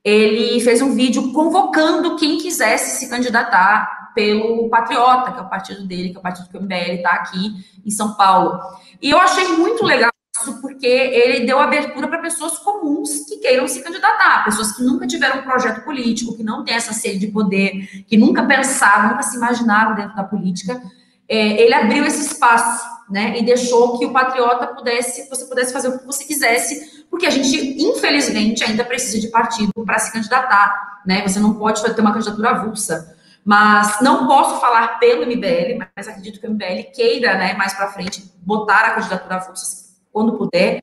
Ele 0.04 0.60
fez 0.60 0.80
um 0.80 0.94
vídeo 0.94 1.32
convocando 1.32 2.16
quem 2.16 2.38
quisesse 2.38 3.00
se 3.00 3.10
candidatar 3.10 3.97
pelo 4.18 4.68
Patriota, 4.68 5.30
que 5.30 5.38
é 5.38 5.42
o 5.42 5.48
partido 5.48 5.86
dele, 5.86 6.10
que 6.10 6.16
é 6.16 6.18
o 6.18 6.22
partido 6.22 6.48
que 6.48 6.56
o 6.56 6.60
MBL 6.60 6.96
está 6.96 7.10
aqui 7.10 7.54
em 7.86 7.90
São 7.92 8.14
Paulo. 8.14 8.58
E 9.00 9.10
eu 9.10 9.18
achei 9.20 9.46
muito 9.56 9.84
legal 9.84 10.10
isso, 10.36 10.60
porque 10.60 10.88
ele 10.88 11.46
deu 11.46 11.60
abertura 11.60 12.08
para 12.08 12.18
pessoas 12.18 12.58
comuns 12.58 13.26
que 13.28 13.36
queiram 13.36 13.68
se 13.68 13.80
candidatar, 13.80 14.42
pessoas 14.44 14.72
que 14.72 14.82
nunca 14.82 15.06
tiveram 15.06 15.38
um 15.38 15.44
projeto 15.44 15.84
político, 15.84 16.36
que 16.36 16.42
não 16.42 16.64
têm 16.64 16.74
essa 16.74 16.92
sede 16.92 17.20
de 17.20 17.26
poder, 17.28 18.04
que 18.08 18.16
nunca 18.16 18.42
pensaram, 18.42 19.10
nunca 19.10 19.22
se 19.22 19.36
imaginaram 19.36 19.94
dentro 19.94 20.16
da 20.16 20.24
política. 20.24 20.82
É, 21.28 21.62
ele 21.62 21.74
abriu 21.74 22.04
esse 22.04 22.26
espaço, 22.26 22.84
né, 23.08 23.38
e 23.38 23.44
deixou 23.44 23.98
que 23.98 24.04
o 24.04 24.12
patriota 24.12 24.66
pudesse, 24.66 25.30
você 25.30 25.46
pudesse 25.46 25.72
fazer 25.72 25.88
o 25.88 25.98
que 25.98 26.04
você 26.04 26.24
quisesse, 26.24 27.06
porque 27.08 27.24
a 27.24 27.30
gente, 27.30 27.80
infelizmente, 27.80 28.64
ainda 28.64 28.84
precisa 28.84 29.20
de 29.20 29.28
partido 29.28 29.72
para 29.86 29.98
se 29.98 30.12
candidatar, 30.12 31.00
né? 31.06 31.22
Você 31.26 31.38
não 31.38 31.54
pode 31.54 31.82
ter 31.82 32.00
uma 32.00 32.12
candidatura 32.12 32.50
avulsa. 32.50 33.16
Mas 33.44 34.00
não 34.00 34.26
posso 34.26 34.60
falar 34.60 34.98
pelo 34.98 35.26
MBL, 35.26 35.78
mas 35.96 36.08
acredito 36.08 36.40
que 36.40 36.46
o 36.46 36.50
MBL 36.50 36.90
queira, 36.94 37.36
né, 37.36 37.54
mais 37.54 37.72
para 37.74 37.88
frente, 37.88 38.32
botar 38.40 38.80
a 38.80 38.94
candidatura 38.94 39.36
à 39.36 39.40
força 39.40 39.88
quando 40.12 40.36
puder. 40.36 40.80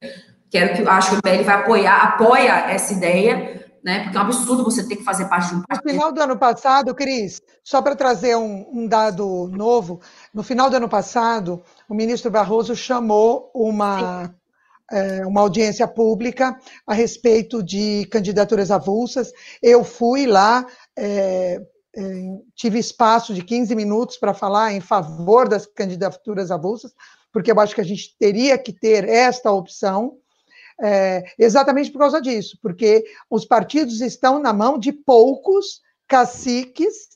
Quero 0.50 0.76
que 0.76 0.88
acho 0.88 1.10
que 1.10 1.16
o 1.16 1.18
MBL 1.18 1.44
vai 1.44 1.56
apoiar, 1.56 2.04
apoia 2.04 2.72
essa 2.72 2.94
ideia, 2.94 3.66
né? 3.84 4.04
Porque 4.04 4.18
é 4.18 4.20
um 4.20 4.24
absurdo 4.24 4.64
você 4.64 4.88
ter 4.88 4.96
que 4.96 5.04
fazer 5.04 5.26
parte 5.26 5.50
de 5.50 5.56
um 5.56 5.62
partido. 5.62 5.86
No 5.86 5.92
final 5.92 6.12
do 6.12 6.22
ano 6.22 6.38
passado, 6.38 6.96
Cris, 6.96 7.42
só 7.64 7.82
para 7.82 7.96
trazer 7.96 8.36
um, 8.36 8.66
um 8.72 8.88
dado 8.88 9.48
novo, 9.50 10.00
no 10.34 10.42
final 10.42 10.70
do 10.70 10.78
ano 10.78 10.90
passado, 10.90 11.62
o 11.88 11.94
ministro 11.94 12.32
Barroso 12.32 12.76
chamou 12.76 13.52
uma 13.54 14.34
é, 14.92 15.26
uma 15.26 15.42
audiência 15.42 15.88
pública 15.88 16.58
a 16.86 16.94
respeito 16.94 17.64
de 17.64 18.06
candidaturas 18.12 18.72
avulsas. 18.72 19.32
Eu 19.62 19.84
fui 19.84 20.26
lá 20.26 20.66
é, 20.98 21.60
tive 22.54 22.80
espaço 22.80 23.34
de 23.34 23.44
15 23.44 23.74
minutos 23.76 24.18
para 24.18 24.34
falar 24.34 24.74
em 24.74 24.82
favor 24.82 25.48
das 25.48 25.66
candidaturas 25.66 26.52
avulsas, 26.52 26.94
porque 27.32 27.52
eu 27.52 27.60
acho 27.60 27.76
que 27.76 27.82
a 27.82 27.86
gente 27.86 28.16
teria 28.18 28.58
que 28.58 28.74
ter 28.74 29.08
esta 29.08 29.52
opção, 29.52 30.18
é, 30.82 31.24
exatamente 31.38 31.92
por 31.92 32.00
causa 32.00 32.22
disso, 32.22 32.58
porque 32.62 33.06
os 33.30 33.46
partidos 33.46 34.02
estão 34.02 34.40
na 34.40 34.54
mão 34.54 34.78
de 34.78 34.92
poucos 34.92 35.82
caciques 36.08 37.16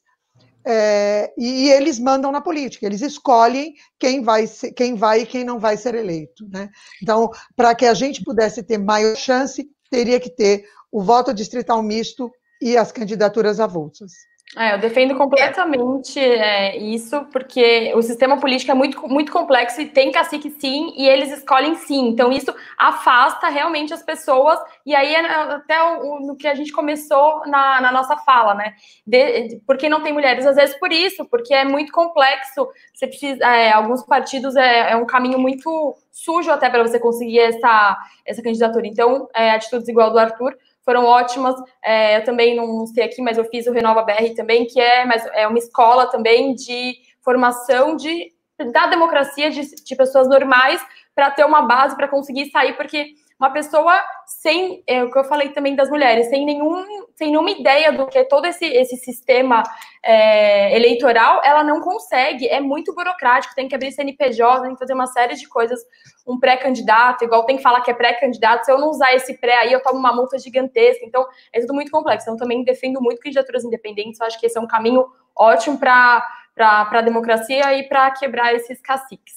é, 0.65 1.33
e 1.37 1.69
eles 1.69 1.99
mandam 1.99 2.31
na 2.31 2.41
política, 2.41 2.85
eles 2.85 3.01
escolhem 3.01 3.73
quem 3.97 4.21
vai, 4.21 4.45
ser, 4.45 4.71
quem 4.71 4.95
vai 4.95 5.21
e 5.21 5.25
quem 5.25 5.43
não 5.43 5.59
vai 5.59 5.77
ser 5.77 5.95
eleito. 5.95 6.47
Né? 6.49 6.69
Então, 7.01 7.31
para 7.55 7.73
que 7.73 7.85
a 7.85 7.93
gente 7.93 8.23
pudesse 8.23 8.61
ter 8.61 8.77
maior 8.77 9.15
chance, 9.15 9.69
teria 9.89 10.19
que 10.19 10.29
ter 10.29 10.65
o 10.91 11.01
voto 11.01 11.33
distrital 11.33 11.81
misto 11.81 12.31
e 12.61 12.77
as 12.77 12.91
candidaturas 12.91 13.59
avulsas. 13.59 14.11
É, 14.57 14.73
eu 14.73 14.79
defendo 14.79 15.15
completamente 15.15 16.19
é, 16.19 16.75
isso, 16.75 17.23
porque 17.31 17.93
o 17.95 18.01
sistema 18.01 18.39
político 18.39 18.71
é 18.71 18.73
muito, 18.73 19.07
muito 19.07 19.31
complexo 19.31 19.79
e 19.79 19.85
tem 19.85 20.11
cacique 20.11 20.49
sim, 20.59 20.91
e 20.97 21.07
eles 21.07 21.31
escolhem 21.31 21.75
sim. 21.75 22.07
Então, 22.07 22.31
isso 22.31 22.51
afasta 22.75 23.47
realmente 23.47 23.93
as 23.93 24.01
pessoas, 24.01 24.59
e 24.83 24.95
aí 24.95 25.13
é 25.13 25.19
até 25.19 25.79
o, 25.83 26.19
no 26.21 26.35
que 26.35 26.47
a 26.47 26.55
gente 26.55 26.71
começou 26.71 27.45
na, 27.45 27.79
na 27.79 27.91
nossa 27.91 28.17
fala, 28.17 28.55
né? 28.55 28.73
De, 29.05 29.61
porque 29.67 29.87
não 29.87 30.01
tem 30.01 30.11
mulheres? 30.11 30.47
Às 30.47 30.55
vezes 30.55 30.75
por 30.79 30.91
isso, 30.91 31.25
porque 31.29 31.53
é 31.53 31.63
muito 31.63 31.91
complexo. 31.91 32.67
Você 32.91 33.05
precisa. 33.05 33.45
É, 33.45 33.71
alguns 33.71 34.03
partidos 34.03 34.55
é, 34.55 34.93
é 34.93 34.95
um 34.95 35.05
caminho 35.05 35.37
muito 35.37 35.95
sujo 36.11 36.49
até 36.49 36.69
para 36.71 36.81
você 36.81 36.99
conseguir 36.99 37.39
essa, 37.39 37.97
essa 38.25 38.41
candidatura. 38.41 38.87
Então, 38.87 39.29
é, 39.35 39.51
atitudes 39.51 39.87
igual 39.87 40.11
do 40.11 40.17
Arthur 40.17 40.57
foram 40.89 41.05
ótimas. 41.05 41.55
É, 41.85 42.17
eu 42.17 42.23
também 42.23 42.55
não 42.55 42.87
sei 42.87 43.03
aqui, 43.03 43.21
mas 43.21 43.37
eu 43.37 43.45
fiz 43.45 43.67
o 43.67 43.71
Renova 43.71 44.01
BR 44.01 44.33
também, 44.35 44.65
que 44.65 44.81
é, 44.81 45.05
mas 45.05 45.23
é 45.33 45.47
uma 45.47 45.59
escola 45.59 46.07
também 46.07 46.55
de 46.55 46.95
formação 47.21 47.95
de, 47.95 48.31
da 48.73 48.87
democracia 48.87 49.51
de, 49.51 49.61
de 49.61 49.95
pessoas 49.95 50.27
normais 50.27 50.81
para 51.13 51.29
ter 51.29 51.45
uma 51.45 51.61
base 51.61 51.95
para 51.95 52.07
conseguir 52.07 52.49
sair, 52.49 52.75
porque 52.75 53.13
uma 53.39 53.51
pessoa 53.51 54.01
sem, 54.25 54.83
é 54.87 55.03
o 55.03 55.11
que 55.11 55.19
eu 55.19 55.23
falei 55.25 55.49
também 55.49 55.75
das 55.75 55.91
mulheres, 55.91 56.27
sem, 56.27 56.43
nenhum, 56.43 56.83
sem 57.19 57.31
nenhuma 57.31 57.51
ideia 57.51 57.91
do 57.91 58.07
que 58.07 58.17
é 58.17 58.23
todo 58.23 58.45
esse, 58.45 58.63
esse 58.65 58.95
sistema 58.95 59.61
é, 60.01 60.73
eleitoral, 60.73 61.41
ela 61.43 61.65
não 61.65 61.81
consegue, 61.81 62.47
é 62.47 62.61
muito 62.61 62.95
burocrático, 62.95 63.53
tem 63.53 63.67
que 63.67 63.75
abrir 63.75 63.91
CNPJ, 63.91 64.61
tem 64.61 64.71
que 64.71 64.79
fazer 64.79 64.93
uma 64.93 65.05
série 65.05 65.35
de 65.35 65.45
coisas, 65.45 65.81
um 66.25 66.39
pré-candidato, 66.39 67.25
igual 67.25 67.45
tem 67.45 67.57
que 67.57 67.61
falar 67.61 67.81
que 67.81 67.91
é 67.91 67.93
pré-candidato, 67.93 68.63
se 68.63 68.71
eu 68.71 68.79
não 68.79 68.89
usar 68.89 69.13
esse 69.13 69.37
pré 69.37 69.57
aí, 69.57 69.73
eu 69.73 69.83
tomo 69.83 69.99
uma 69.99 70.15
multa 70.15 70.39
gigantesca, 70.39 71.05
então 71.05 71.27
é 71.51 71.59
tudo 71.59 71.73
muito 71.73 71.91
complexo, 71.91 72.23
então 72.23 72.37
também 72.37 72.63
defendo 72.63 73.01
muito 73.01 73.19
candidaturas 73.19 73.65
independentes, 73.65 74.17
eu 74.21 74.25
acho 74.25 74.39
que 74.39 74.45
esse 74.45 74.57
é 74.57 74.61
um 74.61 74.67
caminho 74.67 75.05
ótimo 75.35 75.77
para 75.77 76.23
a 76.57 77.01
democracia 77.01 77.73
e 77.73 77.83
para 77.83 78.09
quebrar 78.11 78.55
esses 78.55 78.79
caciques. 78.79 79.35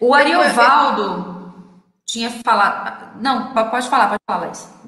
O 0.00 0.12
Ariovaldo 0.12 1.54
tinha 2.04 2.28
falado. 2.44 3.22
Não, 3.22 3.54
pode 3.54 3.88
falar, 3.88 4.08
pode 4.08 4.22
falar, 4.26 4.46
Laís. 4.46 4.83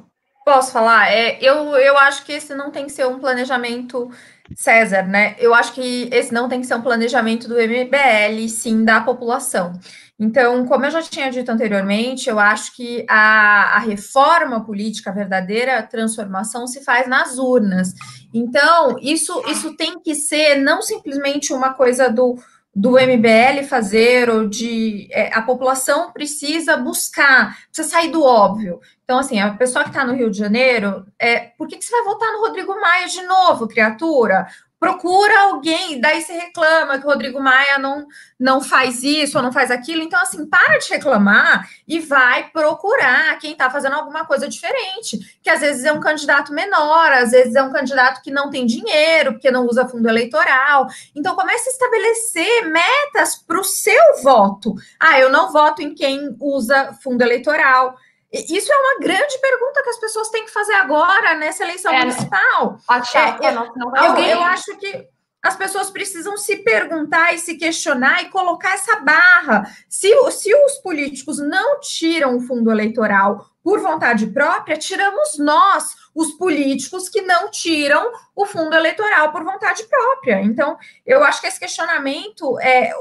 Posso 0.47 0.71
falar? 0.71 1.11
É, 1.11 1.39
eu, 1.43 1.75
eu 1.75 1.99
acho 1.99 2.25
que 2.25 2.31
esse 2.31 2.55
não 2.55 2.71
tem 2.71 2.87
que 2.87 2.93
ser 2.93 3.05
um 3.05 3.19
planejamento 3.19 4.09
César, 4.55 5.03
né? 5.03 5.35
Eu 5.41 5.53
acho 5.53 5.73
que 5.73 6.09
esse 6.13 6.33
não 6.33 6.49
tem 6.49 6.61
que 6.61 6.69
ser 6.69 6.77
um 6.77 6.83
planejamento 6.83 7.49
do 7.49 7.57
MBL, 7.57 8.49
sim 8.49 8.85
da 8.85 9.01
população. 9.01 9.73
Então, 10.17 10.65
como 10.67 10.87
eu 10.87 10.91
já 10.93 11.03
tinha 11.03 11.33
dito 11.33 11.51
anteriormente, 11.51 12.31
eu 12.31 12.39
acho 12.39 12.77
que 12.77 13.05
a, 13.11 13.75
a 13.75 13.79
reforma 13.81 14.65
política, 14.65 15.11
a 15.11 15.15
verdadeira 15.15 15.83
transformação, 15.83 16.65
se 16.69 16.85
faz 16.85 17.09
nas 17.09 17.39
urnas. 17.39 17.93
Então, 18.33 18.97
isso, 19.03 19.43
isso 19.49 19.77
tem 19.77 19.99
que 19.99 20.15
ser 20.15 20.61
não 20.63 20.81
simplesmente 20.81 21.53
uma 21.53 21.75
coisa 21.75 22.09
do 22.09 22.37
do 22.79 22.91
MBL 22.91 23.65
fazer 23.67 24.29
ou 24.29 24.47
de 24.47 25.09
é, 25.11 25.35
a 25.35 25.41
população 25.41 26.13
precisa 26.13 26.77
buscar, 26.77 27.57
precisa 27.69 27.89
sair 27.89 28.11
do 28.11 28.23
óbvio. 28.23 28.81
Então, 29.03 29.19
assim, 29.19 29.41
a 29.41 29.55
pessoa 29.55 29.83
que 29.83 29.89
está 29.89 30.05
no 30.05 30.13
Rio 30.13 30.31
de 30.31 30.37
Janeiro, 30.37 31.07
é, 31.19 31.39
por 31.57 31.67
que, 31.67 31.79
que 31.79 31.85
você 31.87 31.91
vai 31.91 32.05
votar 32.05 32.31
no 32.33 32.41
Rodrigo 32.41 32.79
Maia 32.79 33.09
de 33.09 33.23
novo, 33.23 33.67
criatura? 33.67 34.47
Procura 34.79 35.41
alguém, 35.45 36.01
daí 36.01 36.21
você 36.21 36.35
reclama 36.35 36.99
que 36.99 37.07
o 37.07 37.09
Rodrigo 37.09 37.41
Maia 37.41 37.79
não, 37.79 38.07
não 38.39 38.61
faz 38.61 39.03
isso 39.03 39.39
ou 39.39 39.43
não 39.43 39.53
faz 39.53 39.71
aquilo. 39.71 40.03
Então, 40.03 40.21
assim, 40.21 40.47
para 40.47 40.79
de 40.79 40.89
reclamar 40.89 41.67
e 41.89 41.99
vai 41.99 42.51
procurar 42.51 43.39
quem 43.39 43.53
está 43.53 43.71
fazendo 43.71 43.95
alguma 43.95 44.27
coisa 44.27 44.47
diferente. 44.49 45.19
Que 45.43 45.49
às 45.49 45.61
vezes 45.61 45.85
é 45.85 45.93
um 45.93 46.01
candidato 46.01 46.53
menor, 46.53 47.11
às 47.13 47.31
vezes 47.31 47.55
é 47.55 47.63
um 47.63 47.73
candidato 47.73 48.21
que 48.23 48.31
não 48.31 48.51
tem 48.51 48.67
dinheiro, 48.67 49.33
porque 49.33 49.51
não 49.51 49.67
usa 49.67 49.89
fundo 49.89 50.09
eleitoral. 50.09 50.87
Então, 51.15 51.35
comece 51.35 51.69
a 51.69 51.73
estabelecer 51.73 52.67
metas 52.67 53.37
para 53.37 53.59
o 53.59 53.65
seu 53.65 54.23
voto. 54.23 54.75
Ah, 55.01 55.19
eu 55.19 55.31
não 55.31 55.51
voto 55.53 55.83
em 55.83 55.95
quem 55.95 56.37
usa 56.39 56.93
fundo 57.03 57.23
eleitoral. 57.23 57.97
Isso 58.49 58.73
é 58.73 58.77
uma 58.77 58.99
grande 59.01 59.39
pergunta 59.41 59.83
que 59.83 59.91
as 59.91 59.99
pessoas 59.99 60.29
têm 60.31 60.45
que 60.45 60.53
fazer 60.53 60.75
agora 60.75 61.35
nessa 61.35 61.65
eleição 61.65 61.93
é, 61.93 62.01
municipal. 62.01 62.79
A 62.89 63.03
chapa, 63.03 63.47
é, 63.47 63.53
não, 63.53 63.73
não 63.75 63.91
vai 63.91 64.33
eu, 64.33 64.37
eu 64.37 64.43
acho 64.43 64.77
que 64.77 65.09
as 65.47 65.57
pessoas 65.57 65.91
precisam 65.91 66.37
se 66.37 66.57
perguntar 66.59 67.33
e 67.33 67.39
se 67.39 67.57
questionar 67.57 68.23
e 68.23 68.31
colocar 68.31 68.75
essa 68.75 68.97
barra. 68.97 69.63
Se, 69.89 70.13
se 70.33 70.53
os 70.53 70.79
políticos 70.79 71.39
não 71.39 71.79
tiram 71.79 72.37
o 72.37 72.41
fundo 72.41 72.71
eleitoral 72.71 73.47
por 73.63 73.81
vontade 73.81 74.27
própria, 74.29 74.77
tiramos 74.77 75.39
nós, 75.39 75.95
os 76.15 76.33
políticos, 76.33 77.09
que 77.09 77.23
não 77.23 77.51
tiram 77.51 78.11
o 78.35 78.45
fundo 78.45 78.75
eleitoral 78.75 79.31
por 79.31 79.45
vontade 79.45 79.85
própria. 79.85 80.41
Então, 80.43 80.77
eu 81.05 81.23
acho 81.23 81.41
que 81.41 81.47
esse 81.47 81.61
questionamento 81.61 82.59
é 82.59 82.93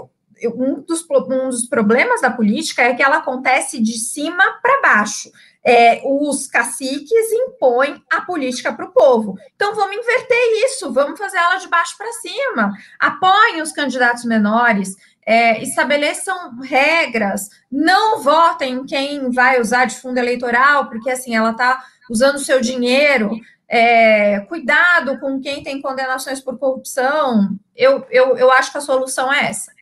um 0.56 0.82
dos, 0.82 1.06
um 1.10 1.49
dos 1.49 1.66
problemas 1.66 2.22
da 2.22 2.30
política 2.30 2.84
é 2.84 2.94
que 2.94 3.03
ela 3.03 3.18
acontece 3.18 3.82
de 3.82 3.94
cima 3.94 4.44
para 4.62 4.82
baixo. 4.82 5.32
É, 5.64 6.02
os 6.06 6.45
caciques 6.45 7.32
impõem 7.32 8.03
a 8.12 8.22
política 8.22 8.72
para 8.72 8.86
o 8.86 8.91
povo. 8.91 9.36
Então, 9.56 9.74
vamos 9.74 9.98
inverter 9.98 10.64
isso, 10.66 10.94
vamos 10.94 11.18
fazer 11.18 11.38
ela 11.38 11.57
de 11.57 11.68
baixo 11.68 11.98
para 11.98 12.12
cima. 12.14 12.72
Apoiem 12.99 13.62
os 13.62 13.72
candidatos 13.72 14.26
menores, 14.26 14.95
é, 15.26 15.62
estabeleçam 15.64 16.60
regras, 16.60 17.49
não 17.72 18.22
votem 18.22 18.76
em 18.76 18.86
quem 18.86 19.32
vai 19.32 19.60
usar 19.60 19.86
de 19.86 19.95
fundo 19.95 20.20
eleitoral, 20.20 20.88
porque 20.88 21.10
assim 21.10 21.36
ela 21.36 21.52
está 21.52 21.84
usando 22.10 22.38
seu 22.38 22.62
dinheiro. 22.62 23.32
É, 23.68 24.41
cuidado 24.41 25.20
com 25.20 25.41
quem 25.41 25.64
tem 25.64 25.82
condenações 25.82 26.40
por 26.40 26.60
corrupção. 26.60 27.57
Eu, 27.76 28.06
eu, 28.12 28.38
eu 28.38 28.52
acho 28.52 28.72
que 28.72 28.78
a 28.78 28.82
solução 28.82 29.34
é 29.34 29.48
essa. 29.48 29.74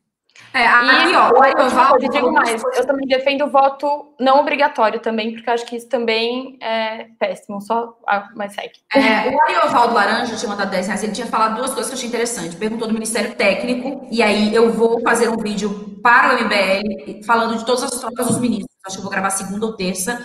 É, 0.54 0.68
aí, 0.68 1.12
e, 1.12 1.16
ó, 1.16 1.32
o 1.32 1.44
eu, 1.44 2.10
digo 2.10 2.32
mais, 2.32 2.62
eu 2.76 2.86
também 2.86 3.08
defendo 3.08 3.46
o 3.46 3.50
voto 3.50 4.14
não 4.20 4.40
obrigatório 4.40 5.00
também, 5.00 5.34
porque 5.34 5.50
acho 5.50 5.66
que 5.66 5.76
isso 5.76 5.90
também 5.90 6.58
é 6.62 7.08
péssimo, 7.20 7.60
só 7.60 7.98
ah, 8.08 8.30
mais 8.36 8.54
segue. 8.54 8.74
É, 8.94 9.30
o 9.30 9.42
Ariovaldo 9.42 9.96
Laranja 9.96 10.36
tinha 10.36 10.50
mandado 10.50 10.70
10 10.70 10.88
reais, 10.88 11.04
ele 11.04 11.12
tinha 11.12 11.26
falado 11.26 11.56
duas 11.56 11.74
coisas 11.74 11.88
que 11.88 11.94
eu 11.94 11.98
achei 11.98 12.10
interessante. 12.10 12.56
Perguntou 12.56 12.88
do 12.88 12.94
Ministério 12.94 13.34
Técnico, 13.34 14.08
e 14.12 14.22
aí 14.22 14.54
eu 14.54 14.72
vou 14.72 15.02
fazer 15.02 15.30
um 15.30 15.38
vídeo 15.38 16.00
para 16.04 16.36
o 16.36 16.44
MBL 16.44 17.26
falando 17.26 17.58
de 17.58 17.66
todas 17.66 17.84
as 17.84 18.00
trocas 18.00 18.28
dos 18.28 18.40
ministros. 18.40 18.74
Acho 18.86 18.98
que 18.98 19.00
eu 19.00 19.04
vou 19.04 19.12
gravar 19.12 19.32
segunda 19.32 19.66
ou 19.66 19.76
terça, 19.76 20.24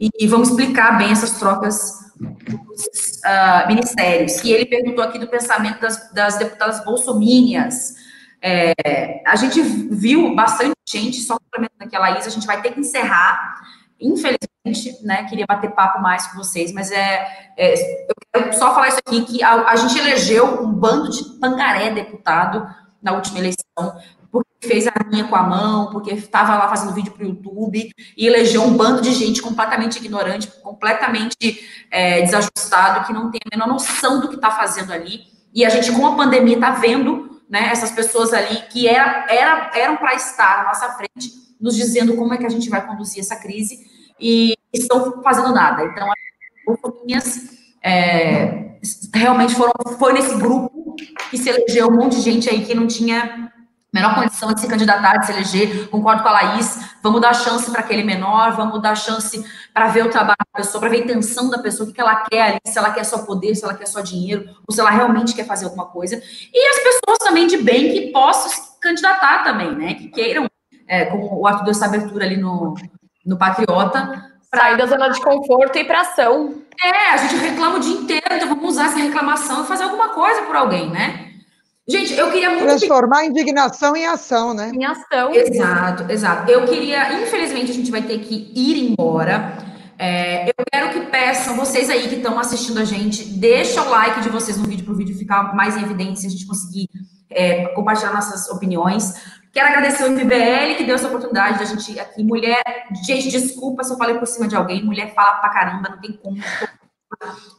e, 0.00 0.10
e 0.18 0.26
vamos 0.26 0.48
explicar 0.48 0.98
bem 0.98 1.12
essas 1.12 1.38
trocas 1.38 1.92
dos 2.18 3.20
uh, 3.24 3.68
ministérios. 3.68 4.42
E 4.42 4.52
ele 4.52 4.66
perguntou 4.66 5.04
aqui 5.04 5.18
do 5.18 5.28
pensamento 5.28 5.80
das, 5.80 6.12
das 6.12 6.36
deputadas 6.36 6.84
bolsomínias. 6.84 8.07
É, 8.40 9.22
a 9.26 9.36
gente 9.36 9.60
viu 9.60 10.34
bastante 10.34 10.74
gente, 10.88 11.20
só 11.20 11.38
complementando 11.38 11.84
aqui 11.84 11.96
a 11.96 11.98
Laís, 11.98 12.26
a 12.26 12.30
gente 12.30 12.46
vai 12.46 12.62
ter 12.62 12.72
que 12.72 12.80
encerrar, 12.80 13.60
infelizmente, 14.00 15.04
né? 15.04 15.24
Queria 15.24 15.46
bater 15.46 15.70
papo 15.72 16.00
mais 16.00 16.26
com 16.28 16.36
vocês, 16.36 16.72
mas 16.72 16.90
é, 16.90 17.26
é 17.56 17.74
eu 18.08 18.14
quero 18.32 18.52
só 18.54 18.74
falar 18.74 18.88
isso 18.88 18.98
aqui: 19.04 19.24
que 19.24 19.42
a, 19.42 19.70
a, 19.70 19.76
gente 19.76 19.98
elegeu 19.98 20.62
um 20.62 20.72
bando 20.72 21.10
de 21.10 21.24
pangaré 21.40 21.90
deputado 21.90 22.66
na 23.02 23.12
última 23.12 23.38
eleição, 23.38 24.00
porque 24.30 24.68
fez 24.68 24.86
a 24.86 24.92
linha 25.10 25.26
com 25.26 25.34
a 25.34 25.42
mão, 25.42 25.90
porque 25.90 26.12
estava 26.12 26.56
lá 26.56 26.68
fazendo 26.68 26.94
vídeo 26.94 27.12
para 27.12 27.24
o 27.24 27.28
YouTube, 27.28 27.90
e 28.16 28.26
elegeu 28.26 28.62
um 28.62 28.76
bando 28.76 29.02
de 29.02 29.12
gente 29.12 29.42
completamente 29.42 29.98
ignorante, 29.98 30.46
completamente 30.62 31.36
é, 31.90 32.22
desajustado, 32.22 33.04
que 33.04 33.12
não 33.12 33.30
tem 33.30 33.40
a 33.44 33.56
menor 33.56 33.68
noção 33.72 34.20
do 34.20 34.28
que 34.28 34.36
está 34.36 34.50
fazendo 34.50 34.92
ali. 34.92 35.22
E 35.52 35.64
a 35.64 35.70
gente, 35.70 35.90
com 35.92 36.06
a 36.06 36.14
pandemia, 36.14 36.54
está 36.54 36.70
vendo 36.70 37.37
né, 37.48 37.70
essas 37.70 37.90
pessoas 37.90 38.32
ali 38.32 38.62
que 38.68 38.86
era, 38.86 39.26
era, 39.28 39.70
eram 39.74 39.96
para 39.96 40.14
estar 40.14 40.60
à 40.60 40.64
nossa 40.64 40.92
frente, 40.92 41.32
nos 41.60 41.74
dizendo 41.74 42.16
como 42.16 42.34
é 42.34 42.36
que 42.36 42.46
a 42.46 42.50
gente 42.50 42.68
vai 42.68 42.86
conduzir 42.86 43.20
essa 43.20 43.36
crise 43.36 43.78
e 44.20 44.54
estão 44.72 45.22
fazendo 45.22 45.52
nada. 45.52 45.84
Então, 45.84 46.08
as 47.16 47.58
é, 47.82 48.78
realmente 49.14 49.54
foram, 49.54 49.72
foi 49.98 50.12
nesse 50.12 50.34
grupo 50.36 50.94
que 51.30 51.38
se 51.38 51.48
elegeu 51.48 51.88
um 51.88 51.96
monte 51.96 52.16
de 52.16 52.22
gente 52.22 52.50
aí 52.50 52.64
que 52.64 52.74
não 52.74 52.86
tinha 52.86 53.52
menor 53.92 54.14
condição 54.14 54.52
de 54.52 54.60
se 54.60 54.68
candidatar, 54.68 55.18
de 55.18 55.26
se 55.26 55.32
eleger. 55.32 55.88
Concordo 55.88 56.22
com 56.22 56.28
a 56.28 56.32
Laís. 56.32 56.78
Vamos 57.02 57.20
dar 57.20 57.34
chance 57.34 57.70
para 57.70 57.80
aquele 57.80 58.02
menor, 58.02 58.52
vamos 58.52 58.80
dar 58.82 58.94
chance 58.94 59.44
para 59.72 59.88
ver 59.88 60.04
o 60.04 60.10
trabalho 60.10 60.36
da 60.52 60.62
pessoa, 60.62 60.80
para 60.80 60.90
ver 60.90 60.98
a 60.98 61.04
intenção 61.04 61.48
da 61.48 61.58
pessoa, 61.58 61.88
o 61.88 61.92
que 61.92 62.00
ela 62.00 62.16
quer 62.16 62.42
ali, 62.42 62.58
se 62.66 62.78
ela 62.78 62.90
quer 62.90 63.04
só 63.04 63.18
poder, 63.18 63.54
se 63.54 63.64
ela 63.64 63.74
quer 63.74 63.86
só 63.86 64.00
dinheiro, 64.00 64.44
ou 64.66 64.74
se 64.74 64.80
ela 64.80 64.90
realmente 64.90 65.34
quer 65.34 65.44
fazer 65.44 65.64
alguma 65.64 65.86
coisa. 65.86 66.20
E 66.52 66.68
as 66.68 66.76
pessoas 66.76 67.18
também 67.18 67.46
de 67.46 67.58
bem 67.58 67.92
que 67.92 68.12
possam 68.12 68.50
se 68.50 68.80
candidatar 68.80 69.44
também, 69.44 69.74
né? 69.74 69.94
Que 69.94 70.08
queiram, 70.08 70.46
é, 70.86 71.06
como 71.06 71.40
o 71.40 71.46
Arthur 71.46 71.64
deu 71.64 71.70
essa 71.70 71.86
abertura 71.86 72.24
ali 72.24 72.36
no, 72.36 72.74
no 73.24 73.38
Patriota. 73.38 74.26
Sair 74.54 74.78
da 74.78 74.86
zona 74.86 75.08
de 75.10 75.20
conforto 75.20 75.76
e 75.76 75.82
ir 75.82 75.84
para 75.84 76.00
ação. 76.00 76.62
É, 76.82 77.10
a 77.10 77.16
gente 77.18 77.36
reclama 77.36 77.76
o 77.76 77.80
dia 77.80 78.00
inteiro, 78.00 78.24
então 78.32 78.48
vamos 78.48 78.70
usar 78.70 78.86
essa 78.86 78.98
reclamação 78.98 79.62
e 79.62 79.66
fazer 79.66 79.84
alguma 79.84 80.08
coisa 80.10 80.42
por 80.42 80.56
alguém, 80.56 80.90
né? 80.90 81.27
Gente, 81.88 82.12
eu 82.12 82.30
queria 82.30 82.50
muito. 82.50 82.66
Transformar 82.66 83.20
a 83.20 83.24
indignação 83.24 83.96
em 83.96 84.06
ação, 84.06 84.52
né? 84.52 84.70
Em 84.74 84.84
ação. 84.84 85.34
Exato, 85.34 86.12
exato. 86.12 86.50
Eu 86.50 86.66
queria, 86.66 87.14
infelizmente, 87.22 87.70
a 87.70 87.74
gente 87.74 87.90
vai 87.90 88.02
ter 88.02 88.18
que 88.18 88.52
ir 88.54 88.90
embora. 88.90 89.56
É, 89.98 90.50
eu 90.50 90.64
quero 90.70 90.90
que 90.90 91.00
peçam, 91.10 91.56
vocês 91.56 91.88
aí 91.88 92.06
que 92.08 92.16
estão 92.16 92.38
assistindo 92.38 92.78
a 92.78 92.84
gente, 92.84 93.24
deixa 93.24 93.82
o 93.82 93.88
like 93.88 94.20
de 94.20 94.28
vocês 94.28 94.58
no 94.58 94.64
vídeo 94.64 94.84
para 94.84 94.92
o 94.92 94.96
vídeo 94.96 95.16
ficar 95.16 95.54
mais 95.56 95.76
em 95.76 95.82
evidência, 95.82 96.16
se 96.16 96.26
a 96.26 96.30
gente 96.30 96.46
conseguir 96.46 96.88
é, 97.30 97.68
compartilhar 97.68 98.12
nossas 98.12 98.48
opiniões. 98.50 99.14
Quero 99.50 99.68
agradecer 99.68 100.04
o 100.04 100.10
MBL 100.10 100.76
que 100.76 100.84
deu 100.84 100.94
essa 100.94 101.08
oportunidade 101.08 101.58
da 101.58 101.64
gente 101.64 101.98
aqui. 101.98 102.22
Mulher, 102.22 102.62
gente, 103.04 103.30
desculpa 103.30 103.82
se 103.82 103.92
eu 103.92 103.96
falei 103.96 104.18
por 104.18 104.26
cima 104.28 104.46
de 104.46 104.54
alguém. 104.54 104.84
Mulher 104.84 105.14
fala 105.14 105.38
pra 105.38 105.48
caramba, 105.48 105.88
não 105.88 106.00
tem 106.00 106.12
como. 106.12 106.36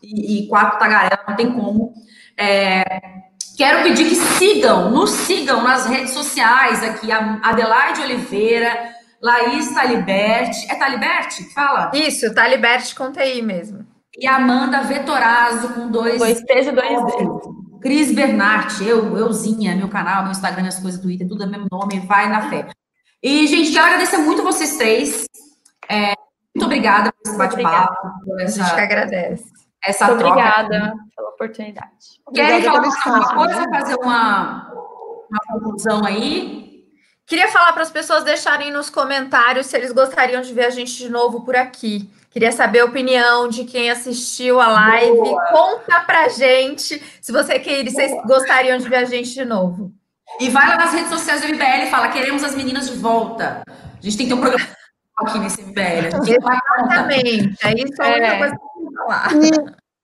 E, 0.02 0.44
e 0.44 0.48
quatro 0.48 0.78
tagarela, 0.78 1.26
não 1.28 1.36
tem 1.36 1.52
como. 1.52 1.94
É, 2.38 3.29
Quero 3.60 3.84
pedir 3.84 4.08
que 4.08 4.16
sigam, 4.16 4.90
nos 4.90 5.10
sigam 5.10 5.62
nas 5.62 5.86
redes 5.86 6.12
sociais 6.12 6.82
aqui, 6.82 7.12
a 7.12 7.42
Adelaide 7.44 8.00
Oliveira, 8.04 8.96
Laís 9.22 9.74
Taliberti. 9.74 10.72
É 10.72 10.76
Taliberti? 10.76 11.44
Fala. 11.54 11.92
Isso, 11.94 12.34
Taliberti 12.34 12.96
com 12.96 13.12
TI 13.12 13.42
mesmo. 13.42 13.86
E 14.18 14.26
Amanda 14.26 14.84
Vetorazzo 14.84 15.74
com 15.74 15.92
dois. 15.92 16.20
Dois 16.20 16.42
T's 16.42 16.68
e 16.68 16.72
dois 16.72 17.06
D. 17.06 17.80
Cris 17.82 18.14
Bernardi, 18.14 18.88
eu, 18.88 19.18
euzinha, 19.18 19.76
meu 19.76 19.90
canal, 19.90 20.24
meu 20.24 20.32
Instagram, 20.32 20.66
as 20.66 20.80
coisas 20.80 20.98
do 20.98 21.04
Twitter, 21.04 21.28
tudo 21.28 21.44
é 21.44 21.46
mesmo 21.46 21.68
nome, 21.70 22.00
vai 22.08 22.30
na 22.30 22.50
fé. 22.50 22.66
E, 23.22 23.46
gente, 23.46 23.74
quero 23.74 23.88
agradecer 23.88 24.20
muito 24.20 24.42
vocês 24.42 24.78
três. 24.78 25.26
É, 25.90 26.14
Muito 26.56 26.66
obrigada 26.66 27.12
por 27.12 27.30
esse 27.30 27.38
bate-papo. 27.38 28.08
A 28.40 28.46
gente 28.46 28.74
que 28.74 28.80
agradece. 28.80 29.44
Essa 29.84 30.08
Muito 30.08 30.20
troca. 30.20 30.40
Obrigada 30.40 30.94
pela 31.16 31.30
oportunidade. 31.30 32.22
Querem 32.34 32.62
falar 32.64 32.78
alguma 32.78 33.36
coisa, 33.36 33.70
fazer 33.70 33.96
uma, 33.96 34.72
uma 35.30 35.40
conclusão 35.52 36.06
aí? 36.06 36.70
Queria 37.26 37.48
falar 37.48 37.74
para 37.74 37.84
as 37.84 37.92
pessoas 37.92 38.24
deixarem 38.24 38.72
nos 38.72 38.90
comentários 38.90 39.68
se 39.68 39.78
eles 39.78 39.92
gostariam 39.92 40.42
de 40.42 40.52
ver 40.52 40.66
a 40.66 40.70
gente 40.72 40.98
de 40.98 41.10
novo 41.10 41.46
por 41.46 41.56
aqui. 41.56 42.10
Queria 42.32 42.52
saber 42.52 42.80
a 42.80 42.86
opinião 42.86 43.48
de 43.48 43.66
quem 43.66 43.90
assistiu 43.90 44.60
a 44.60 44.68
live. 44.68 45.16
Boa. 45.16 45.46
Conta 45.52 46.00
pra 46.02 46.28
gente 46.30 47.02
se 47.22 47.32
você 47.32 47.60
queria, 47.60 47.92
vocês 47.92 48.12
gostariam 48.26 48.78
de 48.78 48.90
ver 48.90 48.98
a 48.98 49.06
gente 49.06 49.34
de 49.34 49.46
novo. 49.46 49.92
E 50.40 50.50
vai 50.50 50.68
lá 50.68 50.78
nas 50.78 50.94
redes 50.94 51.10
sociais 51.10 51.42
do 51.42 51.48
MBL 51.48 51.86
e 51.86 51.90
fala: 51.92 52.10
queremos 52.10 52.44
as 52.44 52.56
meninas 52.56 52.90
de 52.90 52.98
volta. 52.98 53.62
A 53.68 54.02
gente 54.02 54.18
tem 54.18 54.28
que 54.28 54.34
ter 54.34 54.40
um 54.40 54.42
programa 54.42 54.68
aqui 55.18 55.40
nesse 55.40 55.62
MBL. 55.62 56.08
Exatamente. 56.08 57.56
É 57.64 57.74
isso 57.74 58.02
é. 58.02 58.28
a 58.28 58.38
coisa 58.38 58.56
que 58.56 58.69
falar. 58.94 59.34
E 59.36 59.52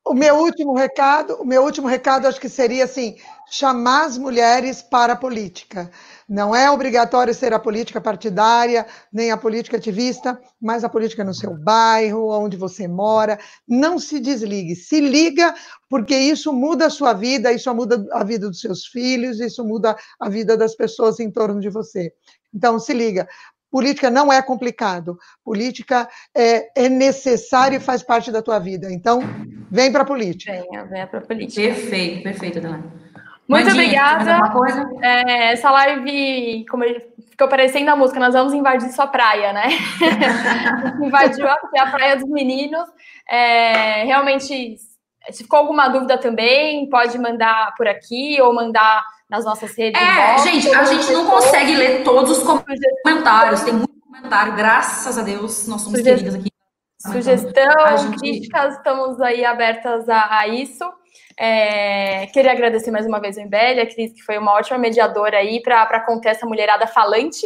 o 0.05 0.13
meu 0.13 0.35
último 0.35 0.75
recado, 0.75 1.35
o 1.41 1.45
meu 1.45 1.63
último 1.63 1.87
recado 1.87 2.27
acho 2.27 2.39
que 2.39 2.47
seria 2.47 2.85
assim: 2.85 3.15
chamar 3.49 4.05
as 4.05 4.17
mulheres 4.17 4.81
para 4.81 5.13
a 5.13 5.17
política. 5.17 5.89
Não 6.27 6.55
é 6.55 6.69
obrigatório 6.69 7.33
ser 7.33 7.53
a 7.53 7.59
política 7.59 8.01
partidária, 8.01 8.85
nem 9.13 9.31
a 9.31 9.37
política 9.37 9.77
ativista, 9.77 10.39
mas 10.59 10.83
a 10.83 10.89
política 10.89 11.23
no 11.23 11.33
seu 11.33 11.55
bairro, 11.55 12.29
onde 12.29 12.57
você 12.57 12.87
mora. 12.87 13.39
Não 13.67 13.99
se 13.99 14.19
desligue, 14.19 14.75
se 14.75 14.99
liga, 14.99 15.53
porque 15.89 16.15
isso 16.15 16.51
muda 16.51 16.87
a 16.87 16.89
sua 16.89 17.13
vida, 17.13 17.51
isso 17.51 17.73
muda 17.73 18.03
a 18.11 18.23
vida 18.23 18.47
dos 18.47 18.59
seus 18.59 18.85
filhos, 18.85 19.39
isso 19.39 19.63
muda 19.63 19.95
a 20.19 20.29
vida 20.29 20.57
das 20.57 20.75
pessoas 20.75 21.19
em 21.19 21.31
torno 21.31 21.59
de 21.59 21.69
você. 21.69 22.11
Então, 22.53 22.79
se 22.79 22.93
liga. 22.93 23.27
Política 23.71 24.09
não 24.09 24.31
é 24.31 24.41
complicado. 24.41 25.17
Política 25.43 26.07
é, 26.35 26.85
é 26.85 26.89
necessário 26.89 27.77
e 27.77 27.81
faz 27.81 28.01
parte 28.03 28.31
da 28.31 28.41
tua 28.41 28.59
vida. 28.59 28.91
Então, 28.91 29.21
vem 29.69 29.91
para 29.91 30.03
a 30.03 30.05
política. 30.05 30.51
Venha, 30.51 30.85
venha 30.85 31.07
para 31.07 31.19
a 31.19 31.21
política. 31.21 31.61
Perfeito, 31.61 32.23
perfeito, 32.23 32.59
Adelaide. 32.59 33.05
Muito 33.47 33.69
obrigada. 33.69 34.39
É, 35.03 35.51
essa 35.53 35.69
live, 35.69 36.65
como 36.69 36.83
ficou 37.29 37.47
parecendo 37.47 37.91
a 37.91 37.95
música, 37.95 38.19
nós 38.19 38.33
vamos 38.33 38.53
invadir 38.53 38.89
sua 38.91 39.05
praia, 39.05 39.53
né? 39.53 39.67
Invadiu 40.99 41.47
aqui 41.47 41.77
a 41.77 41.91
praia 41.91 42.15
dos 42.15 42.27
meninos. 42.27 42.87
É, 43.29 44.03
realmente, 44.03 44.77
se 45.29 45.43
ficou 45.43 45.59
alguma 45.59 45.87
dúvida 45.89 46.17
também, 46.17 46.89
pode 46.89 47.19
mandar 47.19 47.75
por 47.77 47.87
aqui 47.87 48.41
ou 48.41 48.53
mandar 48.53 49.05
nas 49.29 49.43
nossas 49.45 49.75
redes. 49.75 50.01
É, 50.01 50.37
gente, 50.39 50.73
a 50.73 50.83
gente 50.83 51.11
não 51.11 51.29
consegue 51.29 51.75
ler 51.75 52.03
todos 52.03 52.37
os 52.37 52.43
comentários. 52.43 53.61
Tem 53.61 53.73
muito 53.73 53.99
comentário, 54.01 54.55
graças 54.55 55.17
a 55.17 55.21
Deus, 55.21 55.67
nós 55.67 55.81
somos 55.81 55.99
Sugest... 55.99 56.17
queridas 56.17 56.35
aqui. 56.35 56.49
Sugestão, 56.99 57.97
gente... 57.97 58.17
críticas, 58.17 58.77
estamos 58.77 59.21
aí 59.21 59.45
abertas 59.45 60.09
a, 60.09 60.39
a 60.39 60.47
isso. 60.47 60.83
É, 61.37 62.27
queria 62.27 62.51
agradecer 62.51 62.91
mais 62.91 63.05
uma 63.05 63.19
vez 63.19 63.37
o 63.37 63.41
Embele, 63.41 63.81
a 63.81 63.85
Cris, 63.85 64.13
que 64.13 64.23
foi 64.23 64.37
uma 64.37 64.53
ótima 64.53 64.77
mediadora 64.77 65.37
aí 65.37 65.61
para 65.61 65.99
conter 66.01 66.29
essa 66.29 66.45
mulherada 66.45 66.87
falante. 66.87 67.45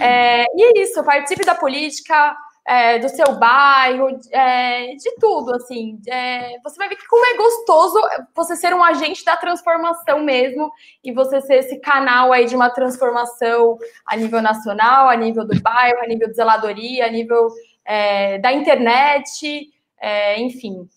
É, 0.00 0.44
e 0.54 0.62
é 0.62 0.82
isso, 0.82 1.02
participe 1.02 1.44
da 1.44 1.54
política, 1.54 2.36
é, 2.66 2.98
do 2.98 3.08
seu 3.08 3.36
bairro, 3.36 4.08
é, 4.32 4.96
de 4.96 5.14
tudo, 5.20 5.54
assim. 5.54 6.00
É, 6.08 6.58
você 6.64 6.76
vai 6.76 6.88
ver 6.88 6.96
que 6.96 7.06
como 7.06 7.24
é 7.24 7.36
gostoso 7.36 8.00
você 8.34 8.56
ser 8.56 8.74
um 8.74 8.82
agente 8.82 9.24
da 9.24 9.36
transformação 9.36 10.24
mesmo 10.24 10.72
e 11.04 11.12
você 11.12 11.40
ser 11.40 11.60
esse 11.60 11.78
canal 11.78 12.32
aí 12.32 12.44
de 12.46 12.56
uma 12.56 12.68
transformação 12.68 13.78
a 14.04 14.16
nível 14.16 14.42
nacional, 14.42 15.08
a 15.08 15.16
nível 15.16 15.46
do 15.46 15.60
bairro, 15.62 16.00
a 16.02 16.06
nível 16.08 16.28
de 16.28 16.34
zeladoria, 16.34 17.06
a 17.06 17.10
nível 17.10 17.48
é, 17.84 18.38
da 18.38 18.52
internet, 18.52 19.70
é, 20.00 20.40
enfim. 20.40 20.88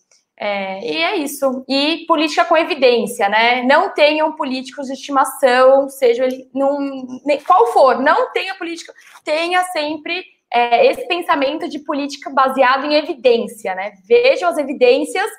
É, 0.41 0.79
e 0.79 0.97
é 1.03 1.15
isso. 1.17 1.65
E 1.67 2.05
política 2.07 2.45
com 2.45 2.55
evidência, 2.57 3.27
né? 3.27 3.61
Não 3.63 3.93
tenham 3.93 4.31
políticos 4.35 4.87
de 4.87 4.93
estimação, 4.93 5.89
seja 5.89 6.23
ele 6.23 6.49
num, 6.53 7.19
qual 7.45 7.67
for, 7.73 7.99
não 7.99 8.31
tenha 8.31 8.55
política, 8.55 8.93
tenha 9.23 9.61
sempre 9.65 10.23
é, 10.51 10.87
esse 10.87 11.07
pensamento 11.07 11.69
de 11.69 11.79
política 11.79 12.29
baseado 12.29 12.85
em 12.85 12.95
evidência, 12.95 13.75
né? 13.75 13.93
Vejam 14.07 14.49
as 14.49 14.57
evidências 14.57 15.29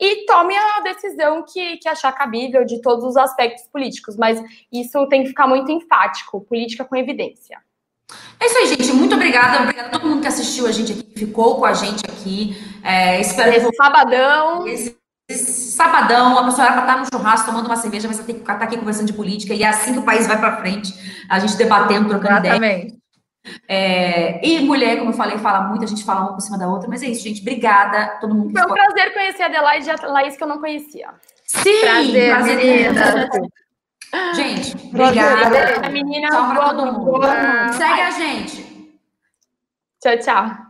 e 0.00 0.26
tome 0.26 0.54
a 0.56 0.80
decisão 0.80 1.44
que, 1.44 1.78
que 1.78 1.88
achar 1.88 2.12
cabível 2.12 2.64
de 2.64 2.80
todos 2.80 3.04
os 3.04 3.16
aspectos 3.16 3.64
políticos, 3.72 4.16
mas 4.16 4.40
isso 4.72 5.06
tem 5.08 5.22
que 5.22 5.30
ficar 5.30 5.46
muito 5.46 5.72
enfático, 5.72 6.40
política 6.42 6.84
com 6.84 6.94
evidência. 6.94 7.58
É 8.40 8.46
isso 8.46 8.58
aí, 8.58 8.66
gente. 8.68 8.92
Muito 8.92 9.14
obrigada. 9.14 9.62
Obrigada 9.62 9.88
a 9.88 9.90
todo 9.90 10.08
mundo 10.08 10.22
que 10.22 10.28
assistiu 10.28 10.66
a 10.66 10.72
gente 10.72 10.92
aqui, 10.92 11.12
ficou 11.16 11.56
com 11.56 11.64
a 11.64 11.74
gente 11.74 12.04
aqui. 12.06 12.56
É, 12.82 13.20
espero 13.20 13.52
esse 13.52 13.74
sabadão. 13.74 14.66
Esse, 14.66 14.96
esse 15.28 15.72
sabadão, 15.72 16.38
a 16.38 16.44
pessoa 16.44 16.66
era 16.66 16.72
para 16.74 16.82
estar 16.82 16.98
no 17.00 17.06
churrasco 17.12 17.46
tomando 17.46 17.66
uma 17.66 17.76
cerveja, 17.76 18.08
mas 18.08 18.16
vai 18.16 18.26
ter 18.26 18.34
que 18.34 18.40
estar 18.40 18.54
aqui 18.54 18.78
conversando 18.78 19.08
de 19.08 19.12
política. 19.12 19.52
E 19.52 19.62
é 19.62 19.66
assim 19.66 19.92
que 19.92 19.98
o 19.98 20.04
país 20.04 20.26
vai 20.26 20.38
para 20.38 20.58
frente, 20.58 20.94
a 21.28 21.38
gente 21.38 21.56
debatendo, 21.56 22.08
trocando 22.08 22.46
Exatamente. 22.46 22.98
É, 23.68 24.46
e 24.46 24.60
mulher, 24.60 24.98
como 24.98 25.10
eu 25.10 25.14
falei, 25.14 25.38
fala 25.38 25.62
muito, 25.62 25.84
a 25.84 25.88
gente 25.88 26.04
fala 26.04 26.22
uma 26.22 26.34
por 26.34 26.40
cima 26.40 26.58
da 26.58 26.68
outra, 26.68 26.88
mas 26.88 27.02
é 27.02 27.06
isso, 27.06 27.22
gente. 27.22 27.40
Obrigada 27.40 28.18
todo 28.20 28.34
mundo. 28.34 28.52
Foi 28.52 28.70
um 28.70 28.74
prazer 28.74 29.12
conhecer 29.12 29.42
a 29.42 29.46
Adelaide 29.46 29.88
e 29.88 29.90
a 29.90 30.08
Laís, 30.08 30.36
que 30.36 30.42
eu 30.42 30.48
não 30.48 30.58
conhecia. 30.58 31.08
Sim, 31.44 31.80
prazer, 31.80 32.34
prazer 32.34 32.56
menina. 32.56 33.28
Gente, 34.34 34.74
obrigada. 34.86 35.86
A 35.86 35.90
menina, 35.90 36.28
todo 36.30 36.92
mundo. 36.92 37.20
Segue 37.76 38.00
a 38.00 38.10
gente. 38.10 38.96
Tchau, 40.00 40.18
tchau. 40.18 40.67